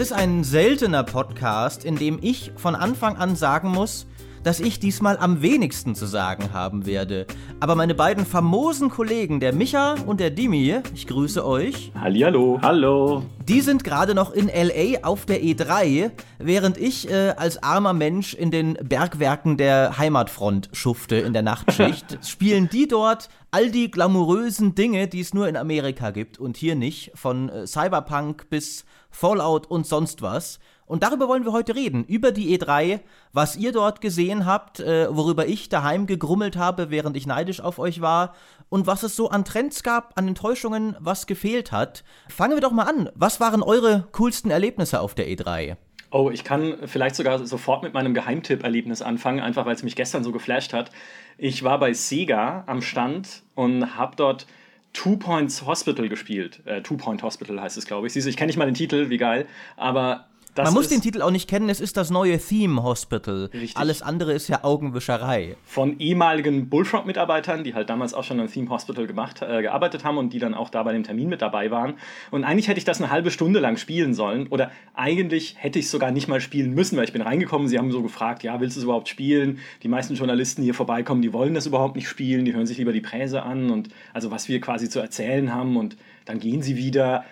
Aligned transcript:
ist 0.00 0.12
ein 0.14 0.44
seltener 0.44 1.04
Podcast, 1.04 1.84
in 1.84 1.96
dem 1.96 2.18
ich 2.22 2.52
von 2.56 2.74
Anfang 2.74 3.18
an 3.18 3.36
sagen 3.36 3.68
muss, 3.68 4.06
dass 4.42 4.60
ich 4.60 4.80
diesmal 4.80 5.18
am 5.18 5.42
wenigsten 5.42 5.94
zu 5.94 6.06
sagen 6.06 6.52
haben 6.52 6.86
werde. 6.86 7.26
Aber 7.60 7.74
meine 7.74 7.94
beiden 7.94 8.24
famosen 8.24 8.90
Kollegen, 8.90 9.40
der 9.40 9.52
Micha 9.52 9.94
und 10.06 10.20
der 10.20 10.30
Dimi, 10.30 10.80
ich 10.94 11.06
grüße 11.06 11.44
euch. 11.44 11.92
Hallihallo. 11.98 12.58
Hallo. 12.62 13.22
Die 13.46 13.60
sind 13.60 13.84
gerade 13.84 14.14
noch 14.14 14.32
in 14.32 14.48
LA 14.48 15.02
auf 15.02 15.26
der 15.26 15.42
E3, 15.42 16.10
während 16.38 16.78
ich 16.78 17.10
äh, 17.10 17.30
als 17.36 17.62
armer 17.62 17.92
Mensch 17.92 18.34
in 18.34 18.50
den 18.50 18.74
Bergwerken 18.74 19.56
der 19.56 19.98
Heimatfront 19.98 20.70
schufte 20.72 21.16
in 21.16 21.32
der 21.32 21.42
Nachtschicht. 21.42 22.18
Spielen 22.26 22.68
die 22.70 22.88
dort 22.88 23.28
all 23.50 23.70
die 23.70 23.90
glamourösen 23.90 24.74
Dinge, 24.74 25.08
die 25.08 25.20
es 25.20 25.34
nur 25.34 25.48
in 25.48 25.56
Amerika 25.56 26.10
gibt 26.10 26.38
und 26.38 26.56
hier 26.56 26.76
nicht, 26.76 27.12
von 27.14 27.48
äh, 27.48 27.66
Cyberpunk 27.66 28.48
bis 28.48 28.84
Fallout 29.10 29.66
und 29.66 29.86
sonst 29.86 30.22
was. 30.22 30.60
Und 30.90 31.04
darüber 31.04 31.28
wollen 31.28 31.44
wir 31.44 31.52
heute 31.52 31.76
reden, 31.76 32.04
über 32.04 32.32
die 32.32 32.58
E3, 32.58 32.98
was 33.32 33.54
ihr 33.54 33.70
dort 33.70 34.00
gesehen 34.00 34.44
habt, 34.44 34.80
äh, 34.80 35.06
worüber 35.08 35.46
ich 35.46 35.68
daheim 35.68 36.08
gegrummelt 36.08 36.56
habe, 36.56 36.90
während 36.90 37.16
ich 37.16 37.28
neidisch 37.28 37.60
auf 37.60 37.78
euch 37.78 38.00
war 38.00 38.34
und 38.70 38.88
was 38.88 39.04
es 39.04 39.14
so 39.14 39.30
an 39.30 39.44
Trends 39.44 39.84
gab, 39.84 40.18
an 40.18 40.26
Enttäuschungen, 40.26 40.96
was 40.98 41.28
gefehlt 41.28 41.70
hat. 41.70 42.02
Fangen 42.28 42.54
wir 42.54 42.60
doch 42.60 42.72
mal 42.72 42.88
an. 42.88 43.08
Was 43.14 43.38
waren 43.38 43.62
eure 43.62 44.08
coolsten 44.10 44.50
Erlebnisse 44.50 45.00
auf 45.00 45.14
der 45.14 45.28
E3? 45.28 45.76
Oh, 46.10 46.28
ich 46.32 46.42
kann 46.42 46.74
vielleicht 46.86 47.14
sogar 47.14 47.46
sofort 47.46 47.84
mit 47.84 47.94
meinem 47.94 48.12
Geheimtipp-Erlebnis 48.12 49.00
anfangen, 49.00 49.38
einfach 49.38 49.66
weil 49.66 49.76
es 49.76 49.84
mich 49.84 49.94
gestern 49.94 50.24
so 50.24 50.32
geflasht 50.32 50.72
hat. 50.72 50.90
Ich 51.38 51.62
war 51.62 51.78
bei 51.78 51.92
Sega 51.92 52.64
am 52.66 52.82
Stand 52.82 53.44
und 53.54 53.96
habe 53.96 54.16
dort 54.16 54.48
Two 54.92 55.16
Points 55.16 55.64
Hospital 55.64 56.08
gespielt. 56.08 56.62
Äh, 56.64 56.82
Two 56.82 56.96
Point 56.96 57.22
Hospital 57.22 57.60
heißt 57.60 57.76
es, 57.76 57.86
glaube 57.86 58.08
ich. 58.08 58.12
Siehst 58.12 58.26
du, 58.26 58.30
ich 58.30 58.36
kenne 58.36 58.48
nicht 58.48 58.56
mal 58.56 58.64
den 58.64 58.74
Titel, 58.74 59.08
wie 59.08 59.18
geil. 59.18 59.46
Aber 59.76 60.26
das 60.54 60.64
Man 60.64 60.74
muss 60.74 60.88
den 60.88 61.00
Titel 61.00 61.22
auch 61.22 61.30
nicht 61.30 61.48
kennen, 61.48 61.68
es 61.68 61.80
ist 61.80 61.96
das 61.96 62.10
neue 62.10 62.38
Theme 62.38 62.82
Hospital. 62.82 63.50
Richtig. 63.52 63.76
Alles 63.76 64.02
andere 64.02 64.32
ist 64.32 64.48
ja 64.48 64.64
Augenwischerei. 64.64 65.56
Von 65.64 65.98
ehemaligen 66.00 66.68
Bullfrog-Mitarbeitern, 66.68 67.62
die 67.62 67.74
halt 67.74 67.88
damals 67.88 68.14
auch 68.14 68.24
schon 68.24 68.40
am 68.40 68.50
Theme 68.50 68.68
Hospital 68.68 69.06
gemacht, 69.06 69.42
äh, 69.42 69.62
gearbeitet 69.62 70.04
haben 70.04 70.18
und 70.18 70.32
die 70.32 70.40
dann 70.40 70.54
auch 70.54 70.68
da 70.68 70.82
bei 70.82 70.92
dem 70.92 71.04
Termin 71.04 71.28
mit 71.28 71.40
dabei 71.40 71.70
waren. 71.70 71.94
Und 72.30 72.44
eigentlich 72.44 72.68
hätte 72.68 72.78
ich 72.78 72.84
das 72.84 73.00
eine 73.00 73.10
halbe 73.10 73.30
Stunde 73.30 73.60
lang 73.60 73.76
spielen 73.76 74.12
sollen. 74.12 74.48
Oder 74.48 74.72
eigentlich 74.94 75.54
hätte 75.58 75.78
ich 75.78 75.84
es 75.84 75.90
sogar 75.90 76.10
nicht 76.10 76.26
mal 76.26 76.40
spielen 76.40 76.74
müssen, 76.74 76.96
weil 76.96 77.04
ich 77.04 77.12
bin 77.12 77.22
reingekommen, 77.22 77.68
sie 77.68 77.78
haben 77.78 77.92
so 77.92 78.02
gefragt, 78.02 78.42
ja, 78.42 78.60
willst 78.60 78.76
du 78.76 78.80
es 78.80 78.84
überhaupt 78.84 79.08
spielen? 79.08 79.58
Die 79.82 79.88
meisten 79.88 80.14
Journalisten, 80.14 80.62
die 80.62 80.66
hier 80.66 80.74
vorbeikommen, 80.74 81.22
die 81.22 81.32
wollen 81.32 81.54
das 81.54 81.66
überhaupt 81.66 81.94
nicht 81.94 82.08
spielen, 82.08 82.44
die 82.44 82.54
hören 82.54 82.66
sich 82.66 82.78
lieber 82.78 82.92
die 82.92 83.00
Präse 83.00 83.42
an 83.42 83.70
und 83.70 83.88
also 84.12 84.30
was 84.30 84.48
wir 84.48 84.60
quasi 84.60 84.88
zu 84.88 84.98
erzählen 84.98 85.54
haben 85.54 85.76
und 85.76 85.96
dann 86.24 86.40
gehen 86.40 86.62
sie 86.62 86.76
wieder. 86.76 87.24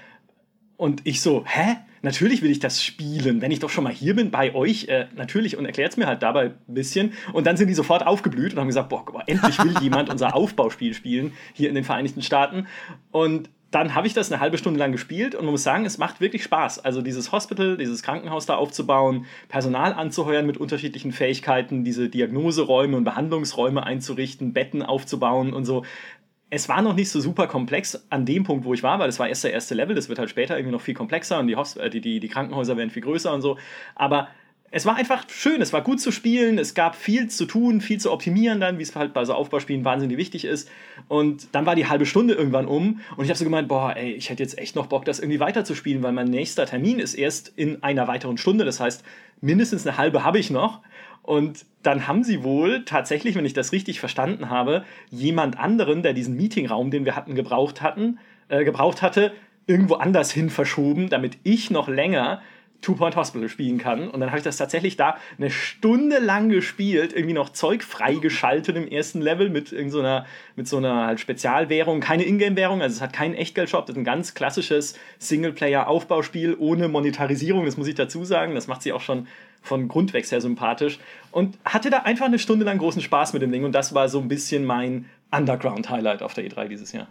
Und 0.76 1.00
ich 1.04 1.20
so, 1.20 1.44
hä? 1.44 1.78
Natürlich 2.02 2.42
will 2.42 2.50
ich 2.50 2.58
das 2.58 2.82
spielen, 2.82 3.40
wenn 3.40 3.50
ich 3.50 3.58
doch 3.58 3.70
schon 3.70 3.84
mal 3.84 3.92
hier 3.92 4.14
bin 4.14 4.30
bei 4.30 4.54
euch, 4.54 4.88
äh, 4.88 5.06
natürlich, 5.16 5.56
und 5.56 5.64
erklärt 5.64 5.92
es 5.92 5.96
mir 5.96 6.06
halt 6.06 6.22
dabei 6.22 6.46
ein 6.46 6.74
bisschen. 6.74 7.12
Und 7.32 7.46
dann 7.46 7.56
sind 7.56 7.68
die 7.68 7.74
sofort 7.74 8.06
aufgeblüht 8.06 8.52
und 8.52 8.60
haben 8.60 8.68
gesagt, 8.68 8.88
boah, 8.88 9.04
boah 9.04 9.22
endlich 9.26 9.58
will 9.62 9.74
jemand 9.82 10.10
unser 10.10 10.34
Aufbauspiel 10.34 10.94
spielen 10.94 11.32
hier 11.52 11.68
in 11.68 11.74
den 11.74 11.84
Vereinigten 11.84 12.22
Staaten. 12.22 12.66
Und 13.10 13.50
dann 13.70 13.94
habe 13.94 14.06
ich 14.06 14.14
das 14.14 14.32
eine 14.32 14.40
halbe 14.40 14.56
Stunde 14.56 14.78
lang 14.78 14.92
gespielt 14.92 15.34
und 15.34 15.44
man 15.44 15.52
muss 15.52 15.62
sagen, 15.62 15.84
es 15.84 15.98
macht 15.98 16.20
wirklich 16.20 16.42
Spaß. 16.42 16.78
Also 16.78 17.02
dieses 17.02 17.32
Hospital, 17.32 17.76
dieses 17.76 18.02
Krankenhaus 18.02 18.46
da 18.46 18.56
aufzubauen, 18.56 19.26
Personal 19.48 19.92
anzuheuern 19.92 20.46
mit 20.46 20.56
unterschiedlichen 20.56 21.12
Fähigkeiten, 21.12 21.84
diese 21.84 22.08
Diagnoseräume 22.08 22.96
und 22.96 23.04
Behandlungsräume 23.04 23.84
einzurichten, 23.84 24.54
Betten 24.54 24.82
aufzubauen 24.82 25.52
und 25.52 25.66
so 25.66 25.84
es 26.50 26.68
war 26.68 26.80
noch 26.82 26.94
nicht 26.94 27.10
so 27.10 27.20
super 27.20 27.46
komplex 27.46 28.06
an 28.10 28.24
dem 28.24 28.44
Punkt, 28.44 28.64
wo 28.64 28.72
ich 28.72 28.82
war, 28.82 28.98
weil 28.98 29.06
das 29.06 29.18
war 29.18 29.28
erst 29.28 29.44
der 29.44 29.52
erste 29.52 29.74
Level, 29.74 29.94
das 29.94 30.08
wird 30.08 30.18
halt 30.18 30.30
später 30.30 30.56
irgendwie 30.56 30.72
noch 30.72 30.80
viel 30.80 30.94
komplexer 30.94 31.38
und 31.38 31.46
die, 31.46 31.56
Host 31.56 31.76
äh, 31.76 31.90
die, 31.90 32.00
die, 32.00 32.20
die 32.20 32.28
Krankenhäuser 32.28 32.76
werden 32.76 32.90
viel 32.90 33.02
größer 33.02 33.32
und 33.32 33.42
so. 33.42 33.58
Aber 33.94 34.28
es 34.70 34.84
war 34.84 34.96
einfach 34.96 35.24
schön, 35.30 35.62
es 35.62 35.72
war 35.72 35.82
gut 35.82 36.00
zu 36.00 36.12
spielen, 36.12 36.58
es 36.58 36.74
gab 36.74 36.94
viel 36.94 37.28
zu 37.28 37.46
tun, 37.46 37.80
viel 37.80 37.98
zu 37.98 38.12
optimieren 38.12 38.60
dann, 38.60 38.78
wie 38.78 38.82
es 38.82 38.94
halt 38.94 39.14
bei 39.14 39.24
so 39.24 39.32
Aufbauspielen 39.32 39.84
wahnsinnig 39.84 40.18
wichtig 40.18 40.44
ist. 40.44 40.68
Und 41.08 41.48
dann 41.52 41.64
war 41.64 41.74
die 41.74 41.86
halbe 41.86 42.04
Stunde 42.04 42.34
irgendwann 42.34 42.66
um 42.66 43.00
und 43.16 43.24
ich 43.24 43.30
habe 43.30 43.38
so 43.38 43.44
gemeint, 43.44 43.68
boah, 43.68 43.96
ey, 43.96 44.12
ich 44.12 44.28
hätte 44.28 44.42
jetzt 44.42 44.58
echt 44.58 44.76
noch 44.76 44.86
Bock, 44.86 45.04
das 45.06 45.20
irgendwie 45.20 45.40
weiterzuspielen, 45.40 46.02
weil 46.02 46.12
mein 46.12 46.28
nächster 46.28 46.66
Termin 46.66 46.98
ist 46.98 47.14
erst 47.14 47.52
in 47.56 47.82
einer 47.82 48.08
weiteren 48.08 48.36
Stunde. 48.36 48.64
Das 48.64 48.78
heißt, 48.78 49.04
mindestens 49.40 49.86
eine 49.86 49.96
halbe 49.96 50.24
habe 50.24 50.38
ich 50.38 50.50
noch. 50.50 50.80
Und 51.22 51.64
dann 51.82 52.06
haben 52.06 52.24
sie 52.24 52.42
wohl 52.42 52.84
tatsächlich, 52.84 53.34
wenn 53.36 53.44
ich 53.44 53.52
das 53.52 53.72
richtig 53.72 54.00
verstanden 54.00 54.50
habe, 54.50 54.84
jemand 55.10 55.58
anderen, 55.58 56.02
der 56.02 56.12
diesen 56.12 56.36
Meetingraum, 56.36 56.90
den 56.90 57.04
wir 57.04 57.16
hatten, 57.16 57.34
gebraucht 57.34 57.82
hatten, 57.82 58.18
äh, 58.48 58.64
gebraucht 58.64 59.02
hatte, 59.02 59.32
irgendwo 59.66 59.94
anders 59.94 60.30
hin 60.30 60.48
verschoben, 60.48 61.10
damit 61.10 61.38
ich 61.44 61.70
noch 61.70 61.88
länger 61.88 62.40
Two 62.80 62.94
Point 62.94 63.16
Hospital 63.16 63.48
spielen 63.48 63.78
kann. 63.78 64.08
Und 64.08 64.20
dann 64.20 64.30
habe 64.30 64.38
ich 64.38 64.44
das 64.44 64.56
tatsächlich 64.56 64.96
da 64.96 65.16
eine 65.36 65.50
Stunde 65.50 66.18
lang 66.18 66.48
gespielt, 66.48 67.12
irgendwie 67.12 67.34
noch 67.34 67.50
Zeug 67.50 67.82
freigeschaltet 67.82 68.76
im 68.76 68.86
ersten 68.86 69.20
Level 69.20 69.50
mit 69.50 69.72
irgendeiner 69.72 70.26
so 70.56 70.64
so 70.64 70.76
einer 70.76 71.06
halt 71.06 71.18
Spezialwährung, 71.18 72.00
keine 72.00 72.24
Ingame-Währung, 72.24 72.82
also 72.82 72.94
es 72.94 73.00
hat 73.00 73.12
keinen 73.12 73.34
Echtgeldshop, 73.34 73.86
das 73.86 73.94
ist 73.94 74.00
ein 74.00 74.04
ganz 74.04 74.34
klassisches 74.34 74.94
Singleplayer-Aufbauspiel 75.18 76.56
ohne 76.58 76.88
Monetarisierung, 76.88 77.64
das 77.64 77.76
muss 77.76 77.88
ich 77.88 77.94
dazu 77.96 78.24
sagen. 78.24 78.54
Das 78.54 78.68
macht 78.68 78.82
sie 78.82 78.92
auch 78.92 79.00
schon 79.00 79.26
von 79.60 79.88
Grund 79.88 80.12
weg 80.12 80.26
sehr 80.26 80.40
sympathisch. 80.40 80.98
Und 81.32 81.58
hatte 81.64 81.90
da 81.90 81.98
einfach 81.98 82.26
eine 82.26 82.38
Stunde 82.38 82.64
lang 82.64 82.78
großen 82.78 83.02
Spaß 83.02 83.32
mit 83.32 83.42
dem 83.42 83.50
Ding 83.50 83.64
und 83.64 83.72
das 83.72 83.94
war 83.94 84.08
so 84.08 84.20
ein 84.20 84.28
bisschen 84.28 84.64
mein 84.64 85.06
Underground-Highlight 85.30 86.22
auf 86.22 86.34
der 86.34 86.48
E3 86.48 86.68
dieses 86.68 86.92
Jahr. 86.92 87.08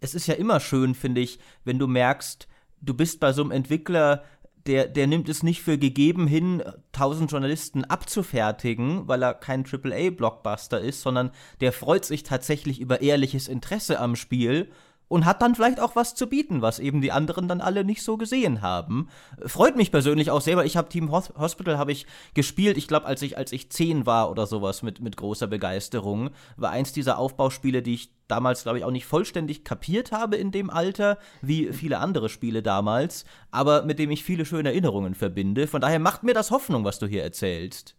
Es 0.00 0.14
ist 0.14 0.26
ja 0.26 0.34
immer 0.34 0.60
schön, 0.60 0.94
finde 0.94 1.20
ich, 1.20 1.38
wenn 1.64 1.78
du 1.78 1.86
merkst, 1.86 2.48
du 2.80 2.94
bist 2.94 3.20
bei 3.20 3.32
so 3.32 3.42
einem 3.42 3.50
Entwickler, 3.50 4.24
der, 4.66 4.86
der 4.88 5.06
nimmt 5.06 5.28
es 5.28 5.42
nicht 5.42 5.62
für 5.62 5.78
gegeben 5.78 6.26
hin, 6.26 6.62
tausend 6.92 7.30
Journalisten 7.30 7.84
abzufertigen, 7.84 9.08
weil 9.08 9.22
er 9.22 9.34
kein 9.34 9.64
AAA-Blockbuster 9.64 10.80
ist, 10.80 11.02
sondern 11.02 11.30
der 11.60 11.72
freut 11.72 12.04
sich 12.04 12.22
tatsächlich 12.22 12.80
über 12.80 13.00
ehrliches 13.00 13.48
Interesse 13.48 14.00
am 14.00 14.16
Spiel 14.16 14.70
und 15.10 15.24
hat 15.24 15.42
dann 15.42 15.56
vielleicht 15.56 15.80
auch 15.80 15.96
was 15.96 16.14
zu 16.14 16.28
bieten, 16.28 16.62
was 16.62 16.78
eben 16.78 17.00
die 17.00 17.10
anderen 17.10 17.48
dann 17.48 17.60
alle 17.60 17.84
nicht 17.84 18.04
so 18.04 18.16
gesehen 18.16 18.62
haben. 18.62 19.08
Freut 19.44 19.74
mich 19.74 19.90
persönlich 19.90 20.30
auch 20.30 20.40
sehr, 20.40 20.56
weil 20.56 20.68
ich 20.68 20.76
habe 20.76 20.88
Team 20.88 21.10
Hospital 21.10 21.78
habe 21.78 21.90
ich 21.90 22.06
gespielt, 22.34 22.76
ich 22.76 22.86
glaube, 22.86 23.06
als 23.06 23.20
ich 23.20 23.36
als 23.36 23.50
ich 23.50 23.70
zehn 23.70 24.06
war 24.06 24.30
oder 24.30 24.46
sowas 24.46 24.84
mit 24.84 25.00
mit 25.00 25.16
großer 25.16 25.48
Begeisterung, 25.48 26.30
war 26.56 26.70
eins 26.70 26.92
dieser 26.92 27.18
Aufbauspiele, 27.18 27.82
die 27.82 27.94
ich 27.94 28.12
damals 28.28 28.62
glaube 28.62 28.78
ich 28.78 28.84
auch 28.84 28.92
nicht 28.92 29.04
vollständig 29.04 29.64
kapiert 29.64 30.12
habe 30.12 30.36
in 30.36 30.52
dem 30.52 30.70
Alter, 30.70 31.18
wie 31.42 31.72
viele 31.72 31.98
andere 31.98 32.28
Spiele 32.28 32.62
damals, 32.62 33.24
aber 33.50 33.82
mit 33.82 33.98
dem 33.98 34.12
ich 34.12 34.22
viele 34.22 34.46
schöne 34.46 34.68
Erinnerungen 34.68 35.16
verbinde. 35.16 35.66
Von 35.66 35.80
daher 35.80 35.98
macht 35.98 36.22
mir 36.22 36.34
das 36.34 36.52
Hoffnung, 36.52 36.84
was 36.84 37.00
du 37.00 37.08
hier 37.08 37.24
erzählst. 37.24 37.96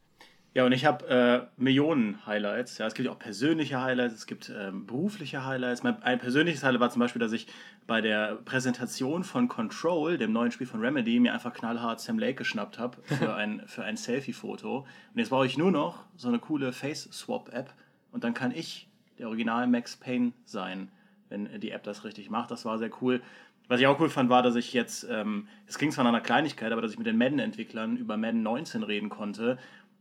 Ja, 0.53 0.65
und 0.65 0.73
ich 0.73 0.83
habe 0.83 1.07
äh, 1.07 1.61
Millionen 1.61 2.25
Highlights. 2.25 2.77
Ja, 2.77 2.85
es 2.85 2.93
gibt 2.93 3.07
auch 3.07 3.17
persönliche 3.17 3.81
Highlights, 3.81 4.15
es 4.15 4.25
gibt 4.25 4.51
ähm, 4.53 4.85
berufliche 4.85 5.45
Highlights. 5.45 5.81
Mein, 5.83 6.03
ein 6.03 6.19
persönliches 6.19 6.61
Highlight 6.61 6.81
war 6.81 6.89
zum 6.89 6.99
Beispiel, 6.99 7.21
dass 7.21 7.31
ich 7.31 7.47
bei 7.87 8.01
der 8.01 8.35
Präsentation 8.43 9.23
von 9.23 9.47
Control, 9.47 10.17
dem 10.17 10.33
neuen 10.33 10.51
Spiel 10.51 10.67
von 10.67 10.81
Remedy, 10.81 11.21
mir 11.21 11.33
einfach 11.33 11.53
knallhart 11.53 12.01
Sam 12.01 12.19
Lake 12.19 12.35
geschnappt 12.35 12.79
habe 12.79 12.97
für 13.03 13.33
ein, 13.35 13.63
für 13.65 13.85
ein 13.85 13.95
Selfie-Foto. 13.95 14.79
Und 14.79 15.17
jetzt 15.17 15.29
brauche 15.29 15.45
ich 15.45 15.57
nur 15.57 15.71
noch 15.71 16.03
so 16.17 16.27
eine 16.27 16.39
coole 16.39 16.73
Face-Swap-App 16.73 17.73
und 18.11 18.25
dann 18.25 18.33
kann 18.33 18.51
ich 18.51 18.89
der 19.19 19.27
Original 19.27 19.67
Max 19.67 19.95
Payne 19.95 20.33
sein, 20.43 20.91
wenn 21.29 21.61
die 21.61 21.71
App 21.71 21.83
das 21.83 22.03
richtig 22.03 22.29
macht. 22.29 22.51
Das 22.51 22.65
war 22.65 22.77
sehr 22.77 22.91
cool. 23.01 23.21
Was 23.69 23.79
ich 23.79 23.87
auch 23.87 23.97
cool 24.01 24.09
fand, 24.09 24.29
war, 24.29 24.43
dass 24.43 24.55
ich 24.55 24.73
jetzt, 24.73 25.07
ähm, 25.09 25.47
es 25.65 25.75
ähm, 25.75 25.77
klingt 25.77 25.93
zwar 25.93 26.03
nach 26.03 26.11
einer 26.11 26.19
Kleinigkeit, 26.19 26.73
aber 26.73 26.81
dass 26.81 26.91
ich 26.91 26.97
mit 26.97 27.07
den 27.07 27.17
Madden-Entwicklern 27.17 27.95
über 27.95 28.17
Madden 28.17 28.43
19 28.43 28.83
reden 28.83 29.07
konnte 29.07 29.57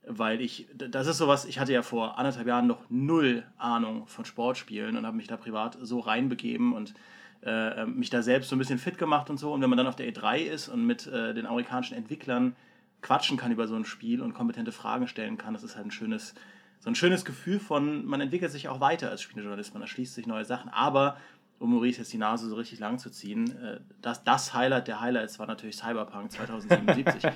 weil 0.06 0.41
ich, 0.41 0.66
das 0.75 1.06
ist 1.06 1.19
sowas, 1.19 1.44
ich 1.44 1.59
hatte 1.59 1.72
ja 1.72 1.83
vor 1.83 2.19
anderthalb 2.19 2.47
Jahren 2.47 2.66
noch 2.66 2.83
null 2.88 3.44
Ahnung 3.59 4.06
von 4.06 4.25
Sportspielen 4.25 4.97
und 4.97 5.06
habe 5.06 5.16
mich 5.16 5.27
da 5.27 5.37
privat 5.37 5.76
so 5.81 6.00
reinbegeben 6.00 6.73
und 6.73 6.94
äh, 7.43 7.87
mich 7.87 8.11
da 8.11 8.23
selbst 8.23 8.50
so 8.50 8.56
ein 8.56 8.58
bisschen 8.58 8.79
fit 8.79 8.99
gemacht 8.99 9.31
und 9.31 9.38
so. 9.38 9.52
Und 9.52 9.61
wenn 9.62 9.70
man 9.70 9.76
dann 9.76 9.87
auf 9.87 9.97
der 9.97 10.12
E3 10.12 10.38
ist 10.38 10.69
und 10.69 10.87
mit 10.87 11.06
äh, 11.06 11.35
den 11.35 11.47
amerikanischen 11.47 11.94
Entwicklern 11.94 12.55
quatschen 13.02 13.37
kann 13.37 13.52
über 13.52 13.67
so 13.67 13.75
ein 13.75 13.85
Spiel 13.85 14.20
und 14.20 14.35
kompetente 14.35 14.73
Fragen 14.73 15.08
stellen 15.08 15.38
kann, 15.38 15.55
das 15.55 15.62
ist 15.62 15.76
halt 15.76 15.87
ein 15.87 15.91
schönes, 15.91 16.35
so 16.81 16.91
ein 16.91 16.94
schönes 16.94 17.25
Gefühl 17.25 17.58
von, 17.58 18.05
man 18.05 18.20
entwickelt 18.20 18.52
sich 18.52 18.69
auch 18.69 18.81
weiter 18.81 19.11
als 19.11 19.23
Spielejournalist, 19.23 19.73
man 19.75 19.82
erschließt 19.82 20.14
sich 20.14 20.26
neue 20.26 20.44
Sachen, 20.44 20.70
aber 20.70 21.17
um 21.58 21.70
Maurice 21.70 21.99
jetzt 21.99 22.12
die 22.12 22.19
Nase 22.19 22.49
so 22.49 22.56
richtig 22.56 22.79
lang 22.79 22.99
zu 22.99 23.11
ziehen, 23.11 23.56
äh, 23.62 23.81
das, 24.02 24.25
das 24.25 24.55
Highlight 24.55 24.88
der 24.88 25.00
Highlights 25.00 25.38
war 25.38 25.47
natürlich 25.47 25.76
Cyberpunk 25.76 26.32
2077. 26.32 27.31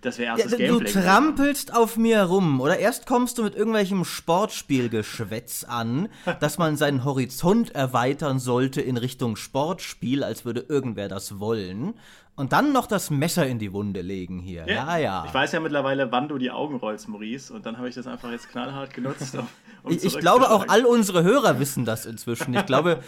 Das 0.00 0.18
wäre 0.18 0.38
erstes 0.38 0.52
ja, 0.52 0.68
Gameplay. 0.68 0.92
Du 0.92 1.00
trampelst 1.00 1.74
auf 1.74 1.96
mir 1.96 2.22
rum. 2.22 2.60
Oder 2.60 2.78
erst 2.78 3.06
kommst 3.06 3.38
du 3.38 3.42
mit 3.42 3.54
irgendwelchem 3.54 4.04
Sportspielgeschwätz 4.04 5.64
an, 5.64 6.08
dass 6.40 6.58
man 6.58 6.76
seinen 6.76 7.04
Horizont 7.04 7.74
erweitern 7.74 8.38
sollte 8.38 8.80
in 8.80 8.96
Richtung 8.96 9.36
Sportspiel, 9.36 10.24
als 10.24 10.44
würde 10.44 10.64
irgendwer 10.68 11.08
das 11.08 11.38
wollen. 11.38 11.94
Und 12.40 12.54
dann 12.54 12.72
noch 12.72 12.86
das 12.86 13.10
Messer 13.10 13.46
in 13.46 13.58
die 13.58 13.70
Wunde 13.74 14.00
legen 14.00 14.38
hier. 14.38 14.64
Ja, 14.66 14.96
ja. 14.96 14.98
ja. 14.98 15.24
Ich 15.26 15.34
weiß 15.34 15.52
ja 15.52 15.60
mittlerweile, 15.60 16.10
wann 16.10 16.26
du 16.26 16.38
die 16.38 16.50
Augen 16.50 16.76
rollst, 16.76 17.06
Maurice. 17.06 17.52
Und 17.52 17.66
dann 17.66 17.76
habe 17.76 17.90
ich 17.90 17.94
das 17.94 18.06
einfach 18.06 18.30
jetzt 18.30 18.48
knallhart 18.48 18.94
genutzt. 18.94 19.34
Um, 19.34 19.46
um 19.82 19.92
ich, 19.92 20.02
ich 20.04 20.18
glaube, 20.18 20.50
auch 20.50 20.64
all 20.68 20.86
unsere 20.86 21.22
Hörer 21.22 21.60
wissen 21.60 21.84
das 21.84 22.06
inzwischen. 22.06 22.54
Ich 22.54 22.64
glaube, 22.64 23.00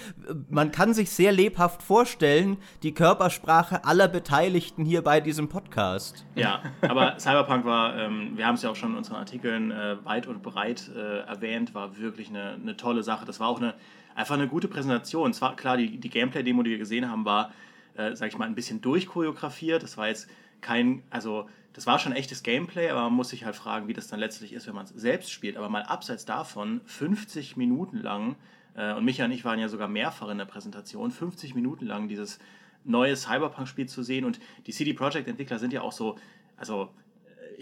man 0.50 0.70
kann 0.70 0.92
sich 0.92 1.08
sehr 1.08 1.32
lebhaft 1.32 1.82
vorstellen, 1.82 2.58
die 2.82 2.92
Körpersprache 2.92 3.86
aller 3.86 4.06
Beteiligten 4.06 4.84
hier 4.84 5.00
bei 5.00 5.20
diesem 5.20 5.48
Podcast. 5.48 6.26
Ja, 6.34 6.60
aber 6.82 7.18
Cyberpunk 7.18 7.64
war, 7.64 7.96
ähm, 7.96 8.32
wir 8.36 8.46
haben 8.46 8.56
es 8.56 8.62
ja 8.62 8.68
auch 8.68 8.76
schon 8.76 8.90
in 8.90 8.98
unseren 8.98 9.16
Artikeln 9.16 9.70
äh, 9.70 9.96
weit 10.04 10.26
und 10.26 10.42
breit 10.42 10.90
äh, 10.94 11.20
erwähnt, 11.20 11.74
war 11.74 11.96
wirklich 11.96 12.28
eine, 12.28 12.58
eine 12.60 12.76
tolle 12.76 13.02
Sache. 13.02 13.24
Das 13.24 13.40
war 13.40 13.48
auch 13.48 13.62
eine, 13.62 13.72
einfach 14.14 14.34
eine 14.34 14.46
gute 14.46 14.68
Präsentation. 14.68 15.32
Zwar 15.32 15.56
klar, 15.56 15.78
die, 15.78 15.98
die 15.98 16.10
Gameplay-Demo, 16.10 16.62
die 16.62 16.72
wir 16.72 16.78
gesehen 16.78 17.10
haben, 17.10 17.24
war 17.24 17.50
äh, 17.96 18.14
sag 18.14 18.28
ich 18.28 18.38
mal, 18.38 18.46
ein 18.46 18.54
bisschen 18.54 18.80
durchchoreografiert. 18.80 19.82
Das 19.82 19.96
war 19.96 20.08
jetzt 20.08 20.28
kein, 20.60 21.02
also 21.10 21.48
das 21.72 21.86
war 21.86 21.98
schon 21.98 22.12
echtes 22.12 22.42
Gameplay, 22.42 22.88
aber 22.90 23.02
man 23.02 23.14
muss 23.14 23.30
sich 23.30 23.44
halt 23.44 23.56
fragen, 23.56 23.88
wie 23.88 23.92
das 23.94 24.08
dann 24.08 24.20
letztlich 24.20 24.52
ist, 24.52 24.66
wenn 24.66 24.74
man 24.74 24.84
es 24.84 24.90
selbst 24.90 25.30
spielt. 25.30 25.56
Aber 25.56 25.68
mal 25.68 25.82
abseits 25.82 26.24
davon, 26.24 26.80
50 26.84 27.56
Minuten 27.56 27.98
lang, 27.98 28.36
äh, 28.74 28.92
und 28.94 29.04
Micha 29.04 29.24
und 29.24 29.32
ich 29.32 29.44
waren 29.44 29.58
ja 29.58 29.68
sogar 29.68 29.88
mehrfach 29.88 30.28
in 30.28 30.38
der 30.38 30.44
Präsentation, 30.44 31.10
50 31.10 31.54
Minuten 31.54 31.86
lang 31.86 32.08
dieses 32.08 32.38
neue 32.84 33.16
Cyberpunk-Spiel 33.16 33.88
zu 33.88 34.02
sehen. 34.02 34.24
Und 34.24 34.40
die 34.66 34.72
CD 34.72 34.92
Projekt-Entwickler 34.92 35.58
sind 35.58 35.72
ja 35.72 35.82
auch 35.82 35.92
so, 35.92 36.16
also 36.56 36.90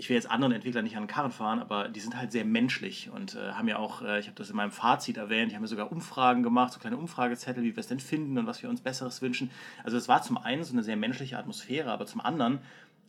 ich 0.01 0.09
will 0.09 0.17
jetzt 0.17 0.31
anderen 0.31 0.55
Entwicklern 0.55 0.83
nicht 0.83 0.97
an 0.97 1.03
den 1.03 1.09
Karren 1.09 1.31
fahren, 1.31 1.59
aber 1.59 1.89
die 1.89 2.01
sind 2.01 2.17
halt 2.17 2.33
sehr 2.33 2.47
menschlich 2.47 3.11
und 3.11 3.35
äh, 3.35 3.53
haben 3.53 3.69
ja 3.69 3.77
auch, 3.77 4.01
äh, 4.01 4.19
ich 4.19 4.29
habe 4.29 4.35
das 4.35 4.49
in 4.49 4.57
meinem 4.57 4.71
Fazit 4.71 5.19
erwähnt, 5.19 5.53
die 5.53 5.57
haben 5.57 5.63
ja 5.63 5.69
sogar 5.69 5.93
Umfragen 5.93 6.43
gemacht, 6.43 6.73
so 6.73 6.81
kleine 6.81 6.97
Umfragezettel, 6.97 7.63
wie 7.63 7.77
wir 7.77 7.81
es 7.81 7.87
denn 7.87 8.01
finden 8.01 8.39
und 8.39 8.47
was 8.47 8.63
wir 8.63 8.71
uns 8.71 8.81
Besseres 8.81 9.21
wünschen. 9.21 9.51
Also 9.85 9.99
es 9.99 10.09
war 10.09 10.23
zum 10.23 10.39
einen 10.39 10.65
so 10.65 10.73
eine 10.73 10.83
sehr 10.83 10.97
menschliche 10.97 11.37
Atmosphäre, 11.37 11.93
aber 11.93 12.07
zum 12.07 12.23
anderen 12.23 12.61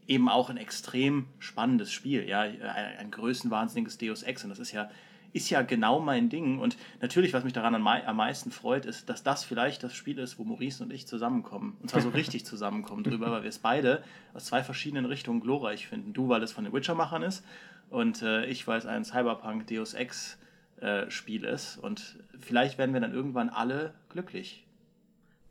eben 0.06 0.28
auch 0.28 0.50
ein 0.50 0.58
extrem 0.58 1.28
spannendes 1.40 1.94
Spiel, 1.94 2.28
ja, 2.28 2.42
ein, 2.42 2.62
ein 2.62 3.12
größenwahnsinniges 3.12 3.98
Deus 3.98 4.24
Ex 4.24 4.44
und 4.44 4.50
das 4.50 4.60
ist 4.60 4.74
ja 4.74 4.92
ist 5.33 5.50
ja 5.50 5.62
genau 5.62 6.00
mein 6.00 6.30
Ding. 6.30 6.60
Und 6.60 6.78
natürlich, 7.01 7.33
was 7.33 7.44
mich 7.44 7.54
daran 7.54 7.75
am 7.75 8.16
meisten 8.16 8.51
freut, 8.51 8.86
ist, 8.86 9.10
dass 9.10 9.24
das 9.24 9.44
vielleicht 9.44 9.83
das 9.83 9.95
Spiel 9.95 10.19
ist, 10.19 10.38
wo 10.38 10.44
Maurice 10.44 10.83
und 10.83 10.92
ich 10.92 11.07
zusammenkommen. 11.07 11.78
Und 11.81 11.89
zwar 11.89 12.01
so 12.01 12.10
richtig 12.13 12.45
zusammenkommen 12.45 13.04
drüber, 13.04 13.31
weil 13.31 13.44
wir 13.44 13.50
es 13.50 13.60
beide 13.60 14.04
aus 14.33 14.45
zwei 14.45 14.63
verschiedenen 14.63 15.06
Richtungen 15.06 15.42
glorreich 15.42 15.88
finden. 15.88 16.13
Du, 16.13 16.30
weil 16.30 16.44
es 16.44 16.51
von 16.51 16.63
den 16.63 16.74
Witcher-Machern 16.74 17.24
ist 17.24 17.44
und 17.89 18.22
äh, 18.22 18.45
ich, 18.45 18.68
weil 18.68 18.80
es 18.80 18.86
ein 18.86 19.04
Cyberpunk 19.04 19.68
Deus 19.68 19.94
Ex 19.94 20.38
äh, 20.80 21.10
Spiel 21.12 21.44
ist. 21.44 21.78
Und 21.78 22.18
vielleicht 22.39 22.78
werden 22.78 22.94
wir 22.94 23.01
dann 23.01 23.13
irgendwann 23.13 23.50
alle 23.50 23.94
glücklich. 24.10 24.66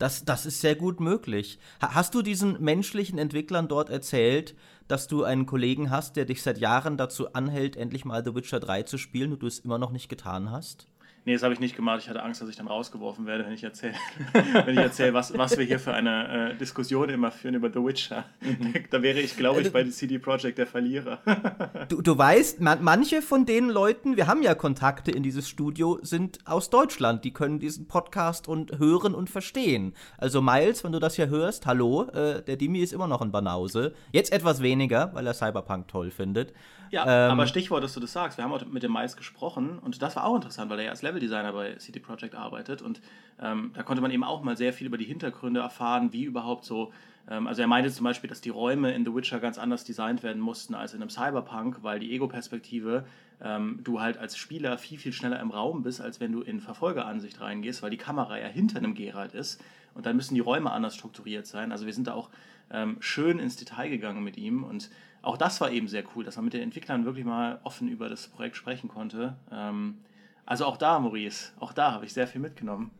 Das, 0.00 0.24
das 0.24 0.46
ist 0.46 0.62
sehr 0.62 0.76
gut 0.76 0.98
möglich. 0.98 1.58
Hast 1.78 2.14
du 2.14 2.22
diesen 2.22 2.58
menschlichen 2.62 3.18
Entwicklern 3.18 3.68
dort 3.68 3.90
erzählt, 3.90 4.56
dass 4.88 5.08
du 5.08 5.24
einen 5.24 5.44
Kollegen 5.44 5.90
hast, 5.90 6.16
der 6.16 6.24
dich 6.24 6.42
seit 6.42 6.56
Jahren 6.56 6.96
dazu 6.96 7.34
anhält, 7.34 7.76
endlich 7.76 8.06
mal 8.06 8.24
The 8.24 8.34
Witcher 8.34 8.60
3 8.60 8.84
zu 8.84 8.96
spielen 8.96 9.34
und 9.34 9.42
du 9.42 9.46
es 9.46 9.58
immer 9.58 9.76
noch 9.76 9.92
nicht 9.92 10.08
getan 10.08 10.50
hast? 10.50 10.88
Nee, 11.26 11.34
das 11.34 11.42
habe 11.42 11.52
ich 11.52 11.60
nicht 11.60 11.76
gemacht. 11.76 12.00
Ich 12.02 12.08
hatte 12.08 12.22
Angst, 12.22 12.40
dass 12.40 12.48
ich 12.48 12.56
dann 12.56 12.66
rausgeworfen 12.66 13.26
werde, 13.26 13.44
wenn 13.44 13.52
ich 13.52 13.62
erzähle, 13.62 13.94
wenn 14.32 14.74
ich 14.74 14.80
erzähle, 14.80 15.12
was, 15.12 15.36
was 15.36 15.58
wir 15.58 15.64
hier 15.64 15.78
für 15.78 15.92
eine 15.92 16.52
äh, 16.52 16.56
Diskussion 16.56 17.10
immer 17.10 17.30
führen 17.30 17.54
über 17.54 17.70
The 17.70 17.78
Witcher. 17.78 18.24
Mhm. 18.40 18.74
Da 18.90 19.02
wäre 19.02 19.20
ich, 19.20 19.36
glaube 19.36 19.60
ich, 19.60 19.66
also 19.66 19.72
bei 19.72 19.82
der 19.82 19.92
CD 19.92 20.18
Projekt 20.18 20.56
der 20.56 20.66
Verlierer. 20.66 21.18
du, 21.88 22.00
du 22.00 22.16
weißt, 22.16 22.60
man, 22.60 22.82
manche 22.82 23.20
von 23.20 23.44
den 23.44 23.68
Leuten, 23.68 24.16
wir 24.16 24.26
haben 24.26 24.42
ja 24.42 24.54
Kontakte 24.54 25.10
in 25.10 25.22
dieses 25.22 25.46
Studio, 25.46 25.98
sind 26.00 26.38
aus 26.46 26.70
Deutschland. 26.70 27.24
Die 27.24 27.32
können 27.32 27.58
diesen 27.58 27.86
Podcast 27.86 28.48
und 28.48 28.78
hören 28.78 29.14
und 29.14 29.28
verstehen. 29.28 29.94
Also 30.16 30.40
Miles, 30.40 30.84
wenn 30.84 30.92
du 30.92 31.00
das 31.00 31.16
hier 31.16 31.28
hörst, 31.28 31.66
hallo, 31.66 32.04
äh, 32.14 32.42
der 32.42 32.56
Dimi 32.56 32.80
ist 32.80 32.94
immer 32.94 33.06
noch 33.06 33.20
ein 33.20 33.30
Banause. 33.30 33.94
Jetzt 34.12 34.32
etwas 34.32 34.62
weniger, 34.62 35.14
weil 35.14 35.26
er 35.26 35.34
Cyberpunk 35.34 35.88
toll 35.88 36.10
findet. 36.10 36.54
Ja, 36.90 37.26
ähm, 37.26 37.32
aber 37.32 37.46
Stichwort, 37.46 37.84
dass 37.84 37.94
du 37.94 38.00
das 38.00 38.12
sagst. 38.12 38.38
Wir 38.38 38.44
haben 38.44 38.52
auch 38.52 38.64
mit 38.66 38.82
dem 38.82 38.92
Mais 38.92 39.16
gesprochen 39.16 39.78
und 39.78 40.02
das 40.02 40.16
war 40.16 40.24
auch 40.24 40.34
interessant, 40.34 40.70
weil 40.70 40.80
er 40.80 40.86
ja 40.86 40.90
als 40.90 41.02
Leveldesigner 41.02 41.52
bei 41.52 41.74
CD 41.74 42.00
Projekt 42.00 42.34
arbeitet 42.34 42.82
und 42.82 43.00
ähm, 43.40 43.70
da 43.74 43.82
konnte 43.82 44.02
man 44.02 44.10
eben 44.10 44.24
auch 44.24 44.42
mal 44.42 44.56
sehr 44.56 44.72
viel 44.72 44.86
über 44.86 44.98
die 44.98 45.04
Hintergründe 45.04 45.60
erfahren, 45.60 46.12
wie 46.12 46.24
überhaupt 46.24 46.64
so. 46.64 46.92
Ähm, 47.28 47.46
also 47.46 47.62
er 47.62 47.68
meinte 47.68 47.90
zum 47.90 48.04
Beispiel, 48.04 48.28
dass 48.28 48.40
die 48.40 48.50
Räume 48.50 48.92
in 48.92 49.04
The 49.04 49.14
Witcher 49.14 49.38
ganz 49.38 49.58
anders 49.58 49.84
designt 49.84 50.22
werden 50.22 50.42
mussten 50.42 50.74
als 50.74 50.92
in 50.92 51.00
einem 51.00 51.10
Cyberpunk, 51.10 51.78
weil 51.82 52.00
die 52.00 52.12
Ego-Perspektive 52.12 53.04
ähm, 53.40 53.80
du 53.84 54.00
halt 54.00 54.18
als 54.18 54.36
Spieler 54.36 54.76
viel, 54.76 54.98
viel 54.98 55.12
schneller 55.12 55.40
im 55.40 55.50
Raum 55.50 55.82
bist, 55.82 56.00
als 56.00 56.18
wenn 56.20 56.32
du 56.32 56.42
in 56.42 56.60
Verfolgeransicht 56.60 57.40
reingehst, 57.40 57.82
weil 57.82 57.90
die 57.90 57.96
Kamera 57.96 58.38
ja 58.38 58.48
hinter 58.48 58.78
einem 58.78 58.94
Geralt 58.94 59.32
ist 59.32 59.62
und 59.94 60.06
dann 60.06 60.16
müssen 60.16 60.34
die 60.34 60.40
Räume 60.40 60.72
anders 60.72 60.96
strukturiert 60.96 61.46
sein. 61.46 61.70
Also 61.70 61.86
wir 61.86 61.94
sind 61.94 62.08
da 62.08 62.14
auch 62.14 62.30
ähm, 62.72 62.96
schön 63.00 63.38
ins 63.38 63.56
Detail 63.56 63.88
gegangen 63.88 64.22
mit 64.22 64.36
ihm 64.36 64.64
und 64.64 64.90
auch 65.22 65.36
das 65.36 65.60
war 65.60 65.70
eben 65.70 65.88
sehr 65.88 66.04
cool, 66.14 66.24
dass 66.24 66.36
man 66.36 66.46
mit 66.46 66.54
den 66.54 66.62
Entwicklern 66.62 67.04
wirklich 67.04 67.24
mal 67.24 67.60
offen 67.64 67.88
über 67.88 68.08
das 68.08 68.28
Projekt 68.28 68.56
sprechen 68.56 68.88
konnte. 68.88 69.36
Ähm, 69.52 69.98
also 70.46 70.64
auch 70.64 70.76
da, 70.76 70.98
Maurice, 70.98 71.52
auch 71.60 71.72
da 71.72 71.92
habe 71.92 72.06
ich 72.06 72.12
sehr 72.12 72.26
viel 72.26 72.40
mitgenommen. 72.40 72.90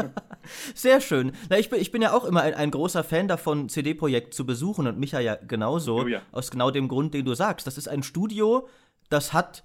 sehr 0.74 1.00
schön. 1.00 1.32
Na, 1.48 1.58
ich, 1.58 1.70
bin, 1.70 1.80
ich 1.80 1.92
bin 1.92 2.02
ja 2.02 2.12
auch 2.12 2.24
immer 2.24 2.42
ein, 2.42 2.54
ein 2.54 2.70
großer 2.70 3.04
Fan 3.04 3.26
davon, 3.26 3.68
CD-Projekt 3.68 4.34
zu 4.34 4.44
besuchen 4.44 4.86
und 4.86 4.98
Micha 4.98 5.18
ja 5.20 5.36
genauso. 5.36 6.00
Oh 6.00 6.06
ja. 6.06 6.20
Aus 6.32 6.50
genau 6.50 6.70
dem 6.70 6.88
Grund, 6.88 7.14
den 7.14 7.24
du 7.24 7.34
sagst. 7.34 7.66
Das 7.66 7.78
ist 7.78 7.88
ein 7.88 8.02
Studio, 8.02 8.68
das 9.08 9.32
hat 9.32 9.64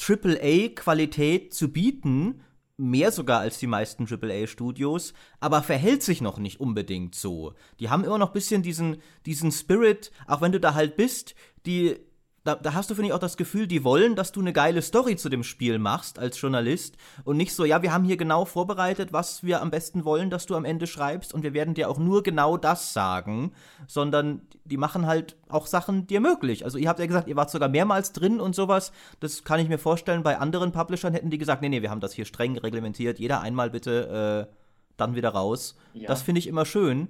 AAA-Qualität 0.00 1.54
zu 1.54 1.72
bieten 1.72 2.42
mehr 2.82 3.12
sogar 3.12 3.40
als 3.40 3.58
die 3.58 3.66
meisten 3.66 4.06
AAA-Studios, 4.06 5.14
aber 5.40 5.62
verhält 5.62 6.02
sich 6.02 6.20
noch 6.20 6.38
nicht 6.38 6.60
unbedingt 6.60 7.14
so. 7.14 7.54
Die 7.80 7.90
haben 7.90 8.04
immer 8.04 8.18
noch 8.18 8.28
ein 8.28 8.34
bisschen 8.34 8.62
diesen, 8.62 9.00
diesen 9.24 9.52
Spirit, 9.52 10.10
auch 10.26 10.40
wenn 10.40 10.52
du 10.52 10.60
da 10.60 10.74
halt 10.74 10.96
bist, 10.96 11.34
die 11.64 11.96
da, 12.44 12.56
da 12.56 12.74
hast 12.74 12.90
du, 12.90 12.94
finde 12.94 13.08
ich, 13.08 13.12
auch 13.12 13.20
das 13.20 13.36
Gefühl, 13.36 13.66
die 13.66 13.84
wollen, 13.84 14.16
dass 14.16 14.32
du 14.32 14.40
eine 14.40 14.52
geile 14.52 14.82
Story 14.82 15.16
zu 15.16 15.28
dem 15.28 15.44
Spiel 15.44 15.78
machst 15.78 16.18
als 16.18 16.40
Journalist 16.40 16.96
und 17.24 17.36
nicht 17.36 17.54
so, 17.54 17.64
ja, 17.64 17.82
wir 17.82 17.92
haben 17.92 18.04
hier 18.04 18.16
genau 18.16 18.44
vorbereitet, 18.44 19.12
was 19.12 19.44
wir 19.44 19.62
am 19.62 19.70
besten 19.70 20.04
wollen, 20.04 20.28
dass 20.28 20.46
du 20.46 20.56
am 20.56 20.64
Ende 20.64 20.86
schreibst 20.88 21.32
und 21.32 21.44
wir 21.44 21.54
werden 21.54 21.74
dir 21.74 21.88
auch 21.88 21.98
nur 21.98 22.22
genau 22.22 22.56
das 22.56 22.92
sagen, 22.92 23.52
sondern 23.86 24.42
die 24.64 24.76
machen 24.76 25.06
halt 25.06 25.36
auch 25.48 25.66
Sachen 25.66 26.06
dir 26.06 26.20
möglich. 26.20 26.64
Also 26.64 26.78
ihr 26.78 26.88
habt 26.88 26.98
ja 26.98 27.06
gesagt, 27.06 27.28
ihr 27.28 27.36
wart 27.36 27.50
sogar 27.50 27.68
mehrmals 27.68 28.12
drin 28.12 28.40
und 28.40 28.56
sowas. 28.56 28.92
Das 29.20 29.44
kann 29.44 29.60
ich 29.60 29.68
mir 29.68 29.78
vorstellen, 29.78 30.22
bei 30.22 30.38
anderen 30.38 30.72
Publishern 30.72 31.12
hätten 31.12 31.30
die 31.30 31.38
gesagt, 31.38 31.62
nee, 31.62 31.68
nee, 31.68 31.82
wir 31.82 31.90
haben 31.90 32.00
das 32.00 32.12
hier 32.12 32.24
streng 32.24 32.58
reglementiert, 32.58 33.18
jeder 33.20 33.40
einmal 33.40 33.70
bitte 33.70 34.48
äh, 34.50 34.54
dann 34.96 35.14
wieder 35.14 35.30
raus. 35.30 35.76
Ja. 35.94 36.08
Das 36.08 36.22
finde 36.22 36.40
ich 36.40 36.48
immer 36.48 36.64
schön. 36.64 37.08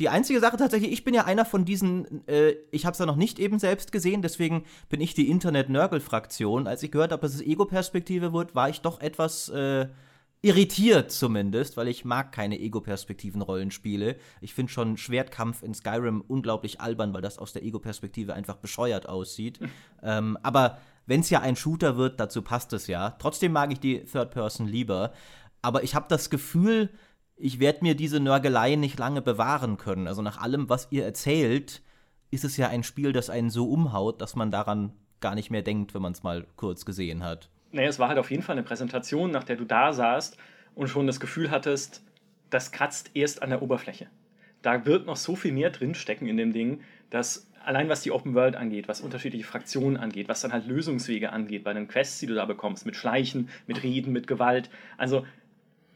Die 0.00 0.08
einzige 0.08 0.40
Sache 0.40 0.56
tatsächlich, 0.56 0.92
ich 0.92 1.04
bin 1.04 1.14
ja 1.14 1.24
einer 1.24 1.44
von 1.44 1.64
diesen, 1.64 2.26
äh, 2.26 2.56
ich 2.72 2.84
habe 2.84 2.94
es 2.94 2.98
ja 2.98 3.06
noch 3.06 3.16
nicht 3.16 3.38
eben 3.38 3.60
selbst 3.60 3.92
gesehen, 3.92 4.22
deswegen 4.22 4.64
bin 4.88 5.00
ich 5.00 5.14
die 5.14 5.30
Internet-Nörgel-Fraktion. 5.30 6.66
Als 6.66 6.82
ich 6.82 6.90
gehört 6.90 7.12
habe, 7.12 7.22
dass 7.22 7.34
es 7.34 7.40
Ego-Perspektive 7.40 8.32
wird, 8.32 8.56
war 8.56 8.68
ich 8.68 8.80
doch 8.80 9.00
etwas 9.00 9.50
äh, 9.50 9.86
irritiert 10.42 11.12
zumindest, 11.12 11.76
weil 11.76 11.86
ich 11.86 12.04
mag 12.04 12.32
keine 12.32 12.58
Ego-Perspektiven-Rollenspiele. 12.58 14.16
Ich 14.40 14.52
finde 14.52 14.72
schon 14.72 14.96
Schwertkampf 14.96 15.62
in 15.62 15.74
Skyrim 15.74 16.22
unglaublich 16.26 16.80
albern, 16.80 17.14
weil 17.14 17.22
das 17.22 17.38
aus 17.38 17.52
der 17.52 17.62
Ego-Perspektive 17.62 18.34
einfach 18.34 18.56
bescheuert 18.56 19.08
aussieht. 19.08 19.60
ähm, 20.02 20.36
aber 20.42 20.78
wenn 21.06 21.20
es 21.20 21.30
ja 21.30 21.40
ein 21.40 21.54
Shooter 21.56 21.96
wird, 21.96 22.18
dazu 22.18 22.42
passt 22.42 22.72
es 22.72 22.88
ja. 22.88 23.10
Trotzdem 23.18 23.52
mag 23.52 23.72
ich 23.72 23.78
die 23.78 24.04
Third 24.04 24.32
Person 24.32 24.66
lieber. 24.66 25.12
Aber 25.62 25.82
ich 25.82 25.94
habe 25.94 26.06
das 26.08 26.28
Gefühl, 26.28 26.90
ich 27.36 27.60
werde 27.60 27.80
mir 27.82 27.94
diese 27.94 28.20
Nörgelei 28.20 28.76
nicht 28.76 28.98
lange 28.98 29.22
bewahren 29.22 29.76
können. 29.76 30.06
Also 30.06 30.22
nach 30.22 30.40
allem, 30.40 30.68
was 30.68 30.88
ihr 30.90 31.04
erzählt, 31.04 31.82
ist 32.30 32.44
es 32.44 32.56
ja 32.56 32.68
ein 32.68 32.82
Spiel, 32.82 33.12
das 33.12 33.30
einen 33.30 33.50
so 33.50 33.68
umhaut, 33.68 34.20
dass 34.20 34.36
man 34.36 34.50
daran 34.50 34.92
gar 35.20 35.34
nicht 35.34 35.50
mehr 35.50 35.62
denkt, 35.62 35.94
wenn 35.94 36.02
man 36.02 36.12
es 36.12 36.22
mal 36.22 36.46
kurz 36.56 36.84
gesehen 36.84 37.22
hat. 37.24 37.48
Naja, 37.72 37.88
es 37.88 37.98
war 37.98 38.08
halt 38.08 38.18
auf 38.18 38.30
jeden 38.30 38.42
Fall 38.42 38.54
eine 38.54 38.62
Präsentation, 38.62 39.30
nach 39.30 39.44
der 39.44 39.56
du 39.56 39.64
da 39.64 39.92
saßt 39.92 40.36
und 40.74 40.88
schon 40.88 41.06
das 41.06 41.20
Gefühl 41.20 41.50
hattest, 41.50 42.02
das 42.50 42.72
kratzt 42.72 43.10
erst 43.14 43.42
an 43.42 43.50
der 43.50 43.62
Oberfläche. 43.62 44.08
Da 44.62 44.86
wird 44.86 45.06
noch 45.06 45.16
so 45.16 45.34
viel 45.34 45.52
mehr 45.52 45.70
drinstecken 45.70 46.28
in 46.28 46.36
dem 46.36 46.52
Ding, 46.52 46.82
dass 47.10 47.50
allein 47.64 47.88
was 47.88 48.02
die 48.02 48.12
Open 48.12 48.34
World 48.34 48.56
angeht, 48.56 48.88
was 48.88 49.00
unterschiedliche 49.00 49.44
Fraktionen 49.44 49.96
angeht, 49.96 50.28
was 50.28 50.40
dann 50.40 50.52
halt 50.52 50.66
Lösungswege 50.66 51.32
angeht 51.32 51.64
bei 51.64 51.72
den 51.72 51.88
Quests, 51.88 52.20
die 52.20 52.26
du 52.26 52.34
da 52.34 52.44
bekommst, 52.44 52.86
mit 52.86 52.96
Schleichen, 52.96 53.48
mit 53.66 53.82
Reden, 53.82 54.12
mit 54.12 54.26
Gewalt. 54.26 54.70
Also 54.96 55.26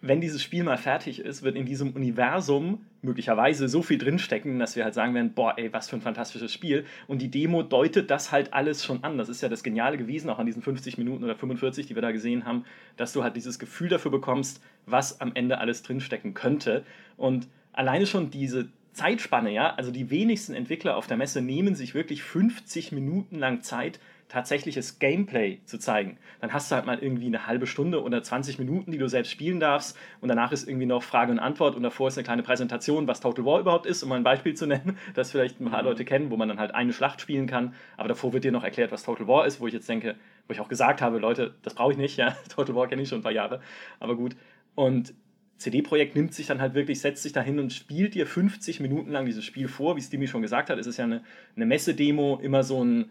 wenn 0.00 0.21
dieses 0.21 0.43
Spiel 0.43 0.62
mal 0.62 0.76
fertig 0.76 1.21
ist, 1.21 1.43
wird 1.43 1.57
in 1.57 1.67
diesem 1.67 1.93
Universum 1.93 2.85
möglicherweise 3.02 3.69
so 3.69 3.83
viel 3.83 3.99
drinstecken, 3.99 4.59
dass 4.59 4.76
wir 4.76 4.85
halt 4.85 4.95
sagen 4.95 5.14
werden, 5.14 5.33
boah, 5.35 5.55
ey, 5.57 5.73
was 5.73 5.88
für 5.88 5.97
ein 5.97 6.02
fantastisches 6.02 6.52
Spiel. 6.52 6.85
Und 7.07 7.21
die 7.21 7.31
Demo 7.31 7.62
deutet 7.62 8.11
das 8.11 8.31
halt 8.31 8.52
alles 8.52 8.85
schon 8.85 9.02
an. 9.02 9.19
Das 9.19 9.28
ist 9.28 9.40
ja 9.40 9.49
das 9.49 9.62
Geniale 9.62 9.99
gewesen, 9.99 10.31
auch 10.31 10.38
an 10.38 10.47
diesen 10.47 10.62
50 10.62 10.99
Minuten 10.99 11.25
oder 11.25 11.35
45, 11.35 11.87
die 11.87 11.95
wir 11.95 12.02
da 12.02 12.12
gesehen 12.12 12.45
haben, 12.45 12.64
dass 12.97 13.12
du 13.12 13.23
halt 13.23 13.37
dieses 13.37 13.59
Gefühl 13.59 13.88
dafür 13.88 14.11
bekommst, 14.11 14.62
was 14.87 15.21
am 15.21 15.33
Ende 15.35 15.59
alles 15.59 15.83
drinstecken 15.83 16.35
könnte. 16.35 16.85
Und 17.17 17.49
alleine 17.73 18.07
schon 18.07 18.31
diese 18.31 18.69
Zeitspanne, 18.93 19.52
ja, 19.52 19.75
also 19.75 19.90
die 19.90 20.11
wenigsten 20.11 20.55
Entwickler 20.55 20.97
auf 20.97 21.07
der 21.07 21.17
Messe 21.17 21.40
nehmen 21.40 21.75
sich 21.75 21.95
wirklich 21.95 22.23
50 22.23 22.93
Minuten 22.93 23.38
lang 23.38 23.62
Zeit, 23.62 24.00
tatsächliches 24.28 24.99
Gameplay 24.99 25.61
zu 25.64 25.78
zeigen. 25.78 26.18
Dann 26.40 26.52
hast 26.52 26.70
du 26.70 26.76
halt 26.76 26.87
mal 26.87 26.99
irgendwie 26.99 27.26
eine 27.26 27.47
halbe 27.47 27.66
Stunde 27.66 28.02
oder 28.02 28.23
20 28.23 28.58
Minuten, 28.58 28.92
die 28.92 28.99
du 28.99 29.08
selbst 29.08 29.30
spielen 29.30 29.58
darfst 29.58 29.97
und 30.20 30.28
danach 30.28 30.52
ist 30.52 30.68
irgendwie 30.68 30.87
noch 30.87 31.02
Frage 31.02 31.32
und 31.32 31.38
Antwort 31.38 31.75
und 31.75 31.82
davor 31.82 32.08
ist 32.08 32.18
eine 32.18 32.25
kleine 32.25 32.42
Präsentation, 32.42 33.06
was 33.06 33.20
Total 33.20 33.44
War 33.44 33.61
überhaupt 33.61 33.87
ist, 33.87 34.02
um 34.02 34.11
mal 34.11 34.16
ein 34.16 34.25
Beispiel 34.25 34.54
zu 34.54 34.66
nennen, 34.68 34.99
das 35.14 35.30
vielleicht 35.30 35.61
ein 35.61 35.70
paar 35.70 35.82
Leute 35.82 36.04
kennen, 36.04 36.30
wo 36.30 36.37
man 36.37 36.49
dann 36.49 36.61
halt 36.61 36.75
eine 36.75 36.92
Schlacht 36.92 37.20
spielen 37.20 37.47
kann, 37.47 37.75
aber 37.97 38.08
davor 38.08 38.32
wird 38.32 38.44
dir 38.44 38.52
noch 38.52 38.64
erklärt, 38.64 38.92
was 38.92 39.02
Total 39.02 39.26
War 39.26 39.47
ist, 39.47 39.61
wo 39.61 39.66
ich 39.66 39.73
jetzt 39.73 39.88
denke, 39.88 40.16
wo 40.47 40.52
ich 40.52 40.61
auch 40.61 40.68
gesagt 40.68 41.00
habe, 41.00 41.18
Leute, 41.18 41.54
das 41.62 41.75
brauche 41.75 41.92
ich 41.92 41.99
nicht, 41.99 42.18
ja, 42.18 42.37
Total 42.54 42.75
War 42.75 42.87
kenne 42.87 43.02
ich 43.02 43.08
schon 43.08 43.20
ein 43.20 43.25
paar 43.25 43.32
Jahre, 43.32 43.61
aber 43.99 44.14
gut. 44.14 44.37
Und 44.75 45.14
CD-Projekt 45.56 46.14
nimmt 46.14 46.35
sich 46.35 46.47
dann 46.47 46.61
halt 46.61 46.75
wirklich, 46.75 47.00
setzt 47.00 47.23
sich 47.23 47.32
dahin 47.32 47.58
und 47.58 47.73
spielt 47.73 48.14
dir 48.14 48.26
50 48.26 48.78
Minuten 48.78 49.11
lang 49.11 49.26
dieses 49.26 49.44
Spiel 49.44 49.66
vor. 49.66 49.97
Wie 49.97 50.00
Stimi 50.00 50.28
schon 50.28 50.40
gesagt 50.40 50.70
hat, 50.70 50.78
es 50.78 50.87
ist 50.87 50.99
ja 50.99 51.04
eine, 51.04 51.23
eine 51.56 51.66
Messe-Demo, 51.66 52.38
immer 52.40 52.62
so 52.62 52.85
ein 52.85 53.11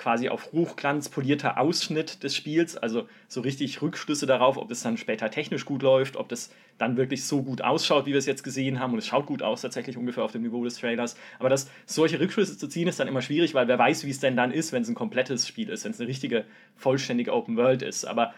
quasi 0.00 0.30
auf 0.30 0.50
Hochglanz 0.52 1.10
polierter 1.10 1.58
Ausschnitt 1.58 2.22
des 2.22 2.34
Spiels, 2.34 2.74
also 2.74 3.06
so 3.28 3.42
richtig 3.42 3.82
Rückschlüsse 3.82 4.24
darauf, 4.24 4.56
ob 4.56 4.70
es 4.70 4.82
dann 4.82 4.96
später 4.96 5.30
technisch 5.30 5.66
gut 5.66 5.82
läuft, 5.82 6.16
ob 6.16 6.30
das 6.30 6.50
dann 6.78 6.96
wirklich 6.96 7.24
so 7.24 7.42
gut 7.42 7.60
ausschaut, 7.60 8.06
wie 8.06 8.12
wir 8.12 8.18
es 8.18 8.24
jetzt 8.24 8.42
gesehen 8.42 8.80
haben. 8.80 8.94
Und 8.94 8.98
es 8.98 9.06
schaut 9.06 9.26
gut 9.26 9.42
aus, 9.42 9.60
tatsächlich 9.60 9.98
ungefähr 9.98 10.24
auf 10.24 10.32
dem 10.32 10.40
Niveau 10.40 10.64
des 10.64 10.78
Trailers. 10.78 11.16
Aber 11.38 11.50
das, 11.50 11.70
solche 11.84 12.18
Rückschlüsse 12.18 12.56
zu 12.56 12.66
ziehen, 12.66 12.88
ist 12.88 12.98
dann 12.98 13.08
immer 13.08 13.20
schwierig, 13.20 13.52
weil 13.52 13.68
wer 13.68 13.78
weiß, 13.78 14.06
wie 14.06 14.10
es 14.10 14.20
denn 14.20 14.36
dann 14.36 14.52
ist, 14.52 14.72
wenn 14.72 14.82
es 14.82 14.88
ein 14.88 14.94
komplettes 14.94 15.46
Spiel 15.46 15.68
ist, 15.68 15.84
wenn 15.84 15.92
es 15.92 16.00
eine 16.00 16.08
richtige, 16.08 16.46
vollständige 16.76 17.34
Open 17.34 17.58
World 17.58 17.82
ist. 17.82 18.06
Aber 18.06 18.32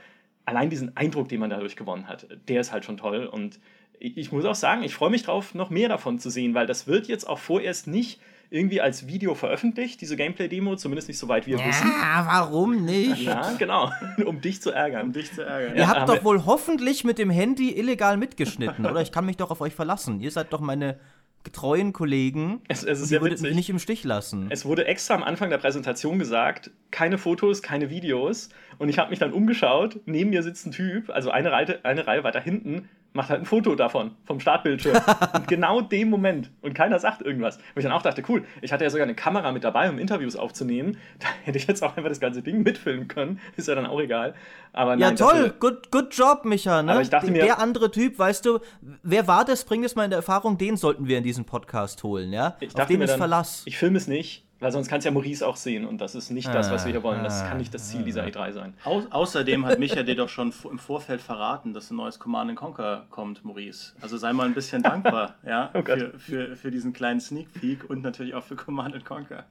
allein 0.44 0.68
diesen 0.68 0.96
Eindruck, 0.96 1.28
den 1.28 1.38
man 1.38 1.50
dadurch 1.50 1.76
gewonnen 1.76 2.08
hat, 2.08 2.26
der 2.48 2.60
ist 2.60 2.72
halt 2.72 2.84
schon 2.84 2.96
toll. 2.96 3.24
Und 3.26 3.60
ich 4.00 4.32
muss 4.32 4.44
auch 4.44 4.56
sagen, 4.56 4.82
ich 4.82 4.94
freue 4.94 5.10
mich 5.10 5.22
drauf, 5.22 5.54
noch 5.54 5.70
mehr 5.70 5.88
davon 5.88 6.18
zu 6.18 6.28
sehen, 6.28 6.54
weil 6.54 6.66
das 6.66 6.88
wird 6.88 7.06
jetzt 7.06 7.28
auch 7.28 7.38
vorerst 7.38 7.86
nicht 7.86 8.20
irgendwie 8.52 8.80
als 8.82 9.06
Video 9.06 9.34
veröffentlicht, 9.34 10.00
diese 10.00 10.14
Gameplay-Demo, 10.14 10.76
zumindest 10.76 11.08
nicht 11.08 11.18
so 11.18 11.26
weit 11.26 11.46
wir 11.46 11.58
ja, 11.58 11.66
wissen. 11.66 11.90
Ja, 11.90 12.26
warum 12.26 12.84
nicht? 12.84 13.22
Ja, 13.22 13.50
genau, 13.58 13.90
um 14.26 14.40
dich 14.42 14.60
zu 14.60 14.70
ärgern. 14.70 15.06
Um 15.06 15.12
dich 15.12 15.32
zu 15.32 15.42
ärgern. 15.42 15.74
Ihr 15.74 15.82
Ja, 15.82 15.88
habt 15.88 16.08
doch 16.08 16.22
wohl 16.22 16.44
hoffentlich 16.44 17.02
mit 17.02 17.18
dem 17.18 17.30
Handy 17.30 17.76
illegal 17.76 18.18
mitgeschnitten, 18.18 18.84
oder? 18.84 19.00
Ich 19.00 19.10
kann 19.10 19.24
mich 19.24 19.38
doch 19.38 19.50
auf 19.50 19.62
euch 19.62 19.74
verlassen. 19.74 20.20
Ihr 20.20 20.30
seid 20.30 20.52
doch 20.52 20.60
meine 20.60 20.98
getreuen 21.44 21.92
Kollegen. 21.92 22.60
Es, 22.68 22.84
es 22.84 23.00
ist 23.00 23.08
sehr 23.08 23.18
ihr 23.18 23.22
würdet 23.22 23.40
mich 23.40 23.54
nicht 23.54 23.70
im 23.70 23.78
Stich 23.78 24.04
lassen. 24.04 24.48
Es 24.50 24.64
wurde 24.64 24.86
extra 24.86 25.14
am 25.14 25.22
Anfang 25.22 25.50
der 25.50 25.58
Präsentation 25.58 26.18
gesagt, 26.18 26.70
keine 26.90 27.18
Fotos, 27.18 27.62
keine 27.62 27.90
Videos. 27.90 28.50
Und 28.82 28.88
ich 28.88 28.98
habe 28.98 29.10
mich 29.10 29.20
dann 29.20 29.32
umgeschaut, 29.32 30.00
neben 30.06 30.30
mir 30.30 30.42
sitzt 30.42 30.66
ein 30.66 30.72
Typ, 30.72 31.08
also 31.08 31.30
eine 31.30 31.52
Reihe, 31.52 31.78
eine 31.84 32.04
Reihe 32.04 32.24
weiter 32.24 32.40
hinten, 32.40 32.88
macht 33.12 33.30
halt 33.30 33.38
ein 33.38 33.46
Foto 33.46 33.76
davon, 33.76 34.16
vom 34.24 34.40
Startbildschirm. 34.40 34.96
und 35.34 35.46
genau 35.46 35.82
dem 35.82 36.10
Moment. 36.10 36.50
Und 36.62 36.74
keiner 36.74 36.98
sagt 36.98 37.22
irgendwas. 37.22 37.58
Wo 37.74 37.78
ich 37.78 37.84
dann 37.84 37.92
auch 37.92 38.02
dachte, 38.02 38.24
cool, 38.28 38.44
ich 38.60 38.72
hatte 38.72 38.82
ja 38.82 38.90
sogar 38.90 39.04
eine 39.04 39.14
Kamera 39.14 39.52
mit 39.52 39.62
dabei, 39.62 39.88
um 39.88 40.00
Interviews 40.00 40.34
aufzunehmen. 40.34 40.96
Da 41.20 41.28
hätte 41.44 41.58
ich 41.58 41.68
jetzt 41.68 41.80
auch 41.84 41.96
einfach 41.96 42.08
das 42.08 42.18
ganze 42.18 42.42
Ding 42.42 42.64
mitfilmen 42.64 43.06
können. 43.06 43.38
Ist 43.56 43.68
ja 43.68 43.76
dann 43.76 43.86
auch 43.86 44.00
egal. 44.00 44.34
Aber 44.72 44.96
ja, 44.96 45.06
nein, 45.06 45.16
toll, 45.16 45.54
good, 45.60 45.92
good 45.92 46.12
job, 46.12 46.44
Micha. 46.44 46.82
Ne? 46.82 46.90
Aber 46.90 47.02
ich 47.02 47.10
dachte 47.10 47.26
der, 47.26 47.34
mir- 47.34 47.44
der 47.44 47.60
andere 47.60 47.88
Typ, 47.92 48.18
weißt 48.18 48.44
du, 48.46 48.58
wer 49.04 49.28
war 49.28 49.44
das? 49.44 49.64
Bring 49.64 49.82
das 49.84 49.94
mal 49.94 50.02
in 50.02 50.10
der 50.10 50.18
Erfahrung, 50.18 50.58
den 50.58 50.76
sollten 50.76 51.06
wir 51.06 51.18
in 51.18 51.22
diesen 51.24 51.44
Podcast 51.44 52.02
holen, 52.02 52.32
ja? 52.32 52.56
Ich 52.58 52.70
Auf 52.70 52.74
dachte 52.74 52.94
den 52.94 52.98
mir 52.98 53.04
ist 53.04 53.12
dann, 53.12 53.18
Verlass. 53.18 53.62
ich 53.64 53.78
filme 53.78 53.96
es 53.98 54.08
nicht, 54.08 54.44
weil 54.62 54.72
sonst 54.72 54.88
kann 54.88 55.00
es 55.00 55.04
ja 55.04 55.10
Maurice 55.10 55.46
auch 55.46 55.56
sehen. 55.56 55.84
Und 55.84 56.00
das 56.00 56.14
ist 56.14 56.30
nicht 56.30 56.48
das, 56.48 56.70
was 56.70 56.84
wir 56.84 56.92
hier 56.92 57.02
wollen. 57.02 57.22
Das 57.22 57.42
Ah, 57.42 57.48
kann 57.48 57.58
nicht 57.58 57.74
das 57.74 57.88
Ziel 57.90 58.02
dieser 58.02 58.24
E3 58.24 58.52
sein. 58.52 58.74
Au 58.84 59.02
außerdem 59.10 59.66
hat 59.66 59.78
Micha 59.78 60.02
dir 60.02 60.14
doch 60.14 60.28
schon 60.28 60.52
im 60.70 60.78
Vorfeld 60.78 61.20
verraten, 61.20 61.74
dass 61.74 61.90
ein 61.90 61.96
neues 61.96 62.18
Command 62.18 62.54
Conquer 62.56 63.06
kommt, 63.10 63.44
Maurice. 63.44 63.92
Also 64.00 64.16
sei 64.16 64.32
mal 64.32 64.46
ein 64.46 64.54
bisschen 64.54 64.82
dankbar, 64.82 65.34
ja, 65.46 65.70
Oh 65.74 65.82
für, 65.82 66.18
für, 66.18 66.56
für 66.56 66.70
diesen 66.70 66.92
kleinen 66.92 67.20
Sneak 67.20 67.52
Peek 67.54 67.88
und 67.90 68.02
natürlich 68.02 68.34
auch 68.34 68.44
für 68.44 68.56
Command 68.56 69.04
Conquer. 69.04 69.44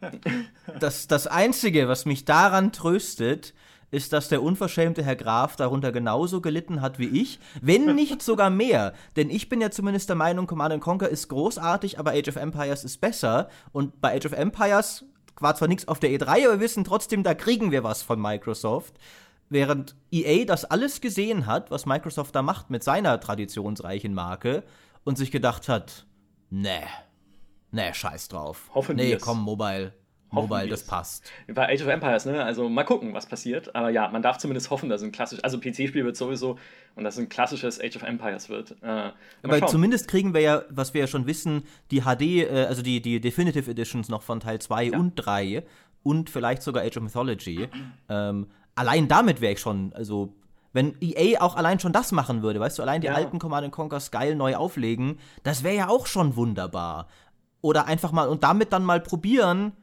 Das, 0.79 1.07
das 1.07 1.27
Einzige, 1.27 1.87
was 1.87 2.05
mich 2.05 2.25
daran 2.25 2.71
tröstet, 2.71 3.53
ist, 3.91 4.13
dass 4.13 4.29
der 4.29 4.41
unverschämte 4.41 5.03
Herr 5.03 5.17
Graf 5.17 5.57
darunter 5.57 5.91
genauso 5.91 6.41
gelitten 6.41 6.81
hat 6.81 6.97
wie 6.97 7.07
ich, 7.21 7.39
wenn 7.61 7.93
nicht 7.93 8.21
sogar 8.21 8.49
mehr. 8.49 8.93
Denn 9.17 9.29
ich 9.29 9.49
bin 9.49 9.61
ja 9.61 9.69
zumindest 9.69 10.09
der 10.09 10.15
Meinung, 10.15 10.47
Command 10.47 10.79
Conquer 10.81 11.09
ist 11.09 11.27
großartig, 11.27 11.99
aber 11.99 12.11
Age 12.11 12.29
of 12.29 12.37
Empires 12.37 12.83
ist 12.83 13.01
besser. 13.01 13.49
Und 13.73 13.99
bei 13.99 14.15
Age 14.15 14.27
of 14.27 14.31
Empires 14.31 15.05
war 15.39 15.55
zwar 15.55 15.67
nichts 15.67 15.87
auf 15.87 15.99
der 15.99 16.11
E3, 16.11 16.45
aber 16.45 16.53
wir 16.53 16.59
wissen 16.61 16.83
trotzdem, 16.83 17.23
da 17.23 17.33
kriegen 17.33 17.71
wir 17.71 17.83
was 17.83 18.01
von 18.01 18.19
Microsoft. 18.21 18.95
Während 19.49 19.97
EA 20.11 20.45
das 20.45 20.63
alles 20.63 21.01
gesehen 21.01 21.45
hat, 21.45 21.71
was 21.71 21.85
Microsoft 21.85 22.33
da 22.33 22.41
macht 22.41 22.69
mit 22.69 22.85
seiner 22.85 23.19
traditionsreichen 23.19 24.13
Marke 24.13 24.63
und 25.03 25.17
sich 25.17 25.29
gedacht 25.29 25.67
hat, 25.67 26.05
nee, 26.49 26.83
nee, 27.71 27.93
scheiß 27.93 28.29
drauf. 28.29 28.69
Hoffen 28.73 28.95
nee, 28.95 29.17
komm, 29.17 29.41
Mobile. 29.41 29.93
Mobile, 30.31 30.67
das 30.69 30.83
passt. 30.83 31.29
Bei 31.53 31.67
Age 31.73 31.81
of 31.81 31.87
Empires, 31.87 32.25
ne? 32.25 32.43
Also 32.43 32.69
mal 32.69 32.83
gucken, 32.83 33.13
was 33.13 33.25
passiert. 33.25 33.75
Aber 33.75 33.89
ja, 33.89 34.07
man 34.09 34.21
darf 34.21 34.37
zumindest 34.37 34.69
hoffen, 34.69 34.89
dass 34.89 35.03
ein 35.03 35.11
klassisches, 35.11 35.43
also 35.43 35.59
PC-Spiel 35.59 36.05
wird 36.05 36.15
sowieso 36.17 36.57
und 36.95 37.03
dass 37.03 37.17
ein 37.19 37.29
klassisches 37.29 37.79
Age 37.81 37.95
of 37.97 38.03
Empires 38.03 38.49
wird. 38.49 38.71
Äh, 38.81 39.11
Aber 39.43 39.59
schauen. 39.59 39.67
zumindest 39.69 40.07
kriegen 40.07 40.33
wir 40.33 40.41
ja, 40.41 40.63
was 40.69 40.93
wir 40.93 41.01
ja 41.01 41.07
schon 41.07 41.27
wissen, 41.27 41.63
die 41.91 42.01
HD, 42.01 42.21
äh, 42.49 42.65
also 42.67 42.81
die, 42.81 43.01
die 43.01 43.19
Definitive 43.21 43.69
Editions 43.69 44.09
noch 44.09 44.21
von 44.21 44.39
Teil 44.39 44.59
2 44.59 44.91
und 44.97 45.15
3 45.15 45.63
und 46.03 46.29
vielleicht 46.29 46.63
sogar 46.63 46.83
Age 46.83 46.97
of 46.97 47.03
Mythology. 47.03 47.67
Ähm, 48.09 48.47
allein 48.75 49.07
damit 49.07 49.41
wäre 49.41 49.53
ich 49.53 49.59
schon, 49.59 49.91
also 49.93 50.33
wenn 50.73 50.95
EA 51.01 51.41
auch 51.41 51.55
allein 51.57 51.79
schon 51.81 51.91
das 51.91 52.13
machen 52.13 52.41
würde, 52.41 52.59
weißt 52.61 52.79
du, 52.79 52.83
allein 52.83 53.01
die 53.01 53.07
Ja. 53.07 53.13
alten 53.15 53.39
Command 53.39 53.69
Conquers 53.71 54.09
geil 54.11 54.35
neu 54.35 54.55
auflegen, 54.55 55.19
das 55.43 55.63
wäre 55.63 55.75
ja 55.75 55.87
auch 55.89 56.07
schon 56.07 56.37
wunderbar. 56.37 57.07
Oder 57.61 57.85
einfach 57.85 58.11
mal 58.11 58.27
und 58.29 58.43
damit 58.43 58.71
dann 58.73 58.83
mal 58.83 59.01
probieren, 59.01 59.73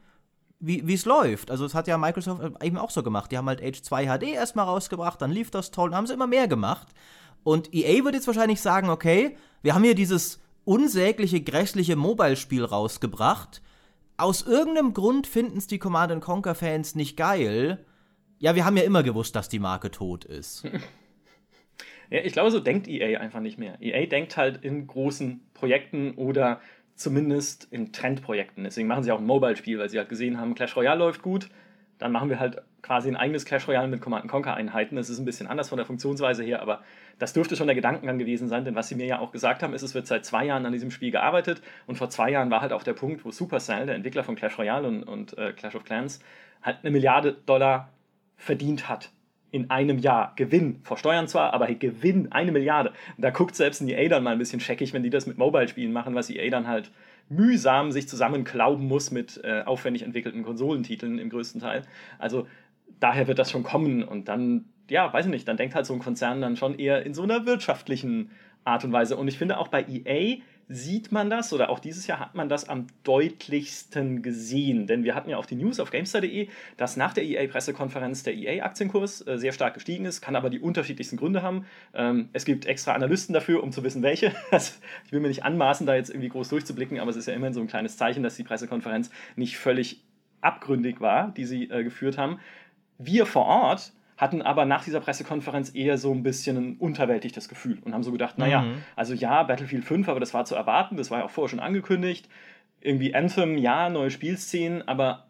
wie 0.59 0.93
es 0.93 1.05
läuft. 1.05 1.51
Also, 1.51 1.65
es 1.65 1.73
hat 1.73 1.87
ja 1.87 1.97
Microsoft 1.97 2.41
eben 2.61 2.77
auch 2.77 2.89
so 2.89 3.03
gemacht. 3.03 3.31
Die 3.31 3.37
haben 3.37 3.47
halt 3.47 3.63
Age 3.63 3.81
2 3.81 4.05
HD 4.05 4.23
erstmal 4.33 4.65
rausgebracht, 4.65 5.21
dann 5.21 5.31
lief 5.31 5.51
das 5.51 5.71
toll, 5.71 5.89
dann 5.89 5.97
haben 5.97 6.07
sie 6.07 6.13
immer 6.13 6.27
mehr 6.27 6.47
gemacht. 6.47 6.87
Und 7.43 7.73
EA 7.73 8.03
wird 8.03 8.15
jetzt 8.15 8.27
wahrscheinlich 8.27 8.61
sagen, 8.61 8.89
okay, 8.89 9.37
wir 9.61 9.73
haben 9.73 9.83
hier 9.83 9.95
dieses 9.95 10.41
unsägliche, 10.65 11.41
grässliche 11.41 11.95
Mobile-Spiel 11.95 12.63
rausgebracht. 12.63 13.61
Aus 14.17 14.45
irgendeinem 14.45 14.93
Grund 14.93 15.27
finden 15.27 15.57
es 15.57 15.67
die 15.67 15.79
Command 15.79 16.21
Conquer-Fans 16.21 16.95
nicht 16.95 17.15
geil. 17.15 17.85
Ja, 18.37 18.55
wir 18.55 18.65
haben 18.65 18.77
ja 18.77 18.83
immer 18.83 19.03
gewusst, 19.03 19.35
dass 19.35 19.49
die 19.49 19.59
Marke 19.59 19.91
tot 19.91 20.25
ist. 20.25 20.67
Ja, 22.11 22.21
ich 22.23 22.33
glaube, 22.33 22.49
so 22.49 22.59
denkt 22.59 22.87
EA 22.87 23.19
einfach 23.19 23.39
nicht 23.39 23.59
mehr. 23.59 23.77
EA 23.81 24.07
denkt 24.07 24.35
halt 24.35 24.63
in 24.63 24.87
großen 24.87 25.41
Projekten 25.53 26.15
oder 26.15 26.59
zumindest 26.99 27.69
in 27.71 27.93
Trendprojekten. 27.93 28.65
Deswegen 28.65 28.89
machen 28.89 29.03
sie 29.03 29.11
auch 29.13 29.19
ein 29.19 29.25
Mobile-Spiel, 29.25 29.79
weil 29.79 29.89
sie 29.89 29.97
halt 29.97 30.09
gesehen 30.09 30.37
haben, 30.37 30.53
Clash 30.53 30.75
Royale 30.75 30.99
läuft 30.99 31.21
gut. 31.21 31.49
Dann 31.97 32.11
machen 32.11 32.29
wir 32.29 32.41
halt 32.41 32.61
quasi 32.81 33.07
ein 33.07 33.15
eigenes 33.15 33.45
Clash 33.45 33.69
Royale 33.69 33.87
mit 33.87 34.01
Command 34.01 34.27
Conquer 34.27 34.53
Einheiten. 34.53 34.97
Das 34.97 35.09
ist 35.09 35.17
ein 35.17 35.23
bisschen 35.23 35.47
anders 35.47 35.69
von 35.69 35.77
der 35.77 35.85
Funktionsweise 35.85 36.43
her, 36.43 36.61
aber 36.61 36.81
das 37.17 37.31
dürfte 37.31 37.55
schon 37.55 37.67
der 37.67 37.75
Gedankengang 37.75 38.19
gewesen 38.19 38.49
sein, 38.49 38.65
denn 38.65 38.75
was 38.75 38.89
sie 38.89 38.95
mir 38.95 39.05
ja 39.05 39.19
auch 39.19 39.31
gesagt 39.31 39.63
haben, 39.63 39.73
ist, 39.73 39.81
es 39.81 39.95
wird 39.95 40.07
seit 40.07 40.25
zwei 40.25 40.45
Jahren 40.45 40.65
an 40.65 40.73
diesem 40.73 40.91
Spiel 40.91 41.11
gearbeitet 41.11 41.61
und 41.87 41.97
vor 41.97 42.09
zwei 42.09 42.31
Jahren 42.31 42.51
war 42.51 42.59
halt 42.59 42.73
auch 42.73 42.83
der 42.83 42.93
Punkt, 42.93 43.23
wo 43.23 43.31
Supercell, 43.31 43.85
der 43.85 43.95
Entwickler 43.95 44.25
von 44.25 44.35
Clash 44.35 44.57
Royale 44.57 44.87
und, 44.87 45.03
und 45.03 45.37
äh, 45.37 45.53
Clash 45.53 45.75
of 45.75 45.85
Clans, 45.85 46.19
halt 46.61 46.79
eine 46.81 46.91
Milliarde 46.91 47.33
Dollar 47.45 47.89
verdient 48.35 48.89
hat 48.89 49.09
in 49.51 49.69
einem 49.69 49.97
Jahr. 49.97 50.33
Gewinn, 50.35 50.79
vor 50.83 50.97
Steuern 50.97 51.27
zwar, 51.27 51.53
aber 51.53 51.67
Gewinn, 51.73 52.31
eine 52.31 52.51
Milliarde. 52.51 52.93
Da 53.17 53.29
guckt 53.29 53.55
selbst 53.55 53.81
ein 53.81 53.89
EA 53.89 54.07
dann 54.09 54.23
mal 54.23 54.31
ein 54.31 54.39
bisschen 54.39 54.59
scheckig, 54.59 54.93
wenn 54.93 55.03
die 55.03 55.09
das 55.09 55.25
mit 55.25 55.37
Mobile-Spielen 55.37 55.91
machen, 55.91 56.15
was 56.15 56.29
EA 56.29 56.49
dann 56.49 56.67
halt 56.67 56.91
mühsam 57.29 57.91
sich 57.91 58.07
zusammenklauben 58.07 58.87
muss 58.87 59.11
mit 59.11 59.39
äh, 59.43 59.61
aufwendig 59.61 60.01
entwickelten 60.01 60.43
Konsolentiteln 60.43 61.19
im 61.19 61.29
größten 61.29 61.61
Teil. 61.61 61.83
Also 62.17 62.47
daher 62.99 63.27
wird 63.27 63.39
das 63.39 63.51
schon 63.51 63.63
kommen 63.63 64.03
und 64.03 64.27
dann, 64.27 64.65
ja, 64.89 65.11
weiß 65.11 65.25
ich 65.25 65.31
nicht, 65.31 65.47
dann 65.47 65.57
denkt 65.57 65.75
halt 65.75 65.85
so 65.85 65.93
ein 65.93 65.99
Konzern 65.99 66.41
dann 66.41 66.55
schon 66.55 66.77
eher 66.77 67.05
in 67.05 67.13
so 67.13 67.23
einer 67.23 67.45
wirtschaftlichen 67.45 68.31
Art 68.65 68.83
und 68.83 68.91
Weise. 68.91 69.15
Und 69.15 69.27
ich 69.27 69.37
finde 69.37 69.57
auch 69.57 69.67
bei 69.67 69.85
EA 69.87 70.41
sieht 70.71 71.11
man 71.11 71.31
das 71.31 71.51
oder 71.51 71.71
auch 71.71 71.79
dieses 71.79 72.05
Jahr 72.05 72.19
hat 72.19 72.35
man 72.35 72.47
das 72.47 72.69
am 72.69 72.85
deutlichsten 73.03 74.21
gesehen. 74.21 74.85
Denn 74.85 75.03
wir 75.03 75.15
hatten 75.15 75.29
ja 75.31 75.37
auch 75.37 75.47
die 75.47 75.55
News 75.55 75.79
auf 75.79 75.89
GameStar.de, 75.89 76.47
dass 76.77 76.95
nach 76.95 77.13
der 77.13 77.23
EA-Pressekonferenz 77.23 78.21
der 78.21 78.35
EA-Aktienkurs 78.35 79.25
äh, 79.25 79.39
sehr 79.39 79.51
stark 79.51 79.73
gestiegen 79.73 80.05
ist, 80.05 80.21
kann 80.21 80.35
aber 80.35 80.51
die 80.51 80.59
unterschiedlichsten 80.59 81.17
Gründe 81.17 81.41
haben. 81.41 81.65
Ähm, 81.95 82.29
es 82.33 82.45
gibt 82.45 82.67
extra 82.67 82.93
Analysten 82.93 83.33
dafür, 83.33 83.63
um 83.63 83.71
zu 83.71 83.83
wissen, 83.83 84.03
welche. 84.03 84.33
Ich 85.05 85.11
will 85.11 85.21
mir 85.21 85.29
nicht 85.29 85.43
anmaßen, 85.43 85.87
da 85.87 85.95
jetzt 85.95 86.09
irgendwie 86.09 86.29
groß 86.29 86.49
durchzublicken, 86.49 86.99
aber 86.99 87.09
es 87.09 87.17
ist 87.17 87.25
ja 87.25 87.33
immerhin 87.33 87.53
so 87.53 87.61
ein 87.61 87.67
kleines 87.67 87.97
Zeichen, 87.97 88.21
dass 88.21 88.35
die 88.35 88.43
Pressekonferenz 88.43 89.09
nicht 89.35 89.57
völlig 89.57 90.03
abgründig 90.41 91.01
war, 91.01 91.33
die 91.35 91.45
sie 91.45 91.63
äh, 91.63 91.83
geführt 91.83 92.17
haben. 92.17 92.39
Wir 92.99 93.25
vor 93.25 93.45
Ort 93.45 93.93
hatten 94.19 94.41
aber 94.43 94.65
nach 94.65 94.83
dieser 94.83 94.99
Pressekonferenz 94.99 95.73
eher 95.73 95.97
so 95.97 96.13
ein 96.13 96.21
bisschen 96.23 96.57
ein 96.57 96.77
unterwältigtes 96.77 97.49
Gefühl 97.49 97.79
und 97.83 97.93
haben 97.93 98.03
so 98.03 98.11
gedacht, 98.11 98.37
naja, 98.37 98.61
Mhm. 98.61 98.83
also 98.95 99.13
ja, 99.15 99.41
Battlefield 99.43 99.85
5, 99.85 100.07
aber 100.09 100.19
das 100.19 100.33
war 100.33 100.45
zu 100.45 100.53
erwarten, 100.55 100.97
das 100.97 101.09
war 101.09 101.19
ja 101.19 101.25
auch 101.25 101.29
vorher 101.31 101.49
schon 101.49 101.59
angekündigt. 101.61 102.27
Irgendwie 102.81 103.15
Anthem, 103.15 103.57
ja, 103.57 103.89
neue 103.89 104.11
Spielszenen, 104.11 104.87
aber 104.87 105.25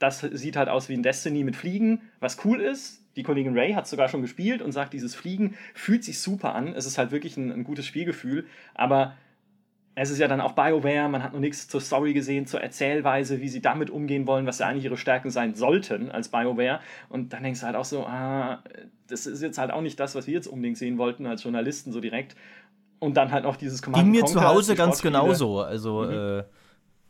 das 0.00 0.20
sieht 0.20 0.56
halt 0.56 0.68
aus 0.68 0.88
wie 0.88 0.94
ein 0.94 1.02
Destiny 1.04 1.44
mit 1.44 1.56
Fliegen, 1.56 2.02
was 2.20 2.44
cool 2.44 2.60
ist. 2.60 3.00
Die 3.16 3.22
Kollegin 3.22 3.56
Ray 3.56 3.72
hat 3.74 3.86
sogar 3.86 4.08
schon 4.08 4.22
gespielt 4.22 4.60
und 4.60 4.72
sagt, 4.72 4.92
dieses 4.92 5.14
Fliegen 5.14 5.54
fühlt 5.72 6.02
sich 6.02 6.18
super 6.18 6.54
an. 6.56 6.74
Es 6.74 6.84
ist 6.84 6.98
halt 6.98 7.12
wirklich 7.12 7.36
ein, 7.36 7.52
ein 7.52 7.62
gutes 7.62 7.86
Spielgefühl, 7.86 8.46
aber 8.74 9.16
es 9.96 10.10
ist 10.10 10.18
ja 10.18 10.26
dann 10.26 10.40
auch 10.40 10.52
BioWare, 10.52 11.08
man 11.08 11.22
hat 11.22 11.32
noch 11.32 11.40
nichts 11.40 11.68
zur 11.68 11.80
Story 11.80 12.14
gesehen, 12.14 12.46
zur 12.46 12.60
Erzählweise, 12.60 13.40
wie 13.40 13.48
sie 13.48 13.60
damit 13.60 13.90
umgehen 13.90 14.26
wollen, 14.26 14.46
was 14.46 14.58
ja 14.58 14.66
eigentlich 14.66 14.84
ihre 14.84 14.96
Stärken 14.96 15.30
sein 15.30 15.54
sollten 15.54 16.10
als 16.10 16.28
BioWare. 16.28 16.80
Und 17.08 17.32
dann 17.32 17.44
denkst 17.44 17.60
du 17.60 17.66
halt 17.66 17.76
auch 17.76 17.84
so, 17.84 18.04
ah, 18.04 18.62
das 19.06 19.26
ist 19.26 19.42
jetzt 19.42 19.58
halt 19.58 19.70
auch 19.70 19.82
nicht 19.82 20.00
das, 20.00 20.14
was 20.14 20.26
wir 20.26 20.34
jetzt 20.34 20.48
unbedingt 20.48 20.78
sehen 20.78 20.98
wollten 20.98 21.26
als 21.26 21.44
Journalisten 21.44 21.92
so 21.92 22.00
direkt. 22.00 22.34
Und 22.98 23.16
dann 23.16 23.30
halt 23.30 23.44
noch 23.44 23.56
dieses 23.56 23.82
Command 23.82 24.02
Ging 24.02 24.10
mir 24.10 24.24
zu 24.24 24.42
Hause 24.42 24.74
ganz 24.74 25.00
genauso, 25.00 25.60
also 25.60 26.02
mhm. 26.02 26.40
äh, 26.40 26.44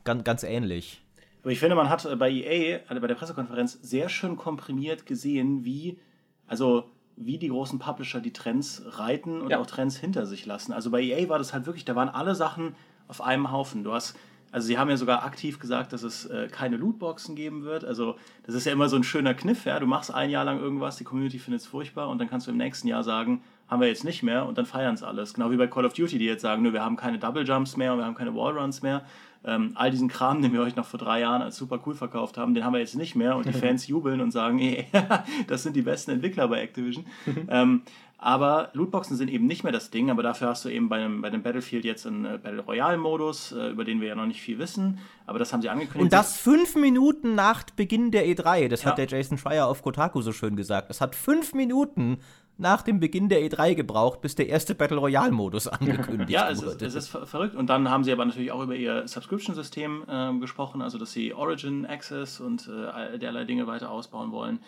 ganz, 0.02 0.24
ganz 0.24 0.42
ähnlich. 0.42 1.02
Aber 1.42 1.52
ich 1.52 1.60
finde, 1.60 1.76
man 1.76 1.88
hat 1.88 2.06
bei 2.18 2.30
EA, 2.30 2.80
also 2.88 3.00
bei 3.00 3.06
der 3.06 3.14
Pressekonferenz, 3.14 3.78
sehr 3.80 4.08
schön 4.08 4.36
komprimiert 4.36 5.06
gesehen, 5.06 5.64
wie, 5.64 5.98
also 6.46 6.90
wie 7.16 7.38
die 7.38 7.48
großen 7.48 7.78
Publisher 7.78 8.20
die 8.20 8.32
Trends 8.32 8.82
reiten 8.86 9.40
und 9.40 9.50
ja. 9.50 9.58
auch 9.58 9.66
Trends 9.66 9.96
hinter 9.96 10.26
sich 10.26 10.46
lassen. 10.46 10.72
Also 10.72 10.90
bei 10.90 11.00
EA 11.02 11.28
war 11.28 11.38
das 11.38 11.52
halt 11.52 11.66
wirklich, 11.66 11.84
da 11.84 11.94
waren 11.94 12.08
alle 12.08 12.34
Sachen 12.34 12.74
auf 13.08 13.20
einem 13.20 13.52
Haufen. 13.52 13.84
Du 13.84 13.92
hast, 13.92 14.16
also 14.50 14.66
sie 14.66 14.78
haben 14.78 14.90
ja 14.90 14.96
sogar 14.96 15.24
aktiv 15.24 15.58
gesagt, 15.58 15.92
dass 15.92 16.02
es 16.02 16.26
äh, 16.26 16.48
keine 16.50 16.76
Lootboxen 16.76 17.36
geben 17.36 17.64
wird. 17.64 17.84
Also 17.84 18.16
das 18.44 18.54
ist 18.54 18.66
ja 18.66 18.72
immer 18.72 18.88
so 18.88 18.96
ein 18.96 19.04
schöner 19.04 19.34
Kniff, 19.34 19.64
ja. 19.64 19.78
Du 19.78 19.86
machst 19.86 20.12
ein 20.12 20.30
Jahr 20.30 20.44
lang 20.44 20.60
irgendwas, 20.60 20.96
die 20.96 21.04
Community 21.04 21.38
findet 21.38 21.62
es 21.62 21.66
furchtbar 21.66 22.08
und 22.08 22.18
dann 22.18 22.28
kannst 22.28 22.46
du 22.46 22.50
im 22.50 22.56
nächsten 22.56 22.88
Jahr 22.88 23.04
sagen, 23.04 23.42
haben 23.68 23.80
wir 23.80 23.88
jetzt 23.88 24.04
nicht 24.04 24.22
mehr 24.22 24.46
und 24.46 24.58
dann 24.58 24.66
feiern 24.66 24.94
es 24.94 25.02
alles. 25.02 25.34
Genau 25.34 25.50
wie 25.50 25.56
bei 25.56 25.66
Call 25.66 25.86
of 25.86 25.92
Duty, 25.92 26.18
die 26.18 26.26
jetzt 26.26 26.42
sagen, 26.42 26.62
nö, 26.62 26.72
wir 26.72 26.84
haben 26.84 26.96
keine 26.96 27.18
Double 27.18 27.46
Jumps 27.46 27.76
mehr 27.76 27.92
und 27.92 27.98
wir 27.98 28.04
haben 28.04 28.14
keine 28.14 28.34
Wallruns 28.34 28.82
mehr. 28.82 29.04
Ähm, 29.46 29.72
all 29.74 29.90
diesen 29.90 30.08
Kram, 30.08 30.40
den 30.40 30.52
wir 30.52 30.62
euch 30.62 30.76
noch 30.76 30.86
vor 30.86 30.98
drei 30.98 31.20
Jahren 31.20 31.42
als 31.42 31.56
super 31.56 31.80
cool 31.86 31.94
verkauft 31.94 32.38
haben, 32.38 32.54
den 32.54 32.64
haben 32.64 32.72
wir 32.72 32.80
jetzt 32.80 32.96
nicht 32.96 33.14
mehr 33.14 33.36
und 33.36 33.46
die 33.46 33.52
Fans 33.58 33.86
jubeln 33.86 34.20
und 34.20 34.30
sagen, 34.30 34.58
ey, 34.58 34.86
das 35.46 35.62
sind 35.62 35.76
die 35.76 35.82
besten 35.82 36.12
Entwickler 36.12 36.48
bei 36.48 36.60
Activision. 36.60 37.04
ähm, 37.48 37.82
aber 38.16 38.70
Lootboxen 38.72 39.18
sind 39.18 39.28
eben 39.28 39.46
nicht 39.46 39.64
mehr 39.64 39.72
das 39.72 39.90
Ding, 39.90 40.10
aber 40.10 40.22
dafür 40.22 40.48
hast 40.48 40.64
du 40.64 40.70
eben 40.70 40.88
bei 40.88 40.96
einem, 40.96 41.20
bei 41.20 41.28
einem 41.28 41.42
Battlefield 41.42 41.84
jetzt 41.84 42.06
einen 42.06 42.24
äh, 42.24 42.38
Battle 42.42 42.60
Royale-Modus, 42.60 43.52
äh, 43.52 43.68
über 43.68 43.84
den 43.84 44.00
wir 44.00 44.08
ja 44.08 44.14
noch 44.14 44.24
nicht 44.24 44.40
viel 44.40 44.58
wissen, 44.58 44.98
aber 45.26 45.38
das 45.38 45.52
haben 45.52 45.60
sie 45.60 45.68
angekündigt. 45.68 46.04
Und 46.04 46.12
das 46.12 46.38
fünf 46.38 46.74
Minuten 46.74 47.34
nach 47.34 47.64
Beginn 47.76 48.12
der 48.12 48.26
E3, 48.26 48.68
das 48.68 48.82
ja. 48.82 48.90
hat 48.90 48.98
der 48.98 49.08
Jason 49.08 49.36
Schreier 49.36 49.66
auf 49.66 49.82
Kotaku 49.82 50.22
so 50.22 50.32
schön 50.32 50.56
gesagt. 50.56 50.90
Es 50.90 51.02
hat 51.02 51.14
fünf 51.14 51.52
Minuten 51.52 52.18
nach 52.56 52.82
dem 52.82 53.00
Beginn 53.00 53.28
der 53.28 53.40
E3 53.40 53.74
gebraucht, 53.74 54.20
bis 54.20 54.36
der 54.36 54.48
erste 54.48 54.74
Battle 54.74 54.98
Royale-Modus 54.98 55.66
angekündigt 55.68 56.30
ja, 56.30 56.48
es 56.48 56.64
wurde. 56.64 56.78
Ja, 56.80 56.86
es 56.86 56.94
ist 56.94 57.08
verrückt. 57.08 57.54
Und 57.56 57.68
dann 57.68 57.90
haben 57.90 58.04
sie 58.04 58.12
aber 58.12 58.24
natürlich 58.24 58.52
auch 58.52 58.62
über 58.62 58.76
ihr 58.76 59.08
Subscription-System 59.08 60.04
äh, 60.08 60.38
gesprochen, 60.38 60.80
also 60.80 60.98
dass 60.98 61.12
sie 61.12 61.34
Origin 61.34 61.84
Access 61.86 62.40
und 62.40 62.68
äh, 62.68 63.18
derlei 63.18 63.44
Dinge 63.44 63.66
weiter 63.66 63.90
ausbauen 63.90 64.30
wollen. 64.30 64.60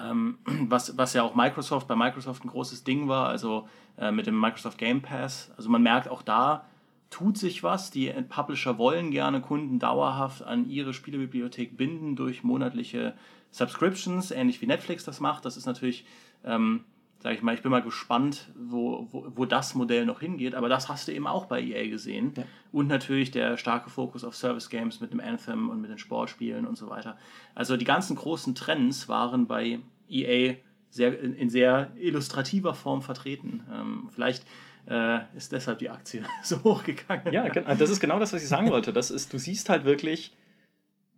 Ähm, 0.00 0.38
was, 0.68 0.96
was 0.96 1.12
ja 1.12 1.22
auch 1.22 1.34
Microsoft 1.34 1.86
bei 1.86 1.96
Microsoft 1.96 2.44
ein 2.44 2.48
großes 2.48 2.84
Ding 2.84 3.08
war, 3.08 3.28
also 3.28 3.68
äh, 3.98 4.10
mit 4.10 4.26
dem 4.26 4.40
Microsoft 4.40 4.78
Game 4.78 5.02
Pass. 5.02 5.50
Also 5.56 5.68
man 5.68 5.82
merkt 5.82 6.08
auch 6.08 6.22
da, 6.22 6.64
tut 7.10 7.36
sich 7.36 7.62
was. 7.62 7.90
Die 7.90 8.12
Publisher 8.28 8.78
wollen 8.78 9.10
gerne 9.10 9.42
Kunden 9.42 9.78
dauerhaft 9.78 10.42
an 10.42 10.68
ihre 10.68 10.94
Spielebibliothek 10.94 11.76
binden 11.76 12.16
durch 12.16 12.42
monatliche 12.42 13.14
Subscriptions, 13.50 14.30
ähnlich 14.30 14.60
wie 14.62 14.66
Netflix 14.66 15.04
das 15.04 15.20
macht. 15.20 15.44
Das 15.44 15.56
ist 15.56 15.66
natürlich 15.66 16.06
ähm, 16.44 16.84
sag 17.24 17.32
ich 17.32 17.42
mal, 17.42 17.54
ich 17.54 17.62
bin 17.62 17.70
mal 17.70 17.80
gespannt, 17.80 18.50
wo, 18.54 19.08
wo, 19.10 19.26
wo 19.34 19.46
das 19.46 19.74
Modell 19.74 20.04
noch 20.04 20.20
hingeht, 20.20 20.54
aber 20.54 20.68
das 20.68 20.90
hast 20.90 21.08
du 21.08 21.12
eben 21.12 21.26
auch 21.26 21.46
bei 21.46 21.62
EA 21.62 21.88
gesehen. 21.88 22.34
Ja. 22.36 22.44
Und 22.70 22.86
natürlich 22.86 23.30
der 23.30 23.56
starke 23.56 23.88
Fokus 23.88 24.24
auf 24.24 24.36
Service 24.36 24.68
Games 24.68 25.00
mit 25.00 25.10
dem 25.10 25.20
Anthem 25.20 25.70
und 25.70 25.80
mit 25.80 25.90
den 25.90 25.96
Sportspielen 25.96 26.66
und 26.66 26.76
so 26.76 26.90
weiter. 26.90 27.16
Also 27.54 27.78
die 27.78 27.86
ganzen 27.86 28.14
großen 28.14 28.54
Trends 28.54 29.08
waren 29.08 29.46
bei 29.46 29.78
EA 30.06 30.56
sehr, 30.90 31.18
in, 31.18 31.34
in 31.34 31.48
sehr 31.48 31.92
illustrativer 31.96 32.74
Form 32.74 33.00
vertreten. 33.00 33.62
Ähm, 33.72 34.10
vielleicht 34.14 34.44
äh, 34.86 35.20
ist 35.34 35.50
deshalb 35.52 35.78
die 35.78 35.88
Aktie 35.88 36.24
so 36.42 36.62
hochgegangen. 36.62 37.32
Ja, 37.32 37.48
das 37.48 37.88
ist 37.88 38.00
genau 38.00 38.18
das, 38.18 38.34
was 38.34 38.42
ich 38.42 38.48
sagen 38.48 38.68
wollte. 38.68 38.92
Das 38.92 39.10
ist, 39.10 39.32
du 39.32 39.38
siehst 39.38 39.70
halt 39.70 39.86
wirklich, 39.86 40.36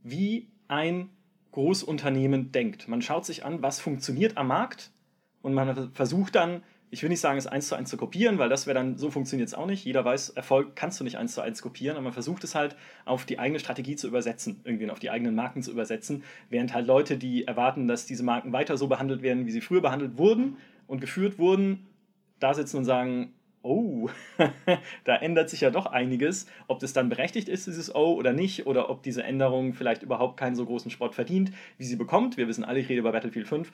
wie 0.04 0.46
ein 0.68 1.10
Großunternehmen 1.50 2.52
denkt. 2.52 2.86
Man 2.86 3.02
schaut 3.02 3.26
sich 3.26 3.44
an, 3.44 3.60
was 3.60 3.80
funktioniert 3.80 4.36
am 4.36 4.46
Markt 4.46 4.92
und 5.42 5.54
man 5.54 5.90
versucht 5.92 6.34
dann, 6.34 6.62
ich 6.90 7.02
will 7.02 7.08
nicht 7.10 7.20
sagen, 7.20 7.36
es 7.36 7.46
eins 7.46 7.68
zu 7.68 7.74
eins 7.74 7.90
zu 7.90 7.96
kopieren, 7.96 8.38
weil 8.38 8.48
das 8.48 8.66
wäre 8.66 8.74
dann, 8.74 8.96
so 8.96 9.10
funktioniert 9.10 9.48
es 9.48 9.54
auch 9.54 9.66
nicht. 9.66 9.84
Jeder 9.84 10.04
weiß, 10.04 10.30
Erfolg 10.30 10.76
kannst 10.76 11.00
du 11.00 11.04
nicht 11.04 11.18
eins 11.18 11.34
zu 11.34 11.40
eins 11.40 11.60
kopieren, 11.60 11.96
aber 11.96 12.04
man 12.04 12.12
versucht 12.12 12.44
es 12.44 12.54
halt 12.54 12.76
auf 13.04 13.24
die 13.24 13.38
eigene 13.38 13.58
Strategie 13.58 13.96
zu 13.96 14.06
übersetzen, 14.06 14.60
irgendwie 14.64 14.88
auf 14.90 15.00
die 15.00 15.10
eigenen 15.10 15.34
Marken 15.34 15.62
zu 15.62 15.72
übersetzen, 15.72 16.22
während 16.48 16.74
halt 16.74 16.86
Leute, 16.86 17.16
die 17.18 17.44
erwarten, 17.44 17.88
dass 17.88 18.06
diese 18.06 18.22
Marken 18.22 18.52
weiter 18.52 18.76
so 18.76 18.86
behandelt 18.86 19.22
werden, 19.22 19.46
wie 19.46 19.50
sie 19.50 19.60
früher 19.60 19.82
behandelt 19.82 20.16
wurden 20.16 20.58
und 20.86 21.00
geführt 21.00 21.38
wurden, 21.38 21.86
da 22.38 22.54
sitzen 22.54 22.78
und 22.78 22.84
sagen, 22.84 23.32
oh, 23.66 24.08
da 25.04 25.16
ändert 25.16 25.50
sich 25.50 25.60
ja 25.60 25.70
doch 25.70 25.86
einiges. 25.86 26.46
Ob 26.68 26.78
das 26.78 26.92
dann 26.92 27.08
berechtigt 27.08 27.48
ist, 27.48 27.66
dieses 27.66 27.94
Oh 27.94 28.14
oder 28.14 28.32
nicht, 28.32 28.66
oder 28.66 28.88
ob 28.88 29.02
diese 29.02 29.22
Änderung 29.22 29.74
vielleicht 29.74 30.02
überhaupt 30.02 30.36
keinen 30.36 30.56
so 30.56 30.64
großen 30.64 30.90
Sport 30.90 31.14
verdient, 31.14 31.52
wie 31.78 31.84
sie 31.84 31.96
bekommt. 31.96 32.36
Wir 32.36 32.48
wissen 32.48 32.64
alle, 32.64 32.80
ich 32.80 32.88
rede 32.88 33.00
über 33.00 33.12
Battlefield 33.12 33.48
5 33.48 33.72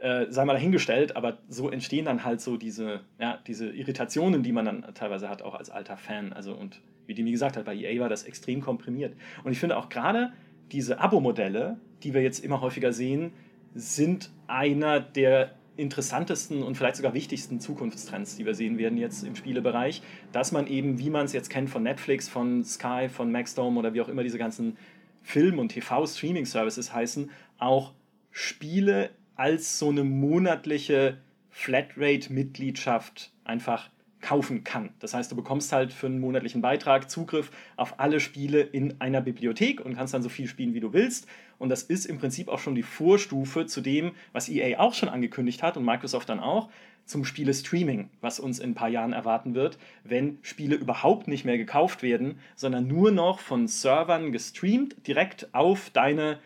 äh, 0.00 0.26
sei 0.30 0.44
mal 0.44 0.54
dahingestellt, 0.54 1.14
aber 1.14 1.38
so 1.48 1.70
entstehen 1.70 2.06
dann 2.06 2.24
halt 2.24 2.40
so 2.40 2.56
diese, 2.56 3.00
ja, 3.18 3.38
diese 3.46 3.68
Irritationen, 3.70 4.42
die 4.42 4.52
man 4.52 4.64
dann 4.64 4.94
teilweise 4.94 5.28
hat, 5.28 5.42
auch 5.42 5.54
als 5.54 5.70
alter 5.70 5.96
Fan. 5.96 6.32
Also 6.32 6.54
und 6.54 6.80
wie 7.06 7.14
Demi 7.14 7.30
gesagt 7.30 7.56
hat, 7.56 7.66
bei 7.66 7.74
EA 7.74 8.00
war 8.00 8.08
das 8.08 8.24
extrem 8.24 8.60
komprimiert. 8.60 9.14
Und 9.44 9.52
ich 9.52 9.60
finde 9.60 9.76
auch 9.76 9.88
gerade 9.88 10.32
diese 10.72 11.00
Abo-Modelle, 11.00 11.76
die 12.02 12.14
wir 12.14 12.22
jetzt 12.22 12.42
immer 12.42 12.60
häufiger 12.60 12.92
sehen, 12.92 13.32
sind 13.74 14.30
einer 14.46 15.00
der 15.00 15.54
interessantesten 15.80 16.62
und 16.62 16.76
vielleicht 16.76 16.96
sogar 16.96 17.14
wichtigsten 17.14 17.60
Zukunftstrends, 17.60 18.36
die 18.36 18.46
wir 18.46 18.54
sehen 18.54 18.78
werden 18.78 18.98
jetzt 18.98 19.24
im 19.24 19.34
Spielebereich, 19.34 20.02
dass 20.32 20.52
man 20.52 20.66
eben, 20.66 20.98
wie 20.98 21.10
man 21.10 21.24
es 21.24 21.32
jetzt 21.32 21.50
kennt 21.50 21.70
von 21.70 21.82
Netflix, 21.82 22.28
von 22.28 22.64
Sky, 22.64 23.08
von 23.08 23.32
Maxdome 23.32 23.78
oder 23.78 23.94
wie 23.94 24.00
auch 24.00 24.08
immer 24.08 24.22
diese 24.22 24.38
ganzen 24.38 24.76
Film- 25.22 25.58
und 25.58 25.70
TV-Streaming-Services 25.70 26.92
heißen, 26.94 27.30
auch 27.58 27.92
Spiele 28.30 29.10
als 29.36 29.78
so 29.78 29.88
eine 29.88 30.04
monatliche 30.04 31.18
Flatrate-Mitgliedschaft 31.50 33.32
einfach 33.44 33.90
kaufen 34.20 34.64
kann. 34.64 34.90
Das 34.98 35.14
heißt, 35.14 35.30
du 35.32 35.36
bekommst 35.36 35.72
halt 35.72 35.92
für 35.92 36.06
einen 36.06 36.20
monatlichen 36.20 36.60
Beitrag 36.60 37.10
Zugriff 37.10 37.50
auf 37.76 37.98
alle 37.98 38.20
Spiele 38.20 38.60
in 38.60 39.00
einer 39.00 39.20
Bibliothek 39.20 39.80
und 39.80 39.94
kannst 39.94 40.14
dann 40.14 40.22
so 40.22 40.28
viel 40.28 40.46
spielen, 40.46 40.74
wie 40.74 40.80
du 40.80 40.92
willst. 40.92 41.26
Und 41.58 41.68
das 41.68 41.82
ist 41.82 42.06
im 42.06 42.18
Prinzip 42.18 42.48
auch 42.48 42.58
schon 42.58 42.74
die 42.74 42.82
Vorstufe 42.82 43.66
zu 43.66 43.80
dem, 43.80 44.12
was 44.32 44.48
EA 44.48 44.78
auch 44.78 44.94
schon 44.94 45.08
angekündigt 45.08 45.62
hat 45.62 45.76
und 45.76 45.84
Microsoft 45.84 46.28
dann 46.28 46.40
auch, 46.40 46.70
zum 47.10 47.24
Spiele-Streaming, 47.24 48.08
was 48.20 48.38
uns 48.38 48.60
in 48.60 48.70
ein 48.70 48.74
paar 48.74 48.88
Jahren 48.88 49.12
erwarten 49.12 49.54
wird, 49.54 49.78
wenn 50.04 50.38
Spiele 50.42 50.76
überhaupt 50.76 51.26
nicht 51.26 51.44
mehr 51.44 51.58
gekauft 51.58 52.02
werden, 52.02 52.38
sondern 52.54 52.86
nur 52.86 53.10
noch 53.10 53.40
von 53.40 53.66
Servern 53.66 54.30
gestreamt 54.30 55.06
direkt 55.06 55.52
auf 55.52 55.90
deine 55.90 56.38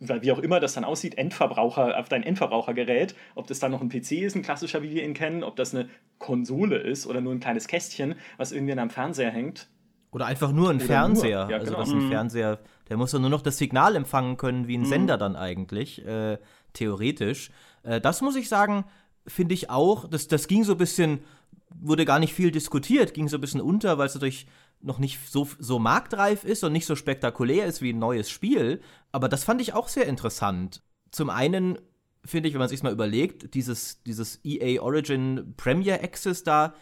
weil 0.00 0.22
wie 0.22 0.32
auch 0.32 0.38
immer 0.38 0.60
das 0.60 0.74
dann 0.74 0.84
aussieht, 0.84 1.18
Endverbraucher, 1.18 1.98
auf 1.98 2.08
dein 2.08 2.22
Endverbrauchergerät, 2.22 3.14
ob 3.34 3.46
das 3.46 3.58
dann 3.58 3.70
noch 3.70 3.82
ein 3.82 3.90
PC 3.90 4.12
ist, 4.12 4.34
ein 4.34 4.42
klassischer, 4.42 4.82
wie 4.82 4.90
wir 4.90 5.04
ihn 5.04 5.14
kennen, 5.14 5.44
ob 5.44 5.56
das 5.56 5.74
eine 5.74 5.88
Konsole 6.18 6.78
ist 6.78 7.06
oder 7.06 7.20
nur 7.20 7.32
ein 7.32 7.40
kleines 7.40 7.68
Kästchen, 7.68 8.14
was 8.38 8.52
irgendwie 8.52 8.72
an 8.72 8.78
einem 8.78 8.90
Fernseher 8.90 9.30
hängt. 9.30 9.68
Oder 10.10 10.26
einfach 10.26 10.52
nur 10.52 10.70
ein 10.70 10.76
oder 10.76 10.86
Fernseher. 10.86 11.42
Nur, 11.42 11.50
ja, 11.50 11.58
also 11.58 11.72
genau. 11.72 11.84
das 11.84 11.90
ein 11.90 12.04
mhm. 12.06 12.10
Fernseher, 12.10 12.58
der 12.88 12.96
muss 12.96 13.12
dann 13.12 13.20
nur 13.20 13.30
noch 13.30 13.42
das 13.42 13.58
Signal 13.58 13.94
empfangen 13.94 14.36
können, 14.36 14.66
wie 14.66 14.76
ein 14.76 14.82
mhm. 14.82 14.86
Sender 14.86 15.18
dann 15.18 15.36
eigentlich, 15.36 16.04
äh, 16.04 16.38
theoretisch. 16.72 17.50
Äh, 17.82 18.00
das 18.00 18.22
muss 18.22 18.36
ich 18.36 18.48
sagen, 18.48 18.84
finde 19.26 19.54
ich 19.54 19.70
auch, 19.70 20.08
das, 20.08 20.26
das 20.28 20.48
ging 20.48 20.64
so 20.64 20.72
ein 20.72 20.78
bisschen, 20.78 21.20
wurde 21.68 22.04
gar 22.04 22.18
nicht 22.18 22.34
viel 22.34 22.50
diskutiert, 22.50 23.14
ging 23.14 23.28
so 23.28 23.36
ein 23.36 23.40
bisschen 23.40 23.60
unter, 23.60 23.98
weil 23.98 24.06
es 24.06 24.14
natürlich 24.14 24.46
noch 24.82 24.98
nicht 24.98 25.18
so, 25.30 25.48
so 25.58 25.78
marktreif 25.78 26.44
ist 26.44 26.64
und 26.64 26.72
nicht 26.72 26.86
so 26.86 26.96
spektakulär 26.96 27.66
ist 27.66 27.82
wie 27.82 27.92
ein 27.92 27.98
neues 27.98 28.30
Spiel. 28.30 28.80
Aber 29.12 29.28
das 29.28 29.44
fand 29.44 29.60
ich 29.60 29.74
auch 29.74 29.88
sehr 29.88 30.06
interessant. 30.06 30.82
Zum 31.10 31.30
einen 31.30 31.78
finde 32.24 32.48
ich, 32.48 32.54
wenn 32.54 32.60
man 32.60 32.68
sich 32.68 32.82
mal 32.82 32.92
überlegt, 32.92 33.54
dieses, 33.54 34.02
dieses 34.02 34.40
EA 34.44 34.82
Origin 34.82 35.54
Premier 35.56 36.02
Access 36.02 36.44
da 36.44 36.74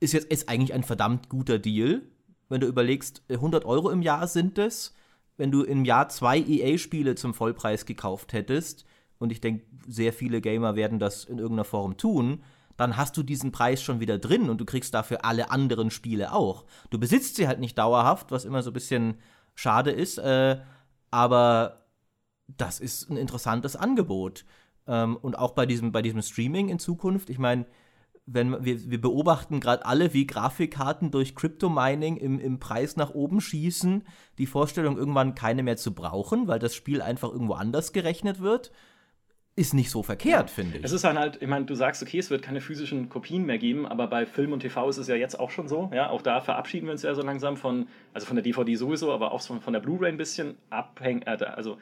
ist 0.00 0.12
jetzt 0.12 0.30
ist 0.30 0.48
eigentlich 0.48 0.74
ein 0.74 0.84
verdammt 0.84 1.28
guter 1.28 1.58
Deal. 1.58 2.02
Wenn 2.48 2.60
du 2.60 2.66
überlegst, 2.66 3.22
100 3.28 3.64
Euro 3.64 3.90
im 3.90 4.02
Jahr 4.02 4.28
sind 4.28 4.58
es. 4.58 4.94
Wenn 5.36 5.50
du 5.50 5.62
im 5.62 5.84
Jahr 5.84 6.08
zwei 6.08 6.38
EA-Spiele 6.38 7.14
zum 7.14 7.34
Vollpreis 7.34 7.86
gekauft 7.86 8.32
hättest, 8.32 8.84
und 9.18 9.32
ich 9.32 9.40
denke, 9.40 9.64
sehr 9.86 10.12
viele 10.12 10.40
Gamer 10.40 10.76
werden 10.76 10.98
das 10.98 11.24
in 11.24 11.38
irgendeiner 11.38 11.64
Form 11.64 11.96
tun, 11.96 12.42
dann 12.78 12.96
hast 12.96 13.16
du 13.16 13.22
diesen 13.24 13.52
Preis 13.52 13.82
schon 13.82 14.00
wieder 14.00 14.18
drin 14.18 14.48
und 14.48 14.60
du 14.60 14.64
kriegst 14.64 14.94
dafür 14.94 15.24
alle 15.24 15.50
anderen 15.50 15.90
Spiele 15.90 16.32
auch. 16.32 16.64
Du 16.90 16.98
besitzt 16.98 17.34
sie 17.34 17.48
halt 17.48 17.58
nicht 17.58 17.76
dauerhaft, 17.76 18.30
was 18.30 18.44
immer 18.44 18.62
so 18.62 18.70
ein 18.70 18.74
bisschen 18.74 19.18
schade 19.56 19.90
ist, 19.90 20.18
äh, 20.18 20.58
aber 21.10 21.86
das 22.46 22.78
ist 22.78 23.10
ein 23.10 23.16
interessantes 23.16 23.74
Angebot. 23.74 24.44
Ähm, 24.86 25.16
und 25.16 25.36
auch 25.36 25.52
bei 25.52 25.66
diesem, 25.66 25.90
bei 25.90 26.02
diesem 26.02 26.22
Streaming 26.22 26.68
in 26.68 26.78
Zukunft, 26.78 27.30
ich 27.30 27.38
meine, 27.40 27.66
wenn 28.26 28.64
wir, 28.64 28.88
wir 28.88 29.00
beobachten 29.00 29.58
gerade 29.58 29.84
alle, 29.84 30.14
wie 30.14 30.28
Grafikkarten 30.28 31.10
durch 31.10 31.34
Crypto-Mining 31.34 32.16
im, 32.16 32.38
im 32.38 32.60
Preis 32.60 32.94
nach 32.94 33.10
oben 33.10 33.40
schießen, 33.40 34.06
die 34.38 34.46
Vorstellung, 34.46 34.96
irgendwann 34.96 35.34
keine 35.34 35.64
mehr 35.64 35.78
zu 35.78 35.94
brauchen, 35.94 36.46
weil 36.46 36.60
das 36.60 36.76
Spiel 36.76 37.02
einfach 37.02 37.32
irgendwo 37.32 37.54
anders 37.54 37.92
gerechnet 37.92 38.38
wird 38.38 38.70
ist 39.58 39.74
nicht 39.74 39.90
so 39.90 40.02
verkehrt, 40.02 40.48
ja. 40.48 40.54
finde 40.54 40.78
ich. 40.78 40.84
Es 40.84 40.92
ist 40.92 41.04
halt, 41.04 41.42
ich 41.42 41.48
meine, 41.48 41.64
du 41.64 41.74
sagst, 41.74 42.02
okay, 42.02 42.18
es 42.18 42.30
wird 42.30 42.42
keine 42.42 42.60
physischen 42.60 43.08
Kopien 43.08 43.44
mehr 43.44 43.58
geben, 43.58 43.86
aber 43.86 44.06
bei 44.06 44.24
Film 44.24 44.52
und 44.52 44.60
TV 44.60 44.88
ist 44.88 44.98
es 44.98 45.08
ja 45.08 45.16
jetzt 45.16 45.38
auch 45.38 45.50
schon 45.50 45.66
so. 45.66 45.90
Ja, 45.92 46.10
auch 46.10 46.22
da 46.22 46.40
verabschieden 46.40 46.86
wir 46.86 46.92
uns 46.92 47.02
ja 47.02 47.14
so 47.14 47.22
langsam 47.22 47.56
von, 47.56 47.88
also 48.14 48.26
von 48.26 48.36
der 48.36 48.44
DVD 48.44 48.76
sowieso, 48.76 49.12
aber 49.12 49.32
auch 49.32 49.42
von, 49.42 49.60
von 49.60 49.72
der 49.72 49.80
Blu-ray 49.80 50.10
ein 50.10 50.16
bisschen 50.16 50.56
abhängen, 50.70 51.22
äh, 51.22 51.44
also 51.44 51.78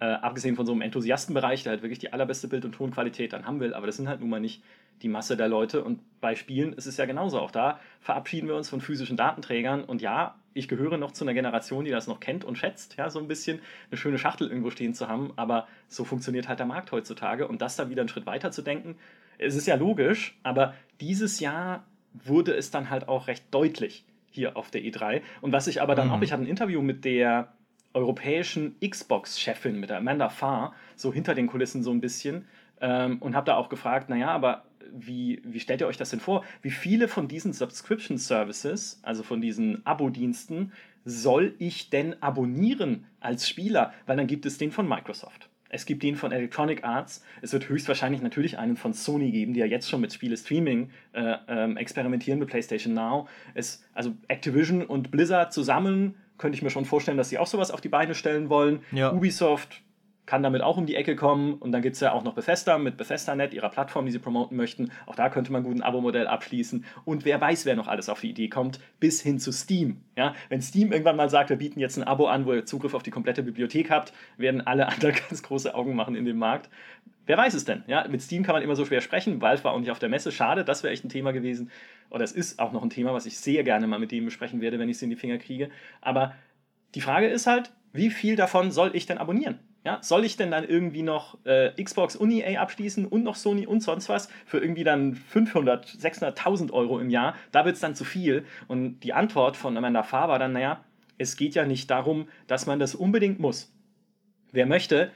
äh, 0.00 0.06
abgesehen 0.06 0.54
von 0.54 0.64
so 0.64 0.72
einem 0.72 0.82
Enthusiastenbereich, 0.82 1.64
der 1.64 1.72
halt 1.72 1.82
wirklich 1.82 1.98
die 1.98 2.12
allerbeste 2.12 2.46
Bild- 2.46 2.64
und 2.64 2.72
Tonqualität 2.72 3.32
dann 3.32 3.46
haben 3.46 3.58
will, 3.58 3.74
aber 3.74 3.86
das 3.86 3.96
sind 3.96 4.08
halt 4.08 4.20
nun 4.20 4.30
mal 4.30 4.40
nicht 4.40 4.62
die 5.02 5.08
Masse 5.08 5.36
der 5.36 5.48
Leute. 5.48 5.82
Und 5.82 6.00
bei 6.20 6.34
Spielen 6.34 6.72
ist 6.72 6.86
es 6.86 6.96
ja 6.96 7.06
genauso. 7.06 7.40
Auch 7.40 7.50
da 7.50 7.80
verabschieden 8.00 8.48
wir 8.48 8.56
uns 8.56 8.68
von 8.68 8.80
physischen 8.80 9.16
Datenträgern. 9.16 9.84
Und 9.84 10.02
ja, 10.02 10.36
ich 10.54 10.68
gehöre 10.68 10.96
noch 10.96 11.12
zu 11.12 11.24
einer 11.24 11.34
Generation, 11.34 11.84
die 11.84 11.90
das 11.90 12.06
noch 12.06 12.20
kennt 12.20 12.44
und 12.44 12.58
schätzt, 12.58 12.96
ja, 12.96 13.10
so 13.10 13.18
ein 13.18 13.28
bisschen 13.28 13.60
eine 13.90 13.98
schöne 13.98 14.18
Schachtel 14.18 14.48
irgendwo 14.48 14.70
stehen 14.70 14.94
zu 14.94 15.08
haben. 15.08 15.32
Aber 15.36 15.68
so 15.88 16.04
funktioniert 16.04 16.48
halt 16.48 16.58
der 16.58 16.66
Markt 16.66 16.92
heutzutage. 16.92 17.46
Und 17.46 17.62
das 17.62 17.76
dann 17.76 17.90
wieder 17.90 18.02
einen 18.02 18.08
Schritt 18.08 18.26
weiter 18.26 18.50
zu 18.50 18.62
denken, 18.62 18.96
es 19.38 19.54
ist 19.54 19.66
ja 19.66 19.76
logisch, 19.76 20.36
aber 20.42 20.74
dieses 21.00 21.38
Jahr 21.40 21.84
wurde 22.12 22.54
es 22.54 22.70
dann 22.70 22.90
halt 22.90 23.08
auch 23.08 23.28
recht 23.28 23.44
deutlich 23.52 24.04
hier 24.30 24.56
auf 24.56 24.70
der 24.70 24.82
E3. 24.82 25.22
Und 25.40 25.52
was 25.52 25.68
ich 25.68 25.80
aber 25.80 25.94
dann 25.94 26.08
mhm. 26.08 26.14
auch, 26.14 26.22
ich 26.22 26.32
hatte 26.32 26.42
ein 26.42 26.48
Interview 26.48 26.82
mit 26.82 27.04
der 27.04 27.52
europäischen 27.94 28.76
Xbox-Chefin, 28.80 29.78
mit 29.78 29.90
der 29.90 29.98
Amanda 29.98 30.28
Farr, 30.28 30.74
so 30.96 31.12
hinter 31.12 31.34
den 31.34 31.46
Kulissen 31.46 31.82
so 31.82 31.90
ein 31.90 32.00
bisschen. 32.00 32.46
Ähm, 32.80 33.18
und 33.18 33.34
habe 33.34 33.46
da 33.46 33.56
auch 33.56 33.68
gefragt, 33.68 34.08
naja, 34.08 34.28
aber 34.28 34.64
wie, 34.92 35.40
wie 35.44 35.60
stellt 35.60 35.80
ihr 35.80 35.86
euch 35.86 35.96
das 35.96 36.10
denn 36.10 36.20
vor? 36.20 36.44
Wie 36.62 36.70
viele 36.70 37.08
von 37.08 37.28
diesen 37.28 37.52
Subscription 37.52 38.18
Services, 38.18 39.00
also 39.02 39.22
von 39.22 39.40
diesen 39.40 39.84
Abo-Diensten, 39.86 40.72
soll 41.04 41.54
ich 41.58 41.90
denn 41.90 42.20
abonnieren 42.22 43.06
als 43.20 43.48
Spieler? 43.48 43.92
Weil 44.06 44.16
dann 44.16 44.26
gibt 44.26 44.46
es 44.46 44.58
den 44.58 44.70
von 44.70 44.88
Microsoft. 44.88 45.48
Es 45.70 45.84
gibt 45.84 46.02
den 46.02 46.16
von 46.16 46.32
Electronic 46.32 46.84
Arts. 46.84 47.22
Es 47.42 47.52
wird 47.52 47.68
höchstwahrscheinlich 47.68 48.22
natürlich 48.22 48.58
einen 48.58 48.76
von 48.76 48.94
Sony 48.94 49.30
geben, 49.30 49.52
die 49.52 49.60
ja 49.60 49.66
jetzt 49.66 49.88
schon 49.88 50.00
mit 50.00 50.12
Spiele-Streaming 50.12 50.90
äh, 51.12 51.36
ähm, 51.46 51.76
experimentieren 51.76 52.38
mit 52.38 52.48
PlayStation 52.48 52.94
Now. 52.94 53.28
Es, 53.54 53.84
also 53.92 54.14
Activision 54.28 54.82
und 54.82 55.10
Blizzard 55.10 55.52
zusammen 55.52 56.14
könnte 56.38 56.56
ich 56.56 56.62
mir 56.62 56.70
schon 56.70 56.84
vorstellen, 56.84 57.18
dass 57.18 57.28
sie 57.28 57.38
auch 57.38 57.46
sowas 57.46 57.70
auf 57.70 57.80
die 57.80 57.88
Beine 57.88 58.14
stellen 58.14 58.48
wollen. 58.48 58.80
Ja. 58.92 59.12
Ubisoft 59.12 59.82
kann 60.28 60.42
damit 60.42 60.60
auch 60.60 60.76
um 60.76 60.84
die 60.84 60.94
Ecke 60.94 61.16
kommen. 61.16 61.54
Und 61.54 61.72
dann 61.72 61.80
gibt 61.80 61.94
es 61.94 62.00
ja 62.00 62.12
auch 62.12 62.22
noch 62.22 62.34
Bethesda 62.34 62.76
mit 62.76 62.98
BethesdaNet, 62.98 63.54
ihrer 63.54 63.70
Plattform, 63.70 64.04
die 64.04 64.12
sie 64.12 64.18
promoten 64.18 64.58
möchten. 64.58 64.90
Auch 65.06 65.14
da 65.14 65.30
könnte 65.30 65.50
man 65.50 65.62
gut 65.62 65.74
ein 65.74 65.82
Abo-Modell 65.82 66.26
abschließen. 66.26 66.84
Und 67.06 67.24
wer 67.24 67.40
weiß, 67.40 67.64
wer 67.64 67.76
noch 67.76 67.88
alles 67.88 68.10
auf 68.10 68.20
die 68.20 68.28
Idee 68.28 68.48
kommt, 68.48 68.78
bis 69.00 69.22
hin 69.22 69.38
zu 69.38 69.52
Steam. 69.52 70.02
Ja, 70.16 70.34
wenn 70.50 70.60
Steam 70.60 70.92
irgendwann 70.92 71.16
mal 71.16 71.30
sagt, 71.30 71.48
wir 71.48 71.56
bieten 71.56 71.80
jetzt 71.80 71.96
ein 71.96 72.04
Abo 72.04 72.26
an, 72.26 72.44
wo 72.44 72.52
ihr 72.52 72.66
Zugriff 72.66 72.92
auf 72.92 73.02
die 73.02 73.10
komplette 73.10 73.42
Bibliothek 73.42 73.90
habt, 73.90 74.12
werden 74.36 74.66
alle 74.66 74.86
anderen 74.92 75.14
ganz 75.14 75.42
große 75.42 75.74
Augen 75.74 75.96
machen 75.96 76.14
in 76.14 76.26
dem 76.26 76.36
Markt. 76.36 76.68
Wer 77.24 77.38
weiß 77.38 77.54
es 77.54 77.64
denn? 77.64 77.84
Ja, 77.86 78.06
mit 78.06 78.20
Steam 78.20 78.42
kann 78.42 78.54
man 78.54 78.62
immer 78.62 78.76
so 78.76 78.84
schwer 78.84 79.00
sprechen. 79.00 79.40
Valve 79.40 79.64
war 79.64 79.72
auch 79.72 79.80
nicht 79.80 79.90
auf 79.90 79.98
der 79.98 80.10
Messe. 80.10 80.30
Schade, 80.30 80.62
das 80.62 80.82
wäre 80.82 80.92
echt 80.92 81.06
ein 81.06 81.08
Thema 81.08 81.32
gewesen. 81.32 81.70
Oder 82.10 82.24
es 82.24 82.32
ist 82.32 82.58
auch 82.58 82.72
noch 82.72 82.82
ein 82.82 82.90
Thema, 82.90 83.14
was 83.14 83.24
ich 83.24 83.38
sehr 83.38 83.64
gerne 83.64 83.86
mal 83.86 83.98
mit 83.98 84.12
dem 84.12 84.26
besprechen 84.26 84.60
werde, 84.60 84.78
wenn 84.78 84.90
ich 84.90 84.96
es 84.96 85.02
in 85.02 85.08
die 85.08 85.16
Finger 85.16 85.38
kriege. 85.38 85.70
Aber 86.02 86.34
die 86.94 87.00
Frage 87.00 87.28
ist 87.28 87.46
halt, 87.46 87.72
wie 87.94 88.10
viel 88.10 88.36
davon 88.36 88.70
soll 88.70 88.94
ich 88.94 89.06
denn 89.06 89.16
abonnieren? 89.16 89.58
Ja, 89.84 89.98
soll 90.02 90.24
ich 90.24 90.36
denn 90.36 90.50
dann 90.50 90.64
irgendwie 90.64 91.02
noch 91.02 91.38
äh, 91.44 91.70
Xbox 91.82 92.16
Uni 92.16 92.44
A 92.44 92.60
abschließen 92.60 93.06
und 93.06 93.22
noch 93.24 93.36
Sony 93.36 93.66
und 93.66 93.80
sonst 93.80 94.08
was 94.08 94.28
für 94.44 94.58
irgendwie 94.58 94.84
dann 94.84 95.14
500, 95.14 95.86
600.000 95.86 96.72
Euro 96.72 96.98
im 96.98 97.10
Jahr? 97.10 97.34
Da 97.52 97.64
wird 97.64 97.76
es 97.76 97.80
dann 97.80 97.94
zu 97.94 98.04
viel. 98.04 98.44
Und 98.66 99.00
die 99.00 99.12
Antwort 99.12 99.56
von 99.56 99.76
Amanda 99.76 100.02
Farr 100.02 100.28
war 100.28 100.38
dann, 100.38 100.52
naja, 100.52 100.84
es 101.16 101.36
geht 101.36 101.54
ja 101.54 101.64
nicht 101.64 101.90
darum, 101.90 102.28
dass 102.46 102.66
man 102.66 102.78
das 102.78 102.94
unbedingt 102.94 103.38
muss. 103.40 103.72
Wer 104.52 104.66
möchte, 104.66 105.10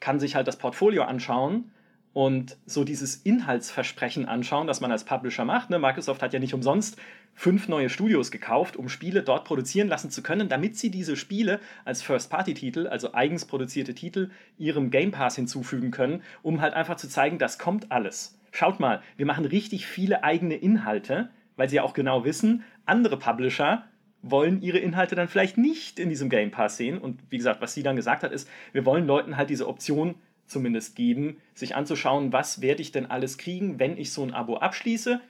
kann 0.00 0.18
sich 0.18 0.34
halt 0.34 0.48
das 0.48 0.56
Portfolio 0.56 1.04
anschauen 1.04 1.70
und 2.12 2.56
so 2.64 2.84
dieses 2.84 3.16
Inhaltsversprechen 3.16 4.26
anschauen, 4.26 4.66
das 4.66 4.80
man 4.80 4.90
als 4.90 5.04
Publisher 5.04 5.44
macht. 5.44 5.70
Ne? 5.70 5.78
Microsoft 5.78 6.22
hat 6.22 6.32
ja 6.32 6.40
nicht 6.40 6.54
umsonst 6.54 6.96
fünf 7.36 7.68
neue 7.68 7.90
Studios 7.90 8.30
gekauft, 8.32 8.76
um 8.76 8.88
Spiele 8.88 9.22
dort 9.22 9.44
produzieren 9.44 9.88
lassen 9.88 10.10
zu 10.10 10.22
können, 10.22 10.48
damit 10.48 10.76
sie 10.76 10.90
diese 10.90 11.16
Spiele 11.16 11.60
als 11.84 12.02
First-Party-Titel, 12.02 12.88
also 12.88 13.12
eigens 13.12 13.44
produzierte 13.44 13.94
Titel, 13.94 14.30
ihrem 14.58 14.90
Game 14.90 15.12
Pass 15.12 15.36
hinzufügen 15.36 15.92
können, 15.92 16.22
um 16.42 16.60
halt 16.62 16.74
einfach 16.74 16.96
zu 16.96 17.08
zeigen, 17.08 17.38
das 17.38 17.58
kommt 17.58 17.92
alles. 17.92 18.40
Schaut 18.50 18.80
mal, 18.80 19.02
wir 19.18 19.26
machen 19.26 19.44
richtig 19.44 19.86
viele 19.86 20.24
eigene 20.24 20.56
Inhalte, 20.56 21.28
weil 21.56 21.68
sie 21.68 21.76
ja 21.76 21.82
auch 21.82 21.92
genau 21.92 22.24
wissen, 22.24 22.64
andere 22.86 23.18
Publisher 23.18 23.84
wollen 24.22 24.62
ihre 24.62 24.78
Inhalte 24.78 25.14
dann 25.14 25.28
vielleicht 25.28 25.58
nicht 25.58 26.00
in 26.00 26.08
diesem 26.08 26.30
Game 26.30 26.50
Pass 26.50 26.78
sehen. 26.78 26.98
Und 26.98 27.20
wie 27.28 27.36
gesagt, 27.36 27.60
was 27.60 27.74
sie 27.74 27.82
dann 27.82 27.96
gesagt 27.96 28.22
hat, 28.22 28.32
ist, 28.32 28.48
wir 28.72 28.86
wollen 28.86 29.06
Leuten 29.06 29.36
halt 29.36 29.50
diese 29.50 29.68
Option 29.68 30.14
zumindest 30.46 30.96
geben, 30.96 31.36
sich 31.54 31.76
anzuschauen, 31.76 32.32
was 32.32 32.62
werde 32.62 32.80
ich 32.80 32.92
denn 32.92 33.06
alles 33.06 33.36
kriegen, 33.36 33.78
wenn 33.78 33.98
ich 33.98 34.10
so 34.10 34.22
ein 34.22 34.32
Abo 34.32 34.56
abschließe 34.56 35.20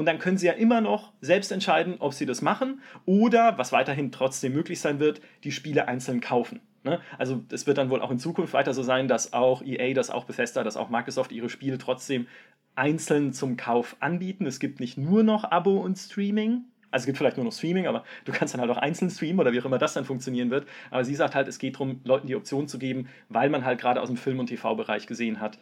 und 0.00 0.06
dann 0.06 0.18
können 0.18 0.38
Sie 0.38 0.46
ja 0.46 0.54
immer 0.54 0.80
noch 0.80 1.12
selbst 1.20 1.52
entscheiden, 1.52 1.96
ob 1.98 2.14
Sie 2.14 2.24
das 2.24 2.40
machen 2.40 2.80
oder, 3.04 3.58
was 3.58 3.70
weiterhin 3.70 4.10
trotzdem 4.10 4.54
möglich 4.54 4.80
sein 4.80 4.98
wird, 4.98 5.20
die 5.44 5.52
Spiele 5.52 5.88
einzeln 5.88 6.22
kaufen. 6.22 6.62
Ne? 6.84 7.00
Also 7.18 7.44
es 7.50 7.66
wird 7.66 7.76
dann 7.76 7.90
wohl 7.90 8.00
auch 8.00 8.10
in 8.10 8.18
Zukunft 8.18 8.54
weiter 8.54 8.72
so 8.72 8.82
sein, 8.82 9.08
dass 9.08 9.34
auch 9.34 9.60
EA, 9.62 9.92
dass 9.92 10.08
auch 10.08 10.24
Bethesda, 10.24 10.64
dass 10.64 10.78
auch 10.78 10.88
Microsoft 10.88 11.32
ihre 11.32 11.50
Spiele 11.50 11.76
trotzdem 11.76 12.28
einzeln 12.74 13.34
zum 13.34 13.58
Kauf 13.58 13.94
anbieten. 14.00 14.46
Es 14.46 14.58
gibt 14.58 14.80
nicht 14.80 14.96
nur 14.96 15.22
noch 15.22 15.44
Abo 15.44 15.76
und 15.76 15.98
Streaming. 15.98 16.64
Also 16.90 17.02
es 17.02 17.06
gibt 17.06 17.18
vielleicht 17.18 17.36
nur 17.36 17.44
noch 17.44 17.52
Streaming, 17.52 17.86
aber 17.86 18.02
du 18.24 18.32
kannst 18.32 18.54
dann 18.54 18.62
halt 18.62 18.70
auch 18.70 18.78
einzeln 18.78 19.10
streamen 19.10 19.38
oder 19.38 19.52
wie 19.52 19.60
auch 19.60 19.66
immer 19.66 19.76
das 19.76 19.92
dann 19.92 20.06
funktionieren 20.06 20.48
wird. 20.48 20.66
Aber 20.90 21.04
sie 21.04 21.14
sagt 21.14 21.34
halt, 21.34 21.46
es 21.46 21.58
geht 21.58 21.74
darum, 21.74 22.00
Leuten 22.04 22.26
die 22.26 22.36
Option 22.36 22.68
zu 22.68 22.78
geben, 22.78 23.10
weil 23.28 23.50
man 23.50 23.66
halt 23.66 23.78
gerade 23.78 24.00
aus 24.00 24.08
dem 24.08 24.16
Film- 24.16 24.38
und 24.38 24.46
TV-Bereich 24.46 25.06
gesehen 25.06 25.42
hat, 25.42 25.58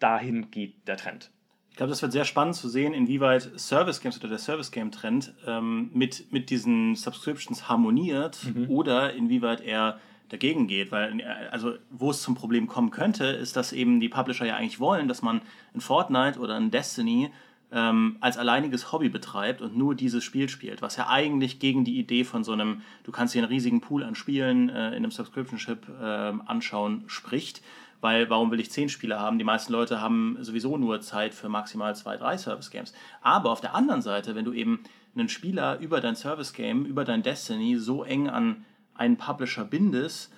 dahin 0.00 0.50
geht 0.50 0.88
der 0.88 0.96
Trend. 0.96 1.30
Ich 1.78 1.80
glaube, 1.80 1.90
das 1.90 2.02
wird 2.02 2.10
sehr 2.10 2.24
spannend 2.24 2.56
zu 2.56 2.68
sehen, 2.68 2.92
inwieweit 2.92 3.52
Service 3.56 4.00
Games 4.00 4.18
oder 4.18 4.26
der 4.26 4.38
Service 4.38 4.72
Game 4.72 4.90
Trend 4.90 5.32
ähm, 5.46 5.90
mit, 5.94 6.32
mit 6.32 6.50
diesen 6.50 6.96
Subscriptions 6.96 7.68
harmoniert 7.68 8.40
mhm. 8.52 8.68
oder 8.68 9.14
inwieweit 9.14 9.60
er 9.60 10.00
dagegen 10.28 10.66
geht, 10.66 10.90
weil 10.90 11.22
also 11.52 11.74
wo 11.90 12.10
es 12.10 12.20
zum 12.20 12.34
Problem 12.34 12.66
kommen 12.66 12.90
könnte, 12.90 13.26
ist, 13.26 13.54
dass 13.54 13.72
eben 13.72 14.00
die 14.00 14.08
Publisher 14.08 14.44
ja 14.44 14.56
eigentlich 14.56 14.80
wollen, 14.80 15.06
dass 15.06 15.22
man 15.22 15.40
ein 15.72 15.80
Fortnite 15.80 16.40
oder 16.40 16.56
ein 16.56 16.72
Destiny 16.72 17.30
ähm, 17.70 18.16
als 18.18 18.38
alleiniges 18.38 18.90
Hobby 18.90 19.08
betreibt 19.08 19.62
und 19.62 19.76
nur 19.76 19.94
dieses 19.94 20.24
Spiel 20.24 20.48
spielt, 20.48 20.82
was 20.82 20.96
ja 20.96 21.08
eigentlich 21.08 21.60
gegen 21.60 21.84
die 21.84 22.00
Idee 22.00 22.24
von 22.24 22.42
so 22.42 22.54
einem, 22.54 22.82
du 23.04 23.12
kannst 23.12 23.36
dir 23.36 23.38
einen 23.38 23.52
riesigen 23.52 23.80
Pool 23.80 24.02
an 24.02 24.16
Spielen 24.16 24.68
äh, 24.68 24.88
in 24.88 24.96
einem 24.96 25.12
Subscription-Ship 25.12 25.86
äh, 26.00 26.02
anschauen, 26.02 27.04
spricht 27.06 27.62
weil 28.00 28.30
warum 28.30 28.50
will 28.50 28.60
ich 28.60 28.70
zehn 28.70 28.88
Spiele 28.88 29.18
haben? 29.18 29.38
Die 29.38 29.44
meisten 29.44 29.72
Leute 29.72 30.00
haben 30.00 30.36
sowieso 30.40 30.76
nur 30.76 31.00
Zeit 31.00 31.34
für 31.34 31.48
maximal 31.48 31.94
zwei, 31.96 32.16
drei 32.16 32.38
Service 32.38 32.70
Games. 32.70 32.92
Aber 33.22 33.50
auf 33.50 33.60
der 33.60 33.74
anderen 33.74 34.02
Seite, 34.02 34.34
wenn 34.34 34.44
du 34.44 34.52
eben 34.52 34.84
einen 35.16 35.28
Spieler 35.28 35.78
über 35.80 36.00
dein 36.00 36.16
Service 36.16 36.52
Game, 36.52 36.84
über 36.84 37.04
dein 37.04 37.22
Destiny 37.22 37.76
so 37.76 38.04
eng 38.04 38.28
an 38.28 38.64
einen 38.94 39.16
Publisher 39.16 39.64
bindest 39.64 40.32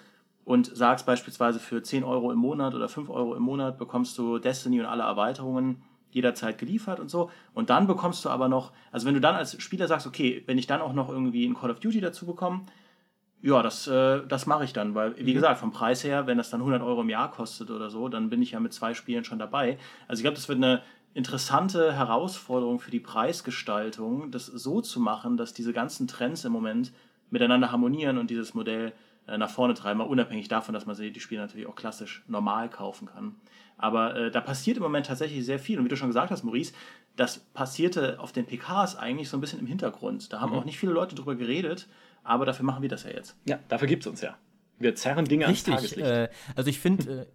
und 0.44 0.74
sagst 0.74 1.06
beispielsweise 1.06 1.60
für 1.60 1.82
10 1.82 2.04
Euro 2.04 2.32
im 2.32 2.38
Monat 2.38 2.74
oder 2.74 2.88
5 2.88 3.10
Euro 3.10 3.34
im 3.34 3.42
Monat 3.42 3.78
bekommst 3.78 4.16
du 4.18 4.38
Destiny 4.38 4.80
und 4.80 4.86
alle 4.86 5.02
Erweiterungen 5.02 5.82
jederzeit 6.10 6.58
geliefert 6.58 6.98
und 6.98 7.10
so. 7.10 7.30
Und 7.54 7.70
dann 7.70 7.86
bekommst 7.86 8.24
du 8.24 8.30
aber 8.30 8.48
noch, 8.48 8.72
also 8.90 9.06
wenn 9.06 9.14
du 9.14 9.20
dann 9.20 9.36
als 9.36 9.60
Spieler 9.62 9.86
sagst, 9.86 10.06
okay, 10.06 10.42
wenn 10.46 10.58
ich 10.58 10.66
dann 10.66 10.80
auch 10.80 10.92
noch 10.92 11.08
irgendwie 11.08 11.46
ein 11.46 11.54
Call 11.54 11.70
of 11.70 11.80
Duty 11.80 12.00
dazu 12.00 12.26
bekomme, 12.26 12.62
ja, 13.42 13.62
das, 13.62 13.86
äh, 13.86 14.20
das 14.26 14.46
mache 14.46 14.64
ich 14.64 14.72
dann, 14.72 14.94
weil, 14.94 15.16
wie 15.16 15.30
mhm. 15.30 15.34
gesagt, 15.34 15.58
vom 15.58 15.72
Preis 15.72 16.04
her, 16.04 16.26
wenn 16.26 16.38
das 16.38 16.50
dann 16.50 16.60
100 16.60 16.82
Euro 16.82 17.00
im 17.00 17.08
Jahr 17.08 17.30
kostet 17.30 17.70
oder 17.70 17.90
so, 17.90 18.08
dann 18.08 18.28
bin 18.28 18.42
ich 18.42 18.52
ja 18.52 18.60
mit 18.60 18.72
zwei 18.72 18.94
Spielen 18.94 19.24
schon 19.24 19.38
dabei. 19.38 19.78
Also 20.08 20.20
ich 20.20 20.24
glaube, 20.24 20.36
das 20.36 20.48
wird 20.48 20.58
eine 20.58 20.82
interessante 21.14 21.92
Herausforderung 21.92 22.80
für 22.80 22.90
die 22.90 23.00
Preisgestaltung, 23.00 24.30
das 24.30 24.46
so 24.46 24.80
zu 24.80 25.00
machen, 25.00 25.36
dass 25.36 25.54
diese 25.54 25.72
ganzen 25.72 26.06
Trends 26.06 26.44
im 26.44 26.52
Moment 26.52 26.92
miteinander 27.30 27.72
harmonieren 27.72 28.18
und 28.18 28.30
dieses 28.30 28.54
Modell 28.54 28.92
äh, 29.26 29.38
nach 29.38 29.50
vorne 29.50 29.74
treiben, 29.74 29.98
mal 29.98 30.04
unabhängig 30.04 30.48
davon, 30.48 30.74
dass 30.74 30.86
man 30.86 30.96
die 30.96 31.20
Spiele 31.20 31.40
natürlich 31.40 31.66
auch 31.66 31.76
klassisch 31.76 32.22
normal 32.28 32.68
kaufen 32.68 33.06
kann. 33.06 33.36
Aber 33.78 34.14
äh, 34.14 34.30
da 34.30 34.40
passiert 34.40 34.76
im 34.76 34.82
Moment 34.82 35.06
tatsächlich 35.06 35.44
sehr 35.46 35.58
viel. 35.58 35.78
Und 35.78 35.86
wie 35.86 35.88
du 35.88 35.96
schon 35.96 36.08
gesagt 36.08 36.30
hast, 36.30 36.44
Maurice, 36.44 36.74
das 37.16 37.38
passierte 37.38 38.20
auf 38.20 38.32
den 38.32 38.44
PKs 38.44 38.96
eigentlich 38.96 39.28
so 39.28 39.36
ein 39.36 39.40
bisschen 39.40 39.60
im 39.60 39.66
Hintergrund. 39.66 40.32
Da 40.32 40.40
haben 40.40 40.52
mhm. 40.52 40.58
auch 40.58 40.64
nicht 40.64 40.78
viele 40.78 40.92
Leute 40.92 41.14
drüber 41.14 41.34
geredet. 41.34 41.88
Aber 42.30 42.46
dafür 42.46 42.64
machen 42.64 42.80
wir 42.80 42.88
das 42.88 43.02
ja 43.02 43.10
jetzt. 43.10 43.36
Ja, 43.44 43.58
dafür 43.66 43.88
gibt 43.88 44.04
es 44.04 44.06
uns 44.06 44.20
ja. 44.20 44.36
Wir 44.78 44.94
zerren 44.94 45.24
Dinge 45.24 45.48
Richtig, 45.48 45.74
ans 45.74 45.82
Tageslicht. 45.82 46.08
Äh, 46.08 46.28
also 46.54 46.70
ich 46.70 46.78
finde. 46.78 47.22
Äh, 47.22 47.26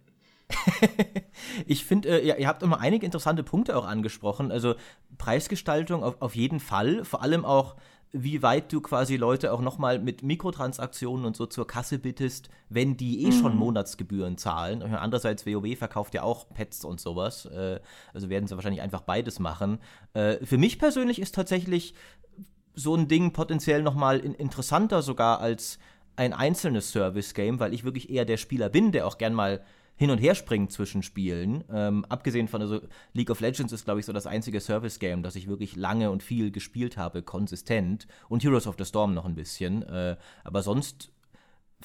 ich 1.66 1.84
finde, 1.84 2.08
äh, 2.08 2.40
ihr 2.40 2.48
habt 2.48 2.62
immer 2.62 2.80
einige 2.80 3.04
interessante 3.04 3.42
Punkte 3.42 3.76
auch 3.76 3.84
angesprochen. 3.84 4.50
Also 4.50 4.74
Preisgestaltung 5.18 6.02
auf, 6.02 6.22
auf 6.22 6.34
jeden 6.34 6.60
Fall. 6.60 7.04
Vor 7.04 7.20
allem 7.20 7.44
auch, 7.44 7.76
wie 8.12 8.42
weit 8.42 8.72
du 8.72 8.80
quasi 8.80 9.16
Leute 9.16 9.52
auch 9.52 9.60
nochmal 9.60 9.98
mit 9.98 10.22
Mikrotransaktionen 10.22 11.26
und 11.26 11.36
so 11.36 11.44
zur 11.44 11.66
Kasse 11.66 11.98
bittest, 11.98 12.48
wenn 12.70 12.96
die 12.96 13.24
eh 13.24 13.26
mhm. 13.26 13.32
schon 13.32 13.56
Monatsgebühren 13.56 14.38
zahlen. 14.38 14.82
Und 14.82 14.94
andererseits, 14.94 15.44
WoW 15.44 15.76
verkauft 15.76 16.14
ja 16.14 16.22
auch 16.22 16.48
Pets 16.54 16.86
und 16.86 17.00
sowas. 17.00 17.44
Äh, 17.44 17.80
also 18.14 18.30
werden 18.30 18.46
sie 18.46 18.54
wahrscheinlich 18.54 18.80
einfach 18.80 19.02
beides 19.02 19.40
machen. 19.40 19.78
Äh, 20.14 20.42
für 20.46 20.56
mich 20.56 20.78
persönlich 20.78 21.20
ist 21.20 21.34
tatsächlich 21.34 21.92
so 22.76 22.94
ein 22.94 23.08
Ding 23.08 23.32
potenziell 23.32 23.82
nochmal 23.82 24.20
in, 24.20 24.34
interessanter 24.34 25.02
sogar 25.02 25.40
als 25.40 25.78
ein 26.14 26.32
einzelnes 26.32 26.92
Service-Game, 26.92 27.58
weil 27.58 27.74
ich 27.74 27.84
wirklich 27.84 28.10
eher 28.10 28.24
der 28.24 28.36
Spieler 28.36 28.68
bin, 28.68 28.92
der 28.92 29.06
auch 29.06 29.18
gern 29.18 29.34
mal 29.34 29.62
hin 29.96 30.10
und 30.10 30.18
her 30.18 30.34
springen 30.34 30.68
zwischen 30.68 31.02
Spielen. 31.02 31.64
Ähm, 31.72 32.04
abgesehen 32.08 32.48
von, 32.48 32.60
also 32.60 32.80
League 33.14 33.30
of 33.30 33.40
Legends 33.40 33.72
ist, 33.72 33.86
glaube 33.86 34.00
ich, 34.00 34.06
so 34.06 34.12
das 34.12 34.26
einzige 34.26 34.60
Service-Game, 34.60 35.22
das 35.22 35.36
ich 35.36 35.48
wirklich 35.48 35.74
lange 35.74 36.10
und 36.10 36.22
viel 36.22 36.50
gespielt 36.50 36.96
habe, 36.96 37.22
konsistent. 37.22 38.06
Und 38.28 38.44
Heroes 38.44 38.66
of 38.66 38.76
the 38.78 38.84
Storm 38.84 39.14
noch 39.14 39.24
ein 39.24 39.34
bisschen. 39.34 39.82
Äh, 39.82 40.16
aber 40.44 40.62
sonst 40.62 41.10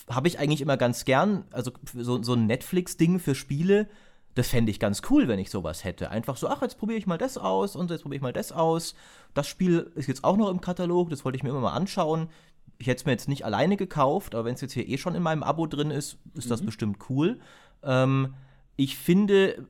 habe 0.10 0.28
ich 0.28 0.40
eigentlich 0.40 0.62
immer 0.62 0.78
ganz 0.78 1.06
gern, 1.06 1.46
also 1.52 1.72
so, 1.94 2.22
so 2.22 2.34
ein 2.34 2.48
Netflix-Ding 2.48 3.20
für 3.20 3.36
Spiele, 3.36 3.88
das 4.36 4.48
fände 4.48 4.72
ich 4.72 4.80
ganz 4.80 5.02
cool, 5.10 5.28
wenn 5.28 5.40
ich 5.40 5.50
sowas 5.50 5.84
hätte. 5.84 6.10
Einfach 6.10 6.38
so, 6.38 6.48
ach, 6.48 6.62
jetzt 6.62 6.78
probiere 6.78 6.98
ich 6.98 7.08
mal 7.08 7.18
das 7.18 7.38
aus 7.38 7.76
und 7.76 7.92
jetzt 7.92 8.04
probiere 8.04 8.18
ich 8.18 8.22
mal 8.22 8.34
das 8.34 8.52
aus. 8.52 8.96
Das 9.34 9.48
Spiel 9.48 9.92
ist 9.96 10.08
jetzt 10.08 10.24
auch 10.24 10.38
noch 10.38 10.50
im 10.50 10.62
Katalog, 10.62 11.10
das 11.10 11.26
wollte 11.26 11.38
ich 11.38 11.44
mir 11.44 11.50
immer 11.50 11.60
mal 11.60 11.74
anschauen. 11.74 12.30
Ich 12.78 12.88
hätte 12.88 13.02
es 13.02 13.06
mir 13.06 13.12
jetzt 13.12 13.28
nicht 13.28 13.46
alleine 13.46 13.78
gekauft, 13.78 14.34
aber 14.34 14.46
wenn 14.46 14.56
es 14.56 14.62
jetzt 14.62 14.74
hier 14.74 14.88
eh 14.88 14.98
schon 14.98 15.16
in 15.16 15.24
meinem 15.24 15.44
Abo 15.44 15.68
drin 15.68 15.92
ist, 15.92 16.18
ist 16.34 16.46
mhm. 16.46 16.50
das 16.50 16.66
bestimmt 16.66 16.98
cool. 17.10 17.40
Ähm, 17.84 18.34
ich 18.78 18.98
finde, 18.98 19.68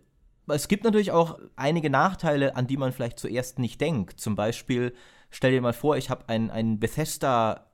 es 0.47 0.67
gibt 0.67 0.83
natürlich 0.83 1.11
auch 1.11 1.39
einige 1.55 1.89
Nachteile, 1.89 2.55
an 2.55 2.67
die 2.67 2.77
man 2.77 2.91
vielleicht 2.91 3.19
zuerst 3.19 3.59
nicht 3.59 3.81
denkt. 3.81 4.19
Zum 4.19 4.35
Beispiel, 4.35 4.93
stell 5.29 5.51
dir 5.51 5.61
mal 5.61 5.73
vor, 5.73 5.97
ich 5.97 6.09
habe 6.09 6.29
ein, 6.29 6.51
ein 6.51 6.79
Bethesda 6.79 7.65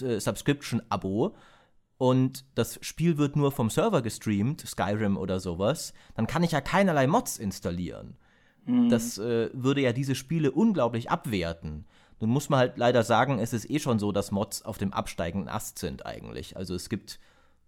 äh, 0.00 0.18
und 2.02 2.44
das 2.56 2.80
Spiel 2.82 3.16
wird 3.16 3.36
nur 3.36 3.52
vom 3.52 3.70
Server 3.70 4.02
gestreamt, 4.02 4.66
Skyrim 4.66 5.16
oder 5.16 5.38
sowas, 5.38 5.94
dann 6.16 6.26
kann 6.26 6.42
ich 6.42 6.50
ja 6.50 6.60
keinerlei 6.60 7.06
Mods 7.06 7.38
installieren. 7.38 8.16
Mhm. 8.66 8.88
Das 8.88 9.18
äh, 9.18 9.50
würde 9.52 9.82
ja 9.82 9.92
diese 9.92 10.16
Spiele 10.16 10.50
unglaublich 10.50 11.12
abwerten. 11.12 11.84
Nun 12.18 12.30
muss 12.30 12.48
man 12.48 12.58
halt 12.58 12.76
leider 12.76 13.04
sagen, 13.04 13.38
es 13.38 13.52
ist 13.52 13.70
eh 13.70 13.78
schon 13.78 14.00
so, 14.00 14.10
dass 14.10 14.32
Mods 14.32 14.64
auf 14.64 14.78
dem 14.78 14.92
absteigenden 14.92 15.48
Ast 15.48 15.78
sind 15.78 16.04
eigentlich. 16.04 16.56
Also 16.56 16.74
es 16.74 16.88
gibt 16.88 17.20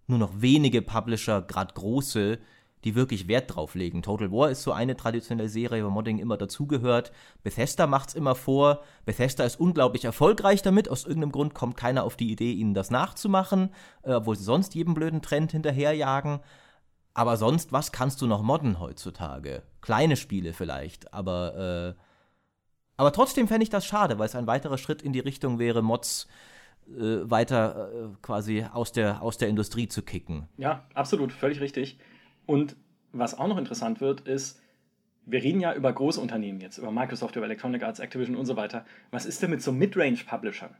nur 0.05 0.19
noch 0.19 0.41
wenige 0.41 0.81
Publisher, 0.81 1.41
gerade 1.41 1.73
große, 1.73 2.37
die 2.85 2.95
wirklich 2.95 3.27
Wert 3.27 3.55
drauf 3.55 3.73
legen. 3.73 4.03
Total 4.03 4.31
War 4.31 4.51
ist 4.51 4.61
so 4.61 4.71
eine 4.71 4.95
traditionelle 4.95 5.49
Serie, 5.49 5.83
wo 5.83 5.89
Modding 5.89 6.19
immer 6.19 6.37
dazugehört. 6.37 7.11
Bethesda 7.43 7.87
macht 7.87 8.09
es 8.09 8.15
immer 8.15 8.35
vor. 8.35 8.83
Bethesda 9.05 9.43
ist 9.43 9.59
unglaublich 9.59 10.05
erfolgreich 10.05 10.61
damit. 10.61 10.87
Aus 10.87 11.05
irgendeinem 11.05 11.31
Grund 11.31 11.55
kommt 11.55 11.75
keiner 11.75 12.03
auf 12.03 12.15
die 12.15 12.31
Idee, 12.31 12.53
ihnen 12.53 12.75
das 12.75 12.91
nachzumachen, 12.91 13.71
äh, 14.03 14.13
obwohl 14.13 14.35
sie 14.35 14.43
sonst 14.43 14.75
jedem 14.75 14.93
blöden 14.93 15.23
Trend 15.23 15.51
hinterherjagen. 15.51 16.39
Aber 17.15 17.37
sonst, 17.37 17.71
was 17.71 17.91
kannst 17.91 18.21
du 18.21 18.27
noch 18.27 18.43
modden 18.43 18.79
heutzutage? 18.79 19.63
Kleine 19.81 20.15
Spiele 20.15 20.53
vielleicht, 20.53 21.13
aber, 21.13 21.95
äh, 21.95 22.01
aber 22.97 23.11
trotzdem 23.13 23.47
fände 23.47 23.63
ich 23.63 23.69
das 23.69 23.85
schade, 23.85 24.19
weil 24.19 24.27
es 24.27 24.35
ein 24.35 24.47
weiterer 24.47 24.77
Schritt 24.77 25.01
in 25.01 25.13
die 25.13 25.21
Richtung 25.21 25.57
wäre, 25.57 25.81
Mods 25.81 26.27
äh, 26.87 27.29
weiter 27.29 27.89
äh, 27.91 28.07
quasi 28.21 28.63
aus 28.71 28.91
der, 28.91 29.23
aus 29.23 29.37
der 29.37 29.47
Industrie 29.47 29.87
zu 29.87 30.03
kicken. 30.03 30.47
Ja, 30.57 30.85
absolut, 30.93 31.31
völlig 31.31 31.61
richtig. 31.61 31.97
Und 32.45 32.75
was 33.11 33.37
auch 33.37 33.47
noch 33.47 33.57
interessant 33.57 34.01
wird, 34.01 34.21
ist, 34.21 34.61
wir 35.25 35.41
reden 35.41 35.59
ja 35.59 35.73
über 35.73 35.91
große 35.91 36.21
Unternehmen 36.21 36.61
jetzt, 36.61 36.77
über 36.77 36.91
Microsoft, 36.91 37.35
über 37.35 37.45
Electronic 37.45 37.83
Arts, 37.83 37.99
Activision 37.99 38.35
und 38.35 38.45
so 38.45 38.55
weiter. 38.55 38.85
Was 39.11 39.25
ist 39.25 39.41
denn 39.41 39.49
mit 39.49 39.61
so 39.61 39.71
Midrange-Publishern? 39.71 40.75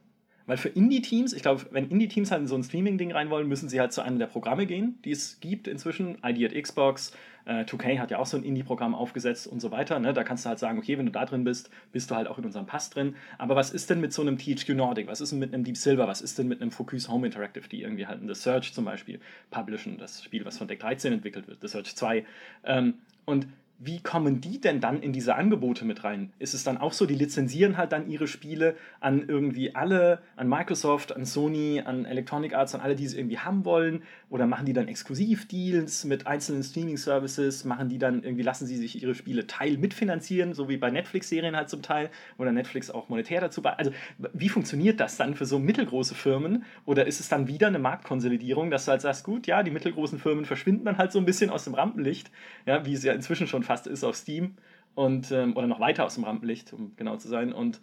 Weil 0.48 0.58
für 0.58 0.70
Indie-Teams, 0.70 1.34
ich 1.34 1.42
glaube, 1.42 1.66
wenn 1.72 1.90
Indie-Teams 1.90 2.32
halt 2.32 2.42
in 2.42 2.48
so 2.48 2.56
ein 2.56 2.64
Streaming-Ding 2.64 3.12
rein 3.12 3.30
wollen, 3.30 3.48
müssen 3.48 3.68
sie 3.70 3.80
halt 3.80 3.94
zu 3.94 4.02
einem 4.02 4.20
der 4.20 4.28
Programme 4.28 4.66
gehen, 4.66 5.00
die 5.04 5.12
es 5.12 5.40
gibt 5.40 5.68
inzwischen. 5.68 6.18
ID 6.24 6.46
at 6.46 6.64
Xbox, 6.64 7.14
äh, 7.46 7.66
2K 7.66 8.00
hat 8.00 8.12
ja 8.12 8.20
auch 8.20 8.26
so 8.26 8.38
ein 8.38 8.44
Indie-Programm 8.44 8.94
aufgesetzt 8.94 9.48
und 9.48 9.60
so 9.60 9.72
weiter. 9.72 10.00
Ne? 10.00 10.14
Da 10.14 10.24
kannst 10.24 10.46
du 10.46 10.50
halt 10.50 10.60
sagen, 10.60 10.78
okay, 10.78 10.98
wenn 10.98 11.06
du 11.06 11.12
da 11.12 11.26
drin 11.26 11.44
bist, 11.44 11.70
bist 11.92 12.12
du 12.12 12.16
halt 12.16 12.28
auch 12.28 12.38
in 12.38 12.46
unserem 12.46 12.66
Pass 12.66 12.90
drin. 12.90 13.16
Aber 13.38 13.56
was 13.56 13.72
ist 13.72 13.90
denn 13.90 14.02
mit 14.02 14.14
so 14.14 14.22
einem 14.22 14.38
THQ 14.38 14.70
Nordic? 14.70 15.08
Was 15.08 15.22
ist 15.22 15.32
denn 15.32 15.40
mit 15.40 15.54
einem 15.54 15.64
Deep 15.64 15.78
Silver? 15.78 16.08
Was 16.08 16.22
ist 16.22 16.38
denn 16.38 16.48
mit 16.48 16.62
einem 16.62 16.72
Focus 16.72 17.10
Home 17.10 17.26
Interactive, 17.26 17.68
die 17.68 17.82
irgendwie 17.82 18.06
halt 18.06 18.22
in 18.22 18.28
The 18.28 18.40
Search 18.40 18.74
zum 18.74 18.86
Beispiel 18.86 19.20
publishen, 19.52 19.98
das 19.98 20.24
Spiel, 20.24 20.46
was 20.46 20.58
von 20.58 20.68
Deck 20.68 20.80
13 20.80 21.14
entwickelt 21.14 21.48
wird, 21.48 21.62
The 21.62 21.68
Search 21.68 21.96
2. 21.96 22.26
Ähm, 22.66 22.96
und 23.26 23.48
wie 23.78 24.00
kommen 24.00 24.40
die 24.40 24.62
denn 24.62 24.80
dann 24.80 25.02
in 25.02 25.12
diese 25.12 25.36
Angebote 25.36 25.84
mit 25.84 26.04
rein? 26.04 26.32
Ist 26.40 26.54
es 26.54 26.64
dann 26.64 26.78
auch 26.78 26.94
so, 26.94 27.06
die 27.06 27.16
lizenzieren 27.16 27.76
halt 27.76 27.92
dann 27.92 28.10
ihre 28.10 28.28
Spiele 28.28 28.76
an 29.02 29.28
irgendwie 29.28 29.76
alle, 29.76 30.20
an 30.38 30.48
Microsoft, 30.48 31.14
an 31.14 31.26
Sony, 31.26 31.82
an 31.86 32.06
Electronic 32.06 32.54
Arts, 32.54 32.74
an 32.74 32.82
alle, 32.82 32.96
die 32.96 33.08
sie 33.08 33.18
irgendwie 33.18 33.40
haben 33.40 33.66
wollen? 33.66 34.04
Oder 34.30 34.48
machen 34.48 34.66
die 34.66 34.72
dann 34.72 34.88
Exklusivdeals 34.88 36.06
mit 36.06 36.26
einzelnen 36.26 36.64
Streaming-Services? 36.64 37.66
Machen 37.66 37.90
die 37.90 37.98
dann 37.98 38.24
irgendwie, 38.24 38.44
lassen 38.44 38.66
sie 38.66 38.78
sich 38.78 39.02
ihre 39.02 39.14
Spiele 39.14 39.46
teil 39.46 39.78
mitfinanzieren, 39.78 40.54
so 40.54 40.70
wie 40.70 40.78
bei 40.78 40.90
Netflix-Serien 40.90 41.58
halt 41.58 41.70
zum 41.70 41.82
Teil? 41.82 42.10
Oder 42.38 42.54
Netflix 42.54 42.90
auch 42.90 43.10
monetär 43.10 43.42
dazu? 43.42 43.62
Also, 43.64 43.92
wie 44.34 44.50
funktioniert 44.50 45.02
das 45.02 45.18
dann 45.18 45.36
für 45.36 45.46
so 45.46 45.60
mittelgroße 45.60 46.16
Firmen? 46.16 46.64
Oder 46.86 47.08
ist 47.08 47.20
es 47.20 47.28
dann 47.28 47.50
wieder 47.50 47.68
eine 47.68 47.80
Marktkonsolidierung, 47.80 48.72
dass 48.72 48.86
du 48.86 48.92
halt 48.92 49.02
sagst, 49.02 49.26
gut, 49.26 49.48
ja, 49.48 49.64
die 49.64 49.72
mittelgroßen 49.72 50.18
Firmen 50.18 50.46
verschwinden 50.46 50.86
dann 50.86 50.98
halt 50.98 51.12
so 51.12 51.20
ein 51.20 51.26
bisschen 51.26 51.50
aus 51.50 51.66
dem 51.66 51.74
Rampenlicht, 51.74 52.32
ja, 52.66 52.86
wie 52.86 52.94
es 52.94 53.04
ja 53.04 53.12
inzwischen 53.12 53.48
schon 53.48 53.65
fast 53.66 53.88
ist 53.88 54.04
auf 54.04 54.16
Steam 54.16 54.56
und 54.96 55.32
ähm, 55.32 55.56
oder 55.56 55.68
noch 55.68 55.80
weiter 55.80 56.06
aus 56.06 56.16
dem 56.16 56.24
Rampenlicht, 56.24 56.74
um 56.74 56.96
genau 56.96 57.18
zu 57.18 57.28
sein. 57.28 57.54
Und 57.54 57.82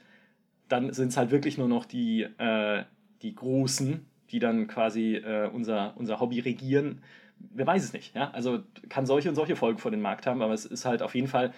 dann 0.69 0.93
sind 0.93 1.09
es 1.09 1.17
halt 1.17 1.31
wirklich 1.31 1.59
nur 1.59 1.69
noch 1.69 1.85
die, 1.85 2.23
äh, 2.23 2.85
die 3.21 3.35
Großen, 3.35 4.07
die 4.31 4.39
dann 4.39 4.67
quasi 4.67 5.17
äh, 5.17 5.49
unser, 5.53 5.95
unser 5.97 6.19
Hobby 6.19 6.41
regieren. 6.41 7.03
Wer 7.39 7.67
weiß 7.67 7.85
es 7.85 7.93
nicht. 7.93 8.15
Ja? 8.15 8.31
Also 8.31 8.61
kann 8.89 9.07
solche 9.07 9.29
und 9.29 9.35
solche 9.35 9.57
Folgen 9.57 9.79
vor 9.79 9.91
den 9.91 10.01
Markt 10.01 10.27
haben, 10.27 10.43
aber 10.43 10.55
es 10.55 10.65
ist 10.65 10.85
halt 10.87 11.03
auf 11.03 11.15
jeden 11.15 11.29
Fall. 11.29 11.53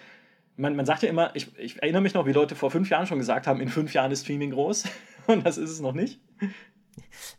Man, 0.57 0.75
man 0.75 0.85
sagt 0.85 1.03
ja 1.03 1.09
immer, 1.09 1.35
ich, 1.35 1.57
ich 1.57 1.81
erinnere 1.81 2.01
mich 2.01 2.13
noch, 2.13 2.25
wie 2.25 2.31
Leute 2.33 2.55
vor 2.55 2.71
fünf 2.71 2.89
Jahren 2.89 3.07
schon 3.07 3.19
gesagt 3.19 3.47
haben, 3.47 3.61
in 3.61 3.69
fünf 3.69 3.93
Jahren 3.93 4.11
ist 4.11 4.23
Streaming 4.23 4.51
groß. 4.51 4.85
Und 5.27 5.45
das 5.45 5.57
ist 5.57 5.69
es 5.69 5.79
noch 5.79 5.93
nicht. 5.93 6.19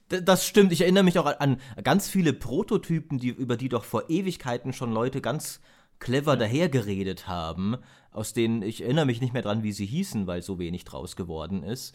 Das 0.08 0.46
stimmt. 0.46 0.72
Ich 0.72 0.80
erinnere 0.82 1.04
mich 1.04 1.18
auch 1.18 1.26
an 1.38 1.60
ganz 1.82 2.08
viele 2.08 2.32
Prototypen, 2.32 3.18
die, 3.18 3.28
über 3.28 3.56
die 3.56 3.68
doch 3.68 3.84
vor 3.84 4.08
Ewigkeiten 4.08 4.72
schon 4.72 4.92
Leute 4.92 5.20
ganz 5.20 5.60
clever 5.98 6.36
dahergeredet 6.36 7.28
haben, 7.28 7.76
aus 8.10 8.32
denen 8.32 8.62
ich 8.62 8.82
erinnere 8.82 9.06
mich 9.06 9.20
nicht 9.20 9.32
mehr 9.32 9.42
dran, 9.42 9.62
wie 9.62 9.72
sie 9.72 9.86
hießen, 9.86 10.26
weil 10.26 10.42
so 10.42 10.58
wenig 10.58 10.84
draus 10.84 11.16
geworden 11.16 11.62
ist. 11.62 11.94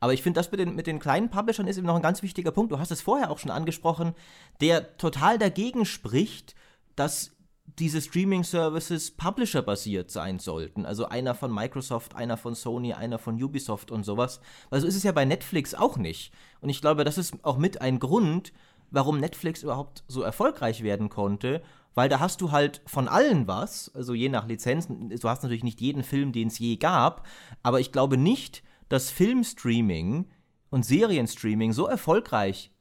Aber 0.00 0.14
ich 0.14 0.22
finde, 0.22 0.40
das 0.40 0.50
mit 0.50 0.60
den, 0.60 0.74
mit 0.74 0.86
den 0.86 0.98
kleinen 0.98 1.30
Publishern 1.30 1.66
ist 1.66 1.76
eben 1.76 1.86
noch 1.86 1.96
ein 1.96 2.02
ganz 2.02 2.22
wichtiger 2.22 2.50
Punkt. 2.52 2.72
Du 2.72 2.78
hast 2.78 2.90
es 2.90 3.02
vorher 3.02 3.30
auch 3.30 3.38
schon 3.38 3.50
angesprochen, 3.50 4.14
der 4.60 4.96
total 4.96 5.38
dagegen 5.38 5.84
spricht, 5.84 6.54
dass 6.96 7.32
diese 7.78 8.00
Streaming-Services 8.00 9.12
Publisher-basiert 9.12 10.10
sein 10.10 10.38
sollten. 10.38 10.86
Also 10.86 11.06
einer 11.06 11.34
von 11.34 11.54
Microsoft, 11.54 12.16
einer 12.16 12.36
von 12.36 12.54
Sony, 12.54 12.94
einer 12.94 13.18
von 13.18 13.40
Ubisoft 13.40 13.90
und 13.90 14.04
sowas. 14.04 14.40
Weil 14.70 14.80
so 14.80 14.86
ist 14.86 14.96
es 14.96 15.02
ja 15.02 15.12
bei 15.12 15.24
Netflix 15.24 15.74
auch 15.74 15.96
nicht. 15.96 16.32
Und 16.60 16.70
ich 16.70 16.80
glaube, 16.80 17.04
das 17.04 17.18
ist 17.18 17.34
auch 17.44 17.58
mit 17.58 17.80
ein 17.80 18.00
Grund, 18.00 18.52
warum 18.90 19.20
Netflix 19.20 19.62
überhaupt 19.62 20.02
so 20.08 20.22
erfolgreich 20.22 20.82
werden 20.82 21.10
konnte 21.10 21.62
weil 21.94 22.08
da 22.08 22.20
hast 22.20 22.40
du 22.40 22.50
halt 22.52 22.82
von 22.86 23.08
allen 23.08 23.46
was, 23.46 23.90
also 23.94 24.14
je 24.14 24.28
nach 24.28 24.46
Lizenzen. 24.46 25.10
Du 25.10 25.28
hast 25.28 25.42
natürlich 25.42 25.64
nicht 25.64 25.80
jeden 25.80 26.02
Film, 26.02 26.32
den 26.32 26.48
es 26.48 26.58
je 26.58 26.76
gab, 26.76 27.26
aber 27.62 27.80
ich 27.80 27.92
glaube 27.92 28.16
nicht, 28.16 28.62
dass 28.88 29.10
Filmstreaming 29.10 30.26
und 30.70 30.84
Serienstreaming 30.84 31.72
so 31.72 31.86
erfolgreich 31.86 32.72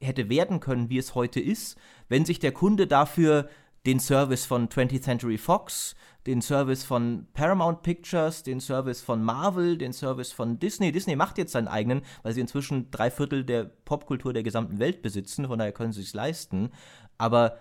hätte 0.00 0.28
werden 0.28 0.60
können, 0.60 0.90
wie 0.90 0.98
es 0.98 1.14
heute 1.14 1.40
ist, 1.40 1.78
wenn 2.08 2.24
sich 2.24 2.38
der 2.38 2.52
Kunde 2.52 2.86
dafür 2.86 3.48
den 3.86 4.00
Service 4.00 4.46
von 4.46 4.68
20th 4.68 5.02
Century 5.02 5.36
Fox, 5.36 5.94
den 6.26 6.40
Service 6.40 6.84
von 6.84 7.26
Paramount 7.34 7.82
Pictures, 7.82 8.42
den 8.42 8.60
Service 8.60 9.02
von 9.02 9.22
Marvel, 9.22 9.76
den 9.76 9.92
Service 9.92 10.32
von 10.32 10.58
Disney. 10.58 10.90
Disney 10.90 11.16
macht 11.16 11.36
jetzt 11.36 11.52
seinen 11.52 11.68
eigenen, 11.68 12.00
weil 12.22 12.32
sie 12.32 12.40
inzwischen 12.40 12.90
drei 12.90 13.10
Viertel 13.10 13.44
der 13.44 13.64
Popkultur 13.64 14.32
der 14.32 14.42
gesamten 14.42 14.78
Welt 14.78 15.02
besitzen, 15.02 15.46
von 15.46 15.58
daher 15.58 15.72
können 15.72 15.92
sie 15.92 16.00
es 16.00 16.14
leisten. 16.14 16.70
Aber 17.18 17.58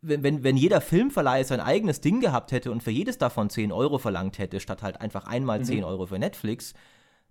wenn, 0.00 0.22
wenn, 0.22 0.44
wenn 0.44 0.56
jeder 0.56 0.80
Filmverleih 0.80 1.42
sein 1.44 1.60
eigenes 1.60 2.00
Ding 2.00 2.20
gehabt 2.20 2.52
hätte 2.52 2.70
und 2.70 2.82
für 2.82 2.90
jedes 2.90 3.18
davon 3.18 3.50
10 3.50 3.72
Euro 3.72 3.98
verlangt 3.98 4.38
hätte, 4.38 4.60
statt 4.60 4.82
halt 4.82 5.00
einfach 5.00 5.26
einmal 5.26 5.60
mhm. 5.60 5.64
10 5.64 5.84
Euro 5.84 6.06
für 6.06 6.18
Netflix, 6.18 6.74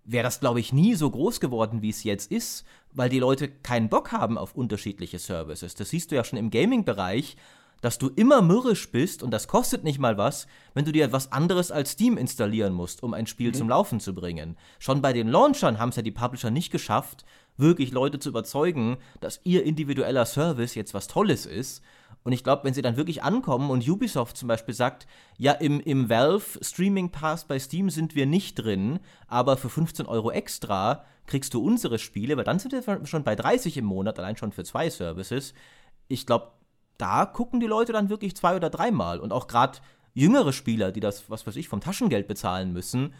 wäre 0.04 0.24
das, 0.24 0.40
glaube 0.40 0.60
ich, 0.60 0.72
nie 0.72 0.94
so 0.94 1.10
groß 1.10 1.40
geworden, 1.40 1.82
wie 1.82 1.90
es 1.90 2.04
jetzt 2.04 2.30
ist, 2.30 2.64
weil 2.92 3.10
die 3.10 3.18
Leute 3.18 3.48
keinen 3.48 3.88
Bock 3.88 4.12
haben 4.12 4.38
auf 4.38 4.54
unterschiedliche 4.54 5.18
Services. 5.18 5.74
Das 5.74 5.90
siehst 5.90 6.10
du 6.10 6.16
ja 6.16 6.24
schon 6.24 6.38
im 6.38 6.50
Gaming-Bereich, 6.50 7.36
dass 7.80 7.98
du 7.98 8.08
immer 8.08 8.42
mürrisch 8.42 8.90
bist 8.90 9.22
und 9.22 9.30
das 9.30 9.48
kostet 9.48 9.84
nicht 9.84 9.98
mal 9.98 10.18
was, 10.18 10.46
wenn 10.74 10.84
du 10.84 10.92
dir 10.92 11.12
was 11.12 11.30
anderes 11.30 11.70
als 11.70 11.92
Steam 11.92 12.16
installieren 12.16 12.72
musst, 12.72 13.02
um 13.02 13.14
ein 13.14 13.26
Spiel 13.26 13.48
mhm. 13.48 13.54
zum 13.54 13.68
Laufen 13.68 14.00
zu 14.00 14.14
bringen. 14.14 14.56
Schon 14.78 15.00
bei 15.00 15.12
den 15.12 15.28
Launchern 15.28 15.78
haben 15.78 15.90
es 15.90 15.96
ja 15.96 16.02
die 16.02 16.10
Publisher 16.10 16.50
nicht 16.50 16.72
geschafft, 16.72 17.24
wirklich 17.56 17.92
Leute 17.92 18.18
zu 18.18 18.30
überzeugen, 18.30 18.96
dass 19.20 19.40
ihr 19.44 19.64
individueller 19.64 20.26
Service 20.26 20.74
jetzt 20.74 20.94
was 20.94 21.06
Tolles 21.06 21.46
ist. 21.46 21.82
Und 22.28 22.34
ich 22.34 22.44
glaube, 22.44 22.64
wenn 22.64 22.74
sie 22.74 22.82
dann 22.82 22.98
wirklich 22.98 23.22
ankommen 23.22 23.70
und 23.70 23.88
Ubisoft 23.88 24.36
zum 24.36 24.48
Beispiel 24.48 24.74
sagt, 24.74 25.06
ja, 25.38 25.52
im, 25.52 25.80
im 25.80 26.10
Valve 26.10 26.62
Streaming 26.62 27.08
Pass 27.08 27.46
bei 27.46 27.58
Steam 27.58 27.88
sind 27.88 28.14
wir 28.14 28.26
nicht 28.26 28.56
drin, 28.56 29.00
aber 29.28 29.56
für 29.56 29.70
15 29.70 30.04
Euro 30.04 30.30
extra 30.30 31.06
kriegst 31.24 31.54
du 31.54 31.64
unsere 31.64 31.98
Spiele, 31.98 32.36
weil 32.36 32.44
dann 32.44 32.58
sind 32.58 32.72
wir 32.72 33.06
schon 33.06 33.24
bei 33.24 33.34
30 33.34 33.78
im 33.78 33.86
Monat, 33.86 34.18
allein 34.18 34.36
schon 34.36 34.52
für 34.52 34.62
zwei 34.62 34.90
Services. 34.90 35.54
Ich 36.06 36.26
glaube, 36.26 36.52
da 36.98 37.24
gucken 37.24 37.60
die 37.60 37.66
Leute 37.66 37.94
dann 37.94 38.10
wirklich 38.10 38.36
zwei 38.36 38.56
oder 38.56 38.68
dreimal. 38.68 39.20
Und 39.20 39.32
auch 39.32 39.46
gerade 39.46 39.78
jüngere 40.12 40.52
Spieler, 40.52 40.92
die 40.92 41.00
das, 41.00 41.30
was 41.30 41.46
weiß 41.46 41.56
ich, 41.56 41.68
vom 41.68 41.80
Taschengeld 41.80 42.28
bezahlen 42.28 42.74
müssen, 42.74 43.14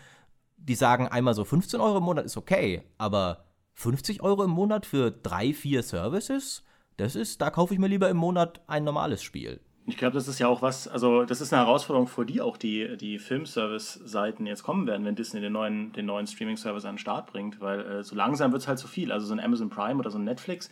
die 0.58 0.74
sagen 0.74 1.08
einmal 1.08 1.32
so 1.32 1.46
15 1.46 1.80
Euro 1.80 1.96
im 1.96 2.04
Monat 2.04 2.26
ist 2.26 2.36
okay, 2.36 2.82
aber 2.98 3.46
50 3.72 4.20
Euro 4.22 4.44
im 4.44 4.50
Monat 4.50 4.84
für 4.84 5.10
drei, 5.10 5.54
vier 5.54 5.82
Services? 5.82 6.62
Das 6.98 7.16
ist, 7.16 7.40
da 7.40 7.50
kaufe 7.50 7.72
ich 7.72 7.80
mir 7.80 7.86
lieber 7.86 8.10
im 8.10 8.16
Monat 8.16 8.60
ein 8.66 8.84
normales 8.84 9.22
Spiel. 9.22 9.60
Ich 9.86 9.96
glaube, 9.96 10.14
das 10.14 10.28
ist 10.28 10.38
ja 10.38 10.48
auch 10.48 10.60
was, 10.60 10.86
also 10.86 11.24
das 11.24 11.40
ist 11.40 11.52
eine 11.52 11.64
Herausforderung, 11.64 12.08
vor 12.08 12.26
die 12.26 12.42
auch 12.42 12.58
die, 12.58 12.98
die 12.98 13.18
Filmservice-Seiten 13.18 14.44
jetzt 14.44 14.62
kommen 14.62 14.86
werden, 14.86 15.06
wenn 15.06 15.14
Disney 15.14 15.40
den 15.40 15.54
neuen, 15.54 15.92
den 15.92 16.04
neuen 16.04 16.26
Streaming-Service 16.26 16.84
an 16.84 16.96
den 16.96 16.98
Start 16.98 17.32
bringt, 17.32 17.60
weil 17.60 17.80
äh, 17.80 18.04
so 18.04 18.14
langsam 18.14 18.52
wird 18.52 18.62
es 18.62 18.68
halt 18.68 18.78
zu 18.78 18.86
viel. 18.86 19.12
Also 19.12 19.26
so 19.26 19.32
ein 19.32 19.40
Amazon 19.40 19.70
Prime 19.70 19.98
oder 19.98 20.10
so 20.10 20.18
ein 20.18 20.24
Netflix, 20.24 20.70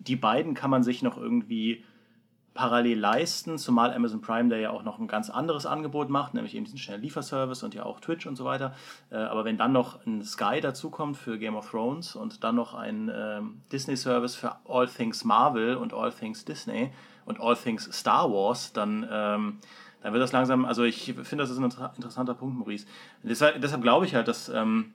die 0.00 0.16
beiden 0.16 0.52
kann 0.54 0.68
man 0.68 0.82
sich 0.82 1.00
noch 1.00 1.16
irgendwie 1.16 1.84
parallel 2.54 2.98
leisten, 2.98 3.58
zumal 3.58 3.92
Amazon 3.92 4.20
Prime 4.20 4.48
da 4.48 4.56
ja 4.56 4.70
auch 4.70 4.82
noch 4.82 4.98
ein 4.98 5.08
ganz 5.08 5.30
anderes 5.30 5.66
Angebot 5.66 6.10
macht, 6.10 6.34
nämlich 6.34 6.54
eben 6.54 6.64
diesen 6.64 6.78
schnellen 6.78 7.02
Lieferservice 7.02 7.62
und 7.62 7.74
ja 7.74 7.84
auch 7.84 8.00
Twitch 8.00 8.26
und 8.26 8.36
so 8.36 8.44
weiter. 8.44 8.74
Äh, 9.10 9.16
aber 9.16 9.44
wenn 9.44 9.56
dann 9.56 9.72
noch 9.72 10.04
ein 10.06 10.22
Sky 10.22 10.60
dazukommt 10.60 11.16
für 11.16 11.38
Game 11.38 11.56
of 11.56 11.70
Thrones 11.70 12.14
und 12.14 12.44
dann 12.44 12.56
noch 12.56 12.74
ein 12.74 13.10
ähm, 13.14 13.60
Disney-Service 13.72 14.34
für 14.34 14.56
All 14.68 14.86
Things 14.86 15.24
Marvel 15.24 15.76
und 15.76 15.94
All 15.94 16.12
Things 16.12 16.44
Disney 16.44 16.92
und 17.24 17.40
All 17.40 17.56
Things 17.56 17.88
Star 17.92 18.30
Wars, 18.30 18.72
dann, 18.72 19.06
ähm, 19.10 19.58
dann 20.02 20.12
wird 20.12 20.22
das 20.22 20.32
langsam, 20.32 20.64
also 20.64 20.84
ich 20.84 21.04
finde, 21.04 21.44
das 21.44 21.50
ist 21.50 21.58
ein 21.58 21.64
interessanter 21.64 22.34
Punkt, 22.34 22.56
Maurice. 22.58 22.86
Deshalb, 23.22 23.60
deshalb 23.62 23.82
glaube 23.82 24.04
ich 24.06 24.14
halt, 24.14 24.28
dass 24.28 24.48
ähm, 24.48 24.92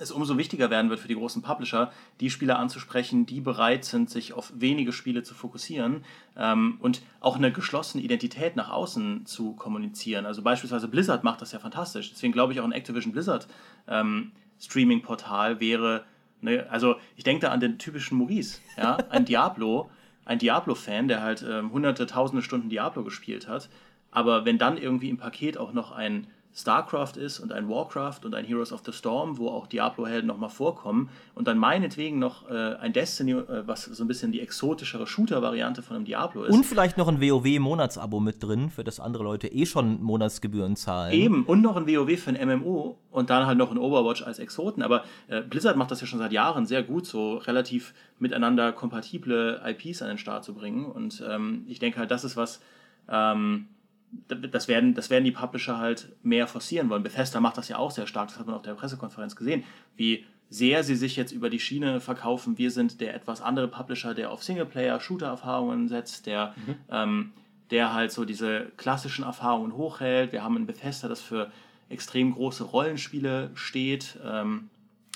es 0.00 0.10
umso 0.10 0.38
wichtiger 0.38 0.70
werden 0.70 0.90
wird 0.90 0.98
für 0.98 1.08
die 1.08 1.14
großen 1.14 1.42
Publisher, 1.42 1.92
die 2.20 2.30
Spieler 2.30 2.58
anzusprechen, 2.58 3.26
die 3.26 3.40
bereit 3.40 3.84
sind, 3.84 4.08
sich 4.08 4.32
auf 4.32 4.52
wenige 4.54 4.92
Spiele 4.92 5.22
zu 5.22 5.34
fokussieren 5.34 6.04
ähm, 6.36 6.78
und 6.80 7.02
auch 7.20 7.36
eine 7.36 7.52
geschlossene 7.52 8.02
Identität 8.02 8.56
nach 8.56 8.70
außen 8.70 9.26
zu 9.26 9.52
kommunizieren. 9.52 10.26
Also 10.26 10.42
beispielsweise 10.42 10.88
Blizzard 10.88 11.22
macht 11.22 11.42
das 11.42 11.52
ja 11.52 11.58
fantastisch. 11.58 12.10
Deswegen 12.10 12.32
glaube 12.32 12.52
ich 12.52 12.60
auch 12.60 12.64
ein 12.64 12.72
Activision 12.72 13.12
Blizzard 13.12 13.46
ähm, 13.86 14.32
Streaming-Portal 14.58 15.60
wäre, 15.60 16.04
ne, 16.40 16.66
also 16.70 16.96
ich 17.16 17.24
denke 17.24 17.42
da 17.46 17.52
an 17.52 17.60
den 17.60 17.78
typischen 17.78 18.18
Maurice, 18.18 18.60
ja, 18.76 18.96
ein 19.10 19.26
Diablo, 19.26 19.90
ein 20.24 20.38
Diablo-Fan, 20.38 21.08
der 21.08 21.22
halt 21.22 21.44
ähm, 21.48 21.72
hunderte, 21.72 22.06
tausende 22.06 22.42
Stunden 22.42 22.70
Diablo 22.70 23.04
gespielt 23.04 23.48
hat. 23.48 23.68
Aber 24.10 24.44
wenn 24.44 24.58
dann 24.58 24.76
irgendwie 24.76 25.08
im 25.08 25.18
Paket 25.18 25.56
auch 25.56 25.72
noch 25.72 25.92
ein 25.92 26.26
StarCraft 26.54 27.16
ist 27.16 27.38
und 27.38 27.52
ein 27.52 27.68
Warcraft 27.68 28.20
und 28.24 28.34
ein 28.34 28.44
Heroes 28.44 28.72
of 28.72 28.82
the 28.84 28.92
Storm, 28.92 29.38
wo 29.38 29.48
auch 29.48 29.66
Diablo-Helden 29.68 30.26
nochmal 30.26 30.50
vorkommen 30.50 31.08
und 31.34 31.46
dann 31.46 31.58
meinetwegen 31.58 32.18
noch 32.18 32.50
äh, 32.50 32.74
ein 32.80 32.92
Destiny, 32.92 33.32
äh, 33.32 33.66
was 33.66 33.84
so 33.84 34.02
ein 34.04 34.08
bisschen 34.08 34.32
die 34.32 34.40
exotischere 34.40 35.06
Shooter-Variante 35.06 35.82
von 35.82 35.96
einem 35.96 36.04
Diablo 36.04 36.44
ist. 36.44 36.54
Und 36.54 36.66
vielleicht 36.66 36.98
noch 36.98 37.06
ein 37.08 37.20
WoW-Monatsabo 37.20 38.18
mit 38.18 38.42
drin, 38.42 38.70
für 38.70 38.82
das 38.82 38.98
andere 38.98 39.22
Leute 39.22 39.46
eh 39.48 39.64
schon 39.64 40.02
Monatsgebühren 40.02 40.74
zahlen. 40.74 41.12
Eben, 41.12 41.44
und 41.44 41.62
noch 41.62 41.76
ein 41.76 41.86
WoW 41.86 42.18
für 42.18 42.30
ein 42.30 42.48
MMO 42.48 42.98
und 43.10 43.30
dann 43.30 43.46
halt 43.46 43.58
noch 43.58 43.70
ein 43.70 43.78
Overwatch 43.78 44.22
als 44.22 44.40
Exoten. 44.40 44.82
Aber 44.82 45.04
äh, 45.28 45.42
Blizzard 45.42 45.76
macht 45.76 45.92
das 45.92 46.00
ja 46.00 46.06
schon 46.08 46.18
seit 46.18 46.32
Jahren 46.32 46.66
sehr 46.66 46.82
gut, 46.82 47.06
so 47.06 47.36
relativ 47.36 47.94
miteinander 48.18 48.72
kompatible 48.72 49.62
IPs 49.64 50.02
an 50.02 50.08
den 50.08 50.18
Start 50.18 50.44
zu 50.44 50.54
bringen. 50.54 50.84
Und 50.84 51.22
ähm, 51.28 51.64
ich 51.68 51.78
denke 51.78 52.00
halt, 52.00 52.10
das 52.10 52.24
ist 52.24 52.36
was. 52.36 52.60
Ähm, 53.08 53.68
das 54.28 54.68
werden, 54.68 54.94
das 54.94 55.10
werden 55.10 55.24
die 55.24 55.32
Publisher 55.32 55.78
halt 55.78 56.08
mehr 56.22 56.46
forcieren 56.46 56.90
wollen. 56.90 57.02
Bethesda 57.02 57.40
macht 57.40 57.58
das 57.58 57.68
ja 57.68 57.78
auch 57.78 57.90
sehr 57.90 58.06
stark, 58.06 58.28
das 58.28 58.38
hat 58.38 58.46
man 58.46 58.56
auf 58.56 58.62
der 58.62 58.74
Pressekonferenz 58.74 59.36
gesehen, 59.36 59.64
wie 59.96 60.24
sehr 60.48 60.82
sie 60.82 60.96
sich 60.96 61.14
jetzt 61.14 61.30
über 61.30 61.48
die 61.48 61.60
Schiene 61.60 62.00
verkaufen. 62.00 62.58
Wir 62.58 62.72
sind 62.72 63.00
der 63.00 63.14
etwas 63.14 63.40
andere 63.40 63.68
Publisher, 63.68 64.14
der 64.14 64.32
auf 64.32 64.42
Singleplayer-Shooter-Erfahrungen 64.42 65.88
setzt, 65.88 66.26
der, 66.26 66.54
mhm. 66.66 66.74
ähm, 66.90 67.32
der 67.70 67.94
halt 67.94 68.10
so 68.10 68.24
diese 68.24 68.66
klassischen 68.76 69.24
Erfahrungen 69.24 69.76
hochhält. 69.76 70.32
Wir 70.32 70.42
haben 70.42 70.56
ein 70.56 70.66
Bethesda, 70.66 71.06
das 71.06 71.20
für 71.20 71.52
extrem 71.88 72.32
große 72.32 72.64
Rollenspiele 72.64 73.50
steht. 73.54 74.18
Ähm, 74.24 74.70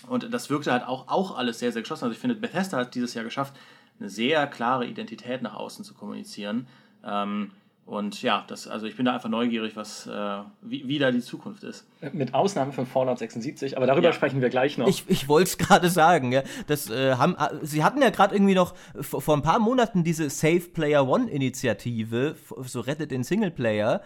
und 0.07 0.33
das 0.33 0.51
wirkte 0.51 0.71
halt 0.71 0.85
auch, 0.85 1.09
auch 1.09 1.37
alles 1.37 1.59
sehr, 1.59 1.73
sehr 1.73 1.83
geschlossen. 1.83 2.05
Also 2.05 2.15
ich 2.15 2.21
finde, 2.21 2.37
Bethesda 2.37 2.79
hat 2.79 2.95
dieses 2.95 3.15
Jahr 3.15 3.25
geschafft, 3.25 3.55
eine 3.99 4.11
sehr 4.11 4.47
klare 4.47 4.87
Identität 4.87 5.43
nach 5.43 5.55
außen 5.55 5.85
zu 5.85 5.95
kommunizieren. 5.95 6.69
Ähm, 7.05 7.51
und 7.87 8.23
ja, 8.23 8.45
das, 8.49 8.67
also 8.67 8.87
ich 8.87 8.97
bin 8.97 9.05
da 9.05 9.15
einfach 9.15 9.29
neugierig, 9.29 9.77
was, 9.77 10.07
äh, 10.07 10.39
wie, 10.63 10.89
wie 10.89 10.99
da 10.99 11.11
die 11.11 11.21
Zukunft 11.21 11.65
ist. 11.65 11.87
Mit 12.13 12.33
Ausnahme 12.33 12.73
von 12.73 12.87
Fallout 12.87 13.19
76, 13.19 13.77
aber 13.77 13.87
darüber 13.87 14.07
ja. 14.07 14.13
sprechen 14.15 14.41
wir 14.41 14.49
gleich 14.49 14.79
noch. 14.79 14.89
Ich, 14.89 15.05
ich 15.09 15.29
wollte 15.29 15.51
es 15.51 15.59
gerade 15.59 15.91
sagen, 15.91 16.33
ja. 16.33 16.43
Das, 16.67 16.89
äh, 16.89 17.17
haben, 17.17 17.37
äh, 17.37 17.65
Sie 17.65 17.85
hatten 17.85 18.01
ja 18.01 18.09
gerade 18.09 18.35
irgendwie 18.35 18.55
noch 18.55 18.75
vor, 19.01 19.21
vor, 19.21 19.37
ein 19.37 19.43
paar 19.43 19.59
Monaten 19.59 20.03
diese 20.03 20.31
Save 20.31 20.71
Player 20.73 21.07
One-Initiative, 21.07 22.37
so 22.63 22.81
rettet 22.81 23.11
den 23.11 23.23
Singleplayer. 23.23 24.01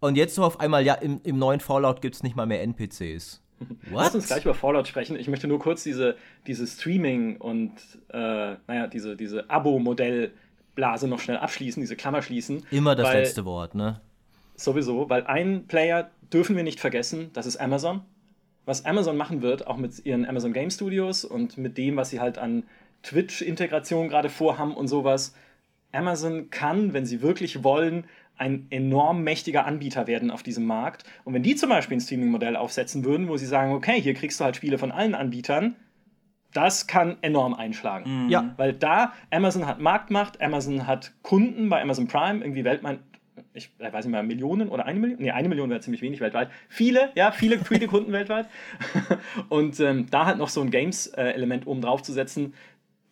Und 0.00 0.16
jetzt 0.16 0.34
so 0.34 0.44
auf 0.44 0.60
einmal, 0.60 0.84
ja, 0.84 0.94
im, 0.94 1.20
im 1.24 1.38
neuen 1.38 1.60
Fallout 1.60 2.02
gibt 2.02 2.16
es 2.16 2.22
nicht 2.22 2.36
mal 2.36 2.46
mehr 2.46 2.62
NPCs. 2.62 3.42
What? 3.90 4.02
Lass 4.04 4.14
uns 4.14 4.26
gleich 4.26 4.44
über 4.44 4.54
Fallout 4.54 4.88
sprechen. 4.88 5.16
Ich 5.16 5.28
möchte 5.28 5.48
nur 5.48 5.58
kurz 5.58 5.84
diese, 5.84 6.16
diese 6.46 6.66
Streaming 6.66 7.36
und 7.38 7.72
äh, 8.08 8.56
naja, 8.66 8.88
diese, 8.88 9.16
diese 9.16 9.48
Abo-Modell- 9.48 10.32
Blase 10.74 11.08
noch 11.08 11.20
schnell 11.20 11.36
abschließen, 11.36 11.80
diese 11.80 11.96
Klammer 11.96 12.22
schließen. 12.22 12.64
Immer 12.70 12.94
das 12.94 13.08
weil, 13.08 13.20
letzte 13.20 13.44
Wort, 13.44 13.74
ne? 13.74 14.00
Sowieso, 14.56 15.08
weil 15.08 15.24
ein 15.26 15.66
Player 15.66 16.10
dürfen 16.32 16.56
wir 16.56 16.62
nicht 16.62 16.80
vergessen, 16.80 17.30
das 17.32 17.46
ist 17.46 17.56
Amazon. 17.56 18.02
Was 18.64 18.84
Amazon 18.84 19.16
machen 19.16 19.42
wird, 19.42 19.66
auch 19.66 19.76
mit 19.76 20.04
ihren 20.06 20.24
Amazon 20.24 20.52
Game 20.52 20.70
Studios 20.70 21.24
und 21.24 21.58
mit 21.58 21.76
dem, 21.78 21.96
was 21.96 22.10
sie 22.10 22.20
halt 22.20 22.38
an 22.38 22.62
Twitch-Integration 23.02 24.08
gerade 24.08 24.28
vorhaben 24.28 24.74
und 24.74 24.86
sowas. 24.86 25.34
Amazon 25.90 26.50
kann, 26.50 26.92
wenn 26.92 27.04
sie 27.04 27.22
wirklich 27.22 27.64
wollen, 27.64 28.04
ein 28.36 28.66
enorm 28.70 29.22
mächtiger 29.22 29.66
Anbieter 29.66 30.06
werden 30.06 30.30
auf 30.30 30.42
diesem 30.42 30.64
Markt. 30.64 31.04
Und 31.24 31.34
wenn 31.34 31.42
die 31.42 31.54
zum 31.54 31.68
Beispiel 31.68 31.96
ein 31.96 32.00
Streaming-Modell 32.00 32.56
aufsetzen 32.56 33.04
würden, 33.04 33.28
wo 33.28 33.36
sie 33.36 33.46
sagen, 33.46 33.72
okay, 33.72 34.00
hier 34.00 34.14
kriegst 34.14 34.40
du 34.40 34.44
halt 34.44 34.56
Spiele 34.56 34.78
von 34.78 34.90
allen 34.92 35.14
Anbietern, 35.14 35.76
das 36.52 36.86
kann 36.86 37.16
enorm 37.22 37.54
einschlagen. 37.54 38.24
Mhm. 38.24 38.28
Ja. 38.30 38.54
Weil 38.56 38.72
da, 38.72 39.12
Amazon 39.30 39.66
hat 39.66 39.80
Marktmacht, 39.80 40.40
Amazon 40.40 40.86
hat 40.86 41.12
Kunden 41.22 41.68
bei 41.68 41.80
Amazon 41.82 42.08
Prime, 42.08 42.40
irgendwie 42.42 42.64
weltweit, 42.64 43.00
ich 43.54 43.70
weiß 43.78 44.04
nicht 44.04 44.12
mehr, 44.12 44.22
Millionen 44.22 44.68
oder 44.68 44.86
eine 44.86 44.98
Million? 44.98 45.20
Nee, 45.20 45.30
eine 45.30 45.48
Million 45.48 45.70
wäre 45.70 45.80
ziemlich 45.80 46.02
wenig 46.02 46.20
weltweit. 46.20 46.50
Viele, 46.68 47.10
ja, 47.14 47.30
viele, 47.32 47.58
viele 47.64 47.86
Kunden 47.86 48.12
weltweit. 48.12 48.46
Und 49.48 49.78
ähm, 49.80 50.06
da 50.10 50.26
halt 50.26 50.38
noch 50.38 50.48
so 50.48 50.60
ein 50.60 50.70
Games-Element 50.70 51.66
oben 51.66 51.80
drauf 51.80 52.02
zu 52.02 52.12
setzen, 52.12 52.54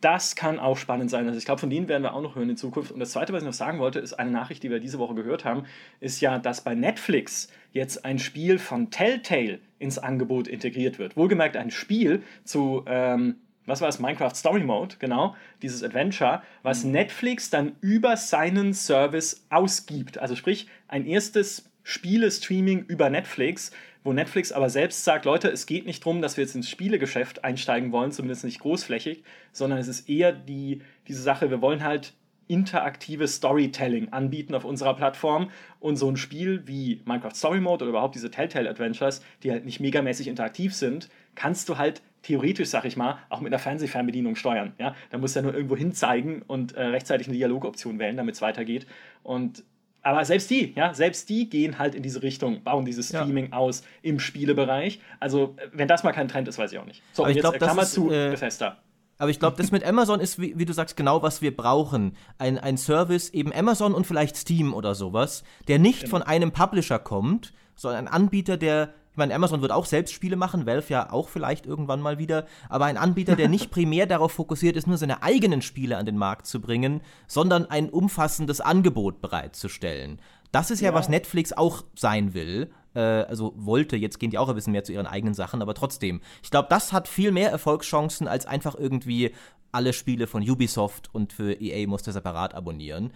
das 0.00 0.34
kann 0.34 0.58
auch 0.58 0.76
spannend 0.76 1.10
sein. 1.10 1.26
Also 1.26 1.38
ich 1.38 1.44
glaube, 1.44 1.60
von 1.60 1.70
denen 1.70 1.88
werden 1.88 2.02
wir 2.02 2.14
auch 2.14 2.22
noch 2.22 2.34
hören 2.34 2.50
in 2.50 2.56
Zukunft. 2.56 2.90
Und 2.90 3.00
das 3.00 3.10
Zweite, 3.12 3.32
was 3.32 3.42
ich 3.42 3.46
noch 3.46 3.52
sagen 3.52 3.78
wollte, 3.78 3.98
ist 3.98 4.14
eine 4.14 4.30
Nachricht, 4.30 4.62
die 4.62 4.70
wir 4.70 4.80
diese 4.80 4.98
Woche 4.98 5.14
gehört 5.14 5.44
haben, 5.44 5.64
ist 6.00 6.20
ja, 6.20 6.38
dass 6.38 6.62
bei 6.62 6.74
Netflix 6.74 7.48
jetzt 7.72 8.04
ein 8.04 8.18
Spiel 8.18 8.58
von 8.58 8.90
Telltale 8.90 9.60
ins 9.78 9.98
Angebot 9.98 10.48
integriert 10.48 10.98
wird. 10.98 11.16
Wohlgemerkt 11.16 11.56
ein 11.56 11.70
Spiel 11.70 12.22
zu, 12.44 12.84
ähm, 12.86 13.36
was 13.66 13.80
war 13.80 13.88
es, 13.88 13.98
Minecraft 13.98 14.34
Story 14.34 14.64
Mode, 14.64 14.96
genau, 14.98 15.36
dieses 15.62 15.82
Adventure, 15.82 16.42
was 16.62 16.84
mhm. 16.84 16.92
Netflix 16.92 17.50
dann 17.50 17.76
über 17.80 18.16
seinen 18.16 18.72
Service 18.72 19.46
ausgibt. 19.50 20.18
Also 20.18 20.34
sprich, 20.34 20.66
ein 20.88 21.06
erstes 21.06 21.70
Spiele-Streaming 21.82 22.84
über 22.84 23.10
Netflix, 23.10 23.70
wo 24.02 24.12
Netflix 24.12 24.52
aber 24.52 24.70
selbst 24.70 25.04
sagt, 25.04 25.24
Leute, 25.24 25.48
es 25.48 25.66
geht 25.66 25.86
nicht 25.86 26.04
darum, 26.04 26.22
dass 26.22 26.36
wir 26.36 26.44
jetzt 26.44 26.54
ins 26.54 26.68
Spielegeschäft 26.68 27.44
einsteigen 27.44 27.92
wollen, 27.92 28.12
zumindest 28.12 28.44
nicht 28.44 28.60
großflächig, 28.60 29.22
sondern 29.52 29.78
es 29.78 29.88
ist 29.88 30.08
eher 30.08 30.32
die, 30.32 30.82
diese 31.08 31.22
Sache, 31.22 31.50
wir 31.50 31.60
wollen 31.60 31.84
halt 31.84 32.14
interaktives 32.50 33.36
Storytelling 33.36 34.08
anbieten 34.12 34.56
auf 34.56 34.64
unserer 34.64 34.94
Plattform 34.94 35.50
und 35.78 35.96
so 35.96 36.10
ein 36.10 36.16
Spiel 36.16 36.66
wie 36.66 37.00
Minecraft 37.04 37.34
Story 37.34 37.60
Mode 37.60 37.84
oder 37.84 37.90
überhaupt 37.90 38.16
diese 38.16 38.30
Telltale 38.30 38.68
Adventures, 38.68 39.22
die 39.44 39.52
halt 39.52 39.64
nicht 39.64 39.78
megamäßig 39.78 40.26
interaktiv 40.26 40.74
sind, 40.74 41.08
kannst 41.36 41.68
du 41.68 41.78
halt 41.78 42.02
theoretisch, 42.22 42.68
sag 42.68 42.84
ich 42.84 42.96
mal, 42.96 43.18
auch 43.28 43.40
mit 43.40 43.52
einer 43.52 43.60
Fernsehfernbedienung 43.60 44.34
steuern. 44.34 44.72
Ja? 44.78 44.96
Da 45.10 45.18
musst 45.18 45.36
du 45.36 45.40
ja 45.40 45.44
nur 45.44 45.54
irgendwo 45.54 45.76
hinzeigen 45.76 46.42
und 46.42 46.72
äh, 46.72 46.82
rechtzeitig 46.86 47.28
eine 47.28 47.36
Dialogoption 47.36 48.00
wählen, 48.00 48.16
damit 48.16 48.34
es 48.34 48.42
weitergeht. 48.42 48.86
Und 49.22 49.62
aber 50.02 50.24
selbst 50.24 50.48
die, 50.50 50.72
ja, 50.74 50.94
selbst 50.94 51.28
die 51.28 51.48
gehen 51.48 51.78
halt 51.78 51.94
in 51.94 52.02
diese 52.02 52.22
Richtung, 52.22 52.62
bauen 52.62 52.84
dieses 52.84 53.08
Streaming 53.08 53.50
ja. 53.50 53.52
aus 53.52 53.82
im 54.02 54.18
Spielebereich. 54.18 55.00
Also, 55.18 55.56
wenn 55.72 55.88
das 55.88 56.04
mal 56.04 56.12
kein 56.12 56.28
Trend 56.28 56.48
ist, 56.48 56.58
weiß 56.58 56.72
ich 56.72 56.78
auch 56.78 56.86
nicht. 56.86 57.02
So, 57.12 57.22
aber 57.22 57.30
und 57.30 57.36
jetzt 57.36 57.42
glaub, 57.42 57.56
Klammer 57.56 57.82
ist, 57.82 57.92
zu 57.92 58.10
äh, 58.10 58.30
Bethesda. 58.30 58.78
Aber 59.18 59.30
ich 59.30 59.38
glaube, 59.38 59.58
das 59.58 59.70
mit 59.70 59.84
Amazon 59.84 60.18
ist, 60.18 60.40
wie, 60.40 60.58
wie, 60.58 60.64
du 60.64 60.72
sagst, 60.72 60.96
genau, 60.96 61.22
was 61.22 61.42
wir 61.42 61.54
brauchen. 61.54 62.16
Ein, 62.38 62.58
ein 62.58 62.78
Service, 62.78 63.28
eben 63.28 63.52
Amazon 63.52 63.92
und 63.92 64.06
vielleicht 64.06 64.34
Steam 64.36 64.72
oder 64.72 64.94
sowas, 64.94 65.44
der 65.68 65.78
nicht 65.78 66.00
genau. 66.00 66.10
von 66.10 66.22
einem 66.22 66.52
Publisher 66.52 66.98
kommt, 66.98 67.52
sondern 67.76 68.06
ein 68.06 68.12
Anbieter, 68.12 68.56
der 68.56 68.94
ich 69.12 69.16
meine, 69.16 69.34
Amazon 69.34 69.60
wird 69.60 69.72
auch 69.72 69.86
selbst 69.86 70.12
Spiele 70.12 70.36
machen, 70.36 70.66
Valve 70.66 70.88
ja 70.88 71.12
auch 71.12 71.28
vielleicht 71.28 71.66
irgendwann 71.66 72.00
mal 72.00 72.18
wieder, 72.18 72.46
aber 72.68 72.84
ein 72.84 72.96
Anbieter, 72.96 73.36
der 73.36 73.48
nicht 73.48 73.70
primär 73.72 74.06
darauf 74.06 74.32
fokussiert 74.32 74.76
ist, 74.76 74.86
nur 74.86 74.98
seine 74.98 75.22
eigenen 75.22 75.62
Spiele 75.62 75.96
an 75.96 76.06
den 76.06 76.16
Markt 76.16 76.46
zu 76.46 76.60
bringen, 76.60 77.00
sondern 77.26 77.66
ein 77.66 77.90
umfassendes 77.90 78.60
Angebot 78.60 79.20
bereitzustellen. 79.20 80.20
Das 80.52 80.70
ist 80.70 80.80
ja, 80.80 80.90
ja. 80.90 80.94
was 80.94 81.08
Netflix 81.08 81.52
auch 81.52 81.84
sein 81.94 82.34
will 82.34 82.70
äh, 82.94 83.00
also 83.00 83.52
wollte, 83.56 83.96
jetzt 83.96 84.18
gehen 84.18 84.30
die 84.30 84.38
auch 84.38 84.48
ein 84.48 84.54
bisschen 84.54 84.72
mehr 84.72 84.84
zu 84.84 84.92
ihren 84.92 85.06
eigenen 85.06 85.34
Sachen, 85.34 85.62
aber 85.62 85.74
trotzdem. 85.74 86.20
Ich 86.42 86.50
glaube, 86.50 86.68
das 86.70 86.92
hat 86.92 87.08
viel 87.08 87.32
mehr 87.32 87.50
Erfolgschancen, 87.50 88.28
als 88.28 88.46
einfach 88.46 88.74
irgendwie 88.74 89.32
alle 89.72 89.92
Spiele 89.92 90.26
von 90.26 90.48
Ubisoft 90.48 91.14
und 91.14 91.32
für 91.32 91.52
EA 91.60 91.86
musste 91.86 92.12
separat 92.12 92.54
abonnieren. 92.54 93.12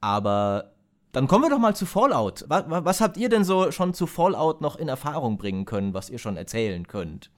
Aber 0.00 0.72
dann 1.12 1.26
kommen 1.26 1.44
wir 1.44 1.50
doch 1.50 1.58
mal 1.58 1.74
zu 1.74 1.86
Fallout. 1.86 2.44
Was, 2.48 2.64
was, 2.68 3.00
habt 3.00 3.16
ihr 3.16 3.28
denn 3.28 3.44
so 3.44 3.70
schon 3.70 3.94
zu 3.94 4.06
Fallout 4.06 4.60
noch 4.60 4.76
in 4.76 4.88
Erfahrung 4.88 5.38
bringen 5.38 5.64
können, 5.64 5.94
was 5.94 6.10
ihr 6.10 6.18
schon 6.18 6.36
erzählen 6.36 6.86
könnt? 6.86 7.30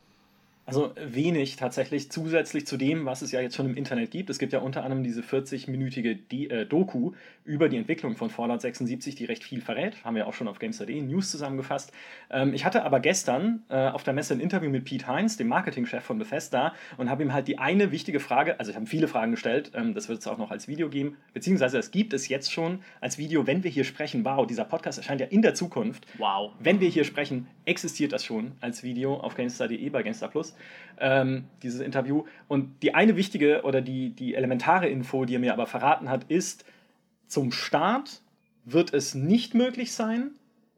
Also 0.70 0.92
wenig 0.96 1.56
tatsächlich 1.56 2.10
zusätzlich 2.12 2.66
zu 2.66 2.76
dem, 2.76 3.04
was 3.04 3.22
es 3.22 3.32
ja 3.32 3.40
jetzt 3.40 3.56
schon 3.56 3.66
im 3.66 3.76
Internet 3.76 4.12
gibt. 4.12 4.30
Es 4.30 4.38
gibt 4.38 4.52
ja 4.52 4.60
unter 4.60 4.84
anderem 4.84 5.02
diese 5.02 5.20
40-minütige 5.20 6.50
äh, 6.50 6.64
Doku 6.64 7.12
über 7.44 7.68
die 7.68 7.76
Entwicklung 7.76 8.14
von 8.14 8.30
Fallout 8.30 8.60
76, 8.60 9.16
die 9.16 9.24
recht 9.24 9.42
viel 9.42 9.60
verrät. 9.60 10.04
Haben 10.04 10.14
wir 10.14 10.28
auch 10.28 10.32
schon 10.32 10.46
auf 10.46 10.60
Games.de 10.60 11.00
News 11.02 11.32
zusammengefasst. 11.32 11.92
Ähm, 12.30 12.54
ich 12.54 12.64
hatte 12.64 12.84
aber 12.84 13.00
gestern 13.00 13.64
äh, 13.68 13.88
auf 13.88 14.04
der 14.04 14.14
Messe 14.14 14.34
ein 14.34 14.40
Interview 14.40 14.70
mit 14.70 14.84
Pete 14.84 15.08
Heinz, 15.08 15.36
dem 15.36 15.48
Marketingchef 15.48 16.04
von 16.04 16.18
Bethesda, 16.18 16.74
und 16.98 17.10
habe 17.10 17.24
ihm 17.24 17.32
halt 17.32 17.48
die 17.48 17.58
eine 17.58 17.90
wichtige 17.90 18.20
Frage, 18.20 18.60
also 18.60 18.70
ich 18.70 18.76
habe 18.76 18.86
viele 18.86 19.08
Fragen 19.08 19.32
gestellt, 19.32 19.72
ähm, 19.74 19.94
das 19.94 20.08
wird 20.08 20.20
es 20.20 20.28
auch 20.28 20.38
noch 20.38 20.52
als 20.52 20.68
Video 20.68 20.88
geben, 20.88 21.16
beziehungsweise 21.34 21.78
es 21.78 21.90
gibt 21.90 22.12
es 22.12 22.28
jetzt 22.28 22.52
schon 22.52 22.80
als 23.00 23.18
Video, 23.18 23.46
wenn 23.48 23.64
wir 23.64 23.70
hier 23.70 23.84
sprechen. 23.84 24.24
Wow, 24.24 24.46
dieser 24.46 24.64
Podcast 24.64 24.98
erscheint 24.98 25.20
ja 25.20 25.26
in 25.26 25.42
der 25.42 25.54
Zukunft. 25.54 26.06
Wow. 26.18 26.52
Wenn 26.60 26.80
wir 26.80 26.88
hier 26.88 27.04
sprechen, 27.04 27.48
existiert 27.64 28.12
das 28.12 28.24
schon 28.24 28.52
als 28.60 28.84
Video 28.84 29.16
auf 29.16 29.34
GameStar.de 29.34 29.90
bei 29.90 30.02
GameStar 30.02 30.28
Plus 30.28 30.54
ähm, 30.98 31.44
dieses 31.62 31.80
Interview. 31.80 32.24
Und 32.48 32.82
die 32.82 32.94
eine 32.94 33.16
wichtige 33.16 33.62
oder 33.62 33.80
die, 33.80 34.10
die 34.10 34.34
elementare 34.34 34.88
Info, 34.88 35.24
die 35.24 35.34
er 35.34 35.40
mir 35.40 35.52
aber 35.52 35.66
verraten 35.66 36.08
hat, 36.08 36.24
ist, 36.24 36.64
zum 37.26 37.52
Start 37.52 38.22
wird 38.64 38.92
es 38.92 39.14
nicht 39.14 39.54
möglich 39.54 39.92
sein, 39.92 40.32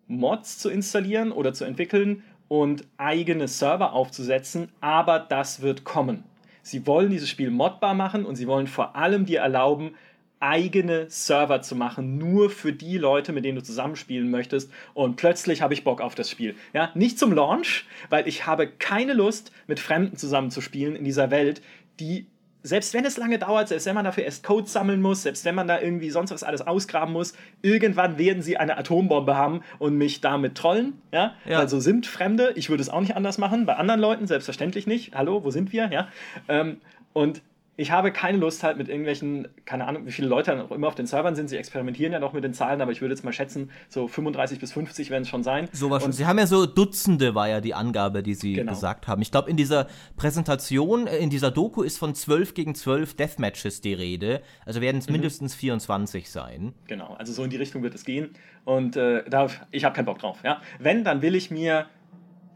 Mods 0.07 0.59
zu 0.59 0.71
installieren 0.71 1.33
oder 1.33 1.53
zu 1.55 1.65
entwickeln 1.65 2.23
und 2.49 2.87
eigene 2.99 3.49
Server 3.49 3.93
aufzusetzen, 3.93 4.69
aber 4.81 5.19
das 5.19 5.63
wird 5.63 5.85
kommen. 5.85 6.25
Sie 6.63 6.87
wollen 6.87 7.11
dieses 7.11 7.29
Spiel 7.29 7.51
modbar 7.51 7.95
machen 7.95 8.25
und 8.25 8.37
sie 8.37 8.47
wollen 8.47 8.67
vor 8.67 8.95
allem 8.95 9.27
dir 9.27 9.41
erlauben, 9.41 9.95
eigene 10.43 11.09
Server 11.09 11.63
zu 11.63 11.77
machen, 11.77 12.19
nur 12.19 12.51
für 12.51 12.73
die 12.73 12.99
Leute, 12.99 13.33
mit 13.33 13.45
denen 13.45 13.57
du 13.57 13.63
zusammenspielen 13.63 14.31
möchtest. 14.31 14.71
Und 14.93 15.17
plötzlich 15.17 15.63
habe 15.63 15.73
ich 15.73 15.85
Bock 15.85 16.01
auf 16.01 16.15
das 16.15 16.29
Spiel. 16.29 16.57
Ja, 16.73 16.91
nicht 16.95 17.19
zum 17.19 17.33
Launch, 17.33 17.87
weil 18.11 18.27
ich 18.27 18.47
habe 18.47 18.67
keine 18.67 19.13
Lust, 19.13 19.53
mit 19.67 19.79
Fremden 19.79 20.17
zusammenzuspielen 20.17 20.97
in 20.97 21.05
dieser 21.05 21.31
Welt, 21.31 21.63
die 22.01 22.27
selbst 22.65 22.95
wenn 22.95 23.05
es 23.05 23.17
lange 23.17 23.39
dauert, 23.39 23.69
selbst 23.69 23.87
wenn 23.87 23.95
man 23.95 24.05
dafür 24.05 24.25
erst 24.25 24.45
Code 24.45 24.69
sammeln 24.69 25.03
muss, 25.03 25.23
selbst 25.23 25.45
wenn 25.45 25.55
man 25.55 25.67
da 25.67 25.81
irgendwie 25.81 26.11
sonst 26.11 26.31
was 26.31 26.45
alles 26.45 26.63
ausgraben 26.63 27.13
muss, 27.13 27.35
irgendwann 27.61 28.19
werden 28.19 28.43
sie 28.43 28.57
eine 28.57 28.79
Atombombe 28.79 29.37
haben 29.37 29.63
und 29.81 29.99
mich 29.99 30.21
damit 30.21 30.55
trollen. 30.57 31.01
Ja? 31.13 31.35
ja. 31.45 31.59
Also 31.59 31.81
sind 31.81 32.07
Fremde, 32.07 32.53
ich 32.55 32.71
würde 32.71 32.83
es 32.83 32.89
auch 32.89 33.01
nicht 33.01 33.17
anders 33.17 33.39
machen, 33.39 33.67
bei 33.67 33.75
anderen 33.75 34.01
Leuten 34.01 34.27
selbstverständlich 34.29 34.87
nicht. 34.87 35.15
Hallo, 35.15 35.43
wo 35.45 35.51
sind 35.51 35.73
wir? 35.73 35.91
Ja? 35.91 36.09
Ähm, 36.49 36.81
und 37.13 37.43
ich 37.77 37.91
habe 37.91 38.13
keine 38.13 38.37
Lust 38.37 38.63
halt 38.63 38.77
mit 38.77 38.89
irgendwelchen, 38.89 39.49
keine 39.65 39.87
Ahnung, 39.87 40.05
wie 40.07 40.13
viele 40.13 40.29
Leute 40.29 40.55
noch 40.55 40.71
immer 40.73 40.89
auf 40.89 40.95
den 40.95 41.07
Servern 41.07 41.35
sind. 41.35 41.49
Sie 41.49 41.57
experimentieren 41.57 42.13
ja 42.13 42.19
noch 42.19 42.35
mit 42.35 42.45
den 42.45 42.53
Zahlen, 42.53 42.83
aber 42.83 42.93
ich 42.93 43.01
würde 43.01 43.15
jetzt 43.15 43.25
mal 43.25 43.33
schätzen, 43.33 43.71
so 43.89 44.09
35 44.09 44.61
bis 44.61 44.73
50 44.73 45.09
werden 45.09 45.23
es 45.23 45.31
schon 45.31 45.43
sein. 45.43 45.69
So 45.73 45.89
war 45.89 46.01
schon. 46.01 46.13
Sie 46.13 46.27
haben 46.27 46.39
ja 46.39 46.47
so 46.47 46.67
Dutzende, 46.67 47.35
war 47.35 47.49
ja 47.49 47.63
die 47.63 47.73
Angabe, 47.73 48.23
die 48.23 48.35
Sie 48.35 48.55
genau. 48.55 48.73
gesagt 48.73 49.09
haben. 49.09 49.23
Ich 49.23 49.31
glaube, 49.31 49.49
in 49.49 49.57
dieser 49.57 49.87
Präsentation, 50.17 51.07
äh, 51.07 51.17
in 51.17 51.31
dieser 51.31 51.51
Doku 51.51 51.83
ist 51.83 51.99
von 51.99 52.15
12 52.15 52.53
gegen 52.53 52.75
12 52.75 53.15
Deathmatches 53.15 53.81
die 53.81 53.95
Rede. 53.95 54.43
Also 54.67 54.83
werden 54.83 54.99
es 54.99 55.07
mhm. 55.07 55.13
mindestens 55.13 55.55
24 55.55 56.31
sein. 56.31 56.75
Genau, 56.89 57.15
also 57.15 57.33
so 57.33 57.43
in 57.43 57.49
die 57.49 57.57
Richtung 57.57 57.83
wird 57.83 57.95
es 57.95 58.05
gehen. 58.05 58.31
Und 58.67 58.97
äh, 58.97 59.25
da, 59.31 59.49
ich 59.71 59.85
habe 59.85 59.97
keinen 59.97 60.05
Bock 60.05 60.19
drauf. 60.19 60.41
Ja? 60.45 60.61
Wenn, 60.79 61.05
dann 61.05 61.23
will 61.23 61.35
ich 61.35 61.51
mir 61.51 61.87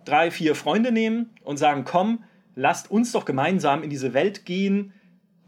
drei, 0.04 0.30
vier 0.30 0.54
Freunde 0.54 0.92
nehmen 0.92 1.30
und 1.42 1.56
sagen, 1.56 1.84
komm, 1.84 2.24
lasst 2.54 2.90
uns 2.90 3.12
doch 3.12 3.24
gemeinsam 3.24 3.82
in 3.82 3.88
diese 3.88 4.12
Welt 4.12 4.44
gehen, 4.44 4.92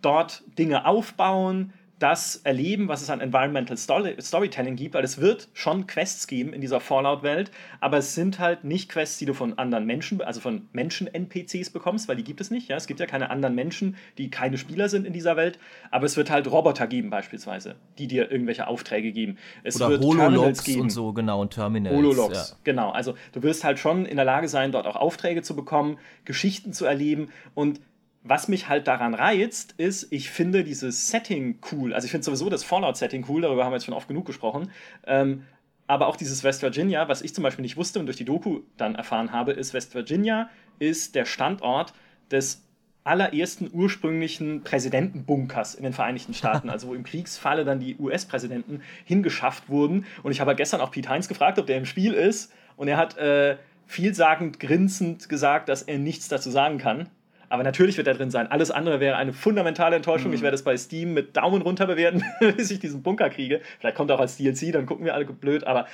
dort 0.03 0.43
Dinge 0.59 0.87
aufbauen, 0.87 1.73
das 1.99 2.37
erleben, 2.45 2.89
was 2.89 3.03
es 3.03 3.11
an 3.11 3.21
Environmental 3.21 3.77
Story 3.77 4.15
Storytelling 4.21 4.77
gibt, 4.77 4.95
weil 4.95 5.05
es 5.05 5.21
wird 5.21 5.49
schon 5.53 5.87
Quests 5.87 6.27
geben 6.27 6.53
in 6.53 6.61
dieser 6.61 6.81
Fallout-Welt, 6.81 7.51
aber 7.81 7.99
es 7.99 8.15
sind 8.15 8.39
halt 8.39 8.65
nicht 8.65 8.89
Quests, 8.89 9.19
die 9.19 9.25
du 9.25 9.35
von 9.35 9.59
anderen 9.59 9.85
Menschen, 9.85 10.21
also 10.21 10.41
von 10.41 10.69
Menschen-NPCs 10.73 11.71
bekommst, 11.71 12.09
weil 12.09 12.17
die 12.17 12.25
gibt 12.25 12.41
es 12.41 12.51
nicht. 12.51 12.69
Ja? 12.69 12.77
Es 12.77 12.87
gibt 12.87 13.01
ja 13.01 13.07
keine 13.07 13.31
anderen 13.31 13.55
Menschen, 13.55 13.97
die 14.17 14.31
keine 14.31 14.59
Spieler 14.59 14.89
sind 14.89 15.07
in 15.07 15.13
dieser 15.13 15.37
Welt, 15.37 15.59
aber 15.91 16.07
es 16.07 16.17
wird 16.17 16.31
halt 16.31 16.51
Roboter 16.51 16.87
geben 16.87 17.11
beispielsweise, 17.11 17.75
die 17.99 18.07
dir 18.07 18.31
irgendwelche 18.31 18.69
Aufträge 18.69 19.13
geben. 19.13 19.37
Es 19.65 19.77
Oder 19.77 19.91
wird 19.91 20.05
Holologs 20.05 20.63
geben. 20.63 20.83
und 20.83 20.91
so, 20.91 21.13
genau, 21.13 21.41
und 21.41 21.53
Terminals. 21.53 21.97
Holologs, 21.97 22.51
ja. 22.51 22.57
genau. 22.65 22.91
Also 22.91 23.15
du 23.33 23.43
wirst 23.43 23.65
halt 23.65 23.79
schon 23.79 24.07
in 24.07 24.17
der 24.17 24.25
Lage 24.25 24.49
sein, 24.49 24.71
dort 24.71 24.87
auch 24.87 24.97
Aufträge 24.97 25.43
zu 25.43 25.57
bekommen, 25.57 25.99
Geschichten 26.25 26.73
zu 26.73 26.85
erleben 26.85 27.29
und 27.55 27.81
was 28.23 28.49
mich 28.49 28.69
halt 28.69 28.89
daran 28.89 29.15
reizt, 29.15 29.75
ist, 29.79 30.13
ich 30.13 30.31
finde 30.31 30.65
dieses 30.65 31.09
Setting 31.09 31.59
cool. 31.73 31.95
Also 31.95 32.05
ich 32.07 32.11
finde 32.11 32.25
sowieso 32.25 32.51
das 32.51 32.65
Fallout-Setting 32.65 33.25
cool, 33.29 33.43
darüber 33.43 33.65
haben 33.65 33.73
wir 33.73 33.77
jetzt 33.77 33.87
schon 33.87 33.95
oft 33.95 34.09
genug 34.09 34.27
gesprochen. 34.27 34.71
Ähm, 35.07 35.45
aber 35.87 36.07
auch 36.07 36.17
dieses 36.17 36.45
West 36.45 36.63
Virginia, 36.63 37.09
was 37.09 37.23
ich 37.23 37.35
zum 37.35 37.43
Beispiel 37.43 37.63
nicht 37.63 37.77
wusste 37.77 37.99
und 37.99 38.07
durch 38.07 38.19
die 38.19 38.25
Doku 38.25 38.61
dann 38.77 38.95
erfahren 38.95 39.33
habe, 39.33 39.53
ist, 39.53 39.73
West 39.73 39.95
Virginia 39.95 40.51
ist 40.79 41.15
der 41.15 41.25
Standort 41.25 41.95
des 42.31 42.63
allerersten 43.05 43.71
ursprünglichen 43.73 44.63
Präsidentenbunkers 44.63 45.75
in 45.75 45.85
den 45.85 45.95
Vereinigten 45.95 46.35
Staaten, 46.35 46.69
also 46.71 46.89
wo 46.89 46.95
im 46.95 47.05
Kriegsfalle 47.05 47.65
dann 47.65 47.81
die 47.81 47.97
US-Präsidenten 47.97 48.83
hingeschafft 49.07 49.71
wurden. 49.71 50.05
Und 50.23 50.33
ich 50.33 50.41
habe 50.41 50.55
gestern 50.55 50.83
auch 50.83 50.91
Pete 50.91 51.09
Heinz 51.09 51.27
gefragt, 51.27 51.59
ob 51.59 51.67
der 51.67 51.79
im 51.79 51.87
Spiel 51.87 52.13
ist. 52.13 52.53
Und 52.77 52.89
er 52.89 52.99
hat 52.99 53.17
äh, 53.17 53.57
vielsagend 53.87 54.61
grinsend 54.61 55.31
gesagt, 55.31 55.71
dass 55.71 55.83
er 55.83 55.99
nichts 55.99 56.29
dazu 56.29 56.51
sagen 56.51 56.77
kann. 56.77 57.09
Aber 57.49 57.63
natürlich 57.63 57.97
wird 57.97 58.07
er 58.07 58.15
drin 58.15 58.31
sein. 58.31 58.47
Alles 58.47 58.71
andere 58.71 59.01
wäre 59.01 59.17
eine 59.17 59.33
fundamentale 59.33 59.97
Enttäuschung. 59.97 60.31
Mhm. 60.31 60.37
Ich 60.37 60.43
werde 60.43 60.55
es 60.55 60.65
bei 60.65 60.77
Steam 60.77 61.15
mit 61.15 61.37
Daumen 61.37 61.63
runter 61.63 61.87
bewerten, 61.87 62.23
bis 62.57 62.71
ich 62.71 62.79
diesen 62.79 63.03
Bunker 63.03 63.31
kriege. 63.31 63.61
Vielleicht 63.79 63.97
kommt 63.97 64.11
er 64.11 64.17
auch 64.17 64.21
als 64.21 64.37
DLC, 64.37 64.73
dann 64.73 64.87
gucken 64.87 65.05
wir 65.05 65.15
alle 65.15 65.25
blöd. 65.25 65.65
Aber 65.65 65.87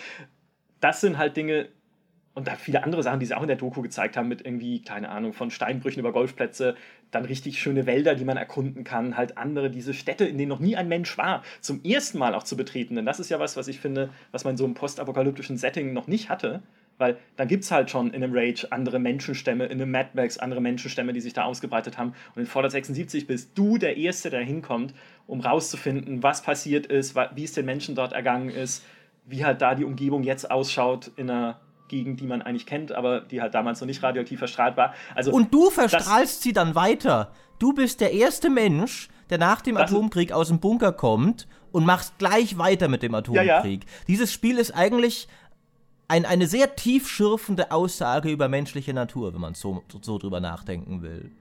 das 0.80 1.00
sind 1.00 1.18
halt 1.18 1.36
Dinge, 1.36 1.68
und 2.34 2.48
da 2.48 2.56
viele 2.56 2.82
andere 2.82 3.02
Sachen, 3.02 3.20
die 3.20 3.26
sie 3.26 3.36
auch 3.36 3.42
in 3.42 3.48
der 3.48 3.56
Doku 3.56 3.80
gezeigt 3.80 4.16
haben, 4.16 4.28
mit 4.28 4.44
irgendwie, 4.44 4.82
keine 4.82 5.08
Ahnung, 5.08 5.32
von 5.32 5.50
Steinbrüchen 5.50 6.00
über 6.00 6.12
Golfplätze, 6.12 6.74
dann 7.12 7.24
richtig 7.24 7.60
schöne 7.60 7.86
Wälder, 7.86 8.16
die 8.16 8.24
man 8.24 8.36
erkunden 8.36 8.82
kann, 8.82 9.16
halt 9.16 9.38
andere, 9.38 9.70
diese 9.70 9.94
Städte, 9.94 10.24
in 10.24 10.36
denen 10.36 10.48
noch 10.48 10.58
nie 10.58 10.74
ein 10.74 10.88
Mensch 10.88 11.16
war, 11.16 11.44
zum 11.60 11.82
ersten 11.84 12.18
Mal 12.18 12.34
auch 12.34 12.42
zu 12.42 12.56
betreten. 12.56 12.96
Denn 12.96 13.06
das 13.06 13.20
ist 13.20 13.30
ja 13.30 13.38
was, 13.38 13.56
was 13.56 13.68
ich 13.68 13.78
finde, 13.78 14.10
was 14.32 14.42
man 14.42 14.52
in 14.52 14.56
so 14.58 14.64
einem 14.64 14.74
postapokalyptischen 14.74 15.56
Setting 15.56 15.92
noch 15.92 16.08
nicht 16.08 16.28
hatte. 16.28 16.62
Weil 16.98 17.18
dann 17.36 17.48
gibt 17.48 17.64
es 17.64 17.70
halt 17.70 17.90
schon 17.90 18.08
in 18.12 18.22
einem 18.22 18.32
Rage 18.34 18.70
andere 18.70 18.98
Menschenstämme, 18.98 19.66
in 19.66 19.80
einem 19.80 19.90
Mad 19.90 20.10
Max 20.14 20.38
andere 20.38 20.60
Menschenstämme, 20.60 21.12
die 21.12 21.20
sich 21.20 21.32
da 21.32 21.44
ausgebreitet 21.44 21.98
haben. 21.98 22.14
Und 22.34 22.42
in 22.42 22.46
Fallout 22.46 22.70
76 22.70 23.26
bist 23.26 23.50
du 23.56 23.78
der 23.78 23.96
Erste, 23.96 24.30
der 24.30 24.40
hinkommt, 24.40 24.94
um 25.26 25.40
rauszufinden, 25.40 26.22
was 26.22 26.42
passiert 26.42 26.86
ist, 26.86 27.16
wie 27.34 27.44
es 27.44 27.52
den 27.52 27.66
Menschen 27.66 27.94
dort 27.94 28.12
ergangen 28.12 28.48
ist, 28.48 28.84
wie 29.26 29.44
halt 29.44 29.60
da 29.60 29.74
die 29.74 29.84
Umgebung 29.84 30.22
jetzt 30.22 30.50
ausschaut 30.50 31.10
in 31.16 31.30
einer 31.30 31.60
Gegend, 31.88 32.20
die 32.20 32.26
man 32.26 32.42
eigentlich 32.42 32.66
kennt, 32.66 32.92
aber 32.92 33.20
die 33.20 33.42
halt 33.42 33.54
damals 33.54 33.80
noch 33.80 33.86
nicht 33.86 34.02
radioaktiv 34.02 34.38
verstrahlt 34.38 34.76
war. 34.76 34.94
Also, 35.14 35.32
Und 35.32 35.52
du 35.52 35.70
verstrahlst 35.70 36.42
sie 36.42 36.52
dann 36.52 36.74
weiter. 36.74 37.32
Du 37.58 37.72
bist 37.72 38.00
der 38.00 38.12
erste 38.12 38.50
Mensch, 38.50 39.08
der 39.30 39.38
nach 39.38 39.60
dem 39.60 39.76
Atomkrieg 39.76 40.32
aus 40.32 40.48
dem 40.48 40.60
Bunker 40.60 40.92
kommt 40.92 41.46
und 41.72 41.84
machst 41.84 42.18
gleich 42.18 42.58
weiter 42.58 42.88
mit 42.88 43.02
dem 43.02 43.14
Atomkrieg. 43.14 43.46
Ja, 43.46 43.64
ja. 43.64 44.04
Dieses 44.08 44.32
Spiel 44.32 44.58
ist 44.58 44.70
eigentlich 44.70 45.28
ein, 46.14 46.24
eine 46.26 46.46
sehr 46.46 46.76
tiefschürfende 46.76 47.72
Aussage 47.72 48.30
über 48.30 48.48
menschliche 48.48 48.94
Natur, 48.94 49.34
wenn 49.34 49.40
man 49.40 49.54
so, 49.54 49.82
so 50.00 50.16
drüber 50.18 50.38
nachdenken 50.38 51.02
will. 51.02 51.32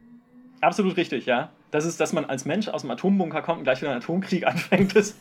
Absolut 0.62 0.98
richtig, 0.98 1.28
ja. 1.28 1.52
Das 1.70 1.86
ist, 1.86 2.00
dass 2.00 2.12
man 2.12 2.26
als 2.26 2.46
Mensch 2.46 2.70
aus 2.70 2.82
dem 2.82 2.90
Atombunker 2.90 3.44
kommt 3.44 3.60
und 3.60 3.64
gleich 3.66 3.82
wieder 3.82 3.92
einen 3.92 4.02
Atomkrieg 4.02 4.48
anfängt, 4.48 4.94
ist, 4.94 5.16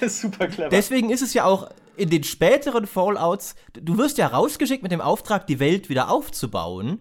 ist 0.00 0.22
super 0.22 0.46
clever. 0.46 0.70
Deswegen 0.70 1.10
ist 1.10 1.20
es 1.20 1.34
ja 1.34 1.44
auch 1.44 1.68
in 1.98 2.08
den 2.08 2.24
späteren 2.24 2.86
Fallouts, 2.86 3.54
du 3.74 3.98
wirst 3.98 4.16
ja 4.16 4.28
rausgeschickt 4.28 4.82
mit 4.82 4.92
dem 4.92 5.02
Auftrag, 5.02 5.46
die 5.46 5.60
Welt 5.60 5.90
wieder 5.90 6.10
aufzubauen, 6.10 7.00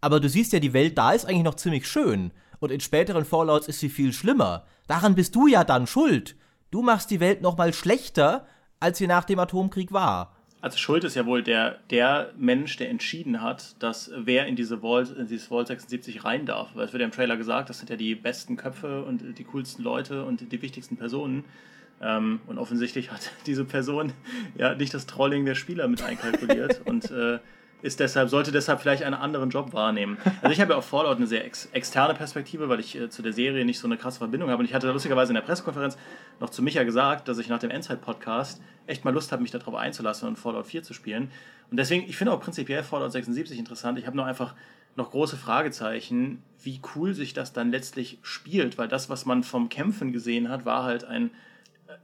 aber 0.00 0.20
du 0.20 0.28
siehst 0.28 0.52
ja, 0.52 0.60
die 0.60 0.72
Welt 0.72 0.96
da 0.96 1.10
ist 1.10 1.24
eigentlich 1.24 1.42
noch 1.42 1.56
ziemlich 1.56 1.88
schön. 1.88 2.30
Und 2.60 2.70
in 2.70 2.78
späteren 2.78 3.24
Fallouts 3.24 3.66
ist 3.66 3.80
sie 3.80 3.88
viel 3.88 4.12
schlimmer. 4.12 4.64
Daran 4.86 5.16
bist 5.16 5.34
du 5.34 5.48
ja 5.48 5.64
dann 5.64 5.88
schuld. 5.88 6.36
Du 6.70 6.82
machst 6.82 7.10
die 7.10 7.18
Welt 7.18 7.42
noch 7.42 7.56
mal 7.56 7.72
schlechter, 7.72 8.46
als 8.78 8.98
sie 8.98 9.08
nach 9.08 9.24
dem 9.24 9.40
Atomkrieg 9.40 9.92
war. 9.92 10.36
Also 10.62 10.78
Schuld 10.78 11.02
ist 11.02 11.16
ja 11.16 11.26
wohl 11.26 11.42
der, 11.42 11.80
der 11.90 12.32
Mensch, 12.38 12.76
der 12.76 12.88
entschieden 12.88 13.42
hat, 13.42 13.74
dass 13.82 14.12
wer 14.16 14.46
in 14.46 14.54
diese 14.54 14.78
Vault, 14.80 15.10
in 15.10 15.26
dieses 15.26 15.48
Vault 15.48 15.66
76 15.66 16.24
rein 16.24 16.46
darf. 16.46 16.70
Weil 16.74 16.86
es 16.86 16.92
wird 16.92 17.00
ja 17.00 17.04
im 17.04 17.12
Trailer 17.12 17.36
gesagt, 17.36 17.68
das 17.68 17.80
sind 17.80 17.90
ja 17.90 17.96
die 17.96 18.14
besten 18.14 18.56
Köpfe 18.56 19.02
und 19.02 19.36
die 19.38 19.44
coolsten 19.44 19.82
Leute 19.82 20.24
und 20.24 20.52
die 20.52 20.62
wichtigsten 20.62 20.96
Personen. 20.96 21.44
Ähm, 22.00 22.40
und 22.46 22.58
offensichtlich 22.58 23.10
hat 23.10 23.32
diese 23.46 23.64
Person 23.64 24.12
ja 24.56 24.76
nicht 24.76 24.94
das 24.94 25.06
Trolling 25.06 25.44
der 25.44 25.56
Spieler 25.56 25.88
mit 25.88 26.00
einkalkuliert 26.00 26.82
und 26.84 27.10
äh, 27.10 27.40
ist 27.82 28.00
deshalb, 28.00 28.30
sollte 28.30 28.52
deshalb 28.52 28.80
vielleicht 28.80 29.02
einen 29.02 29.14
anderen 29.14 29.50
Job 29.50 29.72
wahrnehmen. 29.72 30.16
Also 30.40 30.52
ich 30.52 30.60
habe 30.60 30.72
ja 30.72 30.78
auf 30.78 30.86
Fallout 30.86 31.16
eine 31.16 31.26
sehr 31.26 31.44
ex 31.44 31.68
externe 31.72 32.14
Perspektive, 32.14 32.68
weil 32.68 32.80
ich 32.80 32.96
äh, 32.96 33.10
zu 33.10 33.22
der 33.22 33.32
Serie 33.32 33.64
nicht 33.64 33.78
so 33.78 33.86
eine 33.86 33.96
krasse 33.96 34.18
Verbindung 34.18 34.50
habe. 34.50 34.60
Und 34.60 34.66
ich 34.66 34.74
hatte 34.74 34.90
lustigerweise 34.90 35.32
in 35.32 35.34
der 35.34 35.42
Pressekonferenz 35.42 35.98
noch 36.40 36.50
zu 36.50 36.62
Micha 36.62 36.84
gesagt, 36.84 37.28
dass 37.28 37.38
ich 37.38 37.48
nach 37.48 37.58
dem 37.58 37.70
Endzeit-Podcast 37.70 38.62
echt 38.86 39.04
mal 39.04 39.12
Lust 39.12 39.32
habe, 39.32 39.42
mich 39.42 39.50
darauf 39.50 39.74
einzulassen 39.74 40.28
und 40.28 40.38
Fallout 40.38 40.66
4 40.66 40.82
zu 40.82 40.94
spielen. 40.94 41.30
Und 41.70 41.76
deswegen, 41.76 42.08
ich 42.08 42.16
finde 42.16 42.32
auch 42.32 42.40
prinzipiell 42.40 42.82
Fallout 42.82 43.12
76 43.12 43.58
interessant. 43.58 43.98
Ich 43.98 44.06
habe 44.06 44.16
nur 44.16 44.26
einfach 44.26 44.54
noch 44.94 45.10
große 45.10 45.36
Fragezeichen, 45.36 46.42
wie 46.62 46.80
cool 46.94 47.14
sich 47.14 47.34
das 47.34 47.52
dann 47.52 47.70
letztlich 47.70 48.18
spielt, 48.22 48.78
weil 48.78 48.88
das, 48.88 49.08
was 49.10 49.26
man 49.26 49.42
vom 49.42 49.68
Kämpfen 49.68 50.12
gesehen 50.12 50.48
hat, 50.48 50.64
war 50.64 50.84
halt 50.84 51.04
ein 51.04 51.30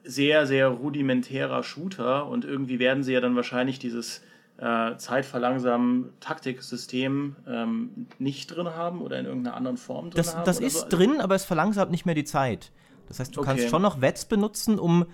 sehr, 0.05 0.47
sehr 0.47 0.68
rudimentärer 0.68 1.62
Shooter 1.62 2.26
und 2.26 2.45
irgendwie 2.45 2.79
werden 2.79 3.03
sie 3.03 3.12
ja 3.12 3.20
dann 3.20 3.37
wahrscheinlich 3.37 3.79
dieses 3.79 4.22
äh, 4.59 4.97
Zeitverlangsamen 4.97 6.11
Taktiksystem 6.21 7.37
ähm, 7.47 8.09
nicht 8.19 8.49
drin 8.49 8.69
haben 8.69 9.01
oder 9.01 9.19
in 9.19 9.27
irgendeiner 9.27 9.57
anderen 9.57 9.77
Form 9.77 10.11
drin 10.11 10.17
das, 10.17 10.35
haben? 10.35 10.45
Das 10.45 10.61
ist 10.61 10.81
so? 10.81 10.89
drin, 10.89 11.21
aber 11.21 11.35
es 11.35 11.45
verlangsamt 11.45 11.91
nicht 11.91 12.07
mehr 12.07 12.17
die 12.17 12.25
Zeit. 12.25 12.73
Das 13.07 13.21
heißt, 13.21 13.37
du 13.37 13.41
okay. 13.41 13.51
kannst 13.51 13.69
schon 13.69 13.83
noch 13.83 14.01
Wets 14.01 14.25
benutzen, 14.25 14.79
um 14.79 15.07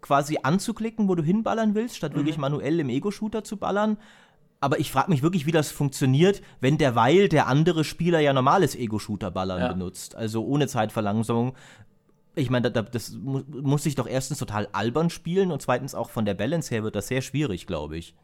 quasi 0.00 0.38
anzuklicken, 0.42 1.08
wo 1.08 1.14
du 1.14 1.22
hinballern 1.22 1.74
willst, 1.74 1.96
statt 1.96 2.12
mhm. 2.12 2.16
wirklich 2.18 2.38
manuell 2.38 2.80
im 2.80 2.88
Ego-Shooter 2.88 3.44
zu 3.44 3.56
ballern. 3.56 3.98
Aber 4.60 4.78
ich 4.78 4.92
frage 4.92 5.10
mich 5.10 5.22
wirklich, 5.22 5.46
wie 5.46 5.52
das 5.52 5.70
funktioniert, 5.70 6.42
wenn 6.60 6.78
derweil 6.78 7.28
der 7.28 7.46
andere 7.46 7.84
Spieler 7.84 8.20
ja 8.20 8.32
normales 8.32 8.76
Ego-Shooter-Ballern 8.76 9.60
ja. 9.60 9.72
benutzt. 9.72 10.14
Also 10.14 10.44
ohne 10.44 10.68
Zeitverlangsamung. 10.68 11.54
Ich 12.34 12.50
meine, 12.50 12.70
das, 12.70 12.90
das 12.90 13.12
muss 13.12 13.82
sich 13.82 13.94
doch 13.94 14.06
erstens 14.06 14.38
total 14.38 14.68
albern 14.72 15.10
spielen 15.10 15.50
und 15.50 15.62
zweitens 15.62 15.94
auch 15.94 16.10
von 16.10 16.24
der 16.24 16.34
Balance 16.34 16.72
her 16.72 16.82
wird 16.82 16.96
das 16.96 17.08
sehr 17.08 17.22
schwierig, 17.22 17.66
glaube 17.66 17.96
ich. 17.96 18.14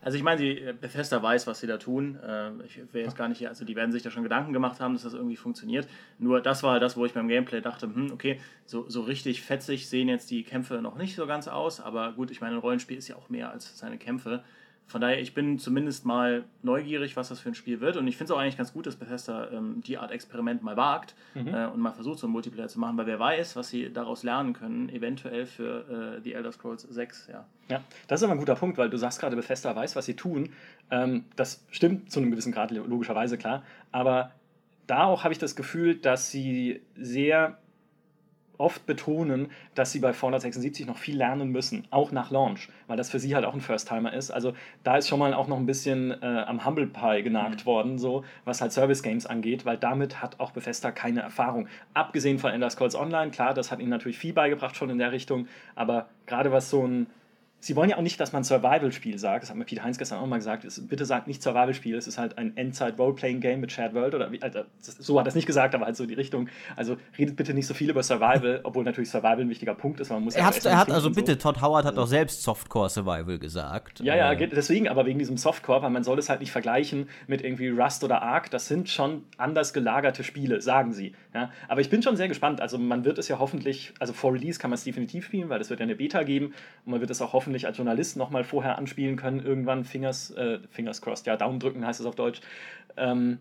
Also 0.00 0.16
ich 0.16 0.22
meine, 0.22 0.40
die 0.40 0.60
äh, 0.60 0.74
Bethesda 0.78 1.22
weiß, 1.22 1.46
was 1.46 1.60
sie 1.60 1.66
da 1.66 1.76
tun. 1.76 2.18
Äh, 2.22 2.50
ich 2.64 2.80
will 2.92 3.02
jetzt 3.02 3.16
gar 3.16 3.28
nicht, 3.28 3.46
also 3.48 3.64
die 3.64 3.76
werden 3.76 3.92
sich 3.92 4.02
da 4.02 4.10
schon 4.10 4.22
Gedanken 4.22 4.52
gemacht 4.52 4.80
haben, 4.80 4.94
dass 4.94 5.02
das 5.02 5.14
irgendwie 5.14 5.36
funktioniert. 5.36 5.88
Nur 6.18 6.40
das 6.40 6.62
war 6.62 6.80
das, 6.80 6.96
wo 6.96 7.04
ich 7.04 7.12
beim 7.12 7.28
Gameplay 7.28 7.60
dachte, 7.60 7.86
hm, 7.86 8.12
okay, 8.12 8.40
so, 8.66 8.88
so 8.88 9.02
richtig 9.02 9.42
fetzig 9.42 9.88
sehen 9.88 10.08
jetzt 10.08 10.30
die 10.30 10.44
Kämpfe 10.44 10.80
noch 10.82 10.96
nicht 10.96 11.16
so 11.16 11.26
ganz 11.26 11.48
aus, 11.48 11.80
aber 11.80 12.12
gut, 12.12 12.30
ich 12.30 12.40
meine, 12.40 12.56
ein 12.56 12.60
Rollenspiel 12.60 12.98
ist 12.98 13.08
ja 13.08 13.16
auch 13.16 13.28
mehr 13.28 13.50
als 13.50 13.78
seine 13.78 13.98
Kämpfe. 13.98 14.44
Von 14.88 15.02
daher, 15.02 15.20
ich 15.20 15.34
bin 15.34 15.58
zumindest 15.58 16.06
mal 16.06 16.44
neugierig, 16.62 17.14
was 17.14 17.28
das 17.28 17.40
für 17.40 17.50
ein 17.50 17.54
Spiel 17.54 17.80
wird. 17.80 17.98
Und 17.98 18.08
ich 18.08 18.16
finde 18.16 18.32
es 18.32 18.36
auch 18.36 18.40
eigentlich 18.40 18.56
ganz 18.56 18.72
gut, 18.72 18.86
dass 18.86 18.96
Bethesda 18.96 19.50
ähm, 19.50 19.82
die 19.86 19.98
Art 19.98 20.10
Experiment 20.10 20.62
mal 20.62 20.78
wagt 20.78 21.14
mhm. 21.34 21.48
äh, 21.48 21.66
und 21.66 21.80
mal 21.80 21.92
versucht, 21.92 22.18
so 22.18 22.26
ein 22.26 22.30
Multiplayer 22.30 22.68
zu 22.68 22.80
machen, 22.80 22.96
weil 22.96 23.06
wer 23.06 23.20
weiß, 23.20 23.54
was 23.54 23.68
sie 23.68 23.92
daraus 23.92 24.22
lernen 24.22 24.54
können, 24.54 24.88
eventuell 24.88 25.44
für 25.44 26.16
äh, 26.16 26.22
The 26.22 26.32
Elder 26.32 26.52
Scrolls 26.52 26.82
6. 26.82 27.28
Ja. 27.30 27.44
ja, 27.68 27.84
das 28.06 28.20
ist 28.20 28.24
aber 28.24 28.32
ein 28.32 28.38
guter 28.38 28.54
Punkt, 28.54 28.78
weil 28.78 28.88
du 28.88 28.96
sagst 28.96 29.20
gerade, 29.20 29.36
Bethesda 29.36 29.76
weiß, 29.76 29.94
was 29.94 30.06
sie 30.06 30.16
tun. 30.16 30.48
Ähm, 30.90 31.26
das 31.36 31.62
stimmt 31.70 32.10
zu 32.10 32.20
einem 32.20 32.30
gewissen 32.30 32.52
Grad, 32.52 32.70
logischerweise 32.70 33.36
klar. 33.36 33.62
Aber 33.92 34.32
da 34.86 35.04
auch 35.04 35.22
habe 35.22 35.32
ich 35.32 35.38
das 35.38 35.54
Gefühl, 35.54 35.96
dass 35.96 36.30
sie 36.30 36.80
sehr 36.96 37.58
oft 38.58 38.86
betonen, 38.86 39.50
dass 39.74 39.92
sie 39.92 40.00
bei 40.00 40.12
Fallout 40.12 40.42
76 40.42 40.86
noch 40.86 40.98
viel 40.98 41.16
lernen 41.16 41.50
müssen, 41.50 41.86
auch 41.90 42.12
nach 42.12 42.30
Launch, 42.30 42.68
weil 42.86 42.96
das 42.96 43.10
für 43.10 43.18
sie 43.18 43.34
halt 43.34 43.44
auch 43.44 43.54
ein 43.54 43.60
First-Timer 43.60 44.12
ist. 44.12 44.30
Also 44.30 44.52
da 44.84 44.96
ist 44.96 45.08
schon 45.08 45.18
mal 45.18 45.32
auch 45.32 45.48
noch 45.48 45.56
ein 45.56 45.66
bisschen 45.66 46.10
äh, 46.22 46.26
am 46.26 46.64
Humble 46.64 46.86
Pie 46.86 47.22
genagt 47.22 47.62
mhm. 47.62 47.66
worden, 47.66 47.98
so 47.98 48.24
was 48.44 48.60
halt 48.60 48.72
Service-Games 48.72 49.26
angeht, 49.26 49.64
weil 49.64 49.78
damit 49.78 50.20
hat 50.20 50.40
auch 50.40 50.50
Bethesda 50.50 50.90
keine 50.90 51.20
Erfahrung. 51.20 51.68
Abgesehen 51.94 52.38
von 52.38 52.52
Ender 52.52 52.70
Scrolls 52.70 52.94
Online, 52.94 53.30
klar, 53.30 53.54
das 53.54 53.70
hat 53.70 53.80
ihnen 53.80 53.90
natürlich 53.90 54.18
viel 54.18 54.32
beigebracht 54.32 54.76
schon 54.76 54.90
in 54.90 54.98
der 54.98 55.12
Richtung, 55.12 55.46
aber 55.74 56.08
gerade 56.26 56.52
was 56.52 56.70
so 56.70 56.86
ein 56.86 57.06
Sie 57.60 57.74
wollen 57.74 57.90
ja 57.90 57.96
auch 57.96 58.02
nicht, 58.02 58.20
dass 58.20 58.32
man 58.32 58.44
Survival-Spiel 58.44 59.18
sagt. 59.18 59.42
Das 59.42 59.50
hat 59.50 59.56
mir 59.56 59.64
Peter 59.64 59.82
Heinz 59.82 59.98
gestern 59.98 60.20
auch 60.20 60.26
mal 60.26 60.36
gesagt. 60.36 60.64
Ist, 60.64 60.88
bitte 60.88 61.04
sagt 61.04 61.26
nicht 61.26 61.42
Survival-Spiel. 61.42 61.96
Es 61.96 62.06
ist 62.06 62.16
halt 62.16 62.38
ein 62.38 62.56
Endzeit-Role-Playing-Game 62.56 63.60
mit 63.60 63.72
Shared 63.72 63.94
World. 63.94 64.14
Oder 64.14 64.30
also, 64.40 64.60
so 64.80 65.18
hat 65.18 65.26
er 65.26 65.30
es 65.30 65.34
nicht 65.34 65.46
gesagt, 65.46 65.74
aber 65.74 65.86
halt 65.86 65.96
so 65.96 66.06
die 66.06 66.14
Richtung. 66.14 66.48
Also 66.76 66.96
redet 67.18 67.34
bitte 67.34 67.54
nicht 67.54 67.66
so 67.66 67.74
viel 67.74 67.90
über 67.90 68.04
Survival, 68.04 68.60
obwohl 68.64 68.84
natürlich 68.84 69.10
Survival 69.10 69.40
ein 69.40 69.50
wichtiger 69.50 69.74
Punkt 69.74 69.98
ist. 69.98 70.10
Man 70.10 70.22
muss 70.22 70.36
er, 70.36 70.46
hat, 70.46 70.64
er 70.64 70.78
hat 70.78 70.92
also 70.92 71.10
bitte, 71.10 71.36
Todd 71.36 71.60
Howard 71.60 71.84
hat 71.84 71.96
doch 71.96 72.06
selbst 72.06 72.42
Softcore-Survival 72.44 73.40
gesagt. 73.40 74.00
Ja, 74.00 74.14
ja, 74.14 74.32
äh. 74.32 74.48
deswegen, 74.48 74.86
aber 74.86 75.04
wegen 75.06 75.18
diesem 75.18 75.36
Softcore, 75.36 75.82
weil 75.82 75.90
man 75.90 76.04
soll 76.04 76.20
es 76.20 76.28
halt 76.28 76.38
nicht 76.38 76.52
vergleichen 76.52 77.08
mit 77.26 77.42
irgendwie 77.42 77.70
Rust 77.70 78.04
oder 78.04 78.22
Ark. 78.22 78.52
Das 78.52 78.68
sind 78.68 78.88
schon 78.88 79.24
anders 79.36 79.72
gelagerte 79.72 80.22
Spiele, 80.22 80.60
sagen 80.60 80.92
sie. 80.92 81.12
Ja? 81.34 81.50
Aber 81.66 81.80
ich 81.80 81.90
bin 81.90 82.04
schon 82.04 82.16
sehr 82.16 82.28
gespannt. 82.28 82.60
Also 82.60 82.78
man 82.78 83.04
wird 83.04 83.18
es 83.18 83.26
ja 83.26 83.40
hoffentlich, 83.40 83.94
also 83.98 84.12
vor 84.12 84.32
Release 84.32 84.60
kann 84.60 84.70
man 84.70 84.76
es 84.76 84.84
definitiv 84.84 85.24
spielen, 85.24 85.48
weil 85.48 85.60
es 85.60 85.70
wird 85.70 85.80
ja 85.80 85.84
eine 85.84 85.96
Beta 85.96 86.22
geben 86.22 86.54
und 86.84 86.92
man 86.92 87.00
wird 87.00 87.10
es 87.10 87.20
auch 87.20 87.32
hoffentlich 87.32 87.47
hoffentlich 87.48 87.66
als 87.66 87.78
Journalist 87.78 88.18
nochmal 88.18 88.44
vorher 88.44 88.76
anspielen 88.76 89.16
können, 89.16 89.40
irgendwann 89.40 89.84
Fingers, 89.84 90.30
äh, 90.32 90.58
Fingers 90.70 91.00
crossed, 91.00 91.26
ja, 91.26 91.36
Daumen 91.36 91.58
drücken 91.58 91.86
heißt 91.86 91.98
es 91.98 92.04
auf 92.04 92.14
Deutsch. 92.14 92.42
Ähm, 92.98 93.38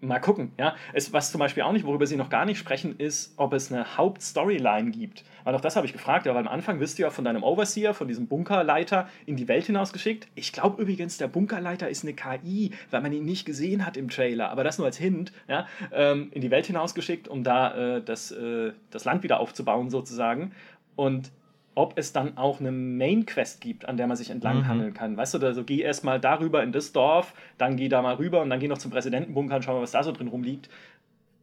mal 0.00 0.20
gucken, 0.20 0.52
ja. 0.56 0.76
Es, 0.92 1.12
was 1.12 1.32
zum 1.32 1.40
Beispiel 1.40 1.64
auch 1.64 1.72
nicht, 1.72 1.84
worüber 1.84 2.06
sie 2.06 2.14
noch 2.14 2.30
gar 2.30 2.44
nicht 2.44 2.58
sprechen, 2.58 2.94
ist, 2.96 3.34
ob 3.36 3.52
es 3.52 3.72
eine 3.72 3.96
Hauptstoryline 3.96 4.92
gibt. 4.92 5.24
Weil 5.42 5.56
auch 5.56 5.60
das 5.60 5.74
habe 5.74 5.84
ich 5.84 5.92
gefragt, 5.92 6.28
aber 6.28 6.38
am 6.38 6.46
Anfang 6.46 6.78
wirst 6.78 6.96
du 6.96 7.02
ja 7.02 7.10
von 7.10 7.24
deinem 7.24 7.42
Overseer, 7.42 7.92
von 7.92 8.06
diesem 8.06 8.28
Bunkerleiter 8.28 9.08
in 9.26 9.34
die 9.34 9.48
Welt 9.48 9.64
hinausgeschickt. 9.64 10.28
Ich 10.36 10.52
glaube 10.52 10.80
übrigens, 10.80 11.18
der 11.18 11.26
Bunkerleiter 11.26 11.88
ist 11.88 12.04
eine 12.04 12.14
KI, 12.14 12.70
weil 12.92 13.00
man 13.00 13.12
ihn 13.12 13.24
nicht 13.24 13.46
gesehen 13.46 13.84
hat 13.84 13.96
im 13.96 14.10
Trailer, 14.10 14.50
aber 14.50 14.62
das 14.62 14.78
nur 14.78 14.86
als 14.86 14.96
Hint, 14.96 15.32
ja, 15.48 15.66
ähm, 15.92 16.28
in 16.30 16.40
die 16.40 16.52
Welt 16.52 16.66
hinausgeschickt, 16.66 17.26
um 17.26 17.42
da 17.42 17.96
äh, 17.96 18.02
das, 18.02 18.30
äh, 18.30 18.72
das 18.90 19.04
Land 19.04 19.24
wieder 19.24 19.40
aufzubauen 19.40 19.90
sozusagen. 19.90 20.52
Und 20.94 21.32
ob 21.74 21.96
es 21.96 22.12
dann 22.12 22.36
auch 22.36 22.60
eine 22.60 22.72
Main-Quest 22.72 23.60
gibt, 23.60 23.88
an 23.88 23.96
der 23.96 24.06
man 24.06 24.16
sich 24.16 24.30
entlanghangeln 24.30 24.90
mhm. 24.90 24.94
kann. 24.94 25.16
Weißt 25.16 25.34
du, 25.34 25.38
also 25.38 25.64
geh 25.64 25.80
erstmal 25.80 26.20
darüber 26.20 26.62
in 26.62 26.72
das 26.72 26.92
Dorf, 26.92 27.32
dann 27.58 27.76
geh 27.76 27.88
da 27.88 28.02
mal 28.02 28.16
rüber 28.16 28.42
und 28.42 28.50
dann 28.50 28.60
geh 28.60 28.68
noch 28.68 28.78
zum 28.78 28.90
Präsidentenbunker 28.90 29.56
und 29.56 29.64
schau 29.64 29.74
mal, 29.74 29.82
was 29.82 29.92
da 29.92 30.02
so 30.02 30.12
drin 30.12 30.28
rumliegt. 30.28 30.68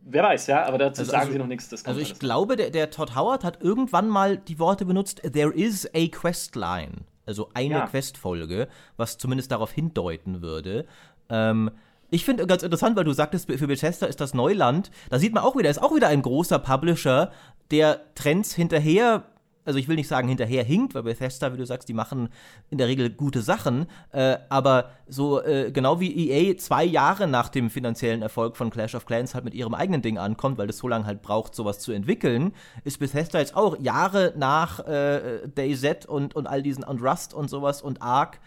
Wer 0.10 0.24
weiß, 0.24 0.48
ja, 0.48 0.66
aber 0.66 0.78
dazu 0.78 1.02
also, 1.02 1.12
sagen 1.12 1.22
also, 1.22 1.34
sie 1.34 1.40
noch 1.40 1.48
nichts. 1.48 1.86
also 1.86 2.00
ich 2.00 2.18
glaube, 2.20 2.56
der, 2.56 2.70
der, 2.70 2.90
Todd 2.92 3.16
Howard 3.16 3.44
hat 3.44 3.62
irgendwann 3.62 4.08
mal 4.08 4.38
die 4.38 4.60
Worte 4.60 4.86
benutzt, 4.86 5.22
there 5.34 5.54
is 5.54 5.90
a 5.94 6.08
questline. 6.08 7.06
Also 7.26 7.50
eine 7.54 7.76
ja. 7.76 7.88
Questfolge, 7.88 8.70
was 8.96 9.18
zumindest 9.18 9.52
darauf 9.52 9.72
hindeuten 9.72 10.42
würde. 10.42 10.86
Ähm, 11.30 11.72
ich 12.10 12.24
finde 12.24 12.48
ganz 12.48 12.64
interessant, 12.64 12.96
weil 12.96 13.04
du 13.04 13.12
sagtest, 13.12 13.52
für 13.52 13.68
Bethesda 13.68 14.06
ist 14.06 14.22
das 14.22 14.34
Neuland. 14.34 14.92
Da 15.10 15.20
sieht 15.20 15.34
man 15.34 15.44
auch 15.44 15.58
wieder, 15.58 15.70
ist 15.70 15.82
auch 15.82 15.94
wieder 15.94 16.08
ein 16.08 16.22
großer 16.22 16.60
Publisher, 16.60 17.32
der 17.70 18.00
Trends 18.16 18.56
hinterher 18.56 19.26
also 19.68 19.78
ich 19.78 19.88
will 19.88 19.98
nicht 19.98 20.08
sagen 20.08 20.28
hinterher 20.28 20.64
hinkt, 20.64 20.96
weil 20.96 21.04
Bethesda, 21.04 21.54
wie 21.54 21.58
du 21.58 21.66
sagst, 21.66 21.90
die 21.90 21.94
machen 21.94 22.30
in 22.70 22.78
der 22.78 22.88
Regel 22.88 23.10
gute 23.10 23.42
Sachen, 23.42 23.86
äh, 24.12 24.38
aber 24.50 24.92
so 25.08 25.42
äh, 25.44 25.72
genau 25.72 26.00
wie 26.00 26.32
EA 26.32 26.58
zwei 26.58 26.84
Jahre 26.84 27.28
nach 27.28 27.50
dem 27.50 27.70
finanziellen 27.70 28.22
Erfolg 28.22 28.56
von 28.58 28.70
Clash 28.70 28.96
of 28.96 29.06
Clans 29.06 29.36
halt 29.36 29.44
mit 29.44 29.54
ihrem 29.54 29.74
eigenen 29.74 30.02
Ding 30.02 30.18
ankommt, 30.18 30.58
weil 30.58 30.68
das 30.68 30.78
so 30.78 30.88
lange 30.88 31.06
halt 31.06 31.22
braucht, 31.22 31.54
sowas 31.54 31.80
zu 31.80 31.92
entwickeln, 31.92 32.54
ist 32.86 33.00
Bethesda 33.00 33.40
jetzt 33.40 33.56
auch 33.56 33.78
Jahre 33.80 34.34
nach 34.38 34.80
äh, 34.88 35.48
DayZ 35.54 36.06
und, 36.08 36.36
und 36.36 36.48
all 36.48 36.64
diesen 36.64 36.84
und 36.84 37.02
Rust 37.02 37.34
und 37.34 37.50
sowas 37.50 37.82
und 37.82 38.02
Ark 38.02 38.40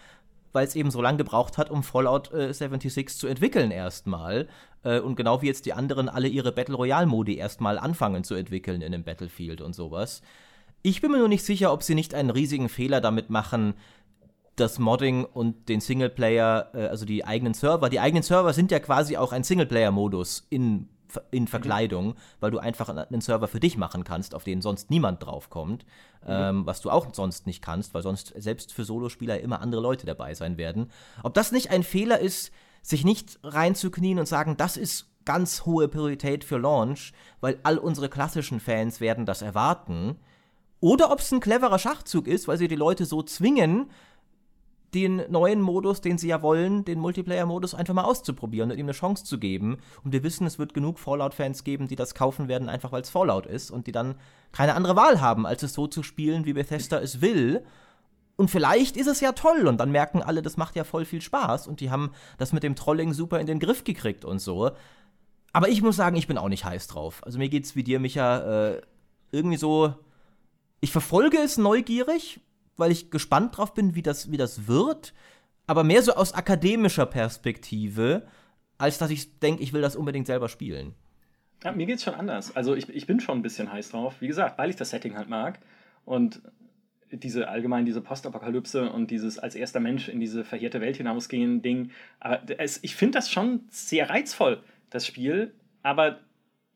weil 0.52 0.66
es 0.66 0.74
eben 0.74 0.90
so 0.90 1.00
lange 1.00 1.18
gebraucht 1.18 1.58
hat, 1.58 1.70
um 1.70 1.82
Fallout 1.82 2.32
äh, 2.32 2.52
76 2.52 3.16
zu 3.16 3.28
entwickeln 3.28 3.70
erstmal. 3.70 4.48
Äh, 4.82 5.00
und 5.00 5.16
genau 5.16 5.42
wie 5.42 5.46
jetzt 5.46 5.66
die 5.66 5.72
anderen 5.72 6.08
alle 6.08 6.28
ihre 6.28 6.52
Battle 6.52 6.74
Royale-Modi 6.74 7.36
erstmal 7.36 7.78
anfangen 7.78 8.24
zu 8.24 8.34
entwickeln 8.34 8.82
in 8.82 8.92
dem 8.92 9.04
Battlefield 9.04 9.60
und 9.60 9.74
sowas. 9.74 10.22
Ich 10.82 11.00
bin 11.00 11.10
mir 11.10 11.18
nur 11.18 11.28
nicht 11.28 11.44
sicher, 11.44 11.72
ob 11.72 11.82
sie 11.82 11.94
nicht 11.94 12.14
einen 12.14 12.30
riesigen 12.30 12.68
Fehler 12.68 13.00
damit 13.00 13.30
machen, 13.30 13.74
das 14.56 14.78
Modding 14.78 15.24
und 15.24 15.68
den 15.68 15.80
Singleplayer, 15.80 16.70
äh, 16.74 16.86
also 16.86 17.04
die 17.04 17.24
eigenen 17.24 17.54
Server. 17.54 17.88
Die 17.88 18.00
eigenen 18.00 18.22
Server 18.22 18.52
sind 18.52 18.70
ja 18.70 18.78
quasi 18.78 19.16
auch 19.16 19.32
ein 19.32 19.42
Singleplayer-Modus 19.42 20.46
in, 20.50 20.88
in 21.30 21.48
Verkleidung, 21.48 22.08
mhm. 22.08 22.14
weil 22.40 22.50
du 22.50 22.58
einfach 22.58 22.88
einen 22.88 23.20
Server 23.20 23.48
für 23.48 23.60
dich 23.60 23.76
machen 23.76 24.04
kannst, 24.04 24.34
auf 24.34 24.44
den 24.44 24.60
sonst 24.60 24.90
niemand 24.90 25.24
draufkommt. 25.24 25.84
Mhm. 26.22 26.28
Ähm, 26.28 26.66
was 26.66 26.80
du 26.80 26.90
auch 26.90 27.06
sonst 27.12 27.46
nicht 27.46 27.62
kannst, 27.62 27.94
weil 27.94 28.02
sonst 28.02 28.34
selbst 28.36 28.72
für 28.72 28.84
Solospieler 28.84 29.40
immer 29.40 29.60
andere 29.60 29.80
Leute 29.80 30.06
dabei 30.06 30.34
sein 30.34 30.58
werden. 30.58 30.90
Ob 31.22 31.34
das 31.34 31.52
nicht 31.52 31.70
ein 31.70 31.82
Fehler 31.82 32.18
ist, 32.18 32.52
sich 32.82 33.04
nicht 33.04 33.38
reinzuknien 33.42 34.18
und 34.18 34.26
sagen, 34.26 34.56
das 34.56 34.76
ist 34.76 35.06
ganz 35.24 35.66
hohe 35.66 35.88
Priorität 35.88 36.44
für 36.44 36.58
Launch, 36.58 37.12
weil 37.40 37.58
all 37.62 37.78
unsere 37.78 38.08
klassischen 38.08 38.58
Fans 38.58 39.00
werden 39.00 39.26
das 39.26 39.42
erwarten 39.42 40.16
oder 40.80 41.10
ob 41.10 41.20
es 41.20 41.30
ein 41.30 41.40
cleverer 41.40 41.78
Schachzug 41.78 42.26
ist, 42.26 42.48
weil 42.48 42.58
sie 42.58 42.68
die 42.68 42.76
Leute 42.76 43.04
so 43.04 43.22
zwingen, 43.22 43.90
den 44.94 45.22
neuen 45.28 45.60
Modus, 45.60 46.00
den 46.00 46.18
sie 46.18 46.28
ja 46.28 46.42
wollen, 46.42 46.84
den 46.84 46.98
Multiplayer-Modus 46.98 47.74
einfach 47.74 47.94
mal 47.94 48.04
auszuprobieren 48.04 48.70
und 48.70 48.78
ihm 48.78 48.86
eine 48.86 48.92
Chance 48.92 49.24
zu 49.24 49.38
geben. 49.38 49.78
Und 50.02 50.12
wir 50.12 50.24
wissen, 50.24 50.46
es 50.46 50.58
wird 50.58 50.74
genug 50.74 50.98
Fallout-Fans 50.98 51.62
geben, 51.62 51.86
die 51.86 51.96
das 51.96 52.14
kaufen 52.14 52.48
werden, 52.48 52.68
einfach 52.68 52.90
weil 52.90 53.02
es 53.02 53.10
Fallout 53.10 53.46
ist 53.46 53.70
und 53.70 53.86
die 53.86 53.92
dann 53.92 54.16
keine 54.52 54.74
andere 54.74 54.96
Wahl 54.96 55.20
haben, 55.20 55.46
als 55.46 55.62
es 55.62 55.74
so 55.74 55.86
zu 55.86 56.02
spielen, 56.02 56.44
wie 56.44 56.54
Bethesda 56.54 56.98
es 56.98 57.20
will. 57.20 57.64
Und 58.36 58.50
vielleicht 58.50 58.96
ist 58.96 59.06
es 59.06 59.20
ja 59.20 59.32
toll 59.32 59.68
und 59.68 59.78
dann 59.78 59.92
merken 59.92 60.22
alle, 60.22 60.42
das 60.42 60.56
macht 60.56 60.74
ja 60.74 60.84
voll 60.84 61.04
viel 61.04 61.20
Spaß 61.20 61.68
und 61.68 61.80
die 61.80 61.90
haben 61.90 62.10
das 62.38 62.52
mit 62.52 62.62
dem 62.62 62.74
Trolling 62.74 63.12
super 63.12 63.38
in 63.38 63.46
den 63.46 63.60
Griff 63.60 63.84
gekriegt 63.84 64.24
und 64.24 64.40
so. 64.40 64.70
Aber 65.52 65.68
ich 65.68 65.82
muss 65.82 65.96
sagen, 65.96 66.16
ich 66.16 66.26
bin 66.26 66.38
auch 66.38 66.48
nicht 66.48 66.64
heiß 66.64 66.86
drauf. 66.88 67.20
Also 67.24 67.38
mir 67.38 67.48
geht's 67.48 67.76
wie 67.76 67.84
dir, 67.84 68.00
Micha, 68.00 68.70
äh, 68.70 68.80
irgendwie 69.30 69.56
so 69.56 69.94
ich 70.80 70.92
verfolge 70.92 71.38
es 71.38 71.58
neugierig, 71.58 72.40
weil 72.76 72.90
ich 72.90 73.10
gespannt 73.10 73.56
drauf 73.56 73.74
bin, 73.74 73.94
wie 73.94 74.02
das, 74.02 74.30
wie 74.30 74.36
das 74.36 74.66
wird. 74.66 75.12
Aber 75.66 75.84
mehr 75.84 76.02
so 76.02 76.14
aus 76.14 76.32
akademischer 76.32 77.06
Perspektive, 77.06 78.26
als 78.78 78.98
dass 78.98 79.10
ich 79.10 79.38
denke, 79.38 79.62
ich 79.62 79.72
will 79.72 79.82
das 79.82 79.94
unbedingt 79.96 80.26
selber 80.26 80.48
spielen. 80.48 80.94
Ja, 81.62 81.72
mir 81.72 81.86
geht's 81.86 82.02
schon 82.02 82.14
anders. 82.14 82.56
Also 82.56 82.74
ich, 82.74 82.88
ich 82.88 83.06
bin 83.06 83.20
schon 83.20 83.38
ein 83.38 83.42
bisschen 83.42 83.70
heiß 83.70 83.90
drauf. 83.90 84.14
Wie 84.20 84.26
gesagt, 84.26 84.58
weil 84.58 84.70
ich 84.70 84.76
das 84.76 84.90
Setting 84.90 85.16
halt 85.16 85.28
mag. 85.28 85.60
Und 86.04 86.40
diese 87.12 87.48
allgemein 87.48 87.84
diese 87.84 88.00
Postapokalypse 88.00 88.90
und 88.90 89.10
dieses 89.10 89.38
als 89.38 89.54
erster 89.54 89.80
Mensch 89.80 90.08
in 90.08 90.20
diese 90.20 90.44
verheerte 90.44 90.80
Welt 90.80 90.96
hinausgehen 90.96 91.60
Ding. 91.60 91.90
Aber 92.20 92.40
es, 92.58 92.82
ich 92.82 92.94
finde 92.96 93.18
das 93.18 93.30
schon 93.30 93.60
sehr 93.68 94.08
reizvoll, 94.08 94.62
das 94.88 95.06
Spiel. 95.06 95.52
Aber 95.82 96.20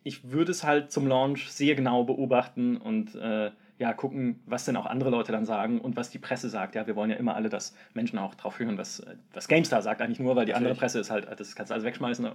ich 0.03 0.31
würde 0.31 0.51
es 0.51 0.65
halt 0.65 0.93
zum 0.93 1.07
Launch 1.07 1.51
sehr 1.51 1.75
genau 1.75 2.05
beobachten 2.05 2.77
und 2.77 3.15
äh, 3.15 3.51
ja, 3.79 3.93
gucken, 3.93 4.41
was 4.47 4.65
denn 4.65 4.77
auch 4.77 4.87
andere 4.87 5.11
Leute 5.11 5.33
dann 5.33 5.45
sagen 5.45 5.81
und 5.81 5.97
was 5.97 6.09
die 6.09 6.19
Presse 6.19 6.49
sagt. 6.49 6.77
Ja, 6.77 6.87
wir 6.87 6.95
wollen 6.95 7.11
ja 7.11 7.17
immer 7.17 7.35
alle, 7.35 7.49
dass 7.49 7.75
Menschen 7.93 8.21
auch 8.21 8.37
drauf 8.37 8.61
hören, 8.61 8.79
was, 8.79 9.05
was 9.33 9.49
GameStar 9.49 9.83
sagt, 9.83 10.01
eigentlich 10.01 10.21
nur, 10.21 10.37
weil 10.37 10.47
die 10.47 10.55
andere 10.55 10.77
Presse 10.77 11.01
ist 11.01 11.11
halt, 11.11 11.29
das 11.39 11.57
kannst 11.57 11.71
du 11.71 11.75
alles 11.75 11.85
wegschmeißen. 11.85 12.29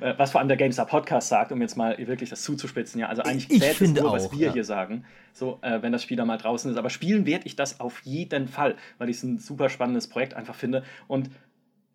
Äh, 0.00 0.14
was 0.18 0.32
vor 0.32 0.40
allem 0.40 0.48
der 0.48 0.56
GameStar 0.56 0.86
Podcast 0.86 1.28
sagt, 1.28 1.52
um 1.52 1.60
jetzt 1.60 1.76
mal 1.76 1.96
wirklich 1.98 2.28
das 2.28 2.42
zuzuspitzen. 2.42 3.00
Ja, 3.00 3.08
also 3.08 3.22
eigentlich 3.22 3.50
ich, 3.50 3.62
ich 3.62 3.76
finde 3.76 4.00
nur, 4.02 4.10
auch, 4.10 4.14
was 4.14 4.32
wir 4.32 4.48
ja. 4.48 4.52
hier 4.52 4.64
sagen, 4.64 5.04
so, 5.32 5.58
äh, 5.62 5.80
wenn 5.80 5.92
das 5.92 6.02
Spiel 6.02 6.16
dann 6.16 6.26
mal 6.26 6.36
draußen 6.36 6.70
ist. 6.70 6.76
Aber 6.76 6.90
spielen 6.90 7.24
werde 7.24 7.46
ich 7.46 7.56
das 7.56 7.80
auf 7.80 8.00
jeden 8.04 8.48
Fall, 8.48 8.76
weil 8.98 9.08
ich 9.08 9.18
es 9.18 9.22
ein 9.22 9.38
super 9.38 9.68
spannendes 9.68 10.08
Projekt 10.08 10.34
einfach 10.34 10.54
finde. 10.54 10.82
Und 11.06 11.30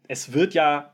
es 0.08 0.34
wird 0.34 0.54
ja 0.54 0.92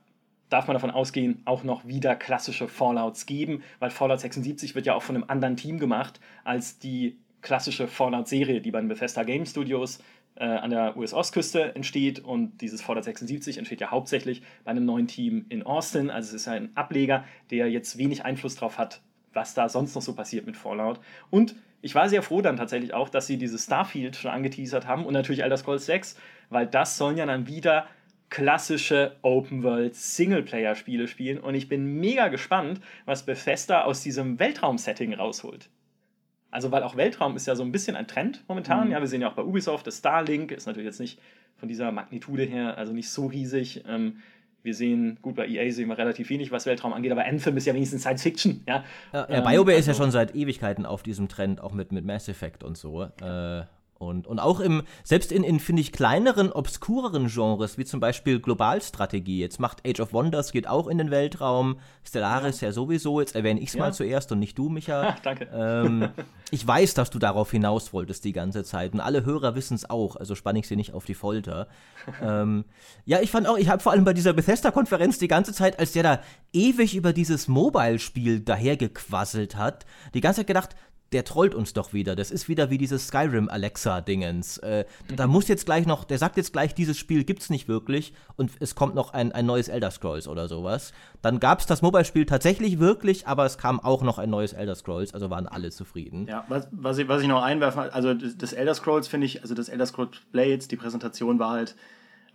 darf 0.49 0.67
man 0.67 0.75
davon 0.75 0.91
ausgehen, 0.91 1.41
auch 1.45 1.63
noch 1.63 1.85
wieder 1.87 2.15
klassische 2.15 2.67
Fallouts 2.67 3.25
geben, 3.25 3.63
weil 3.79 3.89
Fallout 3.89 4.21
76 4.21 4.75
wird 4.75 4.85
ja 4.85 4.95
auch 4.95 5.03
von 5.03 5.15
einem 5.15 5.25
anderen 5.27 5.57
Team 5.57 5.79
gemacht 5.79 6.19
als 6.43 6.79
die 6.79 7.17
klassische 7.41 7.87
Fallout-Serie, 7.87 8.61
die 8.61 8.71
bei 8.71 8.79
den 8.79 8.89
Bethesda 8.89 9.23
Game 9.23 9.45
Studios 9.45 9.99
äh, 10.35 10.45
an 10.45 10.69
der 10.69 10.97
US-Ostküste 10.97 11.75
entsteht. 11.75 12.19
Und 12.19 12.61
dieses 12.61 12.81
Fallout 12.81 13.03
76 13.03 13.57
entsteht 13.57 13.81
ja 13.81 13.91
hauptsächlich 13.91 14.41
bei 14.63 14.71
einem 14.71 14.85
neuen 14.85 15.07
Team 15.07 15.45
in 15.49 15.63
Austin. 15.63 16.09
Also 16.09 16.35
es 16.35 16.41
ist 16.41 16.47
ein 16.47 16.75
Ableger, 16.75 17.23
der 17.51 17.69
jetzt 17.69 17.97
wenig 17.97 18.25
Einfluss 18.25 18.55
darauf 18.55 18.77
hat, 18.77 19.01
was 19.33 19.53
da 19.53 19.69
sonst 19.69 19.95
noch 19.95 20.01
so 20.01 20.13
passiert 20.13 20.45
mit 20.45 20.57
Fallout. 20.57 20.99
Und 21.29 21.55
ich 21.81 21.95
war 21.95 22.09
sehr 22.09 22.23
froh 22.23 22.41
dann 22.41 22.57
tatsächlich 22.57 22.93
auch, 22.93 23.09
dass 23.09 23.27
sie 23.27 23.37
dieses 23.37 23.65
Starfield 23.65 24.15
schon 24.15 24.31
angeteasert 24.31 24.87
haben 24.87 25.05
und 25.05 25.13
natürlich 25.13 25.43
Elder 25.43 25.57
Scrolls 25.57 25.85
6, 25.85 26.17
weil 26.49 26.65
das 26.65 26.97
sollen 26.97 27.17
ja 27.17 27.25
dann 27.25 27.47
wieder 27.47 27.87
klassische 28.29 29.15
Open-World 29.21 29.95
Singleplayer-Spiele 29.95 31.07
spielen 31.07 31.39
und 31.39 31.55
ich 31.55 31.69
bin 31.69 31.99
mega 31.99 32.27
gespannt, 32.27 32.81
was 33.05 33.25
Bethesda 33.25 33.83
aus 33.83 34.01
diesem 34.01 34.37
Weltraum-Setting 34.39 35.13
rausholt. 35.13 35.69
Also, 36.49 36.71
weil 36.71 36.83
auch 36.83 36.95
Weltraum 36.95 37.35
ist 37.35 37.45
ja 37.45 37.55
so 37.55 37.63
ein 37.63 37.71
bisschen 37.71 37.95
ein 37.95 38.07
Trend 38.07 38.43
momentan. 38.47 38.87
Mhm. 38.87 38.93
Ja, 38.93 38.99
wir 38.99 39.07
sehen 39.07 39.21
ja 39.21 39.29
auch 39.29 39.35
bei 39.35 39.43
Ubisoft, 39.43 39.85
das 39.87 39.97
Starlink 39.97 40.51
ist 40.51 40.65
natürlich 40.65 40.85
jetzt 40.85 40.99
nicht 40.99 41.19
von 41.57 41.67
dieser 41.67 41.91
Magnitude 41.91 42.43
her, 42.43 42.77
also 42.77 42.93
nicht 42.93 43.09
so 43.09 43.25
riesig. 43.25 43.83
Ähm, 43.87 44.17
wir 44.63 44.73
sehen, 44.73 45.17
gut, 45.21 45.35
bei 45.35 45.47
EA 45.47 45.71
sehen 45.71 45.87
wir 45.87 45.97
relativ 45.97 46.29
wenig, 46.29 46.51
was 46.51 46.65
Weltraum 46.65 46.93
angeht, 46.93 47.11
aber 47.11 47.25
Anthem 47.25 47.55
ist 47.57 47.65
ja 47.65 47.73
wenigstens 47.73 48.01
Science 48.01 48.23
Fiction. 48.23 48.63
Ja, 48.67 48.83
ja, 49.13 49.27
ja 49.29 49.41
BioWare 49.41 49.73
ähm, 49.73 49.79
ist 49.79 49.85
ja 49.85 49.91
also 49.91 50.03
schon 50.03 50.11
seit 50.11 50.35
Ewigkeiten 50.35 50.85
auf 50.85 51.03
diesem 51.03 51.29
Trend, 51.29 51.61
auch 51.61 51.73
mit, 51.73 51.91
mit 51.91 52.05
Mass 52.05 52.27
Effect 52.27 52.63
und 52.63 52.77
so. 52.77 53.03
Äh, 53.03 53.63
und, 53.99 54.27
und 54.27 54.39
auch 54.39 54.59
im, 54.59 54.83
selbst 55.03 55.31
in, 55.31 55.43
in 55.43 55.59
finde 55.59 55.81
ich, 55.81 55.91
kleineren, 55.91 56.51
obskureren 56.51 57.27
Genres, 57.27 57.77
wie 57.77 57.85
zum 57.85 57.99
Beispiel 57.99 58.39
Globalstrategie. 58.39 59.39
Jetzt 59.39 59.59
macht 59.59 59.87
Age 59.87 59.99
of 59.99 60.13
Wonders, 60.13 60.51
geht 60.51 60.67
auch 60.67 60.87
in 60.87 60.97
den 60.97 61.11
Weltraum. 61.11 61.79
Stellaris 62.03 62.61
ja, 62.61 62.69
ja 62.69 62.71
sowieso. 62.71 63.19
Jetzt 63.19 63.35
erwähne 63.35 63.59
ich 63.59 63.69
es 63.69 63.73
ja. 63.73 63.81
mal 63.81 63.93
zuerst 63.93 64.31
und 64.31 64.39
nicht 64.39 64.57
du, 64.57 64.69
Micha. 64.69 65.15
Danke. 65.23 65.49
Ähm, 65.53 66.09
ich 66.51 66.65
weiß, 66.65 66.93
dass 66.93 67.09
du 67.09 67.19
darauf 67.19 67.51
hinaus 67.51 67.91
wolltest 67.93 68.23
die 68.23 68.33
ganze 68.33 68.63
Zeit. 68.63 68.93
Und 68.93 68.99
alle 68.99 69.25
Hörer 69.25 69.55
wissen 69.55 69.75
es 69.75 69.89
auch, 69.89 70.15
also 70.15 70.35
spanne 70.35 70.59
ich 70.59 70.67
sie 70.67 70.75
nicht 70.75 70.93
auf 70.93 71.05
die 71.05 71.15
Folter. 71.15 71.67
ähm, 72.21 72.65
ja, 73.05 73.19
ich 73.21 73.31
fand 73.31 73.47
auch, 73.47 73.57
ich 73.57 73.69
habe 73.69 73.81
vor 73.81 73.91
allem 73.91 74.05
bei 74.05 74.13
dieser 74.13 74.33
Bethesda-Konferenz 74.33 75.17
die 75.17 75.27
ganze 75.27 75.53
Zeit, 75.53 75.79
als 75.79 75.93
der 75.93 76.03
da 76.03 76.21
ewig 76.53 76.95
über 76.95 77.13
dieses 77.13 77.47
Mobile-Spiel 77.47 78.41
dahergequasselt 78.41 79.55
hat, 79.55 79.85
die 80.13 80.21
ganze 80.21 80.41
Zeit 80.41 80.47
gedacht, 80.47 80.75
der 81.13 81.23
trollt 81.23 81.55
uns 81.55 81.73
doch 81.73 81.93
wieder. 81.93 82.15
Das 82.15 82.31
ist 82.31 82.49
wieder 82.49 82.69
wie 82.69 82.77
dieses 82.77 83.07
Skyrim 83.07 83.49
Alexa-Dingens. 83.49 84.57
Äh, 84.59 84.85
Da 85.15 85.27
muss 85.27 85.47
jetzt 85.47 85.65
gleich 85.65 85.85
noch, 85.85 86.03
der 86.03 86.17
sagt 86.17 86.37
jetzt 86.37 86.51
gleich, 86.53 86.75
dieses 86.75 86.97
Spiel 86.97 87.23
gibt's 87.23 87.49
nicht 87.49 87.67
wirklich 87.67 88.13
und 88.35 88.51
es 88.59 88.75
kommt 88.75 88.95
noch 88.95 89.13
ein, 89.13 89.31
ein 89.31 89.45
neues 89.45 89.69
Elder 89.69 89.91
Scrolls 89.91 90.27
oder 90.27 90.47
sowas. 90.47 90.91
Dann 91.21 91.39
gab's 91.39 91.65
das 91.65 91.81
Mobile-Spiel 91.81 92.25
tatsächlich 92.25 92.79
wirklich, 92.79 93.27
aber 93.27 93.45
es 93.45 93.57
kam 93.57 93.79
auch 93.79 94.03
noch 94.03 94.17
ein 94.17 94.29
neues 94.29 94.53
Elder 94.53 94.75
Scrolls, 94.75 95.13
also 95.13 95.29
waren 95.29 95.47
alle 95.47 95.71
zufrieden. 95.71 96.27
Ja, 96.27 96.45
was, 96.49 96.67
was, 96.71 96.97
ich, 96.97 97.07
was 97.07 97.21
ich 97.21 97.27
noch 97.27 97.41
einwerfen, 97.41 97.83
also 97.91 98.13
das 98.13 98.53
Elder 98.53 98.75
Scrolls 98.75 99.07
finde 99.07 99.25
ich, 99.27 99.41
also 99.41 99.55
das 99.55 99.69
Elder 99.69 99.85
Scrolls 99.85 100.17
Blades, 100.31 100.67
die 100.67 100.75
Präsentation 100.75 101.39
war 101.39 101.51
halt 101.51 101.75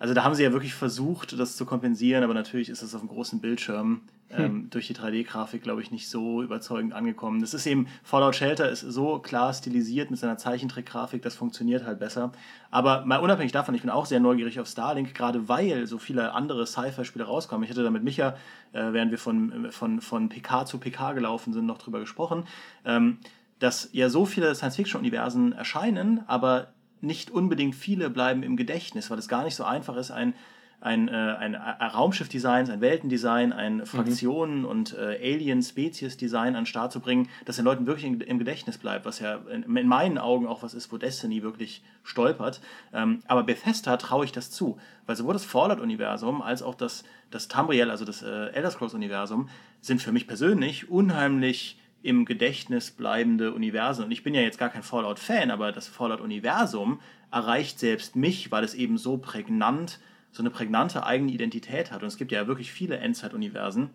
also 0.02 0.14
da 0.14 0.24
haben 0.24 0.34
sie 0.34 0.42
ja 0.42 0.50
wirklich 0.50 0.74
versucht, 0.74 1.38
das 1.38 1.56
zu 1.56 1.64
kompensieren, 1.64 2.24
aber 2.24 2.34
natürlich 2.34 2.68
ist 2.68 2.82
das 2.82 2.92
auf 2.92 3.02
dem 3.02 3.08
großen 3.08 3.40
Bildschirm 3.40 4.00
hm. 4.30 4.44
ähm, 4.44 4.66
durch 4.68 4.88
die 4.88 4.96
3D-Grafik, 4.96 5.62
glaube 5.62 5.80
ich, 5.80 5.92
nicht 5.92 6.10
so 6.10 6.42
überzeugend 6.42 6.92
angekommen. 6.92 7.40
Das 7.40 7.54
ist 7.54 7.66
eben, 7.66 7.86
Fallout 8.02 8.34
Shelter 8.34 8.68
ist 8.68 8.80
so 8.80 9.20
klar 9.20 9.54
stilisiert 9.54 10.10
mit 10.10 10.18
seiner 10.18 10.36
Zeichentrick-Grafik, 10.38 11.22
das 11.22 11.36
funktioniert 11.36 11.86
halt 11.86 12.00
besser. 12.00 12.32
Aber 12.72 13.06
mal 13.06 13.18
unabhängig 13.18 13.52
davon, 13.52 13.76
ich 13.76 13.82
bin 13.82 13.90
auch 13.90 14.06
sehr 14.06 14.18
neugierig 14.18 14.58
auf 14.58 14.66
Starlink, 14.66 15.14
gerade 15.14 15.48
weil 15.48 15.86
so 15.86 15.98
viele 15.98 16.32
andere 16.32 16.66
Sci-Fi-Spiele 16.66 17.24
rauskommen. 17.24 17.62
Ich 17.62 17.70
hatte 17.70 17.84
da 17.84 17.90
mit 17.90 18.02
Micha, 18.02 18.30
äh, 18.72 18.92
während 18.92 19.12
wir 19.12 19.18
von, 19.18 19.70
von, 19.70 20.00
von 20.00 20.28
PK 20.28 20.66
zu 20.66 20.78
PK 20.78 21.12
gelaufen 21.12 21.52
sind, 21.52 21.64
noch 21.64 21.78
drüber 21.78 22.00
gesprochen, 22.00 22.42
ähm, 22.84 23.18
dass 23.60 23.88
ja 23.92 24.08
so 24.08 24.26
viele 24.26 24.52
Science-Fiction-Universen 24.56 25.52
erscheinen, 25.52 26.24
aber 26.26 26.72
nicht 27.02 27.30
unbedingt 27.30 27.74
viele 27.74 28.10
bleiben 28.10 28.42
im 28.42 28.56
Gedächtnis, 28.56 29.10
weil 29.10 29.18
es 29.18 29.28
gar 29.28 29.44
nicht 29.44 29.56
so 29.56 29.64
einfach 29.64 29.96
ist, 29.96 30.10
ein, 30.10 30.34
ein, 30.80 31.08
äh, 31.08 31.12
ein, 31.12 31.54
ein 31.54 31.90
Raumschiffdesign, 31.90 32.68
ein 32.70 32.80
Weltendesign, 32.80 33.52
ein 33.52 33.76
mhm. 33.76 33.86
Fraktionen- 33.86 34.60
mhm. 34.60 34.64
und 34.64 34.94
äh, 34.94 35.34
Alien-Spezies-Design 35.34 36.56
an 36.56 36.62
den 36.62 36.66
Start 36.66 36.92
zu 36.92 37.00
bringen, 37.00 37.28
dass 37.44 37.56
den 37.56 37.64
Leuten 37.64 37.86
wirklich 37.86 38.06
in, 38.06 38.20
im 38.20 38.38
Gedächtnis 38.38 38.78
bleibt, 38.78 39.04
was 39.04 39.20
ja 39.20 39.36
in, 39.50 39.62
in, 39.76 39.86
meinen 39.86 40.18
Augen 40.18 40.46
auch 40.46 40.62
was 40.62 40.74
ist, 40.74 40.92
wo 40.92 40.96
Destiny 40.96 41.42
wirklich 41.42 41.82
stolpert. 42.02 42.60
Ähm, 42.92 43.20
aber 43.26 43.44
Bethesda 43.44 43.96
traue 43.96 44.24
ich 44.24 44.32
das 44.32 44.50
zu, 44.50 44.78
weil 45.06 45.16
sowohl 45.16 45.34
das 45.34 45.44
Fallout-Universum 45.44 46.42
als 46.42 46.62
auch 46.62 46.74
das, 46.74 47.04
das 47.30 47.48
Tamriel, 47.48 47.90
also 47.90 48.04
das 48.04 48.22
äh, 48.22 48.46
Elder 48.52 48.70
Scrolls-Universum, 48.70 49.48
sind 49.80 50.02
für 50.02 50.12
mich 50.12 50.26
persönlich 50.26 50.90
unheimlich 50.90 51.78
im 52.02 52.24
Gedächtnis 52.24 52.90
bleibende 52.90 53.52
Universen. 53.52 54.04
Und 54.04 54.10
ich 54.10 54.22
bin 54.22 54.34
ja 54.34 54.40
jetzt 54.40 54.58
gar 54.58 54.68
kein 54.68 54.82
Fallout-Fan, 54.82 55.50
aber 55.50 55.72
das 55.72 55.88
Fallout-Universum 55.88 57.00
erreicht 57.30 57.78
selbst 57.78 58.16
mich, 58.16 58.50
weil 58.50 58.64
es 58.64 58.74
eben 58.74 58.98
so 58.98 59.18
prägnant, 59.18 60.00
so 60.30 60.42
eine 60.42 60.50
prägnante 60.50 61.06
eigene 61.06 61.32
Identität 61.32 61.92
hat. 61.92 62.02
Und 62.02 62.08
es 62.08 62.16
gibt 62.16 62.32
ja 62.32 62.46
wirklich 62.46 62.72
viele 62.72 62.98
Endzeit-Universen. 62.98 63.90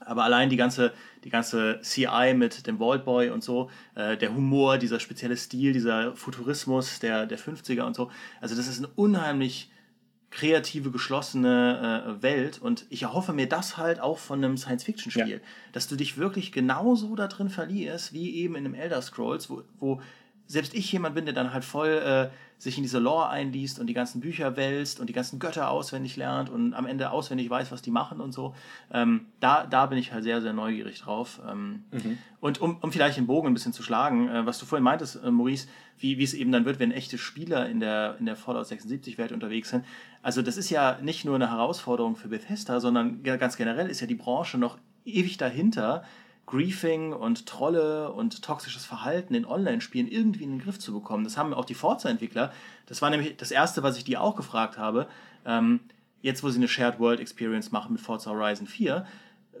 Aber 0.00 0.24
allein 0.24 0.48
die 0.48 0.56
ganze, 0.56 0.92
die 1.24 1.30
ganze 1.30 1.80
CI 1.82 2.32
mit 2.34 2.66
dem 2.66 2.78
Vault 2.78 3.04
Boy 3.04 3.30
und 3.30 3.44
so, 3.44 3.70
äh, 3.94 4.16
der 4.16 4.34
Humor, 4.34 4.78
dieser 4.78 4.98
spezielle 4.98 5.36
Stil, 5.36 5.72
dieser 5.72 6.16
Futurismus 6.16 7.00
der, 7.00 7.26
der 7.26 7.38
50er 7.38 7.82
und 7.82 7.94
so, 7.94 8.10
also 8.40 8.56
das 8.56 8.66
ist 8.66 8.80
ein 8.80 8.88
unheimlich 8.96 9.70
kreative, 10.30 10.90
geschlossene 10.90 12.16
äh, 12.18 12.22
Welt. 12.22 12.60
Und 12.60 12.86
ich 12.88 13.02
erhoffe 13.02 13.32
mir 13.32 13.48
das 13.48 13.76
halt 13.76 14.00
auch 14.00 14.18
von 14.18 14.42
einem 14.42 14.56
Science-Fiction-Spiel, 14.56 15.28
ja. 15.28 15.38
dass 15.72 15.88
du 15.88 15.96
dich 15.96 16.16
wirklich 16.16 16.52
genauso 16.52 17.14
da 17.16 17.26
drin 17.26 17.50
verlierst, 17.50 18.12
wie 18.12 18.36
eben 18.36 18.54
in 18.54 18.64
einem 18.64 18.74
Elder 18.74 19.02
Scrolls, 19.02 19.50
wo, 19.50 19.62
wo 19.78 20.00
selbst 20.46 20.74
ich 20.74 20.90
jemand 20.92 21.14
bin, 21.14 21.26
der 21.26 21.34
dann 21.34 21.52
halt 21.52 21.64
voll 21.64 21.88
äh, 21.88 22.30
sich 22.60 22.76
in 22.76 22.82
diese 22.82 22.98
Lore 22.98 23.30
einliest 23.30 23.80
und 23.80 23.86
die 23.86 23.94
ganzen 23.94 24.20
Bücher 24.20 24.54
wälzt 24.56 25.00
und 25.00 25.08
die 25.08 25.14
ganzen 25.14 25.38
Götter 25.38 25.70
auswendig 25.70 26.16
lernt 26.16 26.50
und 26.50 26.74
am 26.74 26.84
Ende 26.84 27.10
auswendig 27.10 27.48
weiß, 27.48 27.72
was 27.72 27.80
die 27.80 27.90
machen 27.90 28.20
und 28.20 28.32
so. 28.32 28.54
Ähm, 28.92 29.26
da, 29.40 29.66
da 29.66 29.86
bin 29.86 29.96
ich 29.96 30.12
halt 30.12 30.24
sehr, 30.24 30.42
sehr 30.42 30.52
neugierig 30.52 31.00
drauf. 31.00 31.40
Ähm, 31.50 31.84
mhm. 31.90 32.18
Und 32.40 32.60
um, 32.60 32.76
um 32.82 32.92
vielleicht 32.92 33.16
den 33.16 33.26
Bogen 33.26 33.48
ein 33.48 33.54
bisschen 33.54 33.72
zu 33.72 33.82
schlagen, 33.82 34.28
äh, 34.28 34.44
was 34.44 34.58
du 34.58 34.66
vorhin 34.66 34.84
meintest, 34.84 35.24
äh, 35.24 35.30
Maurice, 35.30 35.68
wie, 35.98 36.18
wie 36.18 36.22
es 36.22 36.34
eben 36.34 36.52
dann 36.52 36.66
wird, 36.66 36.78
wenn 36.78 36.92
echte 36.92 37.16
Spieler 37.16 37.66
in 37.66 37.80
der, 37.80 38.16
in 38.18 38.26
der 38.26 38.36
Fallout 38.36 38.66
76-Welt 38.66 39.32
unterwegs 39.32 39.70
sind. 39.70 39.86
Also 40.22 40.42
das 40.42 40.58
ist 40.58 40.68
ja 40.68 40.98
nicht 41.00 41.24
nur 41.24 41.36
eine 41.36 41.50
Herausforderung 41.50 42.14
für 42.14 42.28
Bethesda, 42.28 42.78
sondern 42.78 43.22
ganz 43.22 43.56
generell 43.56 43.88
ist 43.88 44.00
ja 44.00 44.06
die 44.06 44.14
Branche 44.14 44.58
noch 44.58 44.76
ewig 45.06 45.38
dahinter, 45.38 46.04
Griefing 46.50 47.12
und 47.12 47.46
Trolle 47.46 48.12
und 48.12 48.42
toxisches 48.42 48.84
Verhalten 48.84 49.34
in 49.34 49.46
Online-Spielen 49.46 50.08
irgendwie 50.08 50.42
in 50.42 50.50
den 50.50 50.58
Griff 50.58 50.80
zu 50.80 50.92
bekommen. 50.92 51.22
Das 51.22 51.36
haben 51.36 51.54
auch 51.54 51.64
die 51.64 51.74
Forza-Entwickler. 51.74 52.52
Das 52.86 53.00
war 53.00 53.10
nämlich 53.10 53.36
das 53.36 53.52
Erste, 53.52 53.84
was 53.84 53.96
ich 53.96 54.02
die 54.02 54.16
auch 54.16 54.34
gefragt 54.34 54.76
habe. 54.76 55.06
Ähm, 55.44 55.78
jetzt, 56.22 56.42
wo 56.42 56.50
sie 56.50 56.58
eine 56.58 56.66
Shared 56.66 56.98
World 56.98 57.20
Experience 57.20 57.70
machen 57.70 57.92
mit 57.92 58.00
Forza 58.00 58.30
Horizon 58.30 58.66
4, 58.66 59.06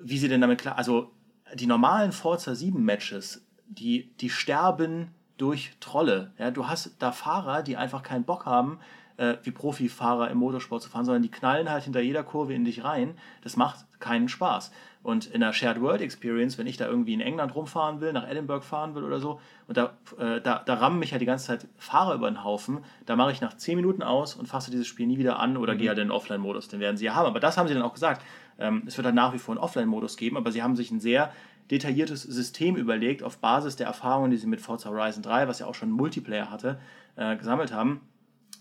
wie 0.02 0.18
sie 0.18 0.28
denn 0.28 0.40
damit 0.40 0.60
klar. 0.60 0.76
Also, 0.78 1.12
die 1.54 1.66
normalen 1.66 2.10
Forza 2.10 2.56
7 2.56 2.82
Matches, 2.82 3.46
die, 3.68 4.10
die 4.20 4.30
sterben 4.30 5.14
durch 5.36 5.72
Trolle. 5.78 6.32
Ja, 6.38 6.50
du 6.50 6.66
hast 6.66 6.96
da 6.98 7.12
Fahrer, 7.12 7.62
die 7.62 7.76
einfach 7.76 8.02
keinen 8.02 8.24
Bock 8.24 8.46
haben, 8.46 8.80
äh, 9.16 9.36
wie 9.44 9.52
Profifahrer 9.52 10.28
im 10.28 10.38
Motorsport 10.38 10.82
zu 10.82 10.90
fahren, 10.90 11.04
sondern 11.04 11.22
die 11.22 11.30
knallen 11.30 11.70
halt 11.70 11.84
hinter 11.84 12.00
jeder 12.00 12.24
Kurve 12.24 12.52
in 12.52 12.64
dich 12.64 12.82
rein. 12.82 13.16
Das 13.42 13.56
macht 13.56 13.86
keinen 14.00 14.28
Spaß. 14.28 14.72
Und 15.02 15.26
in 15.26 15.40
der 15.40 15.54
Shared 15.54 15.80
World 15.80 16.02
Experience, 16.02 16.58
wenn 16.58 16.66
ich 16.66 16.76
da 16.76 16.86
irgendwie 16.86 17.14
in 17.14 17.22
England 17.22 17.54
rumfahren 17.54 18.02
will, 18.02 18.12
nach 18.12 18.28
Edinburgh 18.28 18.62
fahren 18.62 18.94
will 18.94 19.02
oder 19.02 19.18
so, 19.18 19.40
und 19.66 19.76
da, 19.76 19.94
äh, 20.18 20.42
da, 20.42 20.58
da 20.58 20.74
rammen 20.74 20.98
mich 20.98 21.12
ja 21.12 21.18
die 21.18 21.24
ganze 21.24 21.46
Zeit 21.46 21.66
Fahrer 21.78 22.14
über 22.14 22.30
den 22.30 22.44
Haufen, 22.44 22.80
da 23.06 23.16
mache 23.16 23.32
ich 23.32 23.40
nach 23.40 23.56
10 23.56 23.76
Minuten 23.76 24.02
aus 24.02 24.34
und 24.34 24.46
fasse 24.46 24.70
dieses 24.70 24.86
Spiel 24.86 25.06
nie 25.06 25.16
wieder 25.16 25.38
an 25.38 25.56
oder 25.56 25.72
mhm. 25.74 25.78
gehe 25.78 25.88
halt 25.88 25.98
in 25.98 26.08
den 26.08 26.12
Offline-Modus, 26.12 26.68
den 26.68 26.80
werden 26.80 26.98
sie 26.98 27.06
ja 27.06 27.14
haben. 27.14 27.26
Aber 27.26 27.40
das 27.40 27.56
haben 27.56 27.66
sie 27.66 27.74
dann 27.74 27.82
auch 27.82 27.94
gesagt. 27.94 28.22
Ähm, 28.58 28.82
es 28.86 28.98
wird 28.98 29.06
halt 29.06 29.14
nach 29.14 29.32
wie 29.32 29.38
vor 29.38 29.54
einen 29.54 29.64
Offline-Modus 29.64 30.18
geben, 30.18 30.36
aber 30.36 30.52
sie 30.52 30.62
haben 30.62 30.76
sich 30.76 30.90
ein 30.90 31.00
sehr 31.00 31.32
detailliertes 31.70 32.22
System 32.22 32.76
überlegt, 32.76 33.22
auf 33.22 33.38
Basis 33.38 33.76
der 33.76 33.86
Erfahrungen, 33.86 34.30
die 34.30 34.36
sie 34.36 34.48
mit 34.48 34.60
Forza 34.60 34.90
Horizon 34.90 35.22
3, 35.22 35.48
was 35.48 35.60
ja 35.60 35.66
auch 35.66 35.74
schon 35.74 35.90
Multiplayer 35.90 36.50
hatte, 36.50 36.78
äh, 37.16 37.36
gesammelt 37.36 37.72
haben 37.72 38.02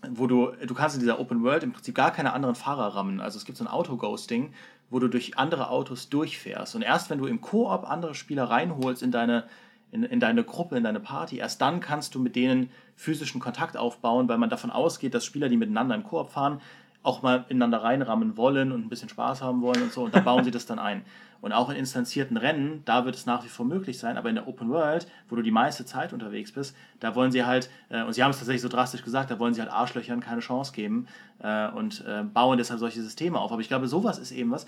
wo 0.07 0.27
du, 0.27 0.51
du 0.65 0.73
kannst 0.73 0.95
in 0.95 1.01
dieser 1.01 1.19
Open 1.19 1.43
World 1.43 1.63
im 1.63 1.73
Prinzip 1.73 1.95
gar 1.95 2.11
keine 2.11 2.33
anderen 2.33 2.55
Fahrer 2.55 2.95
rammen. 2.95 3.19
Also 3.19 3.37
es 3.37 3.45
gibt 3.45 3.57
so 3.57 3.65
ein 3.65 3.67
Auto-Ghosting, 3.67 4.53
wo 4.89 4.99
du 4.99 5.07
durch 5.07 5.37
andere 5.37 5.69
Autos 5.69 6.09
durchfährst. 6.09 6.75
Und 6.75 6.81
erst 6.81 7.09
wenn 7.09 7.19
du 7.19 7.25
im 7.25 7.41
Koop 7.41 7.89
andere 7.89 8.15
Spieler 8.15 8.45
reinholst 8.45 9.03
in 9.03 9.11
deine, 9.11 9.45
in, 9.91 10.03
in 10.03 10.19
deine 10.19 10.43
Gruppe, 10.43 10.77
in 10.77 10.83
deine 10.83 10.99
Party. 10.99 11.37
Erst 11.37 11.61
dann 11.61 11.79
kannst 11.79 12.15
du 12.15 12.19
mit 12.19 12.35
denen 12.35 12.69
physischen 12.95 13.39
Kontakt 13.39 13.77
aufbauen, 13.77 14.27
weil 14.27 14.37
man 14.37 14.49
davon 14.49 14.71
ausgeht, 14.71 15.13
dass 15.13 15.25
Spieler, 15.25 15.49
die 15.49 15.57
miteinander 15.57 15.95
im 15.95 16.03
Koop 16.03 16.31
fahren, 16.31 16.61
auch 17.01 17.21
mal 17.21 17.45
ineinander 17.49 17.83
reinrammen 17.83 18.35
wollen 18.35 18.71
und 18.71 18.85
ein 18.85 18.89
bisschen 18.89 19.09
Spaß 19.09 19.41
haben 19.41 19.61
wollen 19.61 19.83
und 19.83 19.91
so. 19.91 20.03
Und 20.03 20.15
da 20.15 20.19
bauen 20.19 20.43
sie 20.43 20.51
das 20.51 20.65
dann 20.65 20.79
ein. 20.79 21.03
Und 21.41 21.53
auch 21.53 21.69
in 21.69 21.77
instanzierten 21.77 22.35
Rennen, 22.35 22.81
da 22.83 23.05
wird 23.05 23.15
es 23.15 23.25
nach 23.25 23.45
wie 23.45 23.47
vor 23.47 23.65
möglich 23.65 23.97
sein, 23.97 24.17
aber 24.17 24.27
in 24.27 24.35
der 24.35 24.47
Open 24.47 24.69
World, 24.69 25.07
wo 25.29 25.37
du 25.37 25.41
die 25.41 25.51
meiste 25.51 25.85
Zeit 25.85 26.11
unterwegs 26.11 26.51
bist, 26.51 26.75
da 26.99 27.15
wollen 27.15 27.31
sie 27.31 27.45
halt, 27.45 27.69
äh, 27.87 28.03
und 28.03 28.11
sie 28.13 28.23
haben 28.23 28.31
es 28.31 28.37
tatsächlich 28.37 28.61
so 28.61 28.67
drastisch 28.67 29.03
gesagt, 29.03 29.31
da 29.31 29.39
wollen 29.39 29.53
sie 29.53 29.61
halt 29.61 29.71
Arschlöchern 29.71 30.19
keine 30.19 30.41
Chance 30.41 30.73
geben 30.73 31.07
äh, 31.39 31.69
und 31.69 32.03
äh, 32.05 32.23
bauen 32.23 32.57
deshalb 32.57 32.81
solche 32.81 33.01
Systeme 33.01 33.39
auf. 33.39 33.53
Aber 33.53 33.61
ich 33.61 33.69
glaube, 33.69 33.87
sowas 33.87 34.17
ist 34.17 34.31
eben 34.31 34.51
was, 34.51 34.65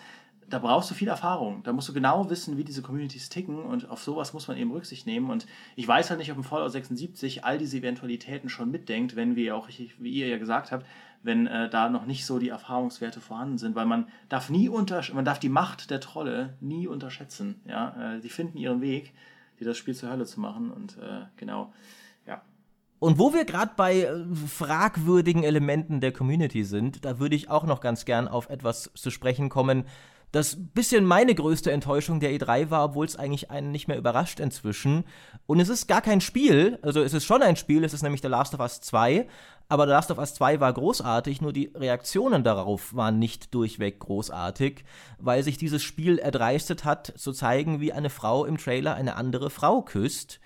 da 0.52 0.60
brauchst 0.60 0.92
du 0.92 0.96
viel 0.96 1.08
Erfahrung. 1.08 1.64
Da 1.64 1.74
musst 1.74 1.90
du 1.90 1.94
genau 1.94 2.30
wissen, 2.30 2.58
wie 2.58 2.64
diese 2.64 2.82
Communities 2.82 3.30
ticken 3.30 3.60
und 3.64 3.90
auf 3.90 4.04
sowas 4.04 4.34
muss 4.34 4.48
man 4.48 4.58
eben 4.58 4.72
Rücksicht 4.72 5.08
nehmen. 5.08 5.30
Und 5.30 5.48
ich 5.76 5.88
weiß 5.88 6.10
halt 6.10 6.20
nicht, 6.20 6.32
ob 6.32 6.38
ein 6.38 6.44
Fallout 6.44 6.72
76 6.72 7.46
all 7.46 7.58
diese 7.58 7.78
Eventualitäten 7.78 8.50
schon 8.50 8.70
mitdenkt, 8.70 9.16
wenn 9.16 9.36
wir 9.36 9.56
auch, 9.56 9.70
wie 9.70 10.10
ihr 10.10 10.28
ja 10.28 10.38
gesagt 10.38 10.72
habt, 10.72 10.86
wenn 11.24 11.48
äh, 11.48 11.70
da 11.70 11.90
noch 11.90 12.06
nicht 12.06 12.26
so 12.26 12.40
die 12.40 12.50
Erfahrungswerte 12.50 13.22
vorhanden 13.22 13.58
sind, 13.58 13.76
weil 13.76 13.86
man 13.86 14.08
darf 14.30 14.50
nie 14.50 14.70
unter, 14.70 15.04
man 15.14 15.26
darf 15.26 15.40
die 15.40 15.50
Macht 15.50 15.92
der 15.92 16.00
Trolle 16.00 16.58
nie 16.62 16.88
unterschätzen. 16.88 17.62
Ja, 17.66 18.16
äh, 18.16 18.22
die 18.22 18.30
finden 18.30 18.58
ihren 18.58 18.82
Weg, 18.82 19.14
dir 19.60 19.66
das 19.66 19.78
Spiel 19.78 19.96
zur 19.96 20.10
Hölle 20.10 20.26
zu 20.26 20.40
machen 20.40 20.72
und 20.72 20.98
äh, 20.98 21.26
genau. 21.38 21.72
Und 23.02 23.18
wo 23.18 23.34
wir 23.34 23.46
gerade 23.46 23.72
bei 23.76 24.04
äh, 24.04 24.24
fragwürdigen 24.48 25.44
Elementen 25.44 26.02
der 26.02 26.12
Community 26.12 26.64
sind, 26.64 27.04
da 27.04 27.18
würde 27.18 27.36
ich 27.36 27.50
auch 27.50 27.64
noch 27.64 27.82
ganz 27.82 28.06
gern 28.06 28.28
auf 28.28 28.52
etwas 28.52 28.92
zu 28.94 29.10
sprechen 29.10 29.50
kommen, 29.50 29.86
das 30.32 30.56
bisschen 30.56 31.04
meine 31.04 31.34
größte 31.34 31.72
Enttäuschung 31.72 32.20
der 32.20 32.30
E3 32.32 32.70
war, 32.70 32.86
obwohl 32.86 33.08
es 33.08 33.16
eigentlich 33.16 33.50
einen 33.50 33.72
nicht 33.72 33.88
mehr 33.88 33.98
überrascht 33.98 34.40
inzwischen. 34.40 35.04
Und 35.48 35.60
es 35.60 35.68
ist 35.68 35.88
gar 35.88 36.04
kein 36.04 36.22
Spiel, 36.22 36.78
also 36.84 37.02
es 37.02 37.16
ist 37.16 37.26
schon 37.26 37.42
ein 37.42 37.56
Spiel, 37.56 37.84
es 37.84 37.96
ist 37.96 38.04
nämlich 38.04 38.22
The 38.22 38.28
Last 38.28 38.54
of 38.54 38.60
Us 38.60 38.82
2, 38.82 39.28
aber 39.72 39.86
The 39.86 39.92
Last 39.92 40.12
of 40.12 40.18
Us 40.18 40.34
2 40.34 40.60
war 40.60 40.74
großartig, 40.74 41.40
nur 41.40 41.54
die 41.54 41.72
Reaktionen 41.74 42.44
darauf 42.44 42.94
waren 42.94 43.20
nicht 43.20 43.54
durchweg 43.54 44.02
großartig, 44.02 44.84
weil 45.18 45.44
sich 45.44 45.58
dieses 45.58 45.82
Spiel 45.82 46.18
erdreistet 46.18 46.84
hat, 46.84 47.14
zu 47.16 47.32
zeigen, 47.32 47.80
wie 47.80 47.94
eine 47.94 48.10
Frau 48.10 48.44
im 48.44 48.58
Trailer 48.58 48.96
eine 48.96 49.16
andere 49.16 49.50
Frau 49.50 49.82
küsst. 49.82 50.42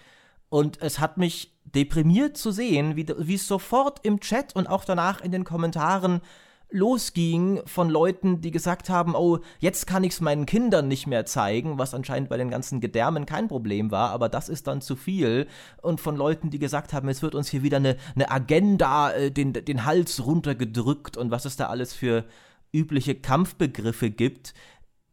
Und 0.50 0.80
es 0.80 1.00
hat 1.00 1.18
mich 1.18 1.58
deprimiert 1.64 2.38
zu 2.38 2.52
sehen, 2.52 2.96
wie, 2.96 3.08
wie 3.18 3.38
sofort 3.38 4.06
im 4.06 4.20
Chat 4.20 4.56
und 4.56 4.68
auch 4.68 4.86
danach 4.86 5.22
in 5.22 5.32
den 5.32 5.44
Kommentaren 5.44 6.22
losging 6.70 7.62
von 7.66 7.90
Leuten, 7.90 8.42
die 8.42 8.52
gesagt 8.52 8.90
haben, 8.90 9.16
oh, 9.16 9.40
jetzt 9.60 9.88
kann 9.88 10.04
ich 10.04 10.14
es 10.14 10.22
meinen 10.22 10.46
Kindern 10.46 10.88
nicht 10.88 11.08
mehr 11.08 11.26
zeigen, 11.26 11.78
was 11.78 11.94
anscheinend 11.94 12.30
bei 12.30 12.38
den 12.38 12.50
ganzen 12.50 12.82
Gedärmen 12.82 13.26
kein 13.26 13.48
Problem 13.48 13.92
war, 13.92 14.10
aber 14.12 14.30
das 14.30 14.50
ist 14.50 14.68
dann 14.68 14.82
zu 14.82 14.96
viel. 14.96 15.48
Und 15.82 16.02
von 16.02 16.16
Leuten, 16.16 16.50
die 16.50 16.60
gesagt 16.60 16.94
haben, 16.94 17.08
es 17.08 17.22
wird 17.22 17.36
uns 17.36 17.50
hier 17.50 17.64
wieder 17.64 17.78
eine, 17.78 17.98
eine 18.16 18.32
Agenda 18.32 19.12
äh, 19.12 19.32
den, 19.32 19.54
den 19.54 19.86
Hals 19.86 20.26
runtergedrückt 20.26 21.18
und 21.18 21.32
was 21.32 21.46
es 21.46 21.56
da 21.56 21.68
alles 21.68 21.94
für 21.94 22.26
übliche 22.74 23.16
Kampfbegriffe 23.16 24.10
gibt. 24.10 24.54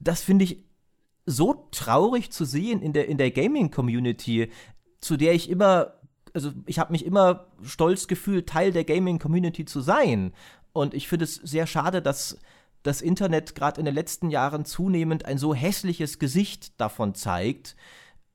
Das 0.00 0.22
finde 0.22 0.44
ich 0.44 0.64
so 1.26 1.68
traurig 1.70 2.32
zu 2.32 2.44
sehen 2.44 2.82
in 2.82 2.92
der, 2.92 3.08
in 3.08 3.18
der 3.18 3.30
Gaming-Community, 3.30 4.50
zu 5.00 5.16
der 5.16 5.34
ich 5.34 5.48
immer 5.48 5.94
also 6.34 6.50
ich 6.66 6.78
habe 6.78 6.92
mich 6.92 7.04
immer 7.04 7.46
stolz 7.62 8.06
gefühlt, 8.06 8.48
Teil 8.48 8.72
der 8.72 8.84
Gaming-Community 8.84 9.64
zu 9.64 9.80
sein. 9.80 10.32
Und 10.72 10.94
ich 10.94 11.08
finde 11.08 11.24
es 11.24 11.34
sehr 11.36 11.66
schade, 11.66 12.02
dass 12.02 12.38
das 12.82 13.00
Internet 13.00 13.54
gerade 13.54 13.80
in 13.80 13.84
den 13.84 13.94
letzten 13.94 14.30
Jahren 14.30 14.64
zunehmend 14.64 15.24
ein 15.24 15.38
so 15.38 15.54
hässliches 15.54 16.18
Gesicht 16.18 16.80
davon 16.80 17.14
zeigt. 17.14 17.76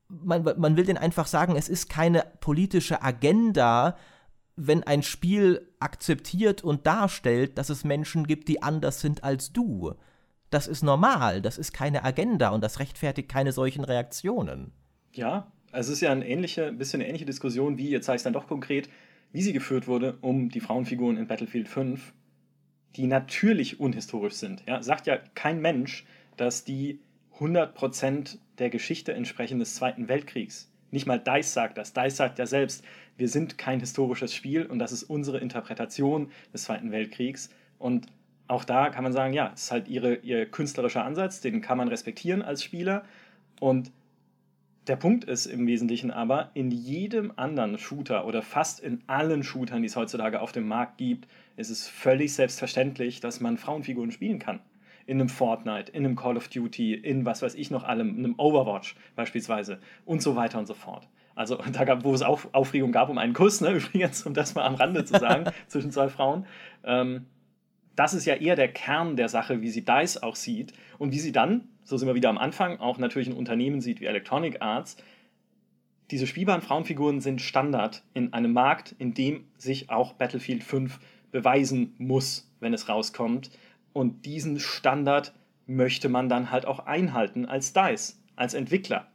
Man, 0.07 0.43
man 0.43 0.77
will 0.77 0.85
den 0.85 0.97
einfach 0.97 1.27
sagen, 1.27 1.55
es 1.55 1.67
ist 1.67 1.89
keine 1.89 2.25
politische 2.39 3.01
Agenda, 3.01 3.97
wenn 4.55 4.83
ein 4.83 5.03
Spiel 5.03 5.69
akzeptiert 5.79 6.63
und 6.63 6.87
darstellt, 6.87 7.57
dass 7.57 7.69
es 7.69 7.83
Menschen 7.83 8.25
gibt, 8.25 8.47
die 8.47 8.63
anders 8.63 9.01
sind 9.01 9.23
als 9.23 9.51
du. 9.51 9.93
Das 10.49 10.67
ist 10.67 10.81
normal, 10.81 11.41
das 11.41 11.57
ist 11.57 11.73
keine 11.73 12.05
Agenda 12.05 12.49
und 12.49 12.63
das 12.63 12.79
rechtfertigt 12.79 13.27
keine 13.27 13.51
solchen 13.51 13.83
Reaktionen. 13.83 14.71
Ja, 15.11 15.51
also 15.71 15.91
es 15.91 15.97
ist 15.97 16.01
ja 16.01 16.11
eine 16.11 16.27
ähnliche, 16.27 16.67
ein 16.67 16.77
bisschen 16.77 17.01
eine 17.01 17.09
ähnliche 17.09 17.25
Diskussion, 17.25 17.77
wie, 17.77 17.89
jetzt 17.89 18.05
sage 18.05 18.15
ich 18.15 18.19
es 18.21 18.23
dann 18.23 18.33
doch 18.33 18.47
konkret, 18.47 18.89
wie 19.33 19.41
sie 19.41 19.51
geführt 19.51 19.87
wurde 19.87 20.17
um 20.21 20.49
die 20.49 20.61
Frauenfiguren 20.61 21.17
in 21.17 21.27
Battlefield 21.27 21.67
5 21.67 22.13
die 22.97 23.07
natürlich 23.07 23.79
unhistorisch 23.79 24.33
sind. 24.33 24.63
Ja, 24.67 24.81
sagt 24.81 25.07
ja 25.07 25.17
kein 25.35 25.61
Mensch, 25.61 26.05
dass 26.35 26.63
die 26.63 26.99
100% 27.39 28.37
der 28.57 28.69
Geschichte 28.69 29.13
entsprechen 29.13 29.59
des 29.59 29.75
Zweiten 29.75 30.07
Weltkriegs. 30.07 30.71
Nicht 30.89 31.05
mal 31.05 31.19
Dice 31.19 31.53
sagt 31.53 31.77
das. 31.77 31.93
Dice 31.93 32.15
sagt 32.15 32.39
ja 32.39 32.45
selbst, 32.45 32.83
wir 33.17 33.29
sind 33.29 33.57
kein 33.57 33.79
historisches 33.79 34.33
Spiel 34.33 34.65
und 34.65 34.79
das 34.79 34.91
ist 34.91 35.03
unsere 35.03 35.39
Interpretation 35.39 36.31
des 36.53 36.63
Zweiten 36.63 36.91
Weltkriegs. 36.91 37.49
Und 37.77 38.07
auch 38.47 38.63
da 38.63 38.89
kann 38.89 39.03
man 39.03 39.13
sagen, 39.13 39.33
ja, 39.33 39.51
es 39.53 39.63
ist 39.63 39.71
halt 39.71 39.87
ihre, 39.87 40.15
ihr 40.15 40.45
künstlerischer 40.45 41.03
Ansatz, 41.03 41.41
den 41.41 41.61
kann 41.61 41.77
man 41.77 41.89
respektieren 41.89 42.41
als 42.41 42.63
Spieler. 42.63 43.03
Und 43.59 43.91
der 44.87 44.95
Punkt 44.95 45.25
ist 45.25 45.45
im 45.45 45.67
Wesentlichen 45.67 46.11
aber, 46.11 46.51
in 46.53 46.71
jedem 46.71 47.33
anderen 47.35 47.77
Shooter 47.77 48.25
oder 48.25 48.41
fast 48.41 48.79
in 48.79 49.01
allen 49.07 49.43
Shootern, 49.43 49.81
die 49.81 49.87
es 49.87 49.95
heutzutage 49.95 50.41
auf 50.41 50.51
dem 50.51 50.67
Markt 50.67 50.97
gibt, 50.97 51.27
ist 51.57 51.69
es 51.69 51.87
völlig 51.87 52.33
selbstverständlich, 52.33 53.19
dass 53.19 53.41
man 53.41 53.57
Frauenfiguren 53.57 54.11
spielen 54.11 54.39
kann. 54.39 54.59
In 55.05 55.19
einem 55.19 55.29
Fortnite, 55.29 55.91
in 55.91 56.05
einem 56.05 56.15
Call 56.15 56.37
of 56.37 56.47
Duty, 56.47 56.93
in 56.93 57.25
was 57.25 57.41
weiß 57.41 57.55
ich 57.55 57.71
noch 57.71 57.83
allem, 57.83 58.17
in 58.17 58.25
einem 58.25 58.35
Overwatch 58.37 58.95
beispielsweise 59.15 59.79
und 60.05 60.21
so 60.21 60.35
weiter 60.35 60.59
und 60.59 60.67
so 60.67 60.73
fort. 60.73 61.07
Also 61.35 61.57
da 61.71 61.83
gab, 61.83 62.03
wo 62.03 62.13
es 62.13 62.21
auch 62.21 62.41
Aufregung 62.53 62.91
gab 62.91 63.09
um 63.09 63.17
einen 63.17 63.33
Kuss, 63.33 63.61
ne, 63.61 63.71
übrigens, 63.75 64.25
um 64.25 64.33
das 64.33 64.55
mal 64.55 64.65
am 64.65 64.75
Rande 64.75 65.03
zu 65.05 65.19
sagen, 65.19 65.51
zwischen 65.67 65.91
zwei 65.91 66.07
Frauen. 66.07 66.45
Ähm, 66.83 67.25
das 67.95 68.13
ist 68.13 68.25
ja 68.25 68.35
eher 68.35 68.55
der 68.55 68.67
Kern 68.67 69.15
der 69.15 69.27
Sache, 69.27 69.61
wie 69.61 69.69
sie 69.69 69.83
DICE 69.83 70.17
auch 70.17 70.35
sieht 70.35 70.73
und 70.97 71.11
wie 71.11 71.19
sie 71.19 71.31
dann 71.31 71.67
so 71.87 71.95
sind 71.95 72.07
wir 72.07 72.15
wieder 72.15 72.29
am 72.29 72.37
Anfang, 72.37 72.79
auch 72.81 72.97
natürlich 72.97 73.29
ein 73.29 73.37
Unternehmen 73.37 73.79
sieht 73.79 74.01
wie 74.01 74.05
Electronic 74.05 74.61
Arts, 74.61 74.97
diese 76.11 76.27
spielbaren 76.27 76.61
Frauenfiguren 76.61 77.21
sind 77.21 77.41
Standard 77.41 78.03
in 78.13 78.33
einem 78.33 78.51
Markt, 78.51 78.93
in 78.97 79.13
dem 79.13 79.45
sich 79.57 79.89
auch 79.89 80.13
Battlefield 80.13 80.63
5 80.63 80.99
beweisen 81.31 81.95
muss, 81.97 82.53
wenn 82.59 82.73
es 82.73 82.89
rauskommt. 82.89 83.51
Und 83.93 84.25
diesen 84.25 84.59
Standard 84.59 85.33
möchte 85.65 86.07
man 86.09 86.29
dann 86.29 86.51
halt 86.51 86.65
auch 86.65 86.79
einhalten 86.79 87.45
als 87.45 87.73
DICE, 87.73 88.21
als 88.35 88.53
Entwickler. 88.53 89.07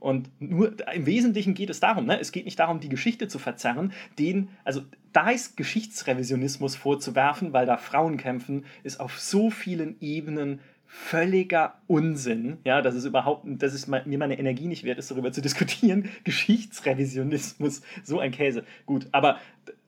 Und 0.00 0.30
nur 0.38 0.74
im 0.92 1.06
Wesentlichen 1.06 1.54
geht 1.54 1.70
es 1.70 1.80
darum, 1.80 2.06
ne? 2.06 2.18
es 2.18 2.32
geht 2.32 2.44
nicht 2.44 2.58
darum, 2.58 2.80
die 2.80 2.88
Geschichte 2.88 3.28
zu 3.28 3.38
verzerren, 3.38 3.92
den, 4.18 4.48
also 4.64 4.82
DICE 5.14 5.56
Geschichtsrevisionismus 5.56 6.76
vorzuwerfen, 6.76 7.52
weil 7.52 7.66
da 7.66 7.76
Frauen 7.76 8.16
kämpfen, 8.16 8.64
ist 8.82 9.00
auf 9.00 9.18
so 9.18 9.50
vielen 9.50 9.96
Ebenen 10.00 10.60
völliger 10.90 11.74
Unsinn, 11.86 12.56
ja, 12.64 12.80
das 12.80 12.94
ist 12.94 13.04
überhaupt, 13.04 13.44
das 13.46 13.74
ist 13.74 13.88
mir 13.88 14.18
meine 14.18 14.38
Energie 14.38 14.66
nicht 14.66 14.84
wert 14.84 14.98
ist, 14.98 15.10
darüber 15.10 15.30
zu 15.30 15.42
diskutieren. 15.42 16.08
Geschichtsrevisionismus, 16.24 17.82
so 18.02 18.18
ein 18.20 18.32
Käse. 18.32 18.64
Gut, 18.86 19.06
aber 19.12 19.38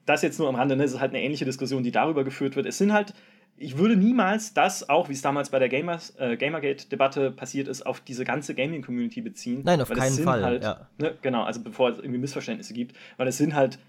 das 0.05 0.21
jetzt 0.21 0.37
nur 0.37 0.47
am 0.47 0.55
Rande, 0.55 0.75
ne, 0.75 0.83
das 0.83 0.93
ist 0.93 0.99
halt 0.99 1.11
eine 1.11 1.23
ähnliche 1.23 1.43
Diskussion, 1.43 1.81
die 1.81 1.91
darüber 1.91 2.23
geführt 2.23 2.55
wird. 2.55 2.67
Es 2.67 2.77
sind 2.77 2.93
halt, 2.93 3.15
ich 3.57 3.79
würde 3.79 3.95
niemals 3.95 4.53
das, 4.53 4.89
auch 4.89 5.09
wie 5.09 5.13
es 5.13 5.23
damals 5.23 5.49
bei 5.49 5.57
der 5.57 5.69
Gamers, 5.69 6.15
äh, 6.19 6.37
Gamergate-Debatte 6.37 7.31
passiert 7.31 7.67
ist, 7.67 7.83
auf 7.83 7.99
diese 7.99 8.23
ganze 8.23 8.53
Gaming-Community 8.53 9.21
beziehen. 9.21 9.61
Nein, 9.63 9.81
auf 9.81 9.89
keinen 9.89 10.17
Fall. 10.17 10.43
Halt, 10.43 10.63
ja. 10.63 10.87
ne, 10.99 11.17
genau, 11.23 11.43
also 11.43 11.61
bevor 11.61 11.89
es 11.89 11.97
irgendwie 11.97 12.19
Missverständnisse 12.19 12.75
gibt, 12.75 12.95
weil 13.17 13.27
es 13.27 13.37
sind 13.37 13.55
halt 13.55 13.79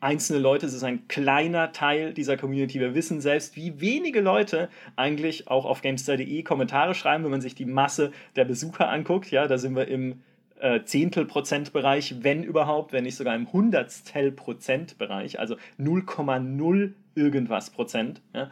einzelne 0.00 0.38
Leute, 0.38 0.66
es 0.66 0.74
ist 0.74 0.84
ein 0.84 1.08
kleiner 1.08 1.72
Teil 1.72 2.14
dieser 2.14 2.36
Community. 2.36 2.78
Wir 2.80 2.94
wissen 2.94 3.20
selbst, 3.20 3.56
wie 3.56 3.80
wenige 3.80 4.20
Leute 4.20 4.68
eigentlich 4.96 5.48
auch 5.48 5.64
auf 5.64 5.82
GameStar.de 5.82 6.42
Kommentare 6.42 6.94
schreiben, 6.94 7.24
wenn 7.24 7.30
man 7.30 7.40
sich 7.40 7.54
die 7.54 7.64
Masse 7.64 8.12
der 8.36 8.44
Besucher 8.44 8.88
anguckt. 8.88 9.30
Ja, 9.30 9.46
da 9.48 9.58
sind 9.58 9.74
wir 9.74 9.88
im 9.88 10.22
äh, 10.60 10.82
Zehntel-Prozent-Bereich, 10.82 12.16
wenn 12.22 12.42
überhaupt, 12.42 12.92
wenn 12.92 13.04
nicht 13.04 13.16
sogar 13.16 13.34
im 13.34 13.52
Hundertstel-Prozent-Bereich, 13.52 15.38
also 15.40 15.56
0,0 15.78 16.92
irgendwas 17.14 17.70
Prozent. 17.70 18.22
Ja. 18.34 18.50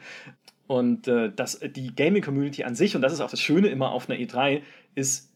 Und 0.67 1.07
äh, 1.07 1.31
das, 1.35 1.61
die 1.61 1.95
Gaming-Community 1.95 2.65
an 2.65 2.75
sich, 2.75 2.97
und 2.97 3.03
das 3.03 3.13
ist 3.13 3.21
auch 3.21 3.31
das 3.31 3.41
Schöne 3.41 3.69
immer 3.69 3.93
auf 3.93 4.11
einer 4.11 4.19
E3, 4.19 4.63
ist, 4.97 5.33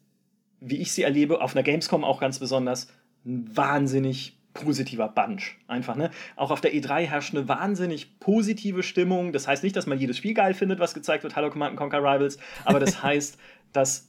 wie 0.60 0.76
ich 0.78 0.92
sie 0.92 1.02
erlebe, 1.02 1.40
auf 1.40 1.54
einer 1.54 1.62
Gamescom 1.62 2.04
auch 2.04 2.20
ganz 2.20 2.40
besonders, 2.40 2.88
wahnsinnig 3.22 4.39
positiver 4.54 5.08
Bunch. 5.08 5.56
Einfach, 5.68 5.96
ne? 5.96 6.10
Auch 6.36 6.50
auf 6.50 6.60
der 6.60 6.72
E3 6.72 7.06
herrscht 7.06 7.34
eine 7.34 7.48
wahnsinnig 7.48 8.18
positive 8.20 8.82
Stimmung. 8.82 9.32
Das 9.32 9.46
heißt 9.46 9.62
nicht, 9.62 9.76
dass 9.76 9.86
man 9.86 9.98
jedes 9.98 10.16
Spiel 10.16 10.34
geil 10.34 10.54
findet, 10.54 10.80
was 10.80 10.94
gezeigt 10.94 11.22
wird, 11.22 11.36
Hallo 11.36 11.50
Command 11.50 11.76
Conquer 11.76 11.98
Rivals, 11.98 12.38
aber 12.64 12.80
das 12.80 13.02
heißt, 13.02 13.38
dass 13.72 14.08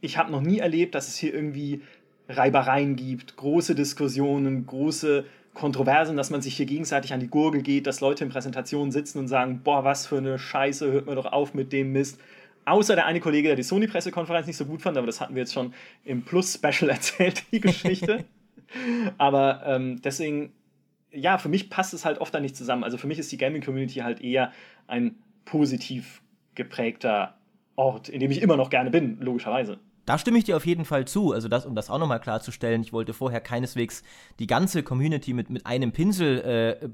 ich 0.00 0.16
habe 0.16 0.32
noch 0.32 0.40
nie 0.40 0.58
erlebt, 0.58 0.94
dass 0.94 1.08
es 1.08 1.16
hier 1.16 1.34
irgendwie 1.34 1.82
Reibereien 2.28 2.96
gibt, 2.96 3.36
große 3.36 3.74
Diskussionen, 3.74 4.66
große 4.66 5.26
Kontroversen, 5.52 6.16
dass 6.16 6.30
man 6.30 6.40
sich 6.40 6.56
hier 6.56 6.64
gegenseitig 6.64 7.12
an 7.12 7.20
die 7.20 7.28
Gurgel 7.28 7.60
geht, 7.60 7.86
dass 7.86 8.00
Leute 8.00 8.24
in 8.24 8.30
Präsentationen 8.30 8.92
sitzen 8.92 9.18
und 9.18 9.28
sagen, 9.28 9.60
boah, 9.62 9.84
was 9.84 10.06
für 10.06 10.18
eine 10.18 10.38
Scheiße, 10.38 10.90
hört 10.90 11.06
mir 11.06 11.16
doch 11.16 11.26
auf 11.26 11.54
mit 11.54 11.72
dem 11.72 11.92
Mist 11.92 12.18
Außer 12.64 12.94
der 12.94 13.06
eine 13.06 13.20
Kollege, 13.20 13.48
der 13.48 13.56
die 13.56 13.62
Sony-Pressekonferenz 13.62 14.46
nicht 14.46 14.56
so 14.56 14.66
gut 14.66 14.82
fand, 14.82 14.96
aber 14.96 15.06
das 15.06 15.20
hatten 15.20 15.34
wir 15.34 15.42
jetzt 15.42 15.52
schon 15.52 15.72
im 16.04 16.22
Plus-Special 16.22 16.90
erzählt, 16.90 17.44
die 17.52 17.60
Geschichte. 17.60 18.24
Aber 19.18 19.62
ähm, 19.66 20.00
deswegen, 20.02 20.52
ja, 21.10 21.38
für 21.38 21.48
mich 21.48 21.70
passt 21.70 21.94
es 21.94 22.04
halt 22.04 22.18
oft 22.20 22.34
da 22.34 22.40
nicht 22.40 22.56
zusammen. 22.56 22.84
Also 22.84 22.98
für 22.98 23.06
mich 23.06 23.18
ist 23.18 23.32
die 23.32 23.36
Gaming-Community 23.36 24.00
halt 24.00 24.20
eher 24.20 24.52
ein 24.86 25.16
positiv 25.44 26.22
geprägter 26.54 27.34
Ort, 27.76 28.08
in 28.08 28.20
dem 28.20 28.30
ich 28.30 28.42
immer 28.42 28.56
noch 28.56 28.70
gerne 28.70 28.90
bin, 28.90 29.18
logischerweise. 29.20 29.78
Da 30.06 30.18
stimme 30.18 30.38
ich 30.38 30.44
dir 30.44 30.56
auf 30.56 30.66
jeden 30.66 30.84
Fall 30.84 31.04
zu. 31.04 31.32
Also 31.32 31.48
das, 31.48 31.66
um 31.66 31.74
das 31.74 31.88
auch 31.88 31.98
nochmal 31.98 32.20
klarzustellen, 32.20 32.82
ich 32.82 32.92
wollte 32.92 33.12
vorher 33.12 33.40
keineswegs 33.40 34.02
die 34.38 34.46
ganze 34.46 34.82
Community 34.82 35.32
mit, 35.32 35.50
mit 35.50 35.66
einem 35.66 35.92
Pinsel 35.92 36.40
äh, 36.40 36.88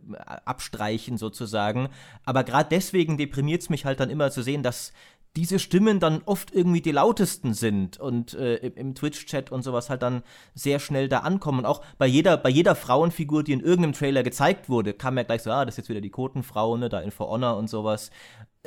abstreichen 0.45 1.17
sozusagen. 1.17 1.89
Aber 2.25 2.45
gerade 2.45 2.69
deswegen 2.71 3.17
deprimiert 3.17 3.63
es 3.63 3.71
mich 3.71 3.87
halt 3.87 4.01
dann 4.01 4.11
immer 4.11 4.31
zu 4.31 4.43
sehen, 4.43 4.63
dass 4.63 4.93
diese 5.37 5.59
Stimmen 5.59 6.01
dann 6.01 6.23
oft 6.25 6.51
irgendwie 6.53 6.81
die 6.81 6.93
lautesten 6.93 7.53
sind 7.53 8.01
und 8.01 8.35
äh, 8.35 8.57
im 8.57 8.95
Twitch-Chat 8.95 9.53
und 9.53 9.63
sowas 9.63 9.91
halt 9.91 10.03
dann 10.03 10.23
sehr 10.55 10.79
schnell 10.79 11.09
da 11.09 11.21
ankommen. 11.21 11.61
Und 11.61 11.67
auch 11.67 11.83
bei 11.99 12.07
jeder, 12.07 12.37
bei 12.39 12.49
jeder 12.49 12.75
Frauenfigur, 12.75 13.45
die 13.45 13.53
in 13.53 13.61
irgendeinem 13.61 13.93
Trailer 13.93 14.23
gezeigt 14.23 14.69
wurde, 14.69 14.95
kam 14.95 15.17
ja 15.19 15.25
gleich 15.25 15.43
so, 15.43 15.51
ah, 15.51 15.65
das 15.65 15.75
ist 15.75 15.79
jetzt 15.79 15.89
wieder 15.91 16.01
die 16.01 16.11
Kotenfrau, 16.11 16.77
ne, 16.77 16.89
da 16.89 17.01
in 17.01 17.11
For 17.11 17.29
Honor 17.29 17.57
und 17.57 17.69
sowas. 17.69 18.11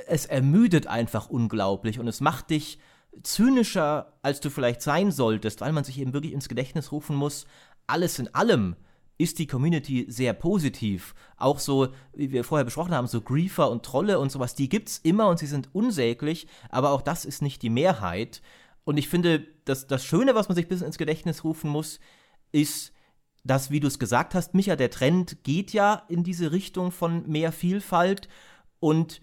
Es 0.07 0.25
ermüdet 0.25 0.87
einfach 0.87 1.29
unglaublich 1.29 1.99
und 1.99 2.07
es 2.07 2.21
macht 2.21 2.51
dich 2.51 2.79
zynischer, 3.23 4.13
als 4.21 4.39
du 4.39 4.49
vielleicht 4.49 4.81
sein 4.81 5.11
solltest, 5.11 5.61
weil 5.61 5.73
man 5.73 5.83
sich 5.83 5.99
eben 5.99 6.13
wirklich 6.13 6.33
ins 6.33 6.47
Gedächtnis 6.47 6.91
rufen 6.91 7.15
muss, 7.15 7.47
alles 7.87 8.19
in 8.19 8.33
allem 8.35 8.75
ist 9.19 9.37
die 9.37 9.47
Community 9.47 10.05
sehr 10.07 10.33
positiv. 10.33 11.13
Auch 11.35 11.59
so, 11.59 11.89
wie 12.13 12.31
wir 12.31 12.45
vorher 12.45 12.63
besprochen 12.63 12.95
haben, 12.95 13.05
so 13.05 13.21
Griefer 13.21 13.69
und 13.69 13.83
Trolle 13.83 14.17
und 14.17 14.31
sowas, 14.31 14.55
die 14.55 14.69
gibt's 14.69 14.97
immer 14.97 15.27
und 15.27 15.37
sie 15.37 15.45
sind 15.45 15.69
unsäglich, 15.73 16.47
aber 16.69 16.91
auch 16.91 17.01
das 17.01 17.25
ist 17.25 17.41
nicht 17.41 17.61
die 17.61 17.69
Mehrheit. 17.69 18.41
Und 18.85 18.97
ich 18.97 19.09
finde, 19.09 19.45
das, 19.65 19.87
das 19.87 20.05
Schöne, 20.05 20.35
was 20.35 20.47
man 20.47 20.55
sich 20.55 20.69
bis 20.69 20.81
ins 20.81 20.97
Gedächtnis 20.97 21.43
rufen 21.43 21.69
muss, 21.69 21.99
ist, 22.53 22.93
dass, 23.43 23.71
wie 23.71 23.81
du 23.81 23.87
es 23.87 23.99
gesagt 23.99 24.33
hast, 24.35 24.55
Micha, 24.55 24.77
der 24.77 24.89
Trend 24.89 25.43
geht 25.43 25.73
ja 25.73 26.03
in 26.07 26.23
diese 26.23 26.53
Richtung 26.53 26.91
von 26.91 27.29
mehr 27.29 27.51
Vielfalt 27.51 28.29
und 28.79 29.21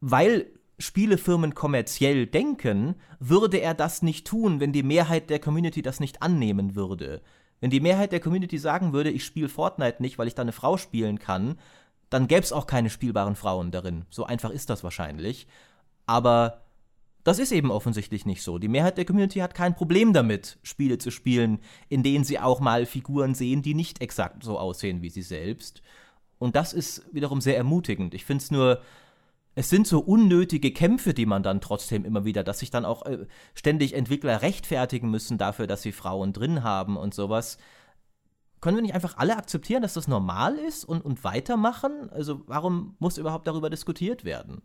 weil 0.00 0.50
Spielefirmen 0.80 1.54
kommerziell 1.54 2.26
denken, 2.26 2.96
würde 3.20 3.58
er 3.58 3.74
das 3.74 4.02
nicht 4.02 4.26
tun, 4.26 4.58
wenn 4.58 4.72
die 4.72 4.82
Mehrheit 4.82 5.30
der 5.30 5.38
Community 5.38 5.80
das 5.80 6.00
nicht 6.00 6.22
annehmen 6.22 6.74
würde. 6.74 7.22
Wenn 7.60 7.70
die 7.70 7.80
Mehrheit 7.80 8.12
der 8.12 8.20
Community 8.20 8.58
sagen 8.58 8.92
würde, 8.92 9.10
ich 9.10 9.24
spiele 9.24 9.48
Fortnite 9.48 10.00
nicht, 10.02 10.18
weil 10.18 10.28
ich 10.28 10.34
da 10.34 10.42
eine 10.42 10.52
Frau 10.52 10.76
spielen 10.76 11.18
kann, 11.18 11.58
dann 12.10 12.28
gäbe 12.28 12.42
es 12.42 12.52
auch 12.52 12.66
keine 12.66 12.90
spielbaren 12.90 13.36
Frauen 13.36 13.70
darin. 13.70 14.04
So 14.10 14.24
einfach 14.24 14.50
ist 14.50 14.70
das 14.70 14.84
wahrscheinlich. 14.84 15.46
Aber 16.06 16.62
das 17.24 17.38
ist 17.38 17.52
eben 17.52 17.70
offensichtlich 17.70 18.24
nicht 18.24 18.42
so. 18.42 18.58
Die 18.58 18.68
Mehrheit 18.68 18.96
der 18.96 19.04
Community 19.04 19.40
hat 19.40 19.54
kein 19.54 19.74
Problem 19.74 20.12
damit, 20.12 20.58
Spiele 20.62 20.98
zu 20.98 21.10
spielen, 21.10 21.58
in 21.88 22.02
denen 22.02 22.24
sie 22.24 22.38
auch 22.38 22.60
mal 22.60 22.86
Figuren 22.86 23.34
sehen, 23.34 23.60
die 23.60 23.74
nicht 23.74 24.00
exakt 24.00 24.42
so 24.42 24.58
aussehen 24.58 25.02
wie 25.02 25.10
sie 25.10 25.22
selbst. 25.22 25.82
Und 26.38 26.56
das 26.56 26.72
ist 26.72 27.02
wiederum 27.12 27.40
sehr 27.40 27.56
ermutigend. 27.56 28.14
Ich 28.14 28.24
finde 28.24 28.42
es 28.42 28.50
nur 28.50 28.80
es 29.58 29.70
sind 29.70 29.88
so 29.88 29.98
unnötige 29.98 30.70
Kämpfe, 30.70 31.14
die 31.14 31.26
man 31.26 31.42
dann 31.42 31.60
trotzdem 31.60 32.04
immer 32.04 32.24
wieder, 32.24 32.44
dass 32.44 32.60
sich 32.60 32.70
dann 32.70 32.84
auch 32.84 33.04
äh, 33.06 33.26
ständig 33.54 33.92
Entwickler 33.92 34.40
rechtfertigen 34.40 35.10
müssen 35.10 35.36
dafür, 35.36 35.66
dass 35.66 35.82
sie 35.82 35.90
Frauen 35.90 36.32
drin 36.32 36.62
haben 36.62 36.96
und 36.96 37.12
sowas. 37.12 37.58
Können 38.60 38.76
wir 38.76 38.82
nicht 38.82 38.94
einfach 38.94 39.16
alle 39.16 39.36
akzeptieren, 39.36 39.82
dass 39.82 39.94
das 39.94 40.06
normal 40.06 40.54
ist 40.54 40.84
und, 40.84 41.04
und 41.04 41.24
weitermachen? 41.24 42.08
Also 42.10 42.42
warum 42.46 42.94
muss 43.00 43.18
überhaupt 43.18 43.48
darüber 43.48 43.68
diskutiert 43.68 44.24
werden? 44.24 44.62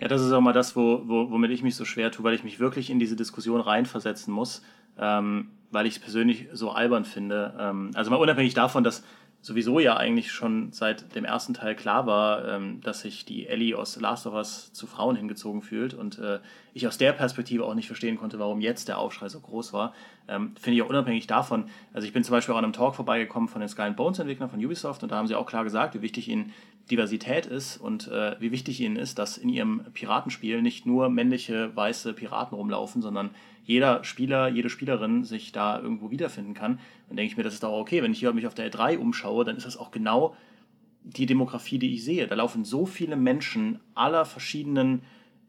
Ja, 0.00 0.08
das 0.08 0.20
ist 0.20 0.32
auch 0.32 0.40
mal 0.40 0.52
das, 0.52 0.74
wo, 0.74 1.02
wo, 1.06 1.30
womit 1.30 1.52
ich 1.52 1.62
mich 1.62 1.76
so 1.76 1.84
schwer 1.84 2.10
tue, 2.10 2.24
weil 2.24 2.34
ich 2.34 2.42
mich 2.42 2.58
wirklich 2.58 2.90
in 2.90 2.98
diese 2.98 3.14
Diskussion 3.14 3.60
reinversetzen 3.60 4.34
muss, 4.34 4.62
ähm, 4.98 5.50
weil 5.70 5.86
ich 5.86 5.94
es 5.94 6.00
persönlich 6.00 6.48
so 6.52 6.72
albern 6.72 7.04
finde. 7.04 7.56
Ähm, 7.60 7.92
also 7.94 8.10
mal 8.10 8.16
unabhängig 8.16 8.54
davon, 8.54 8.82
dass 8.82 9.04
sowieso 9.42 9.80
ja 9.80 9.96
eigentlich 9.96 10.30
schon 10.30 10.70
seit 10.70 11.14
dem 11.16 11.24
ersten 11.24 11.52
Teil 11.52 11.74
klar 11.74 12.06
war, 12.06 12.48
ähm, 12.48 12.80
dass 12.80 13.00
sich 13.00 13.24
die 13.24 13.48
Ellie 13.48 13.76
aus 13.76 14.00
Last 14.00 14.26
of 14.26 14.34
Us 14.34 14.72
zu 14.72 14.86
Frauen 14.86 15.16
hingezogen 15.16 15.62
fühlt 15.62 15.94
und 15.94 16.18
äh, 16.20 16.38
ich 16.74 16.86
aus 16.86 16.96
der 16.96 17.12
Perspektive 17.12 17.64
auch 17.64 17.74
nicht 17.74 17.88
verstehen 17.88 18.16
konnte, 18.16 18.38
warum 18.38 18.60
jetzt 18.60 18.86
der 18.86 18.98
Aufschrei 18.98 19.28
so 19.28 19.40
groß 19.40 19.72
war. 19.72 19.94
Ähm, 20.28 20.54
Finde 20.60 20.76
ich 20.76 20.82
auch 20.82 20.88
unabhängig 20.88 21.26
davon. 21.26 21.64
Also 21.92 22.06
ich 22.06 22.12
bin 22.12 22.22
zum 22.22 22.32
Beispiel 22.32 22.54
auch 22.54 22.58
an 22.58 22.64
einem 22.64 22.72
Talk 22.72 22.94
vorbeigekommen 22.94 23.48
von 23.48 23.60
den 23.60 23.68
Sky 23.68 23.90
Bones 23.90 24.20
Entwicklern 24.20 24.48
von 24.48 24.64
Ubisoft 24.64 25.02
und 25.02 25.10
da 25.10 25.16
haben 25.16 25.26
sie 25.26 25.34
auch 25.34 25.46
klar 25.46 25.64
gesagt, 25.64 25.94
wie 25.94 26.02
wichtig 26.02 26.28
ihnen 26.28 26.52
Diversität 26.90 27.46
ist 27.46 27.76
und 27.76 28.08
äh, 28.08 28.36
wie 28.40 28.50
wichtig 28.50 28.80
ihnen 28.80 28.96
ist, 28.96 29.18
dass 29.18 29.38
in 29.38 29.48
ihrem 29.48 29.84
Piratenspiel 29.94 30.62
nicht 30.62 30.84
nur 30.84 31.08
männliche 31.08 31.74
weiße 31.76 32.12
Piraten 32.12 32.56
rumlaufen, 32.56 33.02
sondern 33.02 33.30
jeder 33.64 34.02
Spieler, 34.04 34.48
jede 34.48 34.68
Spielerin 34.68 35.24
sich 35.24 35.52
da 35.52 35.80
irgendwo 35.80 36.10
wiederfinden 36.10 36.54
kann, 36.54 36.80
dann 37.08 37.16
denke 37.16 37.30
ich 37.30 37.36
mir, 37.36 37.44
das 37.44 37.54
ist 37.54 37.64
auch 37.64 37.78
okay. 37.78 38.02
Wenn 38.02 38.12
ich 38.12 38.18
hier 38.18 38.32
mich 38.32 38.46
auf 38.46 38.54
der 38.54 38.70
L3 38.70 38.98
umschaue, 38.98 39.44
dann 39.44 39.56
ist 39.56 39.66
das 39.66 39.76
auch 39.76 39.92
genau 39.92 40.34
die 41.04 41.26
Demografie, 41.26 41.78
die 41.78 41.94
ich 41.94 42.04
sehe. 42.04 42.26
Da 42.26 42.34
laufen 42.34 42.64
so 42.64 42.86
viele 42.86 43.16
Menschen 43.16 43.80
aller 43.94 44.24
verschiedenen 44.24 45.02